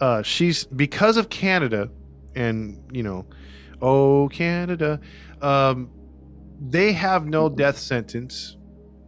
Uh, 0.00 0.22
she's 0.22 0.64
because 0.64 1.16
of 1.18 1.28
Canada, 1.28 1.90
and 2.34 2.82
you 2.92 3.02
know, 3.02 3.26
oh 3.82 4.28
Canada, 4.32 5.00
um, 5.42 5.90
they 6.60 6.92
have 6.92 7.26
no 7.26 7.48
death 7.48 7.78
sentence, 7.78 8.56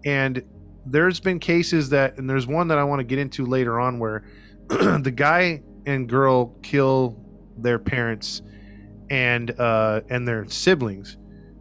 and 0.04 0.42
there's 0.86 1.20
been 1.20 1.38
cases 1.38 1.90
that, 1.90 2.18
and 2.18 2.28
there's 2.28 2.46
one 2.46 2.68
that 2.68 2.78
I 2.78 2.84
want 2.84 3.00
to 3.00 3.04
get 3.04 3.18
into 3.18 3.44
later 3.44 3.78
on 3.78 3.98
where 3.98 4.24
the 4.68 5.12
guy 5.14 5.62
and 5.86 6.08
girl 6.08 6.56
kill 6.62 7.18
their 7.58 7.78
parents 7.78 8.42
and 9.10 9.50
uh, 9.60 10.00
and 10.08 10.26
their 10.26 10.46
siblings. 10.48 11.16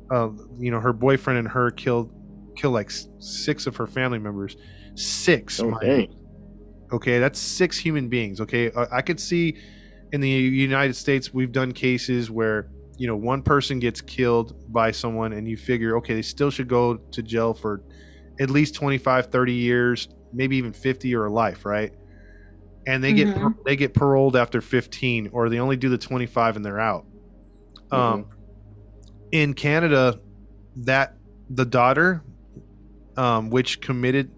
Uh, 0.09 0.29
you 0.57 0.71
know, 0.71 0.79
her 0.79 0.93
boyfriend 0.93 1.39
and 1.39 1.47
her 1.47 1.71
killed 1.71 2.11
kill 2.55 2.71
like 2.71 2.91
six 3.19 3.67
of 3.67 3.75
her 3.77 3.87
family 3.87 4.19
members. 4.19 4.55
Six. 4.95 5.59
Oh. 5.59 5.77
Okay, 6.93 7.19
that's 7.19 7.39
six 7.39 7.77
human 7.77 8.09
beings. 8.09 8.41
Okay, 8.41 8.71
Uh, 8.71 8.85
I 8.91 9.01
could 9.01 9.19
see 9.19 9.57
in 10.11 10.19
the 10.19 10.29
United 10.29 10.95
States 10.95 11.33
we've 11.33 11.51
done 11.51 11.71
cases 11.71 12.29
where 12.29 12.69
you 13.01 13.07
know 13.07 13.15
one 13.15 13.41
person 13.41 13.79
gets 13.79 13.99
killed 13.99 14.71
by 14.71 14.91
someone 14.91 15.33
and 15.33 15.47
you 15.47 15.57
figure 15.57 15.97
okay 15.97 16.13
they 16.13 16.21
still 16.21 16.51
should 16.51 16.67
go 16.67 16.97
to 16.97 17.23
jail 17.23 17.51
for 17.51 17.81
at 18.39 18.51
least 18.51 18.75
25 18.75 19.31
30 19.31 19.53
years 19.53 20.07
maybe 20.31 20.55
even 20.55 20.71
50 20.71 21.15
or 21.15 21.25
a 21.25 21.31
life 21.31 21.65
right? 21.65 21.91
And 22.85 23.03
they 23.03 23.11
get 23.13 23.27
Mhm. 23.29 23.55
they 23.65 23.75
get 23.75 23.95
paroled 23.95 24.35
after 24.35 24.61
15 24.61 25.31
or 25.33 25.49
they 25.49 25.59
only 25.59 25.77
do 25.77 25.89
the 25.89 25.97
25 25.97 26.57
and 26.57 26.63
they're 26.63 26.79
out. 26.79 27.07
Um 27.89 28.27
in 29.31 29.55
canada 29.55 30.19
that 30.75 31.17
the 31.49 31.65
daughter 31.65 32.21
um 33.17 33.49
which 33.49 33.81
committed 33.81 34.29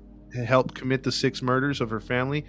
helped 0.46 0.74
commit 0.74 1.04
the 1.04 1.12
six 1.12 1.42
murders 1.42 1.82
of 1.82 1.90
her 1.90 2.00
family 2.00 2.46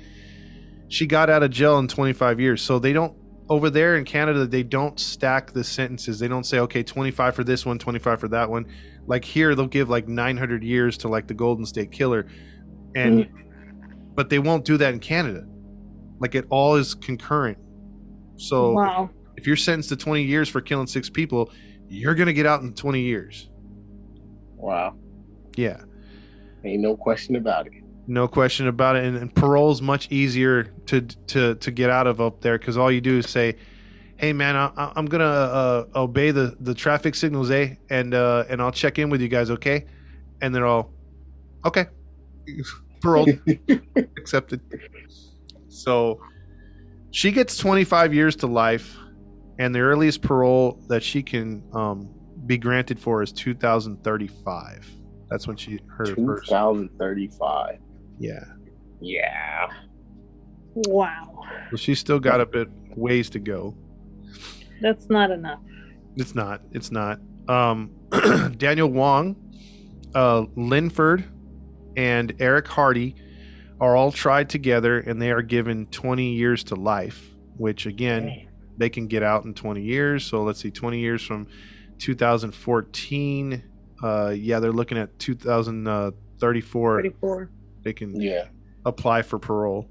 she 0.86 1.06
got 1.06 1.28
out 1.28 1.42
of 1.42 1.50
jail 1.50 1.78
in 1.78 1.88
25 1.88 2.38
years. 2.38 2.62
So 2.62 2.78
they 2.78 2.92
don't 2.92 3.16
over 3.48 3.68
there 3.68 3.96
in 3.96 4.04
canada 4.04 4.46
they 4.46 4.62
don't 4.62 4.98
stack 4.98 5.52
the 5.52 5.64
sentences. 5.64 6.18
They 6.18 6.28
don't 6.28 6.44
say 6.44 6.58
okay 6.60 6.82
25 6.82 7.34
for 7.34 7.44
this 7.44 7.66
one 7.66 7.78
25 7.78 8.20
for 8.20 8.28
that 8.28 8.48
one. 8.50 8.66
Like 9.06 9.24
here 9.24 9.54
they'll 9.54 9.66
give 9.66 9.88
like 9.90 10.08
900 10.08 10.62
years 10.64 10.96
to 10.98 11.08
like 11.08 11.26
the 11.26 11.34
golden 11.34 11.66
state 11.66 11.92
killer. 11.92 12.26
And 12.94 13.24
mm-hmm. 13.24 14.14
but 14.14 14.30
they 14.30 14.38
won't 14.38 14.64
do 14.64 14.76
that 14.78 14.94
in 14.94 15.00
canada. 15.00 15.46
Like 16.20 16.34
it 16.34 16.46
all 16.48 16.76
is 16.76 16.94
concurrent. 16.94 17.58
So 18.36 18.72
Wow. 18.72 19.10
if 19.36 19.46
you're 19.46 19.56
sentenced 19.56 19.90
to 19.90 19.96
20 19.96 20.22
years 20.22 20.48
for 20.48 20.60
killing 20.60 20.86
six 20.86 21.10
people 21.10 21.50
you're 21.88 22.14
gonna 22.14 22.32
get 22.32 22.46
out 22.46 22.62
in 22.62 22.74
20 22.74 23.00
years. 23.00 23.50
Wow. 24.56 24.96
yeah. 25.56 25.80
Ain't 26.64 26.80
no 26.80 26.96
question 26.96 27.36
about 27.36 27.66
it. 27.66 27.83
No 28.06 28.28
question 28.28 28.68
about 28.68 28.96
it. 28.96 29.04
And, 29.04 29.16
and 29.16 29.34
parole's 29.34 29.82
much 29.82 30.10
easier 30.10 30.64
to 30.86 31.00
to 31.02 31.54
to 31.56 31.70
get 31.70 31.90
out 31.90 32.06
of 32.06 32.20
up 32.20 32.40
there 32.40 32.58
because 32.58 32.76
all 32.76 32.90
you 32.90 33.00
do 33.00 33.18
is 33.18 33.28
say 33.28 33.56
hey 34.16 34.32
man 34.32 34.54
I, 34.56 34.92
i'm 34.94 35.06
gonna 35.06 35.24
uh, 35.24 35.86
obey 35.96 36.30
the 36.30 36.56
the 36.60 36.74
traffic 36.74 37.14
signals 37.14 37.50
eh? 37.50 37.74
And 37.90 38.14
uh 38.14 38.44
and 38.48 38.62
i'll 38.62 38.72
check 38.72 38.98
in 38.98 39.10
with 39.10 39.20
you 39.20 39.28
guys 39.28 39.50
okay? 39.50 39.86
And 40.40 40.54
they're 40.54 40.66
all 40.66 40.92
okay. 41.64 41.86
Parole 43.00 43.26
accepted. 44.18 44.60
So 45.68 46.20
she 47.10 47.32
gets 47.32 47.56
25 47.56 48.14
years 48.14 48.36
to 48.36 48.46
life 48.46 48.96
and 49.58 49.74
the 49.74 49.80
earliest 49.80 50.22
parole 50.22 50.80
that 50.88 51.02
she 51.02 51.22
can 51.22 51.62
um 51.72 52.08
be 52.46 52.58
granted 52.58 53.00
for 53.00 53.22
is 53.22 53.32
2035 53.32 54.90
that's 55.30 55.46
when 55.46 55.56
she 55.56 55.80
her 55.88 56.06
first 56.06 56.48
2035. 56.48 57.78
Yeah 58.18 58.44
Yeah. 59.00 59.68
Wow. 60.74 61.42
So 61.70 61.76
she's 61.76 61.98
still 61.98 62.18
got 62.18 62.40
a 62.40 62.46
bit 62.46 62.68
ways 62.96 63.30
to 63.30 63.38
go. 63.38 63.76
That's 64.80 65.08
not 65.08 65.30
enough. 65.30 65.60
It's 66.16 66.34
not. 66.34 66.62
It's 66.72 66.90
not. 66.90 67.20
Um, 67.48 67.92
Daniel 68.56 68.88
Wong, 68.88 69.36
uh, 70.14 70.46
Lenford, 70.56 71.24
and 71.96 72.34
Eric 72.40 72.66
Hardy 72.68 73.14
are 73.80 73.96
all 73.96 74.10
tried 74.10 74.48
together, 74.48 74.98
and 74.98 75.20
they 75.20 75.30
are 75.30 75.42
given 75.42 75.86
20 75.86 76.32
years 76.32 76.64
to 76.64 76.74
life. 76.74 77.30
Which 77.56 77.86
again, 77.86 78.48
they 78.76 78.90
can 78.90 79.06
get 79.06 79.22
out 79.22 79.44
in 79.44 79.54
20 79.54 79.80
years. 79.80 80.24
So 80.24 80.42
let's 80.42 80.60
see, 80.60 80.72
20 80.72 80.98
years 80.98 81.22
from 81.24 81.46
2014. 81.98 83.62
Uh, 84.02 84.34
yeah, 84.36 84.58
they're 84.58 84.72
looking 84.72 84.98
at 84.98 85.16
2034. 85.20 86.96
34. 86.96 87.50
They 87.84 87.92
can 87.92 88.18
Yeah. 88.20 88.46
apply 88.84 89.22
for 89.22 89.38
parole. 89.38 89.88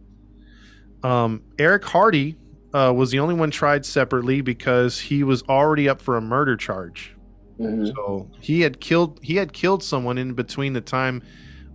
Um, 1.04 1.44
Eric 1.60 1.86
Hardy 1.86 2.38
uh, 2.74 2.92
was 2.96 3.12
the 3.12 3.20
only 3.20 3.36
one 3.36 3.52
tried 3.52 3.86
separately 3.86 4.42
because 4.42 5.00
he 5.00 5.24
was 5.24 5.44
already 5.44 5.88
up 5.88 6.02
for 6.02 6.18
a 6.18 6.22
murder 6.22 6.58
charge. 6.58 7.16
Mhm. 7.60 7.94
So 7.94 8.32
he 8.40 8.62
had 8.62 8.80
killed 8.80 9.20
he 9.22 9.36
had 9.36 9.54
killed 9.54 9.84
someone 9.84 10.18
in 10.18 10.34
between 10.34 10.74
the 10.74 10.82
time 10.82 11.22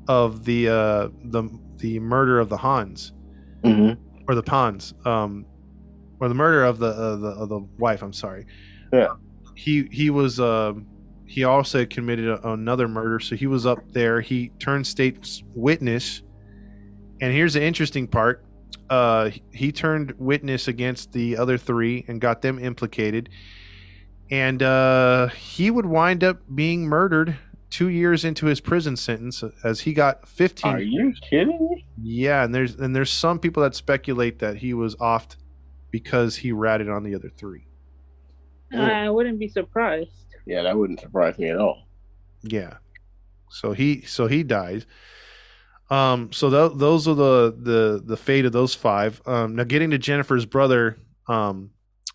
of 0.09 0.45
the 0.45 0.69
uh, 0.69 1.09
the 1.25 1.49
the 1.77 2.01
murder 2.01 2.41
of 2.41 2.49
the 2.49 2.57
Hans 2.57 3.13
Mhm. 3.65 3.97
or 4.29 4.35
the 4.35 4.43
Pons, 4.43 4.93
um, 5.05 5.47
or 6.19 6.29
the 6.29 6.35
murder 6.35 6.65
of 6.65 6.79
the 6.81 6.89
uh, 6.89 7.17
the 7.17 7.29
of 7.29 7.49
the 7.49 7.61
wife. 7.79 8.03
I'm 8.03 8.13
sorry. 8.13 8.47
Yeah. 8.93 9.15
He 9.55 9.89
he 9.93 10.11
was 10.11 10.41
uh, 10.41 10.73
he 11.29 11.45
also 11.45 11.85
committed 11.85 12.27
a, 12.27 12.53
another 12.53 12.89
murder, 12.89 13.21
so 13.21 13.37
he 13.37 13.47
was 13.47 13.67
up 13.67 13.93
there. 13.93 14.21
He 14.21 14.49
turned 14.59 14.87
state's 14.87 15.43
witness, 15.55 16.23
and 17.21 17.33
here's 17.33 17.55
the 17.55 17.63
interesting 17.63 18.09
part. 18.09 18.45
Uh, 18.89 19.31
he 19.53 19.71
turned 19.71 20.15
witness 20.19 20.67
against 20.69 21.13
the 21.13 21.37
other 21.37 21.59
three 21.59 22.05
and 22.09 22.21
got 22.21 22.41
them 22.43 22.59
implicated, 22.59 23.29
and 24.31 24.63
uh, 24.63 25.29
he 25.29 25.71
would 25.71 25.87
wind 25.87 26.25
up 26.25 26.39
being 26.55 26.87
murdered 26.87 27.37
two 27.71 27.89
years 27.89 28.25
into 28.25 28.47
his 28.47 28.61
prison 28.61 28.97
sentence 28.97 29.45
as 29.63 29.81
he 29.81 29.93
got 29.93 30.27
15 30.27 30.73
Are 30.73 30.81
you 30.81 31.13
kidding 31.29 31.69
me? 31.71 31.85
yeah, 32.03 32.43
and 32.45 32.55
there's 32.55 32.75
and 32.77 32.97
there's 32.97 33.11
some 33.11 33.39
people 33.39 33.63
that 33.63 33.75
speculate 33.75 34.39
that 34.39 34.57
he 34.57 34.73
was 34.73 34.97
offed 34.97 35.37
because 35.91 36.37
he 36.37 36.53
ratted 36.53 36.89
on 36.89 37.03
the 37.03 37.15
other 37.15 37.31
three. 37.37 37.67
I 38.75 39.09
wouldn't 39.11 39.39
be 39.39 39.49
surprised. 39.49 40.11
Yeah, 40.49 40.63
that 40.63 40.77
wouldn't 40.79 41.01
surprise 41.01 41.39
me 41.39 41.51
at 41.51 41.59
all. 41.59 41.83
Yeah. 42.43 42.79
So 43.51 43.73
he 43.73 44.01
so 44.03 44.27
he 44.27 44.43
dies. 44.43 44.87
Um 45.91 46.33
so 46.33 46.49
tho- 46.51 46.69
those 46.71 47.07
are 47.07 47.15
the 47.15 47.55
the 47.59 48.03
the 48.05 48.17
fate 48.17 48.45
of 48.47 48.53
those 48.53 48.75
five. 48.75 49.21
Um 49.27 49.57
now 49.57 49.65
getting 49.65 49.91
to 49.91 49.99
Jennifer's 49.99 50.47
brother 50.47 50.99
um 51.29 51.71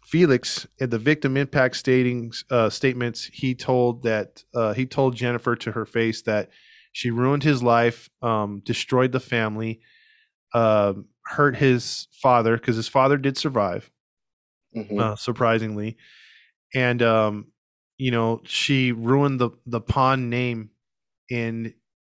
Felix 0.06 0.68
at 0.82 0.90
the 0.92 1.00
victim 1.00 1.38
impact 1.38 1.76
statings 1.76 2.44
uh 2.50 2.70
statements 2.70 3.26
he 3.26 3.54
told 3.56 4.04
that 4.04 4.44
uh 4.56 4.74
he 4.74 4.86
told 4.86 5.16
Jennifer 5.16 5.56
to 5.58 5.72
her 5.72 5.86
face 5.86 6.22
that 6.24 6.50
she 6.92 7.10
ruined 7.12 7.44
his 7.44 7.62
life, 7.64 8.10
um 8.22 8.62
destroyed 8.66 9.12
the 9.12 9.20
family, 9.20 9.80
um 10.54 11.06
hurt 11.26 11.56
his 11.56 12.08
father 12.12 12.58
because 12.58 12.76
his 12.76 12.88
father 12.88 13.18
did 13.18 13.38
survive 13.38 13.90
Mhm. 14.76 15.00
uh, 15.00 15.16
surprisingly, 15.16 15.98
and 16.74 17.02
um, 17.04 17.48
you 18.04 18.12
know 18.12 18.42
she 18.44 18.92
ruined 18.92 19.40
the 19.40 19.52
the 19.66 19.80
pawn 19.82 20.30
name, 20.30 20.72
and 21.32 21.74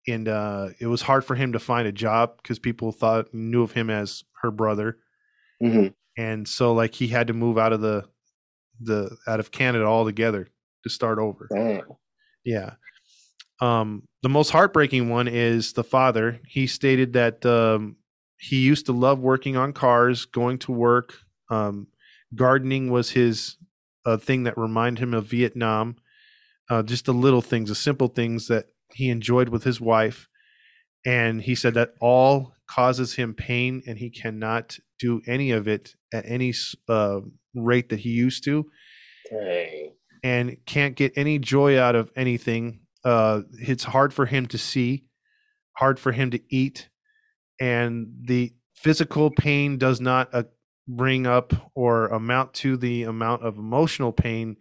and 0.07 0.27
uh, 0.27 0.69
it 0.79 0.87
was 0.87 1.01
hard 1.01 1.23
for 1.25 1.35
him 1.35 1.53
to 1.53 1.59
find 1.59 1.87
a 1.87 1.91
job 1.91 2.37
because 2.37 2.59
people 2.59 2.91
thought 2.91 3.33
knew 3.33 3.63
of 3.63 3.71
him 3.71 3.89
as 3.89 4.23
her 4.41 4.51
brother, 4.51 4.97
Mhm. 5.63 5.93
and 6.17 6.47
so 6.47 6.73
like 6.73 6.93
he 6.93 7.07
had 7.07 7.27
to 7.27 7.33
move 7.33 7.57
out 7.57 7.73
of 7.73 7.81
the 7.81 8.03
the 8.81 9.15
out 9.27 9.39
of 9.39 9.51
Canada 9.51 9.85
altogether 9.85 10.49
to 10.83 10.89
start 10.89 11.19
over. 11.19 11.47
Damn. 11.53 11.87
Yeah. 12.43 12.73
Um, 13.61 14.03
the 14.23 14.29
most 14.29 14.51
heartbreaking 14.51 15.09
one 15.09 15.27
is 15.27 15.73
the 15.73 15.83
father. 15.83 16.39
He 16.47 16.67
stated 16.67 17.13
that 17.13 17.45
um, 17.45 17.95
he 18.37 18.57
used 18.59 18.85
to 18.87 18.91
love 18.93 19.19
working 19.19 19.57
on 19.57 19.73
cars, 19.73 20.25
going 20.25 20.59
to 20.59 20.71
work. 20.71 21.15
Um, 21.49 21.87
gardening 22.35 22.91
was 22.91 23.09
his 23.09 23.55
uh, 24.07 24.17
thing 24.17 24.43
that 24.43 24.57
reminded 24.57 25.03
him 25.03 25.13
of 25.13 25.25
Vietnam. 25.25 25.97
Uh, 26.69 26.81
just 26.81 27.05
the 27.05 27.13
little 27.13 27.41
things, 27.41 27.69
the 27.69 27.75
simple 27.75 28.07
things 28.07 28.47
that 28.47 28.65
he 28.93 29.09
enjoyed 29.09 29.49
with 29.49 29.63
his 29.63 29.79
wife. 29.79 30.29
And 31.05 31.41
he 31.41 31.55
said 31.55 31.73
that 31.75 31.93
all 32.01 32.53
causes 32.67 33.15
him 33.15 33.33
pain 33.33 33.83
and 33.85 33.97
he 33.97 34.09
cannot 34.09 34.77
do 34.99 35.21
any 35.27 35.51
of 35.51 35.67
it 35.67 35.95
at 36.13 36.25
any 36.25 36.53
uh, 36.89 37.19
rate 37.53 37.89
that 37.89 37.99
he 37.99 38.09
used 38.09 38.43
to 38.45 38.65
Dang. 39.29 39.93
and 40.23 40.57
can't 40.65 40.95
get 40.95 41.13
any 41.15 41.39
joy 41.39 41.79
out 41.79 41.95
of 41.95 42.11
anything. 42.15 42.81
Uh, 43.03 43.41
it's 43.53 43.85
hard 43.85 44.13
for 44.13 44.25
him 44.25 44.47
to 44.47 44.57
see, 44.57 45.05
hard 45.77 45.99
for 45.99 46.11
him 46.11 46.31
to 46.31 46.41
eat, 46.49 46.89
and 47.59 48.07
the 48.21 48.53
physical 48.75 49.31
pain 49.31 49.77
does 49.77 50.01
not 50.01 50.29
uh, 50.33 50.43
bring 50.87 51.27
up 51.27 51.53
or 51.75 52.07
amount 52.07 52.53
to 52.55 52.77
the 52.77 53.03
amount 53.03 53.43
of 53.43 53.57
emotional 53.57 54.11
pain 54.11 54.57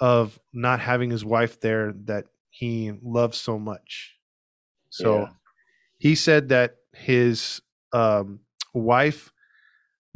of 0.00 0.38
not 0.52 0.80
having 0.80 1.10
his 1.10 1.24
wife 1.24 1.60
there 1.60 1.92
that 2.04 2.26
he 2.50 2.92
loves 3.02 3.38
so 3.38 3.58
much. 3.58 4.16
So 4.90 5.18
Yeah. 5.20 5.28
he 5.98 6.14
said 6.14 6.48
that 6.48 6.76
his 6.94 7.60
um, 7.92 8.40
wife 8.72 9.32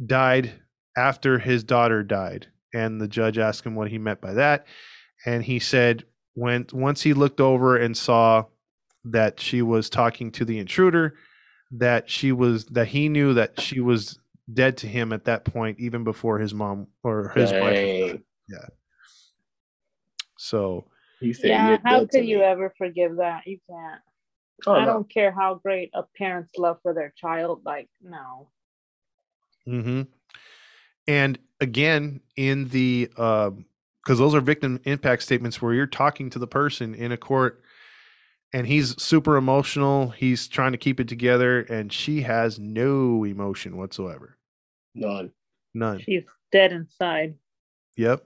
died 0.03 0.61
after 0.97 1.39
his 1.39 1.63
daughter 1.63 2.03
died, 2.03 2.47
and 2.73 2.99
the 2.99 3.07
judge 3.07 3.37
asked 3.37 3.65
him 3.65 3.75
what 3.75 3.89
he 3.89 3.97
meant 3.97 4.21
by 4.21 4.33
that, 4.33 4.65
and 5.25 5.43
he 5.43 5.59
said 5.59 6.05
when 6.35 6.65
once 6.73 7.01
he 7.03 7.13
looked 7.13 7.39
over 7.39 7.77
and 7.77 7.95
saw 7.95 8.45
that 9.05 9.39
she 9.39 9.61
was 9.61 9.89
talking 9.89 10.31
to 10.31 10.45
the 10.45 10.57
intruder, 10.59 11.15
that 11.71 12.09
she 12.09 12.31
was 12.31 12.65
that 12.65 12.87
he 12.87 13.09
knew 13.09 13.33
that 13.33 13.59
she 13.59 13.79
was 13.79 14.19
dead 14.51 14.77
to 14.77 14.87
him 14.87 15.13
at 15.13 15.25
that 15.25 15.45
point, 15.45 15.79
even 15.79 16.03
before 16.03 16.39
his 16.39 16.53
mom 16.53 16.87
or 17.03 17.29
his 17.29 17.51
wife. 17.51 18.19
Yeah. 18.49 18.65
So 20.37 20.85
He 21.19 21.33
said, 21.33 21.49
Yeah, 21.49 21.77
how 21.83 21.99
dead 21.99 22.09
could 22.09 22.25
you 22.25 22.39
me." 22.39 22.43
ever 22.43 22.73
forgive 22.77 23.17
that? 23.17 23.47
You 23.47 23.59
can't. 23.69 24.01
Oh, 24.67 24.73
I 24.73 24.85
no. 24.85 24.93
don't 24.93 25.09
care 25.09 25.31
how 25.31 25.55
great 25.55 25.89
a 25.93 26.03
parent's 26.17 26.57
love 26.57 26.77
for 26.81 26.93
their 26.93 27.13
child. 27.17 27.61
Like, 27.65 27.89
no. 28.01 28.49
Mm 29.67 29.83
hmm 29.83 30.01
And 31.07 31.39
again, 31.61 32.21
in 32.35 32.67
the 32.69 33.09
um 33.17 33.65
because 34.03 34.19
those 34.19 34.35
are 34.35 34.41
victim 34.41 34.81
impact 34.83 35.23
statements 35.23 35.61
where 35.61 35.73
you're 35.73 35.87
talking 35.87 36.29
to 36.31 36.37
the 36.39 36.47
person 36.47 36.93
in 36.93 37.13
a 37.13 37.17
court 37.17 37.62
and 38.53 38.67
he's 38.67 39.01
super 39.01 39.35
emotional. 39.35 40.09
He's 40.09 40.47
trying 40.47 40.71
to 40.73 40.77
keep 40.77 40.99
it 40.99 41.07
together, 41.07 41.61
and 41.61 41.91
she 41.91 42.21
has 42.21 42.59
no 42.59 43.25
emotion 43.25 43.75
whatsoever. 43.77 44.37
None. 44.93 45.31
None. 45.73 45.99
She's 45.99 46.23
dead 46.51 46.71
inside. 46.71 47.35
Yep. 47.97 48.23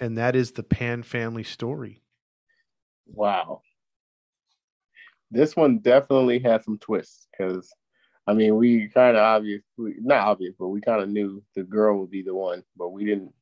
And 0.00 0.18
that 0.18 0.36
is 0.36 0.52
the 0.52 0.62
Pan 0.64 1.02
family 1.04 1.44
story. 1.44 2.02
Wow. 3.06 3.62
This 5.30 5.56
one 5.56 5.78
definitely 5.78 6.40
had 6.40 6.64
some 6.64 6.78
twists 6.78 7.28
because, 7.30 7.72
I 8.26 8.34
mean, 8.34 8.56
we 8.56 8.88
kind 8.88 9.16
of 9.16 9.22
obvious, 9.22 9.62
not 9.76 10.26
obvious, 10.26 10.54
but 10.58 10.68
we 10.68 10.80
kind 10.80 11.02
of 11.02 11.08
knew 11.08 11.42
the 11.54 11.62
girl 11.62 12.00
would 12.00 12.10
be 12.10 12.22
the 12.22 12.34
one, 12.34 12.64
but 12.76 12.88
we 12.90 13.04
didn't 13.04 13.32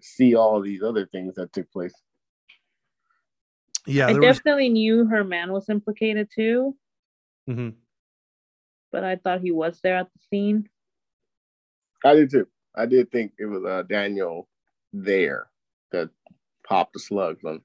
see 0.00 0.34
all 0.34 0.60
these 0.60 0.82
other 0.82 1.06
things 1.06 1.34
that 1.34 1.52
took 1.52 1.70
place. 1.72 1.94
Yeah, 3.86 4.06
I 4.06 4.12
there 4.12 4.20
was. 4.22 4.36
definitely 4.38 4.68
knew 4.70 5.04
her 5.06 5.24
man 5.24 5.52
was 5.52 5.68
implicated 5.68 6.28
too, 6.34 6.76
Mhm. 7.48 7.74
but 8.92 9.04
I 9.04 9.16
thought 9.16 9.40
he 9.42 9.50
was 9.52 9.80
there 9.82 9.96
at 9.96 10.08
the 10.12 10.20
scene. 10.30 10.68
I 12.04 12.14
did 12.14 12.30
too. 12.30 12.48
I 12.74 12.86
did 12.86 13.10
think 13.10 13.32
it 13.38 13.46
was 13.46 13.64
uh, 13.64 13.82
Daniel 13.82 14.48
there 14.92 15.48
that 15.92 16.10
popped 16.66 16.94
the 16.94 16.98
slugs 16.98 17.44
on. 17.44 17.62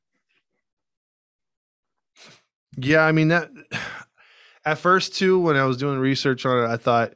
Yeah, 2.77 3.01
I 3.05 3.11
mean 3.11 3.29
that. 3.29 3.49
At 4.65 4.77
first, 4.77 5.15
too, 5.15 5.39
when 5.39 5.55
I 5.55 5.63
was 5.65 5.77
doing 5.77 5.99
research 5.99 6.45
on 6.45 6.63
it, 6.63 6.67
I 6.67 6.77
thought, 6.77 7.13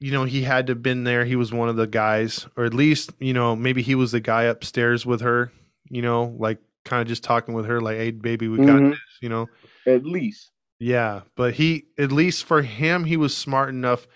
you 0.00 0.12
know, 0.12 0.24
he 0.24 0.42
had 0.42 0.66
to 0.66 0.72
have 0.72 0.82
been 0.82 1.04
there. 1.04 1.24
He 1.24 1.34
was 1.34 1.52
one 1.52 1.68
of 1.68 1.76
the 1.76 1.86
guys, 1.86 2.46
or 2.56 2.64
at 2.64 2.74
least, 2.74 3.10
you 3.18 3.32
know, 3.32 3.56
maybe 3.56 3.82
he 3.82 3.94
was 3.94 4.12
the 4.12 4.20
guy 4.20 4.44
upstairs 4.44 5.04
with 5.04 5.20
her. 5.22 5.50
You 5.90 6.02
know, 6.02 6.36
like 6.38 6.58
kind 6.88 7.02
of 7.02 7.08
just 7.08 7.22
talking 7.22 7.54
with 7.54 7.66
her, 7.66 7.80
like, 7.80 7.96
"Hey, 7.98 8.10
baby, 8.10 8.48
we 8.48 8.58
got 8.58 8.80
Mhm. 8.80 8.90
this." 8.90 9.00
You 9.20 9.28
know. 9.28 9.48
At 9.86 10.04
least. 10.04 10.50
Yeah, 10.80 11.22
but 11.36 11.54
he 11.54 11.86
at 11.98 12.12
least 12.12 12.44
for 12.44 12.62
him 12.62 13.04
he 13.04 13.16
was 13.16 13.36
smart 13.36 13.70
enough 13.70 14.06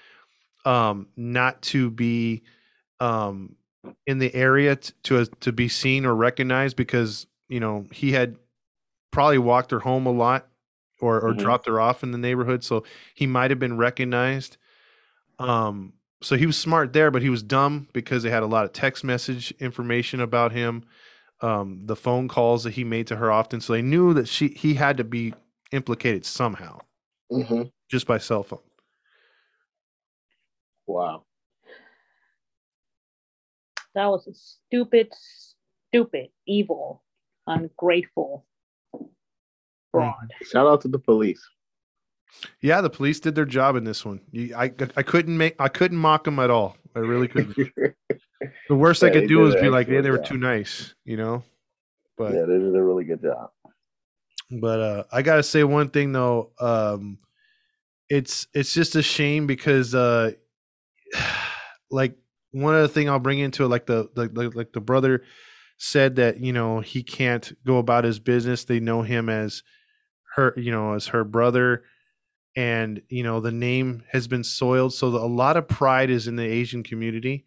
um 0.65 1.09
not 1.17 1.61
to 1.63 1.91
be 1.91 2.43
um 3.01 3.57
in 4.07 4.19
the 4.19 4.33
area 4.33 4.77
t- 4.77 4.93
to 5.03 5.27
to 5.41 5.51
be 5.53 5.67
seen 5.69 6.07
or 6.07 6.15
recognized 6.15 6.77
because 6.77 7.27
you 7.49 7.59
know 7.59 7.85
he 7.91 8.13
had 8.13 8.37
probably 9.11 9.39
walked 9.39 9.73
her 9.73 9.81
home 9.81 10.07
a 10.07 10.13
lot 10.13 10.47
or 11.01 11.21
or 11.21 11.35
Mhm. 11.35 11.39
dropped 11.39 11.67
her 11.67 11.81
off 11.81 12.05
in 12.05 12.13
the 12.13 12.19
neighborhood 12.19 12.63
so 12.63 12.85
he 13.13 13.27
might 13.27 13.51
have 13.51 13.59
been 13.59 13.77
recognized 13.77 14.57
um 15.41 15.95
so 16.23 16.37
he 16.37 16.47
was 16.47 16.57
smart 16.57 16.93
there 16.93 17.11
but 17.11 17.23
he 17.23 17.29
was 17.29 17.43
dumb 17.43 17.89
because 17.93 18.23
they 18.23 18.31
had 18.31 18.45
a 18.45 18.47
lot 18.47 18.65
of 18.65 18.73
text 18.73 19.03
message 19.03 19.51
information 19.59 20.21
about 20.21 20.53
him 20.53 20.85
um 21.43 21.81
the 21.85 21.97
phone 21.97 22.29
calls 22.29 22.65
that 22.65 22.73
he 22.73 22.85
made 22.85 23.07
to 23.07 23.17
her 23.17 23.31
often 23.31 23.61
so 23.61 23.73
they 23.73 23.83
knew 23.83 24.15
that 24.15 24.29
she 24.29 24.49
he 24.49 24.75
had 24.75 24.97
to 24.97 25.05
be 25.05 25.35
implicated 25.73 26.25
somehow 26.25 26.79
hmm 27.31 27.63
just 27.93 28.07
by 28.07 28.17
cell 28.17 28.43
phone. 28.43 28.59
Wow. 30.87 31.25
That 33.95 34.07
was 34.07 34.27
a 34.27 34.33
stupid, 34.33 35.13
stupid, 35.91 36.29
evil, 36.47 37.03
ungrateful 37.47 38.47
fraud. 39.91 40.33
Shout 40.51 40.67
out 40.67 40.81
to 40.81 40.89
the 40.89 40.99
police. 40.99 41.47
Yeah, 42.61 42.81
the 42.81 42.91
police 42.91 43.21
did 43.21 43.35
their 43.35 43.45
job 43.45 43.77
in 43.77 43.85
this 43.85 44.05
one. 44.05 44.21
I 44.57 44.73
I 44.97 45.03
couldn't 45.03 45.37
make 45.37 45.55
I 45.59 45.69
couldn't 45.69 45.99
mock 45.99 46.25
them 46.25 46.39
at 46.39 46.51
all. 46.51 46.77
I 46.95 47.01
really 47.01 47.29
couldn't. 47.29 47.57
The 48.69 48.75
worst 48.75 49.05
I 49.05 49.11
could 49.11 49.29
do 49.29 49.39
was 49.39 49.55
be 49.55 49.69
like, 49.69 49.87
"Yeah, 49.87 50.01
they 50.01 50.11
were 50.11 50.17
job. 50.17 50.27
too 50.27 50.37
nice," 50.37 50.95
you 51.05 51.17
know. 51.17 51.45
But 52.17 52.35
yeah, 52.35 52.41
they 52.41 52.59
did 52.59 52.75
a 52.75 52.83
really 52.83 53.05
good 53.05 53.23
job. 53.23 53.51
but 54.51 54.81
uh 54.81 55.05
I 55.13 55.23
gotta 55.23 55.45
say 55.45 55.63
one 55.63 55.91
thing 55.91 56.11
though. 56.11 56.51
Um, 56.59 57.19
it's 58.09 58.49
it's 58.53 58.75
just 58.75 58.97
a 58.97 59.03
shame 59.03 59.47
because 59.47 59.95
uh, 59.95 60.33
like 61.91 62.17
one 62.51 62.75
other 62.75 62.89
thing 62.89 63.09
I'll 63.09 63.19
bring 63.19 63.39
into 63.39 63.65
it, 63.65 63.69
like 63.69 63.87
the 63.87 64.11
the, 64.15 64.29
the 64.29 64.51
like 64.51 64.73
the 64.73 64.81
brother 64.81 65.23
said 65.79 66.17
that 66.17 66.41
you 66.41 66.53
know 66.53 66.81
he 66.81 67.03
can't 67.03 67.53
go 67.65 67.79
about 67.79 68.05
his 68.05 68.19
business. 68.19 68.65
They 68.65 68.81
know 68.81 69.03
him 69.03 69.29
as 69.29 69.63
her, 70.35 70.53
you 70.57 70.71
know, 70.73 70.95
as 70.95 71.09
her 71.09 71.25
brother, 71.25 71.85
and 72.57 73.01
you 73.09 73.23
know 73.23 73.41
the 73.41 73.53
name 73.53 74.03
has 74.11 74.29
been 74.29 74.45
soiled. 74.45 74.93
So 74.95 75.11
the, 75.11 75.19
a 75.19 75.27
lot 75.27 75.57
of 75.57 75.69
pride 75.69 76.11
is 76.11 76.29
in 76.29 76.37
the 76.37 76.45
Asian 76.47 76.83
community, 76.83 77.47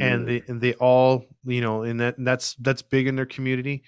and 0.00 0.22
Mm. 0.22 0.26
they 0.26 0.42
and 0.52 0.60
they 0.60 0.74
all 0.74 1.24
you 1.44 1.60
know, 1.60 1.82
and 1.82 2.00
that 2.00 2.14
that's 2.18 2.54
that's 2.56 2.82
big 2.82 3.06
in 3.06 3.16
their 3.16 3.26
community. 3.26 3.82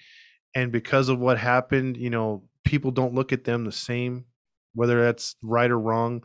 And 0.55 0.71
because 0.71 1.09
of 1.09 1.19
what 1.19 1.37
happened, 1.37 1.95
you 1.97 2.09
know, 2.09 2.43
people 2.63 2.91
don't 2.91 3.13
look 3.13 3.31
at 3.31 3.43
them 3.43 3.65
the 3.65 3.71
same, 3.71 4.25
whether 4.73 5.01
that's 5.03 5.35
right 5.41 5.69
or 5.69 5.79
wrong. 5.79 6.23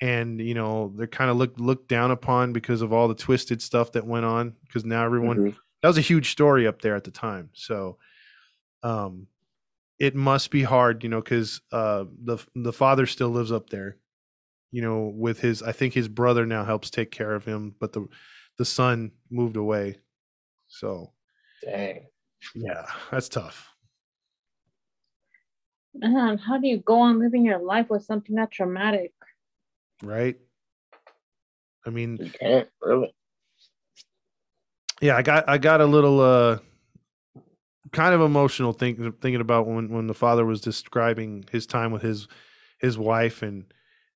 And 0.00 0.40
you 0.40 0.54
know 0.54 0.92
they're 0.96 1.06
kind 1.06 1.30
of 1.30 1.36
looked 1.36 1.58
looked 1.60 1.88
down 1.88 2.10
upon 2.10 2.52
because 2.52 2.82
of 2.82 2.92
all 2.92 3.08
the 3.08 3.14
twisted 3.14 3.62
stuff 3.62 3.92
that 3.92 4.06
went 4.06 4.24
on. 4.26 4.54
Because 4.66 4.84
now 4.84 5.04
everyone 5.04 5.38
Mhm. 5.38 5.56
that 5.82 5.88
was 5.88 5.98
a 5.98 6.02
huge 6.02 6.30
story 6.30 6.66
up 6.66 6.82
there 6.82 6.94
at 6.96 7.04
the 7.04 7.10
time. 7.10 7.50
So, 7.54 7.98
um, 8.82 9.28
it 9.98 10.14
must 10.14 10.50
be 10.50 10.62
hard, 10.62 11.02
you 11.02 11.08
know, 11.08 11.20
because 11.20 11.60
uh, 11.72 12.04
the 12.24 12.38
the 12.54 12.72
father 12.72 13.06
still 13.06 13.28
lives 13.30 13.52
up 13.52 13.70
there, 13.70 13.96
you 14.72 14.82
know, 14.82 15.12
with 15.14 15.40
his. 15.40 15.62
I 15.62 15.72
think 15.72 15.94
his 15.94 16.08
brother 16.08 16.46
now 16.46 16.64
helps 16.64 16.90
take 16.90 17.10
care 17.10 17.34
of 17.34 17.44
him, 17.44 17.74
but 17.78 17.92
the 17.92 18.06
the 18.58 18.64
son 18.64 19.12
moved 19.30 19.56
away. 19.56 19.98
So 20.68 21.12
Dang. 21.62 22.06
yeah, 22.54 22.86
that's 23.10 23.28
tough. 23.28 23.70
Man, 25.94 26.38
how 26.38 26.58
do 26.58 26.66
you 26.66 26.78
go 26.78 27.00
on 27.00 27.20
living 27.20 27.44
your 27.44 27.60
life 27.60 27.88
with 27.88 28.02
something 28.04 28.34
that 28.36 28.50
traumatic? 28.50 29.12
right? 30.02 30.36
I 31.86 31.90
mean, 31.90 32.18
You 32.20 32.30
can't 32.30 32.68
really. 32.82 33.14
yeah, 35.00 35.16
I 35.16 35.22
got 35.22 35.48
I 35.48 35.58
got 35.58 35.80
a 35.80 35.86
little 35.86 36.20
uh 36.20 36.58
kind 37.94 38.14
of 38.14 38.20
emotional 38.20 38.72
thinking 38.72 39.12
thinking 39.12 39.40
about 39.40 39.66
when 39.66 39.88
when 39.88 40.06
the 40.06 40.14
father 40.14 40.44
was 40.44 40.60
describing 40.60 41.44
his 41.50 41.66
time 41.66 41.92
with 41.92 42.02
his 42.02 42.28
his 42.78 42.98
wife. 42.98 43.42
And 43.42 43.72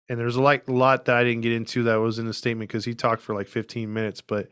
and 0.08 0.18
there's 0.18 0.36
a 0.36 0.42
like 0.42 0.68
a 0.68 0.72
lot 0.72 1.06
that 1.06 1.16
I 1.16 1.24
didn't 1.24 1.42
get 1.42 1.52
into 1.52 1.84
that 1.84 1.96
was 1.96 2.18
in 2.18 2.26
the 2.26 2.34
statement 2.34 2.68
because 2.68 2.84
he 2.84 2.94
talked 2.94 3.22
for 3.22 3.34
like 3.34 3.48
15 3.48 3.92
minutes, 3.92 4.20
but 4.20 4.48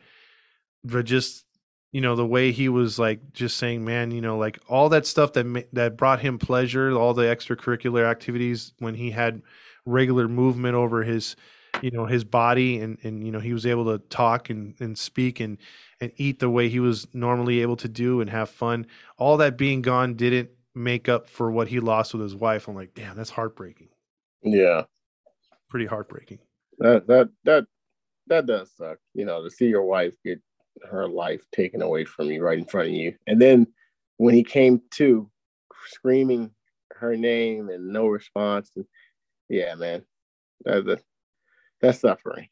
but 0.85 1.05
just 1.05 1.45
you 1.93 2.01
know 2.01 2.17
the 2.17 2.27
way 2.27 2.53
he 2.53 2.69
was 2.69 2.99
like 2.99 3.33
just 3.33 3.57
saying, 3.57 3.85
man, 3.85 4.11
you 4.11 4.21
know, 4.21 4.39
like 4.39 4.59
all 4.69 4.89
that 4.91 5.07
stuff 5.07 5.33
that 5.35 5.69
that 5.73 5.97
brought 5.97 6.21
him 6.21 6.39
pleasure, 6.39 6.93
all 6.93 7.15
the 7.15 7.23
extracurricular 7.25 8.05
activities 8.05 8.73
when 8.79 8.95
he 8.95 9.11
had 9.11 9.43
regular 9.85 10.29
movement 10.29 10.75
over 10.75 11.03
his 11.03 11.37
you 11.83 11.91
know 11.91 12.07
his 12.07 12.25
body 12.25 12.81
and 12.81 12.99
and 13.03 13.25
you 13.25 13.31
know 13.31 13.41
he 13.41 13.53
was 13.53 13.67
able 13.67 13.85
to 13.87 13.99
talk 14.09 14.51
and 14.51 14.75
and 14.81 14.99
speak. 14.99 15.41
And 15.41 15.59
and 16.01 16.13
eat 16.17 16.39
the 16.41 16.51
way 16.51 16.69
he 16.69 16.81
was 16.81 17.07
normally 17.15 17.61
able 17.63 17.77
to 17.77 17.89
do 17.89 18.21
and 18.21 18.31
have 18.31 18.51
fun 18.51 18.87
all 19.19 19.37
that 19.37 19.57
being 19.57 19.83
gone 19.83 20.15
didn't 20.15 20.51
make 20.75 21.09
up 21.09 21.27
for 21.29 21.51
what 21.51 21.69
he 21.69 21.81
lost 21.81 22.13
with 22.13 22.23
his 22.23 22.35
wife 22.35 22.69
i'm 22.69 22.75
like 22.75 22.95
damn 22.95 23.17
that's 23.17 23.31
heartbreaking 23.31 23.89
Yeah. 24.43 24.83
pretty 25.71 25.87
heartbreaking 25.87 26.39
That 26.79 27.07
that 27.07 27.31
that 27.45 27.65
that 28.29 28.45
does 28.47 28.73
suck. 28.77 28.99
You 29.15 29.25
know, 29.25 29.43
to 29.45 29.49
see 29.51 29.67
your 29.69 29.85
wife 29.85 30.13
get 30.25 30.41
her 30.91 31.09
life 31.09 31.43
taken 31.53 31.81
away 31.81 32.05
from 32.05 32.29
you 32.29 32.43
right 32.43 32.59
in 32.59 32.65
front 32.65 32.89
of 32.89 32.93
you. 32.95 33.15
And 33.29 33.41
then 33.41 33.69
when 34.17 34.35
he 34.35 34.43
came 34.43 34.83
to 34.95 35.31
screaming 35.91 36.51
her 36.91 37.17
name 37.17 37.69
and 37.69 37.93
no 37.93 38.09
response. 38.09 38.73
And 38.75 38.85
yeah, 39.49 39.77
man. 39.77 40.05
That, 40.65 40.85
that, 40.87 41.03
that's 41.81 42.01
suffering. 42.01 42.49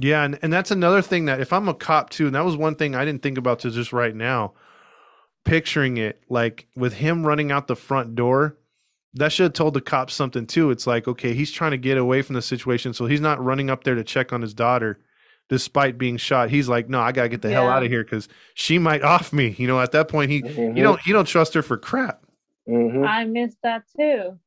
Yeah 0.00 0.22
and, 0.24 0.38
and 0.42 0.52
that's 0.52 0.70
another 0.70 1.02
thing 1.02 1.24
that 1.26 1.40
if 1.40 1.52
i'm 1.52 1.68
a 1.68 1.74
cop 1.74 2.10
too 2.10 2.26
and 2.26 2.34
that 2.34 2.44
was 2.44 2.56
one 2.56 2.74
thing 2.74 2.94
i 2.94 3.04
didn't 3.04 3.22
think 3.22 3.36
about 3.38 3.58
to 3.60 3.70
just 3.70 3.92
right 3.92 4.14
now 4.14 4.52
picturing 5.44 5.96
it 5.96 6.22
like 6.28 6.66
with 6.76 6.94
him 6.94 7.26
running 7.26 7.50
out 7.50 7.66
the 7.66 7.76
front 7.76 8.14
door 8.14 8.56
that 9.14 9.32
should 9.32 9.44
have 9.44 9.52
told 9.52 9.74
the 9.74 9.80
cops 9.80 10.14
something 10.14 10.46
too 10.46 10.70
it's 10.70 10.86
like 10.86 11.08
okay 11.08 11.34
he's 11.34 11.50
trying 11.50 11.70
to 11.72 11.78
get 11.78 11.96
away 11.98 12.22
from 12.22 12.34
the 12.34 12.42
situation 12.42 12.92
so 12.92 13.06
he's 13.06 13.20
not 13.20 13.42
running 13.42 13.70
up 13.70 13.84
there 13.84 13.94
to 13.94 14.04
check 14.04 14.32
on 14.32 14.42
his 14.42 14.54
daughter 14.54 14.98
despite 15.48 15.98
being 15.98 16.16
shot 16.16 16.50
he's 16.50 16.68
like 16.68 16.88
no 16.88 17.00
i 17.00 17.10
gotta 17.10 17.28
get 17.28 17.42
the 17.42 17.50
hell 17.50 17.68
out 17.68 17.82
of 17.82 17.88
here 17.90 18.04
because 18.04 18.28
she 18.54 18.78
might 18.78 19.02
off 19.02 19.32
me 19.32 19.54
you 19.58 19.66
know 19.66 19.80
at 19.80 19.92
that 19.92 20.08
point 20.08 20.30
he 20.30 20.42
Mhm. 20.42 20.76
you 20.76 20.82
don't 20.82 21.04
you 21.06 21.12
don't 21.12 21.26
trust 21.26 21.54
her 21.54 21.62
for 21.62 21.76
crap 21.76 22.22
Mhm. 22.68 23.04
I 23.04 23.24
missed 23.24 23.56
that 23.64 23.82
too. 23.98 24.38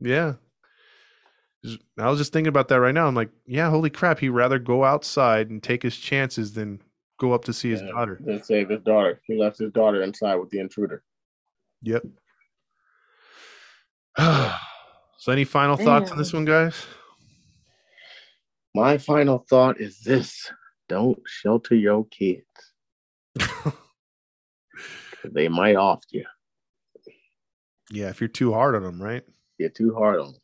Yeah. 0.00 0.34
Just- 1.64 1.80
I 1.98 2.08
was 2.08 2.18
just 2.18 2.32
thinking 2.32 2.48
about 2.48 2.68
that 2.68 2.80
right 2.80 2.94
now. 2.94 3.06
I'm 3.06 3.14
like, 3.14 3.30
yeah, 3.46 3.68
holy 3.70 3.90
crap. 3.90 4.20
He'd 4.20 4.30
rather 4.30 4.58
go 4.58 4.84
outside 4.84 5.50
and 5.50 5.62
take 5.62 5.82
his 5.82 5.96
chances 5.96 6.52
than 6.52 6.80
go 7.18 7.32
up 7.32 7.44
to 7.46 7.52
see 7.52 7.70
his 7.70 7.82
Yeah, 7.82 7.88
daughter. 7.88 8.18
Let's 8.24 8.48
save 8.48 8.68
his 8.70 8.82
daughter. 8.82 9.20
He 9.24 9.36
left 9.36 9.58
his 9.58 9.72
daughter 9.72 10.02
inside 10.02 10.36
with 10.36 10.50
the 10.50 10.60
intruder. 10.60 11.02
Yep. 11.82 12.04
so, 14.18 15.32
any 15.32 15.44
final 15.44 15.76
thoughts 15.76 16.10
on 16.10 16.18
this 16.18 16.32
one, 16.32 16.44
guys? 16.44 16.86
My 18.74 18.98
final 18.98 19.44
thought 19.48 19.80
is 19.80 20.00
this 20.00 20.50
don't 20.88 21.20
shelter 21.26 21.74
your 21.74 22.06
kids. 22.06 22.44
they 25.24 25.48
might 25.48 25.76
off 25.76 26.02
you. 26.10 26.24
Yeah, 27.90 28.08
if 28.08 28.20
you're 28.20 28.28
too 28.28 28.52
hard 28.52 28.74
on 28.74 28.82
them, 28.82 29.02
right? 29.02 29.24
Get 29.58 29.74
too 29.74 29.94
hard 29.94 30.20
on 30.20 30.32
them. 30.32 30.40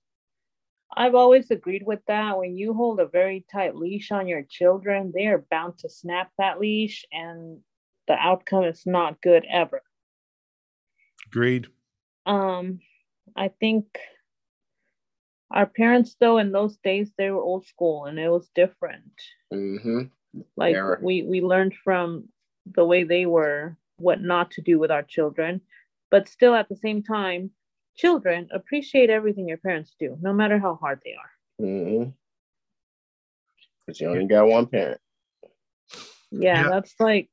I've 0.96 1.14
always 1.14 1.50
agreed 1.50 1.84
with 1.84 2.00
that. 2.06 2.38
When 2.38 2.56
you 2.56 2.72
hold 2.74 3.00
a 3.00 3.06
very 3.06 3.44
tight 3.50 3.76
leash 3.76 4.12
on 4.12 4.28
your 4.28 4.42
children, 4.42 5.12
they 5.14 5.26
are 5.26 5.44
bound 5.50 5.78
to 5.78 5.88
snap 5.88 6.30
that 6.38 6.60
leash, 6.60 7.04
and 7.12 7.58
the 8.06 8.14
outcome 8.14 8.64
is 8.64 8.84
not 8.86 9.20
good 9.20 9.44
ever. 9.50 9.82
Agreed. 11.26 11.66
Um, 12.26 12.80
I 13.36 13.48
think 13.48 13.86
our 15.50 15.66
parents, 15.66 16.16
though, 16.20 16.38
in 16.38 16.52
those 16.52 16.76
days, 16.78 17.10
they 17.16 17.30
were 17.30 17.42
old 17.42 17.66
school 17.66 18.06
and 18.06 18.18
it 18.18 18.28
was 18.28 18.48
different. 18.54 19.12
Mm-hmm. 19.52 20.02
Like 20.56 20.74
They 20.74 20.80
were. 20.80 20.98
we 21.02 21.22
we 21.22 21.40
learned 21.40 21.74
from 21.84 22.28
the 22.66 22.84
way 22.84 23.04
they 23.04 23.26
were 23.26 23.76
what 23.98 24.20
not 24.20 24.50
to 24.52 24.62
do 24.62 24.78
with 24.78 24.90
our 24.90 25.02
children, 25.02 25.60
but 26.10 26.28
still 26.28 26.54
at 26.54 26.68
the 26.68 26.76
same 26.76 27.02
time, 27.02 27.50
children 27.96 28.48
appreciate 28.52 29.10
everything 29.10 29.48
your 29.48 29.58
parents 29.58 29.94
do, 29.98 30.16
no 30.20 30.32
matter 30.32 30.58
how 30.58 30.74
hard 30.76 31.00
they 31.04 31.14
are. 31.14 31.64
Mm-hmm. 31.66 32.10
But 33.86 34.00
you 34.00 34.08
only 34.08 34.26
got 34.26 34.46
one 34.48 34.66
parent. 34.66 35.00
Yeah, 36.30 36.62
Yeah. 36.62 36.68
that's 36.70 36.94
like 36.98 37.30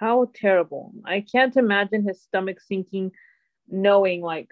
how 0.00 0.30
terrible. 0.34 0.92
I 1.04 1.20
can't 1.20 1.56
imagine 1.56 2.06
his 2.06 2.22
stomach 2.22 2.60
sinking, 2.60 3.12
knowing 3.68 4.22
like 4.22 4.50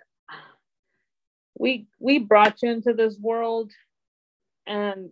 we 1.58 1.86
we 2.00 2.18
brought 2.18 2.62
you 2.62 2.70
into 2.70 2.92
this 2.92 3.18
world 3.18 3.72
and 4.66 5.10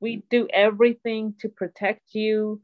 we 0.00 0.22
do 0.30 0.46
everything 0.52 1.34
to 1.40 1.48
protect 1.48 2.14
you 2.14 2.60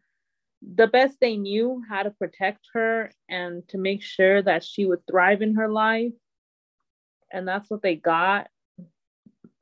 the 0.63 0.87
best 0.87 1.17
they 1.21 1.37
knew 1.37 1.83
how 1.89 2.03
to 2.03 2.11
protect 2.11 2.61
her 2.75 3.11
and 3.29 3.67
to 3.69 3.79
make 3.79 4.03
sure 4.03 4.43
that 4.43 4.63
she 4.63 4.85
would 4.85 5.07
thrive 5.07 5.43
in 5.43 5.55
her 5.55 5.69
life 5.69 6.13
and 7.33 7.47
that's 7.49 7.71
what 7.71 7.83
they 7.83 7.97
got 7.97 8.49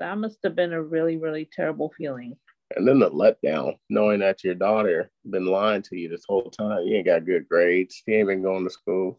that 0.01 0.19
must 0.19 0.39
have 0.43 0.55
been 0.57 0.73
a 0.73 0.83
really 0.83 1.16
really 1.16 1.49
terrible 1.53 1.93
feeling 1.97 2.37
And 2.77 2.87
then 2.87 2.99
the 2.99 3.11
letdown, 3.11 3.77
knowing 3.89 4.20
that 4.20 4.45
your 4.45 4.55
daughter 4.55 5.11
been 5.29 5.47
lying 5.47 5.83
to 5.83 5.97
you 5.97 6.09
this 6.09 6.25
whole 6.29 6.51
time. 6.51 6.83
You 6.87 6.97
ain't 6.97 7.07
got 7.07 7.25
good 7.25 7.49
grades. 7.49 8.03
She 8.05 8.12
ain't 8.12 8.29
been 8.29 8.43
going 8.43 8.65
to 8.65 8.70
school. 8.70 9.19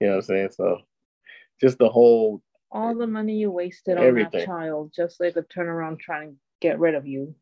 You 0.00 0.06
know 0.06 0.12
what 0.14 0.18
I'm 0.18 0.22
saying? 0.22 0.50
So 0.52 0.78
just 1.60 1.78
the 1.78 1.88
whole 1.88 2.40
all 2.70 2.94
the 2.94 3.06
money 3.06 3.36
you 3.36 3.50
wasted 3.50 3.98
on 3.98 4.04
Everything. 4.04 4.30
that 4.32 4.46
child 4.46 4.92
just 4.94 5.16
so 5.16 5.24
they 5.24 5.32
could 5.32 5.48
turn 5.48 5.68
around 5.68 6.00
trying 6.00 6.30
to 6.32 6.36
get 6.60 6.78
rid 6.78 6.94
of 6.94 7.06
you 7.06 7.34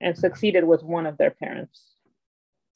and 0.00 0.16
succeeded 0.16 0.64
with 0.64 0.82
one 0.82 1.06
of 1.06 1.16
their 1.18 1.30
parents 1.30 1.82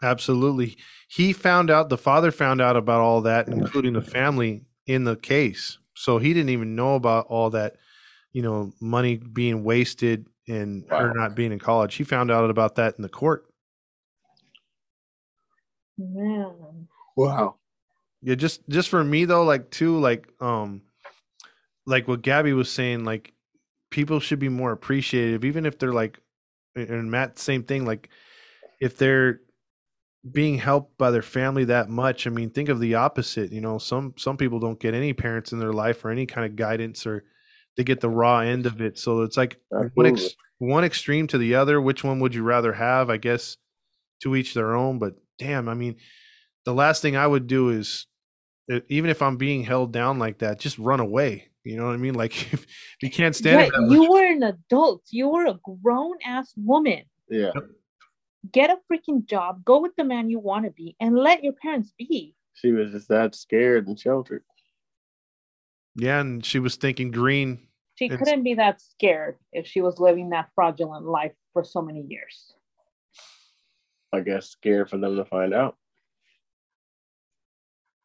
Absolutely. 0.02 0.76
He 1.08 1.32
found 1.32 1.70
out, 1.70 1.88
the 1.88 1.98
father 1.98 2.30
found 2.30 2.60
out 2.60 2.76
about 2.76 3.00
all 3.00 3.22
that, 3.22 3.48
including 3.48 3.94
the 3.94 4.02
family 4.02 4.64
in 4.86 5.04
the 5.04 5.16
case. 5.16 5.78
So 5.94 6.18
he 6.18 6.34
didn't 6.34 6.50
even 6.50 6.74
know 6.74 6.94
about 6.94 7.26
all 7.28 7.50
that, 7.50 7.76
you 8.32 8.42
know, 8.42 8.72
money 8.80 9.16
being 9.16 9.64
wasted 9.64 10.26
and 10.48 10.84
her 10.90 11.14
not 11.14 11.34
being 11.34 11.52
in 11.52 11.58
college. 11.58 11.94
He 11.94 12.04
found 12.04 12.30
out 12.30 12.50
about 12.50 12.74
that 12.76 12.96
in 12.96 13.02
the 13.02 13.08
court. 13.08 13.46
man 15.96 16.88
wow. 17.16 17.56
Yeah, 18.22 18.34
just 18.34 18.68
just 18.68 18.88
for 18.88 19.04
me 19.04 19.24
though, 19.24 19.44
like 19.44 19.70
too, 19.70 19.98
like 19.98 20.28
um 20.40 20.82
like 21.86 22.08
what 22.08 22.22
Gabby 22.22 22.52
was 22.52 22.70
saying, 22.70 23.04
like 23.04 23.32
people 23.90 24.18
should 24.18 24.38
be 24.38 24.48
more 24.48 24.72
appreciative, 24.72 25.44
even 25.44 25.66
if 25.66 25.78
they're 25.78 25.92
like 25.92 26.18
and 26.74 27.10
Matt, 27.10 27.38
same 27.38 27.62
thing, 27.62 27.84
like 27.84 28.08
if 28.80 28.96
they're 28.96 29.40
being 30.30 30.58
helped 30.58 30.96
by 30.96 31.10
their 31.10 31.22
family 31.22 31.64
that 31.66 31.88
much. 31.88 32.26
I 32.26 32.30
mean, 32.30 32.50
think 32.50 32.68
of 32.68 32.80
the 32.80 32.94
opposite. 32.94 33.52
You 33.52 33.60
know, 33.60 33.78
some 33.78 34.14
some 34.16 34.36
people 34.36 34.58
don't 34.58 34.80
get 34.80 34.94
any 34.94 35.12
parents 35.12 35.52
in 35.52 35.58
their 35.58 35.72
life 35.72 36.04
or 36.04 36.10
any 36.10 36.26
kind 36.26 36.46
of 36.46 36.56
guidance 36.56 37.06
or 37.06 37.24
they 37.76 37.84
get 37.84 38.00
the 38.00 38.08
raw 38.08 38.38
end 38.40 38.66
of 38.66 38.80
it. 38.80 38.98
So 38.98 39.22
it's 39.22 39.36
like 39.36 39.58
one 39.94 40.06
ex- 40.06 40.34
one 40.58 40.84
extreme 40.84 41.26
to 41.28 41.38
the 41.38 41.56
other. 41.56 41.80
Which 41.80 42.04
one 42.04 42.20
would 42.20 42.34
you 42.34 42.42
rather 42.42 42.72
have? 42.72 43.10
I 43.10 43.16
guess 43.16 43.56
to 44.22 44.34
each 44.36 44.54
their 44.54 44.74
own. 44.74 44.98
But 44.98 45.14
damn, 45.38 45.68
I 45.68 45.74
mean, 45.74 45.96
the 46.64 46.74
last 46.74 47.02
thing 47.02 47.16
I 47.16 47.26
would 47.26 47.46
do 47.46 47.68
is 47.70 48.06
even 48.88 49.10
if 49.10 49.20
I'm 49.20 49.36
being 49.36 49.64
held 49.64 49.92
down 49.92 50.18
like 50.18 50.38
that, 50.38 50.58
just 50.58 50.78
run 50.78 51.00
away. 51.00 51.50
You 51.64 51.76
know 51.76 51.86
what 51.86 51.94
I 51.94 51.98
mean? 51.98 52.14
Like 52.14 52.52
if 52.52 52.66
you 53.02 53.10
can't 53.10 53.36
stand 53.36 53.60
yeah, 53.60 53.66
it, 53.66 53.90
you 53.90 54.00
much- 54.02 54.08
were 54.10 54.24
an 54.26 54.42
adult 54.42 55.02
you 55.10 55.28
were 55.28 55.46
a 55.46 55.58
grown-ass 55.82 56.54
woman 56.56 57.02
Yeah. 57.28 57.50
Get 58.52 58.70
a 58.70 58.76
freaking 58.92 59.24
job 59.26 59.64
go 59.64 59.80
with 59.80 59.92
the 59.96 60.04
man 60.04 60.28
you 60.30 60.38
want 60.38 60.64
to 60.64 60.70
be 60.70 60.96
and 61.00 61.16
let 61.16 61.42
your 61.44 61.54
parents 61.54 61.92
be 61.98 62.34
She 62.54 62.72
was 62.72 62.90
just 62.92 63.08
that 63.08 63.34
scared 63.34 63.86
and 63.88 63.98
sheltered. 63.98 64.44
yeah, 65.96 66.20
and 66.20 66.44
she 66.44 66.58
was 66.58 66.76
thinking 66.76 67.10
green. 67.10 67.66
she 67.96 68.06
It's- 68.06 68.18
couldn't 68.18 68.42
be 68.44 68.54
that 68.54 68.80
scared 68.80 69.38
if 69.52 69.66
she 69.66 69.80
was 69.80 69.98
living 69.98 70.30
that 70.30 70.50
fraudulent 70.54 71.06
life 71.06 71.32
for 71.52 71.64
so 71.64 71.80
many 71.82 72.02
years 72.02 72.54
I 74.12 74.20
guess 74.20 74.48
scared 74.50 74.88
for 74.90 74.96
them 74.98 75.16
to 75.16 75.24
find 75.24 75.52
out. 75.52 75.76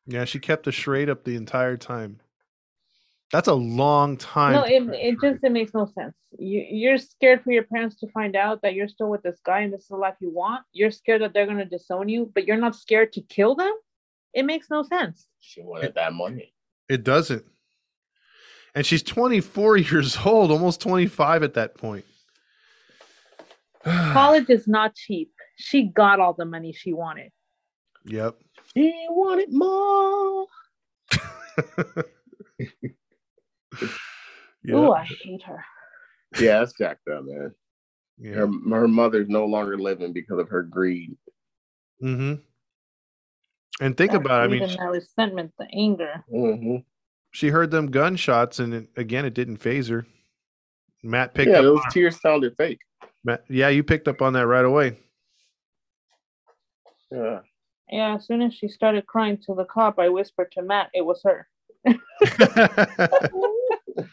Yeah, 0.08 0.26
she 0.26 0.40
kept 0.40 0.64
the 0.66 0.72
charade 0.72 1.08
up 1.08 1.24
the 1.24 1.36
entire 1.36 1.78
time. 1.78 2.20
That's 3.32 3.48
a 3.48 3.54
long 3.54 4.18
time. 4.18 4.54
no 4.54 4.64
it, 4.64 4.84
it 4.94 5.18
just 5.22 5.44
it 5.44 5.52
makes 5.52 5.74
no 5.74 5.86
sense 5.86 6.16
you, 6.38 6.66
you're 6.70 6.98
scared 6.98 7.44
for 7.44 7.52
your 7.52 7.64
parents 7.64 8.00
to 8.00 8.08
find 8.12 8.36
out 8.36 8.62
that 8.64 8.74
you're 8.74 8.88
still 8.88 9.10
with 9.10 9.22
this 9.22 9.40
guy 9.46 9.60
and 9.62 9.74
this 9.74 9.82
is 9.82 9.88
the 9.88 9.96
life 9.96 10.16
you 10.20 10.32
want 10.32 10.64
you're 10.72 10.92
scared 10.92 11.22
that 11.22 11.34
they're 11.34 11.46
going 11.46 11.58
to 11.58 11.66
disown 11.66 12.10
you 12.10 12.32
but 12.34 12.46
you're 12.46 12.58
not 12.58 12.76
scared 12.76 13.14
to 13.14 13.22
kill 13.22 13.56
them 13.56 13.74
it 14.34 14.44
makes 14.44 14.70
no 14.70 14.84
sense 14.84 15.28
She 15.40 15.62
wanted 15.62 15.96
that 15.96 16.14
money. 16.14 16.54
It 16.88 17.04
doesn't. 17.04 17.46
And 18.76 18.86
she's 18.86 19.04
24 19.04 19.78
years 19.90 20.18
old, 20.24 20.52
almost 20.52 20.82
25 20.82 21.44
at 21.44 21.54
that 21.56 21.76
point. 21.76 22.06
college 23.84 24.50
is 24.50 24.68
not 24.68 24.94
cheap 24.94 25.32
she 25.56 25.84
got 25.84 26.20
all 26.20 26.34
the 26.34 26.46
money 26.46 26.74
she 26.74 26.94
wanted 26.94 27.32
yep. 28.06 28.36
She 28.76 28.94
wanted 29.10 29.52
more. 29.52 30.46
Yeah. 34.64 34.76
Ooh, 34.76 34.92
i 34.92 35.04
hate 35.04 35.44
her 35.44 35.64
Yeah, 36.40 36.60
that's 36.60 36.74
jacked 36.74 37.08
up, 37.08 37.24
man. 37.26 37.54
yeah. 38.20 38.34
Her 38.34 38.48
her 38.72 38.88
mother's 38.88 39.30
no 39.30 39.46
longer 39.46 39.78
living 39.78 40.14
because 40.14 40.40
of 40.40 40.50
her 40.50 40.64
greed. 40.64 41.16
Mm-hmm. 42.04 42.36
And 43.82 43.96
think 43.98 44.12
That 44.12 44.18
about 44.22 44.42
it. 44.42 44.44
I 44.44 44.60
mean, 44.60 44.78
that 44.78 44.90
resentment 44.90 45.54
the 45.58 45.68
anger 45.74 46.24
hmm 46.30 46.78
she 47.32 47.50
heard 47.50 47.70
them 47.70 47.92
gunshots, 47.92 48.58
and 48.58 48.74
it, 48.74 48.90
again, 48.98 49.24
it 49.24 49.36
didn't 49.36 49.58
phase 49.58 49.88
her. 49.90 50.04
Matt 51.04 51.36
picked 51.36 51.50
up. 51.52 51.54
Yeah, 51.54 51.60
up. 51.60 51.64
those 51.76 51.80
on- 51.86 51.92
tears 51.92 52.20
sounded 52.20 52.58
fake. 52.58 52.80
Matt, 53.24 53.44
yeah, 53.48 53.70
you 53.70 53.84
picked 53.84 54.08
up 54.08 54.24
on 54.24 54.34
that 54.34 54.48
right 54.48 54.66
away. 54.66 54.98
Yeah. 57.12 57.40
yeah 57.92 58.16
as 58.16 58.26
soon 58.26 58.42
as 58.42 58.54
she 58.54 58.68
started 58.68 59.06
crying 59.08 59.38
to 59.46 59.56
the 59.56 59.66
cop 59.66 59.98
i 59.98 60.08
whispered 60.10 60.52
to 60.52 60.62
matt 60.62 60.90
it 60.94 61.02
was 61.04 61.24
her 61.24 61.48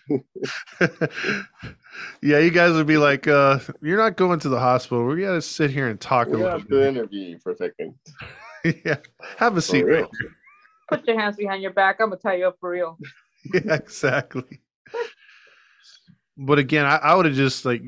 yeah, 2.23 2.39
you 2.39 2.51
guys 2.51 2.73
would 2.73 2.87
be 2.87 2.99
like, 2.99 3.27
uh, 3.29 3.59
"You're 3.83 3.99
not 3.99 4.17
going 4.17 4.39
to 4.41 4.49
the 4.49 4.59
hospital. 4.61 5.05
We 5.07 5.23
got 5.23 5.33
to 5.35 5.43
sit 5.43 5.71
here 5.71 5.89
and 5.89 6.01
talk 6.01 6.29
a 6.29 6.31
We 6.31 6.37
little 6.39 6.51
have 6.53 6.63
to 6.63 6.69
bit." 6.69 6.89
interview 6.89 7.21
you 7.21 7.39
for 7.39 7.53
a 7.53 7.57
second. 7.57 7.95
yeah, 8.85 8.97
have 9.39 9.57
a 9.57 9.63
seat. 9.63 9.85
real. 9.85 10.01
Right 10.03 10.11
put 10.89 11.05
your 11.09 11.19
hands 11.19 11.35
behind 11.35 11.61
your 11.61 11.73
back 11.73 11.97
i'm 11.99 12.11
gonna 12.11 12.21
tie 12.21 12.37
you 12.37 12.47
up 12.47 12.57
for 12.61 12.71
real 12.71 12.97
yeah, 13.53 13.75
exactly. 13.75 14.61
But 16.37 16.61
again, 16.61 16.85
I, 16.85 16.97
I 16.99 17.15
would 17.17 17.27
have 17.27 17.35
just 17.35 17.65
like 17.65 17.83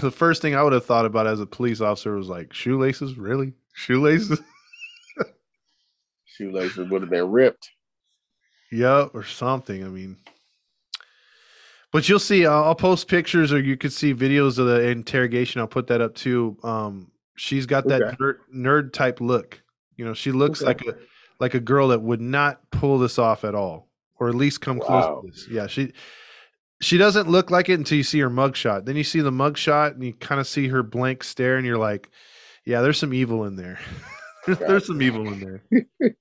the 0.00 0.12
first 0.12 0.40
thing 0.40 0.54
I 0.54 0.62
would 0.62 0.72
have 0.72 0.84
thought 0.86 1.06
about 1.06 1.26
as 1.26 1.40
a 1.40 1.46
police 1.46 1.80
officer 1.80 2.14
was 2.14 2.28
like 2.28 2.52
shoelaces. 2.52 3.18
Really, 3.18 3.54
shoelaces? 3.72 4.40
Shoelaces 6.26 6.88
would 6.88 7.02
have 7.02 7.10
been 7.10 7.30
ripped. 7.30 7.70
yeah, 8.70 9.08
or 9.12 9.24
something. 9.24 9.84
I 9.84 9.88
mean, 9.88 10.16
but 11.92 12.08
you'll 12.08 12.18
see. 12.18 12.46
I'll, 12.46 12.64
I'll 12.64 12.74
post 12.74 13.08
pictures, 13.08 13.52
or 13.52 13.60
you 13.60 13.76
could 13.76 13.92
see 13.92 14.14
videos 14.14 14.58
of 14.58 14.66
the 14.66 14.88
interrogation. 14.88 15.60
I'll 15.60 15.66
put 15.68 15.86
that 15.88 16.00
up 16.00 16.14
too. 16.14 16.56
Um, 16.62 17.10
she's 17.36 17.66
got 17.66 17.88
that 17.88 18.02
Okay. 18.02 18.16
nerd, 18.20 18.34
nerd 18.54 18.92
type 18.92 19.20
look. 19.20 19.62
You 19.96 20.04
know, 20.04 20.14
she 20.14 20.32
looks 20.32 20.60
Okay. 20.62 20.68
like 20.68 20.82
a 20.86 20.98
like 21.40 21.54
a 21.54 21.60
girl 21.60 21.88
that 21.88 22.02
would 22.02 22.20
not 22.20 22.70
pull 22.70 22.98
this 22.98 23.18
off 23.18 23.44
at 23.44 23.54
all, 23.54 23.88
or 24.18 24.28
at 24.28 24.34
least 24.34 24.60
come 24.60 24.78
Wow. 24.78 24.86
close 24.86 25.06
to 25.06 25.20
this. 25.26 25.48
Yeah, 25.50 25.66
she 25.66 25.92
she 26.82 26.96
doesn't 26.96 27.28
look 27.28 27.50
like 27.50 27.68
it 27.68 27.74
until 27.74 27.98
you 27.98 28.04
see 28.04 28.20
her 28.20 28.30
mugshot. 28.30 28.84
Then 28.86 28.96
you 28.96 29.04
see 29.04 29.20
the 29.20 29.30
mugshot, 29.30 29.92
and 29.92 30.04
you 30.04 30.14
kind 30.14 30.40
of 30.40 30.46
see 30.46 30.68
her 30.68 30.82
blank 30.82 31.22
stare, 31.24 31.56
and 31.56 31.66
you're 31.66 31.76
like, 31.78 32.08
"Yeah, 32.64 32.80
there's 32.80 32.98
some 32.98 33.12
evil 33.12 33.44
in 33.44 33.56
there. 33.56 33.78
there's, 34.46 34.58
there's 34.66 34.86
some 34.86 35.02
evil 35.02 35.32
in 35.32 35.40
there." 35.40 35.62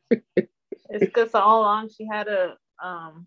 it's 0.90 1.06
because 1.06 1.34
all 1.36 1.62
along 1.62 1.90
she 1.90 2.06
had 2.06 2.28
a 2.28 2.58
um 2.84 3.26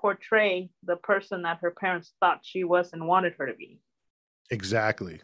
portray 0.00 0.70
the 0.84 0.96
person 0.96 1.42
that 1.42 1.58
her 1.60 1.70
parents 1.70 2.12
thought 2.20 2.40
she 2.42 2.64
was 2.64 2.92
and 2.92 3.06
wanted 3.06 3.34
her 3.38 3.46
to 3.46 3.54
be 3.54 3.78
Exactly. 4.50 5.20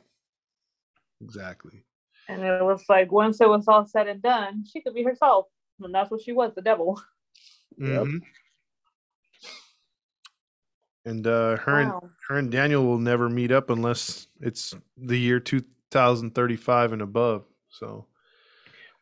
Exactly. 1.22 1.84
and 2.28 2.42
it 2.42 2.62
was 2.62 2.84
like 2.88 3.10
once 3.10 3.40
it 3.40 3.48
was 3.48 3.66
all 3.68 3.86
said 3.86 4.06
and 4.08 4.22
done 4.22 4.64
she 4.70 4.80
could 4.82 4.94
be 4.94 5.02
herself 5.02 5.46
And 5.82 5.94
that's 5.94 6.10
what 6.10 6.22
she 6.22 6.32
was, 6.32 6.52
the 6.54 6.62
devil. 6.62 7.00
Yep. 7.78 8.04
Mhm. 8.04 8.20
And 11.04 11.26
uh, 11.26 11.56
her 11.58 11.78
and 11.80 11.92
her 12.28 12.38
and 12.38 12.50
Daniel 12.50 12.84
will 12.84 12.98
never 12.98 13.28
meet 13.28 13.52
up 13.52 13.70
unless 13.70 14.26
it's 14.40 14.74
the 14.96 15.18
year 15.18 15.38
2035 15.40 16.92
and 16.94 17.02
above. 17.02 17.44
So 17.68 18.06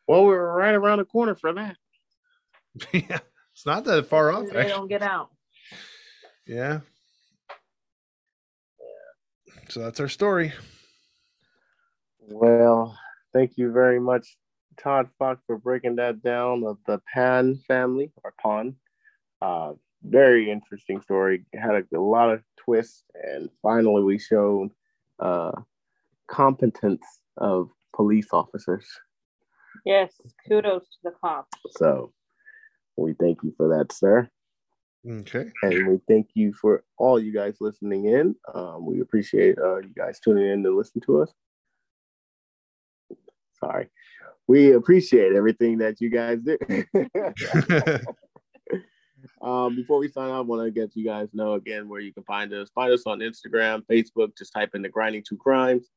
Well, 0.07 0.25
we're 0.25 0.53
right 0.53 0.75
around 0.75 0.99
the 0.99 1.05
corner 1.05 1.35
for 1.35 1.53
that. 1.53 1.77
yeah, 2.93 3.19
it's 3.53 3.65
not 3.65 3.85
that 3.85 4.07
far 4.07 4.31
off. 4.31 4.49
They 4.51 4.59
Actually. 4.59 4.71
don't 4.73 4.87
get 4.89 5.01
out. 5.01 5.29
Yeah. 6.47 6.79
yeah. 8.79 9.53
So 9.69 9.79
that's 9.81 9.99
our 9.99 10.07
story. 10.07 10.53
Well, 12.19 12.97
thank 13.33 13.57
you 13.57 13.71
very 13.71 13.99
much, 13.99 14.37
Todd 14.77 15.09
Fox, 15.17 15.41
for 15.45 15.57
breaking 15.57 15.97
that 15.97 16.21
down 16.21 16.63
of 16.63 16.77
the 16.85 16.99
Pan 17.13 17.59
family 17.67 18.11
or 18.23 18.33
Pan. 18.43 18.75
Uh, 19.41 19.73
very 20.03 20.51
interesting 20.51 21.01
story. 21.01 21.45
Had 21.53 21.75
a, 21.75 21.97
a 21.97 21.99
lot 21.99 22.31
of 22.31 22.41
twists, 22.57 23.03
and 23.23 23.49
finally, 23.61 24.03
we 24.03 24.19
showed 24.19 24.69
uh, 25.19 25.51
competence 26.27 27.05
of 27.37 27.69
police 27.95 28.27
officers. 28.31 28.87
Yes, 29.85 30.13
kudos 30.47 30.83
to 30.83 30.97
the 31.03 31.11
cops. 31.21 31.49
So, 31.77 32.11
we 32.97 33.13
thank 33.13 33.39
you 33.43 33.53
for 33.57 33.77
that, 33.77 33.91
sir. 33.91 34.29
Okay. 35.07 35.45
and 35.61 35.87
we 35.87 35.99
thank 36.07 36.29
you 36.33 36.51
for 36.53 36.83
all 36.97 37.19
you 37.19 37.31
guys 37.31 37.57
listening 37.59 38.05
in. 38.05 38.35
Um, 38.53 38.85
we 38.85 39.01
appreciate 39.01 39.57
uh, 39.59 39.77
you 39.77 39.93
guys 39.95 40.19
tuning 40.19 40.47
in 40.47 40.63
to 40.63 40.75
listen 40.75 41.01
to 41.01 41.21
us. 41.21 41.31
Sorry, 43.59 43.89
we 44.47 44.73
appreciate 44.73 45.33
everything 45.33 45.77
that 45.79 46.01
you 46.01 46.09
guys 46.09 46.39
do. 46.41 46.57
um, 49.41 49.75
before 49.75 49.99
we 49.99 50.09
sign 50.09 50.29
off, 50.29 50.37
I 50.37 50.41
want 50.41 50.65
to 50.65 50.71
get 50.71 50.95
you 50.95 51.05
guys 51.05 51.29
know 51.33 51.53
again 51.53 51.87
where 51.87 52.01
you 52.01 52.13
can 52.13 52.23
find 52.23 52.51
us. 52.53 52.69
Find 52.73 52.91
us 52.91 53.03
on 53.05 53.19
Instagram, 53.19 53.83
Facebook. 53.85 54.37
Just 54.37 54.53
type 54.53 54.71
in 54.73 54.81
the 54.81 54.89
Grinding 54.89 55.23
Two 55.27 55.37
Crimes. 55.37 55.87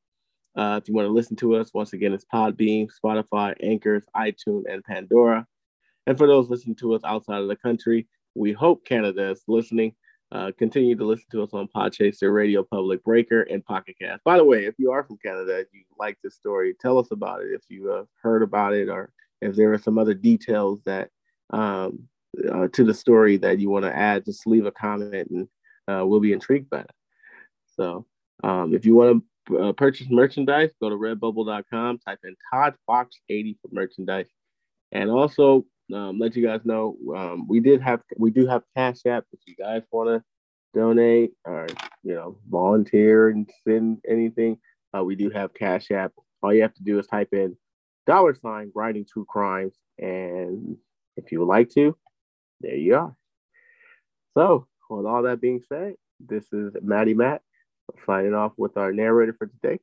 Uh, 0.56 0.78
if 0.82 0.88
you 0.88 0.94
want 0.94 1.06
to 1.06 1.12
listen 1.12 1.36
to 1.36 1.54
us, 1.56 1.72
once 1.72 1.92
again, 1.92 2.12
it's 2.12 2.24
Podbean, 2.32 2.88
Spotify, 3.02 3.54
Anchors, 3.62 4.04
iTunes, 4.16 4.64
and 4.68 4.82
Pandora. 4.84 5.46
And 6.06 6.18
for 6.18 6.26
those 6.26 6.48
listening 6.48 6.76
to 6.76 6.94
us 6.94 7.02
outside 7.04 7.42
of 7.42 7.48
the 7.48 7.56
country, 7.56 8.08
we 8.34 8.52
hope 8.52 8.84
Canada 8.84 9.30
is 9.30 9.42
listening. 9.48 9.94
Uh, 10.30 10.52
continue 10.58 10.94
to 10.94 11.04
listen 11.04 11.24
to 11.30 11.42
us 11.42 11.50
on 11.54 11.68
Podchaser, 11.74 12.34
Radio 12.34 12.62
Public, 12.62 13.02
Breaker, 13.02 13.42
and 13.42 13.64
Pocket 13.64 13.96
Cast. 14.00 14.22
By 14.24 14.36
the 14.36 14.44
way, 14.44 14.66
if 14.66 14.74
you 14.78 14.92
are 14.92 15.02
from 15.02 15.16
Canada, 15.24 15.64
you 15.72 15.82
like 15.98 16.18
this 16.22 16.34
story, 16.34 16.74
tell 16.78 16.98
us 16.98 17.10
about 17.10 17.40
it. 17.42 17.48
If 17.52 17.62
you 17.68 17.90
uh, 17.90 18.04
heard 18.20 18.42
about 18.42 18.74
it, 18.74 18.90
or 18.90 19.10
if 19.40 19.56
there 19.56 19.72
are 19.72 19.78
some 19.78 19.96
other 19.96 20.12
details 20.12 20.80
that 20.84 21.08
um, 21.50 22.08
uh, 22.52 22.68
to 22.68 22.84
the 22.84 22.92
story 22.92 23.38
that 23.38 23.58
you 23.58 23.70
want 23.70 23.86
to 23.86 23.96
add, 23.96 24.26
just 24.26 24.46
leave 24.46 24.66
a 24.66 24.70
comment, 24.70 25.30
and 25.30 25.48
uh, 25.88 26.04
we'll 26.04 26.20
be 26.20 26.34
intrigued 26.34 26.68
by 26.68 26.80
it. 26.80 26.90
So, 27.76 28.06
um, 28.44 28.74
if 28.74 28.84
you 28.84 28.94
want 28.94 29.24
to 29.46 29.58
uh, 29.58 29.72
purchase 29.72 30.08
merchandise, 30.10 30.70
go 30.80 30.90
to 30.90 30.96
Redbubble.com, 30.96 32.00
type 32.00 32.18
in 32.24 32.36
Todd 32.52 32.74
Fox 32.86 33.16
80 33.30 33.58
for 33.62 33.68
merchandise, 33.72 34.28
and 34.92 35.10
also 35.10 35.64
um, 35.94 36.18
let 36.18 36.36
you 36.36 36.46
guys 36.46 36.60
know 36.64 36.96
um, 37.16 37.46
we 37.48 37.60
did 37.60 37.80
have 37.80 38.00
we 38.16 38.30
do 38.30 38.46
have 38.46 38.62
cash 38.76 38.98
app 39.06 39.24
if 39.32 39.40
you 39.46 39.54
guys 39.56 39.82
want 39.90 40.08
to 40.08 40.22
donate 40.78 41.32
or 41.44 41.66
you 42.02 42.14
know 42.14 42.38
volunteer 42.48 43.28
and 43.28 43.48
send 43.66 43.98
anything. 44.08 44.58
Uh, 44.96 45.02
we 45.04 45.14
do 45.14 45.30
have 45.30 45.54
cash 45.54 45.90
app. 45.90 46.12
All 46.42 46.52
you 46.52 46.62
have 46.62 46.74
to 46.74 46.82
do 46.82 46.98
is 46.98 47.06
type 47.06 47.28
in 47.32 47.56
dollar 48.06 48.34
sign 48.34 48.70
writing 48.74 49.04
two 49.12 49.26
crimes 49.28 49.74
and 49.98 50.76
if 51.16 51.30
you 51.30 51.40
would 51.40 51.48
like 51.48 51.68
to 51.70 51.96
there 52.60 52.74
you 52.76 52.94
are. 52.96 53.14
So 54.34 54.66
with 54.88 55.06
all 55.06 55.22
that 55.24 55.40
being 55.40 55.62
said 55.68 55.94
this 56.20 56.44
is 56.52 56.72
maddie 56.82 57.14
matt 57.14 57.42
signing 58.06 58.34
off 58.34 58.52
with 58.56 58.76
our 58.76 58.92
narrator 58.92 59.34
for 59.38 59.46
today. 59.46 59.78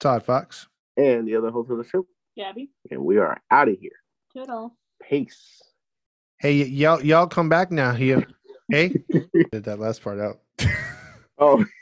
Todd 0.00 0.24
Fox. 0.24 0.68
and 0.96 1.26
the 1.26 1.36
other 1.36 1.50
host 1.50 1.70
of 1.70 1.78
the 1.78 1.84
show. 1.84 2.06
Gabby, 2.36 2.70
and 2.90 3.04
we 3.04 3.18
are 3.18 3.40
out 3.50 3.68
of 3.68 3.76
here. 3.80 3.98
Toodles. 4.32 4.72
Peace 5.08 5.58
Hey, 6.40 6.52
y'all, 6.52 7.02
y'all 7.02 7.26
come 7.26 7.48
back 7.48 7.72
now. 7.72 7.92
Here. 7.92 8.24
Hey, 8.70 8.94
did 9.50 9.64
that 9.64 9.80
last 9.80 10.02
part 10.02 10.20
out. 10.20 10.38
oh 11.38 11.64